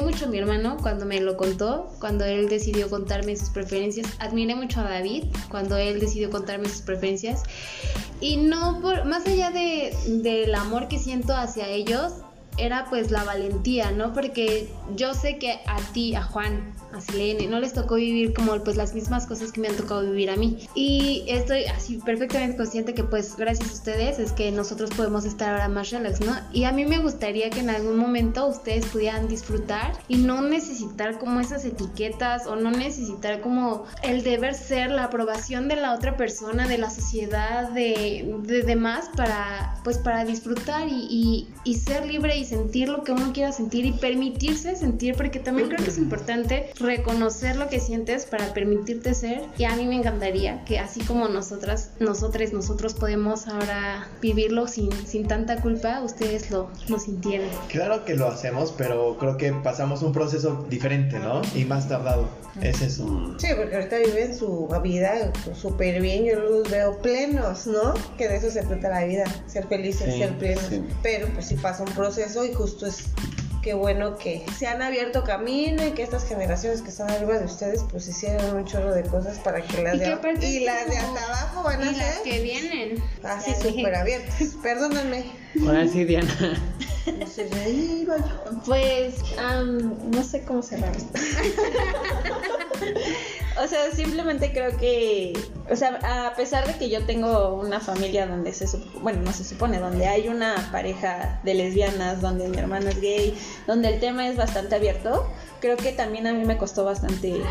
mucho 0.03 0.25
a 0.25 0.29
mi 0.29 0.37
hermano 0.37 0.77
cuando 0.81 1.05
me 1.05 1.19
lo 1.21 1.37
contó, 1.37 1.91
cuando 1.99 2.25
él 2.25 2.49
decidió 2.49 2.89
contarme 2.89 3.35
sus 3.35 3.49
preferencias, 3.49 4.07
admiré 4.19 4.55
mucho 4.55 4.81
a 4.81 4.83
David 4.83 5.25
cuando 5.49 5.77
él 5.77 5.99
decidió 5.99 6.29
contarme 6.29 6.67
sus 6.67 6.81
preferencias 6.81 7.43
y 8.21 8.37
no 8.37 8.79
por, 8.81 9.05
más 9.05 9.25
allá 9.25 9.51
de, 9.51 9.95
del 10.07 10.53
amor 10.55 10.87
que 10.87 10.99
siento 10.99 11.33
hacia 11.35 11.67
ellos, 11.67 12.13
era 12.59 12.85
pues 12.89 13.11
la 13.11 13.23
valentía, 13.23 13.91
¿no? 13.91 14.13
Porque 14.13 14.69
yo 14.95 15.13
sé 15.13 15.37
que 15.37 15.59
a 15.67 15.77
ti, 15.93 16.15
a 16.15 16.23
Juan, 16.23 16.73
no 17.49 17.59
les 17.59 17.73
tocó 17.73 17.95
vivir 17.95 18.33
como 18.33 18.57
pues 18.63 18.75
las 18.77 18.93
mismas 18.93 19.25
cosas 19.25 19.51
que 19.51 19.61
me 19.61 19.67
han 19.67 19.75
tocado 19.75 20.01
vivir 20.01 20.29
a 20.29 20.35
mí. 20.35 20.67
Y 20.75 21.25
estoy 21.27 21.65
así 21.65 21.97
perfectamente 21.97 22.57
consciente 22.57 22.93
que 22.93 23.03
pues 23.03 23.35
gracias 23.35 23.69
a 23.69 23.73
ustedes 23.73 24.19
es 24.19 24.31
que 24.31 24.51
nosotros 24.51 24.89
podemos 24.95 25.25
estar 25.25 25.53
ahora 25.53 25.69
más 25.69 25.91
relax, 25.91 26.21
¿no? 26.21 26.35
Y 26.51 26.63
a 26.63 26.71
mí 26.71 26.85
me 26.85 26.99
gustaría 26.99 27.49
que 27.49 27.59
en 27.59 27.69
algún 27.69 27.97
momento 27.97 28.47
ustedes 28.47 28.85
pudieran 28.87 29.27
disfrutar 29.27 29.93
y 30.07 30.17
no 30.17 30.41
necesitar 30.41 31.17
como 31.19 31.39
esas 31.39 31.65
etiquetas 31.65 32.47
o 32.47 32.55
no 32.55 32.71
necesitar 32.71 33.41
como 33.41 33.85
el 34.03 34.23
deber 34.23 34.55
ser, 34.55 34.91
la 34.91 35.05
aprobación 35.05 35.67
de 35.67 35.75
la 35.75 35.93
otra 35.93 36.17
persona, 36.17 36.67
de 36.67 36.77
la 36.77 36.89
sociedad, 36.89 37.69
de, 37.69 38.35
de 38.43 38.63
demás 38.63 39.09
para 39.15 39.75
pues 39.83 39.97
para 39.97 40.25
disfrutar 40.25 40.87
y, 40.87 41.07
y, 41.09 41.47
y 41.63 41.75
ser 41.75 42.05
libre 42.05 42.37
y 42.37 42.45
sentir 42.45 42.89
lo 42.89 43.03
que 43.03 43.11
uno 43.11 43.31
quiera 43.33 43.51
sentir 43.51 43.85
y 43.85 43.93
permitirse 43.93 44.75
sentir 44.75 45.15
porque 45.15 45.39
también 45.39 45.69
creo 45.69 45.83
que 45.83 45.89
es 45.89 45.97
importante 45.97 46.71
reconocer 46.79 47.55
lo 47.55 47.67
que 47.69 47.79
sientes 47.79 48.25
para 48.25 48.53
permitirte 48.53 49.13
ser 49.13 49.41
y 49.57 49.65
a 49.65 49.75
mí 49.75 49.85
me 49.85 49.95
encantaría 49.95 50.63
que 50.65 50.79
así 50.79 51.01
como 51.01 51.27
nosotras, 51.27 51.91
nosotros, 51.99 52.53
nosotros 52.53 52.93
podemos 52.93 53.47
ahora 53.47 54.07
vivirlo 54.21 54.67
sin, 54.67 54.91
sin 55.07 55.27
tanta 55.27 55.61
culpa, 55.61 56.01
ustedes 56.01 56.51
lo, 56.51 56.69
lo 56.87 56.99
sintieran. 56.99 57.49
Claro 57.69 58.05
que 58.05 58.15
lo 58.15 58.27
hacemos, 58.27 58.73
pero 58.77 59.17
creo 59.19 59.37
que 59.37 59.51
pasamos 59.53 60.01
un 60.03 60.13
proceso 60.13 60.65
diferente, 60.69 61.19
¿no? 61.19 61.41
Y 61.55 61.65
más 61.65 61.87
tardado. 61.87 62.27
Es 62.61 62.81
eso. 62.81 63.35
Sí, 63.37 63.47
porque 63.55 63.75
ahorita 63.75 63.97
viven 63.99 64.35
su 64.37 64.67
vida 64.83 65.31
súper 65.53 66.01
bien, 66.01 66.25
yo 66.25 66.39
los 66.39 66.69
veo 66.69 66.97
plenos, 66.97 67.67
¿no? 67.67 67.93
Que 68.17 68.27
de 68.27 68.37
eso 68.37 68.49
se 68.49 68.63
trata 68.63 68.89
la 68.89 69.03
vida, 69.05 69.23
ser 69.47 69.67
felices, 69.67 70.13
Sí, 70.13 70.19
ser 70.19 70.37
plenos. 70.37 70.65
sí. 70.67 70.83
Pero 71.03 71.27
pues 71.33 71.45
sí 71.45 71.55
pasa 71.55 71.83
un 71.83 71.91
proceso 71.93 72.43
y 72.45 72.53
justo 72.53 72.85
es 72.87 73.05
qué 73.61 73.73
bueno 73.73 74.17
que 74.17 74.45
se 74.57 74.67
han 74.67 74.81
abierto 74.81 75.23
camino 75.23 75.85
y 75.85 75.91
que 75.91 76.03
estas 76.03 76.25
generaciones 76.27 76.81
que 76.81 76.89
están 76.89 77.09
arriba 77.09 77.39
de 77.39 77.45
ustedes 77.45 77.83
pues 77.89 78.07
hicieron 78.07 78.55
un 78.55 78.65
chorro 78.65 78.93
de 78.93 79.03
cosas 79.03 79.39
para 79.39 79.61
que 79.61 79.81
las 79.81 79.95
Y 79.95 79.99
de, 79.99 80.19
que 80.39 80.45
y 80.47 80.59
las 80.65 80.87
de 80.87 80.97
hasta 80.97 81.25
abajo 81.25 81.63
van 81.63 81.81
a 81.81 81.91
Y 81.91 81.95
las 81.95 82.17
que 82.19 82.41
vienen. 82.41 83.03
así 83.23 83.51
dije. 83.55 83.69
súper 83.69 83.95
abiertas. 83.95 84.49
Perdónenme. 84.63 85.25
Ahora 85.65 85.87
sí, 85.87 86.05
Diana. 86.05 86.61
No 87.19 87.27
se 87.27 87.47
reíba 87.49 88.17
yo. 88.17 88.61
Pues, 88.65 89.15
am, 89.37 90.11
no 90.11 90.23
sé 90.23 90.43
cómo 90.43 90.61
cerrar 90.61 90.95
esto. 90.95 91.19
o 93.57 93.67
sea, 93.67 93.91
simplemente 93.91 94.51
creo 94.51 94.77
que, 94.77 95.33
o 95.69 95.75
sea, 95.75 95.99
a 96.27 96.35
pesar 96.35 96.67
de 96.67 96.73
que 96.77 96.89
yo 96.89 97.05
tengo 97.05 97.55
una 97.55 97.79
familia 97.79 98.27
donde 98.27 98.53
se, 98.53 98.65
bueno, 99.01 99.21
no 99.21 99.33
se 99.33 99.43
supone, 99.43 99.79
donde 99.79 100.07
hay 100.07 100.27
una 100.27 100.69
pareja 100.71 101.39
de 101.43 101.53
lesbianas, 101.53 102.21
donde 102.21 102.47
mi 102.47 102.57
hermano 102.57 102.89
es 102.89 103.01
gay, 103.01 103.37
donde 103.67 103.89
el 103.89 103.99
tema 103.99 104.27
es 104.27 104.37
bastante 104.37 104.75
abierto, 104.75 105.27
creo 105.59 105.77
que 105.77 105.91
también 105.91 106.27
a 106.27 106.33
mí 106.33 106.45
me 106.45 106.57
costó 106.57 106.85
bastante, 106.85 107.41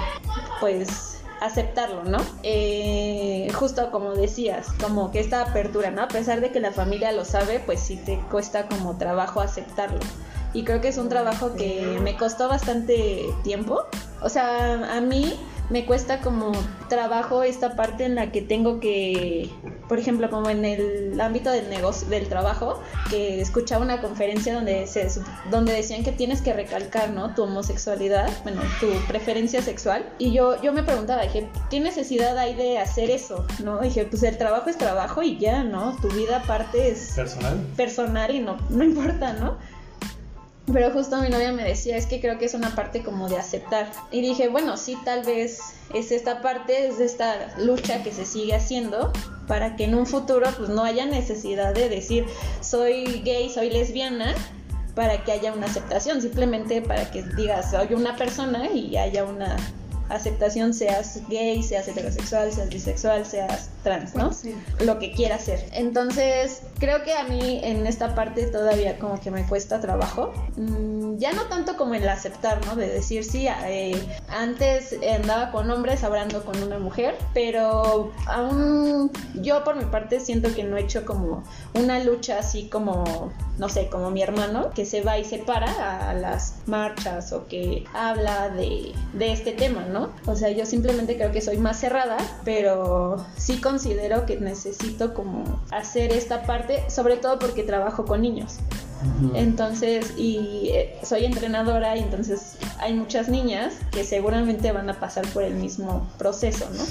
pues 0.60 1.18
aceptarlo, 1.40 2.04
¿no? 2.04 2.18
Eh, 2.42 3.48
justo 3.54 3.90
como 3.90 4.14
decías, 4.14 4.68
como 4.80 5.10
que 5.10 5.20
esta 5.20 5.42
apertura, 5.42 5.90
¿no? 5.90 6.02
A 6.02 6.08
pesar 6.08 6.40
de 6.40 6.50
que 6.50 6.60
la 6.60 6.72
familia 6.72 7.12
lo 7.12 7.24
sabe, 7.24 7.60
pues 7.60 7.80
sí 7.80 7.96
te 7.96 8.18
cuesta 8.30 8.66
como 8.66 8.96
trabajo 8.98 9.40
aceptarlo. 9.40 10.00
Y 10.54 10.64
creo 10.64 10.80
que 10.80 10.88
es 10.88 10.98
un 10.98 11.08
trabajo 11.08 11.54
que 11.54 11.98
me 12.02 12.16
costó 12.16 12.48
bastante 12.48 13.26
tiempo. 13.44 13.84
O 14.22 14.28
sea, 14.28 14.96
a 14.96 15.00
mí 15.00 15.38
me 15.70 15.84
cuesta 15.86 16.20
como 16.20 16.52
trabajo 16.88 17.42
esta 17.42 17.76
parte 17.76 18.04
en 18.04 18.14
la 18.14 18.32
que 18.32 18.42
tengo 18.42 18.80
que, 18.80 19.50
por 19.88 19.98
ejemplo, 19.98 20.30
como 20.30 20.48
en 20.50 20.64
el 20.64 21.20
ámbito 21.20 21.50
del 21.50 21.68
negocio, 21.68 22.08
del 22.08 22.28
trabajo, 22.28 22.80
que 23.10 23.40
escuchaba 23.40 23.84
una 23.84 24.00
conferencia 24.00 24.54
donde 24.54 24.86
se 24.86 25.08
donde 25.50 25.72
decían 25.72 26.04
que 26.04 26.12
tienes 26.12 26.40
que 26.40 26.52
recalcar, 26.52 27.10
¿no? 27.10 27.34
Tu 27.34 27.42
homosexualidad, 27.42 28.30
bueno, 28.42 28.60
tu 28.80 28.88
preferencia 29.06 29.62
sexual. 29.62 30.08
Y 30.18 30.32
yo 30.32 30.60
yo 30.62 30.72
me 30.72 30.82
preguntaba, 30.82 31.22
dije, 31.22 31.48
¿qué 31.70 31.80
necesidad 31.80 32.36
hay 32.38 32.54
de 32.54 32.78
hacer 32.78 33.10
eso? 33.10 33.46
¿No? 33.62 33.80
Dije, 33.80 34.04
pues 34.04 34.22
el 34.22 34.38
trabajo 34.38 34.70
es 34.70 34.78
trabajo 34.78 35.22
y 35.22 35.38
ya, 35.38 35.64
¿no? 35.64 35.96
Tu 36.00 36.08
vida 36.08 36.38
aparte 36.38 36.90
es 36.90 37.12
Personal. 37.14 37.58
personal 37.76 38.34
y 38.34 38.40
no, 38.40 38.56
no 38.70 38.84
importa, 38.84 39.34
¿no? 39.34 39.56
Pero 40.72 40.90
justo 40.90 41.20
mi 41.22 41.28
novia 41.28 41.52
me 41.52 41.64
decía, 41.64 41.96
es 41.96 42.06
que 42.06 42.20
creo 42.20 42.38
que 42.38 42.44
es 42.44 42.54
una 42.54 42.74
parte 42.74 43.02
como 43.02 43.28
de 43.28 43.38
aceptar. 43.38 43.90
Y 44.10 44.20
dije, 44.20 44.48
bueno, 44.48 44.76
sí, 44.76 44.96
tal 45.04 45.24
vez 45.24 45.60
es 45.94 46.12
esta 46.12 46.42
parte, 46.42 46.88
es 46.88 47.00
esta 47.00 47.56
lucha 47.58 48.02
que 48.02 48.12
se 48.12 48.26
sigue 48.26 48.54
haciendo 48.54 49.12
para 49.46 49.76
que 49.76 49.84
en 49.84 49.94
un 49.94 50.06
futuro 50.06 50.46
pues 50.58 50.68
no 50.68 50.84
haya 50.84 51.06
necesidad 51.06 51.72
de 51.74 51.88
decir, 51.88 52.26
soy 52.60 53.22
gay, 53.24 53.48
soy 53.48 53.70
lesbiana, 53.70 54.34
para 54.94 55.22
que 55.22 55.30
haya 55.30 55.52
una 55.52 55.66
aceptación, 55.66 56.20
simplemente 56.20 56.82
para 56.82 57.08
que 57.12 57.22
digas, 57.22 57.70
soy 57.70 57.94
una 57.94 58.16
persona 58.16 58.68
y 58.72 58.96
haya 58.96 59.24
una 59.24 59.56
aceptación, 60.08 60.74
seas 60.74 61.20
gay, 61.28 61.62
seas 61.62 61.88
heterosexual, 61.88 62.52
seas 62.52 62.68
bisexual, 62.68 63.26
seas 63.26 63.70
trans, 63.82 64.14
¿no? 64.14 64.30
Lo 64.84 64.98
que 64.98 65.12
quieras 65.12 65.44
ser. 65.44 65.68
Entonces, 65.72 66.62
creo 66.78 67.02
que 67.02 67.14
a 67.14 67.24
mí 67.24 67.60
en 67.62 67.86
esta 67.86 68.14
parte 68.14 68.46
todavía 68.46 68.98
como 68.98 69.20
que 69.20 69.30
me 69.30 69.46
cuesta 69.46 69.80
trabajo. 69.80 70.32
Mm, 70.56 71.18
ya 71.18 71.32
no 71.32 71.44
tanto 71.44 71.76
como 71.76 71.94
el 71.94 72.08
aceptar, 72.08 72.64
¿no? 72.66 72.76
De 72.76 72.88
decir, 72.88 73.24
sí, 73.24 73.48
eh, 73.66 74.00
antes 74.28 74.94
andaba 75.14 75.50
con 75.50 75.70
hombres, 75.70 76.04
ahora 76.04 76.22
ando 76.22 76.44
con 76.44 76.62
una 76.62 76.78
mujer, 76.78 77.16
pero 77.34 78.12
aún 78.26 79.10
yo 79.34 79.64
por 79.64 79.76
mi 79.76 79.84
parte 79.84 80.20
siento 80.20 80.54
que 80.54 80.64
no 80.64 80.76
he 80.76 80.82
hecho 80.82 81.04
como 81.04 81.42
una 81.74 82.02
lucha 82.02 82.38
así 82.38 82.68
como, 82.68 83.32
no 83.58 83.68
sé, 83.68 83.88
como 83.88 84.10
mi 84.10 84.22
hermano, 84.22 84.70
que 84.70 84.84
se 84.84 85.02
va 85.02 85.18
y 85.18 85.24
se 85.24 85.38
para 85.38 86.10
a 86.10 86.14
las 86.14 86.54
marchas 86.68 87.32
o 87.32 87.46
que 87.46 87.84
habla 87.94 88.50
de, 88.50 88.92
de 89.14 89.32
este 89.32 89.52
tema, 89.52 89.84
¿no? 89.86 90.10
O 90.26 90.36
sea, 90.36 90.50
yo 90.50 90.66
simplemente 90.66 91.16
creo 91.16 91.32
que 91.32 91.40
soy 91.40 91.58
más 91.58 91.80
cerrada, 91.80 92.18
pero 92.44 93.24
sí 93.36 93.60
considero 93.60 94.26
que 94.26 94.38
necesito 94.38 95.14
como 95.14 95.62
hacer 95.70 96.12
esta 96.12 96.42
parte, 96.42 96.88
sobre 96.90 97.16
todo 97.16 97.38
porque 97.38 97.62
trabajo 97.62 98.04
con 98.04 98.22
niños. 98.22 98.58
Entonces, 99.34 100.14
y 100.16 100.70
eh, 100.72 100.98
soy 101.04 101.24
entrenadora 101.24 101.96
y 101.96 102.00
entonces 102.00 102.56
hay 102.80 102.94
muchas 102.94 103.28
niñas 103.28 103.74
que 103.92 104.02
seguramente 104.02 104.72
van 104.72 104.90
a 104.90 104.98
pasar 104.98 105.26
por 105.28 105.44
el 105.44 105.54
mismo 105.54 106.08
proceso, 106.18 106.68
¿no? 106.70 106.82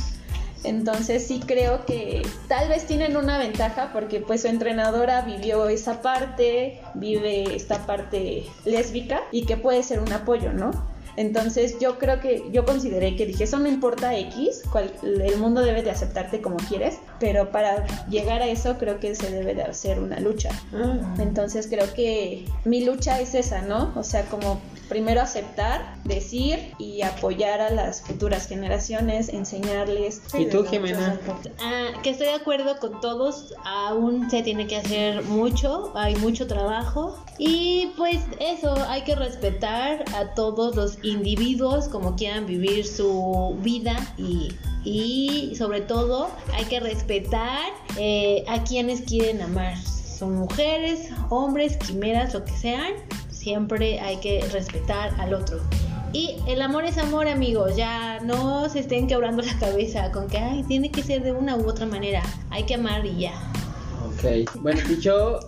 Entonces 0.64 1.26
sí 1.28 1.40
creo 1.46 1.86
que 1.86 2.22
tal 2.48 2.70
vez 2.70 2.86
tienen 2.86 3.16
una 3.16 3.38
ventaja 3.38 3.92
porque 3.94 4.20
pues 4.20 4.42
su 4.42 4.48
entrenadora 4.48 5.22
vivió 5.22 5.68
esa 5.70 6.02
parte, 6.02 6.82
vive 6.96 7.56
esta 7.56 7.86
parte 7.86 8.46
lésbica 8.66 9.22
y 9.32 9.46
que 9.46 9.58
puede 9.58 9.84
ser 9.84 10.00
un 10.00 10.12
apoyo, 10.12 10.52
¿no? 10.54 10.72
Entonces 11.16 11.80
yo 11.80 11.98
creo 11.98 12.20
que 12.20 12.44
yo 12.52 12.64
consideré 12.64 13.16
que 13.16 13.26
dije, 13.26 13.46
eso 13.46 13.58
no 13.58 13.68
importa 13.68 14.16
X, 14.16 14.62
cual- 14.72 14.94
el 15.02 15.38
mundo 15.38 15.62
debe 15.62 15.82
de 15.82 15.90
aceptarte 15.90 16.42
como 16.42 16.58
quieres, 16.58 17.00
pero 17.20 17.52
para 17.52 17.86
llegar 18.08 18.42
a 18.42 18.48
eso 18.48 18.78
creo 18.78 19.00
que 19.00 19.16
se 19.16 19.32
debe 19.32 19.56
de 19.56 19.64
hacer 19.64 20.00
una 20.00 20.20
lucha. 20.20 20.50
Entonces 21.20 21.68
creo 21.68 21.94
que 21.94 22.46
mi 22.66 22.84
lucha 22.84 23.20
es 23.20 23.36
esa, 23.36 23.62
¿no? 23.62 23.94
O 23.96 24.04
sea, 24.04 24.26
como 24.26 24.60
primero 24.90 25.22
aceptar, 25.22 25.96
decir 26.06 26.74
y 26.78 27.02
apoyar 27.02 27.62
a 27.62 27.70
las 27.70 28.02
futuras 28.02 28.48
generaciones, 28.48 29.30
enseñarles. 29.30 30.22
¿Y 30.38 30.46
tú, 30.46 30.66
Jimena? 30.66 31.20
Ah, 31.60 31.90
que 32.04 32.12
estoy 32.12 32.28
de 32.28 32.34
acuerdo 32.34 32.78
con 32.80 33.02
todos, 33.02 33.54
aún 33.66 34.30
se 34.30 34.44
tiene 34.44 34.68
que 34.68 34.78
hacer 34.78 35.24
mucho, 35.24 35.92
hay 35.96 36.16
mucho 36.16 36.48
trabajo 36.48 37.18
y 37.38 37.92
pues 37.98 38.20
eso, 38.40 38.76
hay 38.88 39.02
que 39.02 39.16
respetar 39.16 40.06
a 40.16 40.34
todos 40.34 40.76
los 40.76 41.04
individuos 41.04 41.88
como 41.88 42.16
quieran 42.16 42.46
vivir 42.46 42.86
su 42.86 43.58
vida 43.62 43.96
y, 44.18 44.50
y 44.88 45.54
sobre 45.56 45.82
todo 45.82 46.30
hay 46.54 46.66
que 46.66 46.80
respetar 46.80 47.60
eh, 47.98 48.46
a 48.48 48.64
quienes 48.64 49.02
quieren 49.02 49.42
amar. 49.42 49.78
Son 49.78 50.36
mujeres, 50.36 51.10
hombres, 51.30 51.76
quimeras, 51.78 52.34
lo 52.34 52.46
que 52.46 52.54
sean, 52.54 52.94
siempre 53.30 54.00
hay 54.00 54.18
que 54.18 54.42
respetar 54.52 55.14
al 55.20 55.34
otro. 55.34 55.60
Y 56.14 56.38
el 56.48 56.62
amor 56.62 56.86
es 56.86 56.98
amor, 56.98 57.28
amigos. 57.28 57.76
Ya 57.76 58.20
no 58.22 58.70
se 58.70 58.80
estén 58.80 59.08
quebrando 59.08 59.44
la 59.44 59.60
cabeza 59.60 60.10
con 60.12 60.28
que, 60.28 60.38
ay, 60.38 60.64
tiene 60.64 60.90
que 60.90 61.04
ser 61.04 61.22
de 61.22 61.34
una 61.34 61.58
u 61.58 61.68
otra 61.68 61.86
manera. 61.86 62.24
Hay 62.50 62.64
que 62.64 62.76
amar 62.76 63.06
y 63.06 63.20
ya. 63.20 63.34
Ok, 64.08 64.50
bueno, 64.62 64.80
y 64.90 65.02
yo 65.02 65.40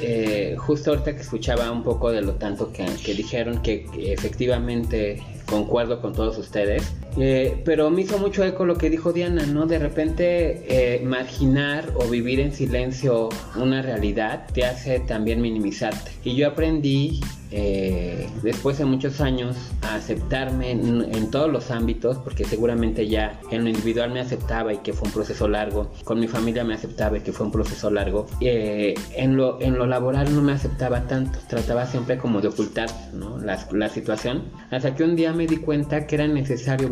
eh, 0.00 0.56
justo 0.58 0.90
ahorita 0.90 1.14
que 1.14 1.22
escuchaba 1.22 1.70
un 1.70 1.84
poco 1.84 2.10
de 2.10 2.22
lo 2.22 2.34
tanto 2.34 2.72
que, 2.72 2.84
dijeron, 3.14 3.62
que 3.62 3.86
efectivamente 3.96 5.22
concuerdo 5.48 6.00
con 6.00 6.12
todos 6.12 6.38
ustedes, 6.38 6.94
eh, 7.16 7.60
pero 7.64 7.90
me 7.90 8.02
hizo 8.02 8.18
mucho 8.18 8.44
eco 8.44 8.64
lo 8.64 8.76
que 8.76 8.90
dijo 8.90 9.12
Diana, 9.12 9.46
¿no? 9.46 9.66
De 9.66 9.78
repente 9.78 10.64
eh, 10.68 11.04
marginar 11.04 11.92
o 11.96 12.08
vivir 12.08 12.40
en 12.40 12.52
silencio 12.52 13.28
una 13.56 13.82
realidad 13.82 14.46
te 14.52 14.64
hace 14.64 15.00
también 15.00 15.40
minimizarte. 15.40 16.12
Y 16.24 16.36
yo 16.36 16.48
aprendí 16.48 17.20
eh, 17.50 18.28
después 18.42 18.78
de 18.78 18.84
muchos 18.84 19.20
años 19.20 19.56
a 19.82 19.94
aceptarme 19.94 20.70
en, 20.72 21.30
todos 21.30 21.50
los 21.50 21.70
ámbitos, 21.70 22.18
porque 22.18 22.44
seguramente 22.44 23.08
ya 23.08 23.40
en 23.50 23.64
lo 23.64 23.70
individual 23.70 24.12
me 24.12 24.20
aceptaba 24.20 24.72
y 24.72 24.78
que 24.78 24.92
fue 24.92 25.08
un 25.08 25.14
proceso 25.14 25.48
largo, 25.48 25.92
con 26.04 26.20
mi 26.20 26.28
familia 26.28 26.64
me 26.64 26.74
aceptaba 26.74 27.18
y 27.18 27.20
que 27.20 27.32
fue 27.32 27.46
un 27.46 27.52
proceso 27.52 27.90
largo, 27.90 28.26
eh, 28.40 28.94
en, 29.14 29.36
lo, 29.36 29.60
en 29.60 29.76
lo 29.76 29.86
laboral 29.86 30.34
no 30.34 30.42
me 30.42 30.52
aceptaba 30.52 31.06
tanto, 31.06 31.38
trataba 31.48 31.86
siempre 31.86 32.18
como 32.18 32.40
de 32.40 32.48
ocultar 32.48 32.88
¿no? 33.12 33.38
la, 33.38 33.58
la, 33.72 33.88
situación, 33.88 34.44
hasta 34.70 34.94
que 34.94 35.04
un 35.04 35.16
día 35.16 35.32
me 35.32 35.46
di 35.46 35.58
cuenta 35.58 36.06
que 36.06 36.16
era 36.16 36.26
necesario 36.26 36.90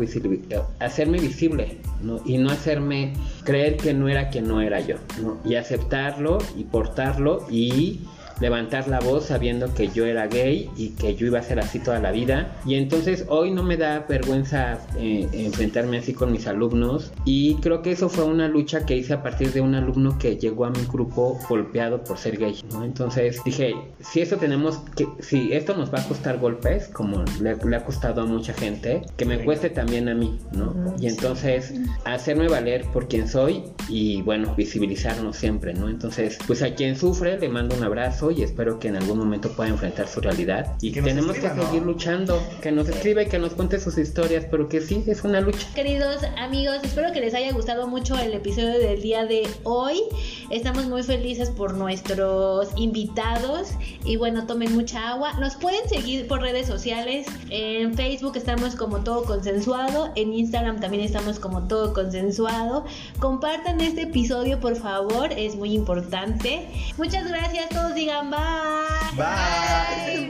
hacerme 0.79 1.19
visible 1.19 1.77
¿no? 2.01 2.19
y 2.25 2.37
no 2.37 2.51
hacerme 2.51 3.13
creer 3.43 3.77
que 3.77 3.93
no 3.93 4.07
era 4.07 4.29
quien 4.29 4.47
no 4.47 4.61
era 4.61 4.79
yo, 4.81 4.97
¿no? 5.21 5.37
y 5.45 5.55
aceptarlo 5.55 6.37
y 6.55 6.63
portarlo 6.63 7.45
y 7.49 8.01
levantar 8.39 8.87
la 8.87 8.99
voz 8.99 9.25
sabiendo 9.25 9.73
que 9.73 9.89
yo 9.89 10.05
era 10.05 10.27
gay 10.27 10.69
y 10.75 10.89
que 10.89 11.15
yo 11.15 11.27
iba 11.27 11.39
a 11.39 11.43
ser 11.43 11.59
así 11.59 11.79
toda 11.79 11.99
la 11.99 12.11
vida. 12.11 12.55
Y 12.65 12.75
entonces 12.75 13.25
hoy 13.27 13.51
no 13.51 13.63
me 13.63 13.77
da 13.77 14.05
vergüenza 14.07 14.79
eh, 14.97 15.27
enfrentarme 15.33 15.97
así 15.97 16.13
con 16.13 16.31
mis 16.31 16.47
alumnos. 16.47 17.11
Y 17.25 17.55
creo 17.55 17.81
que 17.81 17.91
eso 17.91 18.09
fue 18.09 18.25
una 18.25 18.47
lucha 18.47 18.85
que 18.85 18.95
hice 18.95 19.13
a 19.13 19.23
partir 19.23 19.51
de 19.53 19.61
un 19.61 19.75
alumno 19.75 20.17
que 20.17 20.37
llegó 20.37 20.65
a 20.65 20.69
mi 20.69 20.85
grupo 20.85 21.39
golpeado 21.49 22.03
por 22.03 22.17
ser 22.17 22.37
gay. 22.37 22.59
¿no? 22.71 22.83
Entonces 22.83 23.41
dije, 23.43 23.75
si 23.99 24.21
eso 24.21 24.37
tenemos 24.37 24.79
que, 24.95 25.07
si 25.19 25.53
esto 25.53 25.75
nos 25.75 25.93
va 25.93 25.99
a 25.99 26.07
costar 26.07 26.39
golpes, 26.39 26.87
como 26.87 27.23
le, 27.41 27.51
ha 27.51 27.83
costado 27.83 28.21
a 28.21 28.25
mucha 28.25 28.53
gente, 28.53 29.01
que 29.17 29.25
me 29.25 29.43
cueste 29.43 29.69
también 29.69 30.09
a 30.09 30.15
mí, 30.15 30.39
¿no? 30.53 30.95
Y 30.99 31.07
entonces 31.07 31.73
hacerme 32.05 32.47
valer 32.47 32.85
por 32.91 33.07
quien 33.07 33.27
soy 33.27 33.63
y 33.89 34.21
bueno, 34.21 34.53
visibilizarnos 34.55 35.35
siempre, 35.35 35.73
¿no? 35.73 35.89
Entonces, 35.89 36.37
pues 36.47 36.61
a 36.61 36.73
quien 36.73 36.95
sufre 36.95 37.39
le 37.39 37.49
mando 37.49 37.75
un 37.75 37.83
abrazo 37.83 38.26
y 38.31 38.43
espero 38.43 38.79
que 38.79 38.87
en 38.87 38.97
algún 38.97 39.17
momento 39.17 39.49
pueda 39.51 39.69
enfrentar 39.69 40.07
su 40.07 40.21
realidad. 40.21 40.75
Y 40.81 40.91
que 40.91 41.01
tenemos 41.01 41.37
que 41.37 41.49
seguir 41.49 41.81
luchando, 41.83 42.41
que 42.61 42.71
nos 42.71 42.89
escriba 42.89 43.23
y 43.23 43.27
que 43.27 43.39
nos 43.39 43.53
cuente 43.53 43.79
sus 43.79 43.97
historias, 43.97 44.45
pero 44.49 44.67
que 44.67 44.81
sí, 44.81 45.03
es 45.07 45.23
una 45.23 45.41
lucha. 45.41 45.67
Queridos 45.75 46.23
amigos, 46.37 46.77
espero 46.83 47.11
que 47.11 47.19
les 47.19 47.33
haya 47.33 47.51
gustado 47.51 47.87
mucho 47.87 48.17
el 48.17 48.33
episodio 48.33 48.79
del 48.79 49.01
día 49.01 49.25
de 49.25 49.47
hoy. 49.63 50.01
Estamos 50.49 50.87
muy 50.87 51.03
felices 51.03 51.49
por 51.49 51.73
nuestros 51.73 52.69
invitados 52.75 53.69
y 54.05 54.15
bueno, 54.17 54.45
tomen 54.47 54.73
mucha 54.73 55.09
agua. 55.09 55.33
Nos 55.39 55.55
pueden 55.55 55.87
seguir 55.89 56.27
por 56.27 56.41
redes 56.41 56.67
sociales. 56.67 57.27
En 57.49 57.93
Facebook 57.95 58.35
estamos 58.35 58.75
como 58.75 58.99
todo 58.99 59.23
consensuado, 59.23 60.11
en 60.15 60.33
Instagram 60.33 60.79
también 60.79 61.03
estamos 61.03 61.39
como 61.39 61.67
todo 61.67 61.93
consensuado. 61.93 62.85
Compartan 63.19 63.81
este 63.81 64.03
episodio, 64.03 64.59
por 64.59 64.75
favor, 64.75 65.31
es 65.31 65.55
muy 65.55 65.73
importante. 65.73 66.67
Muchas 66.97 67.27
gracias, 67.27 67.69
todos 67.69 67.93
digan 67.93 68.16
bye. 68.23 69.15
Bye. 69.15 70.29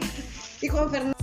Y 0.61 0.67
Juan 0.67 0.89
Fernando. 0.89 1.16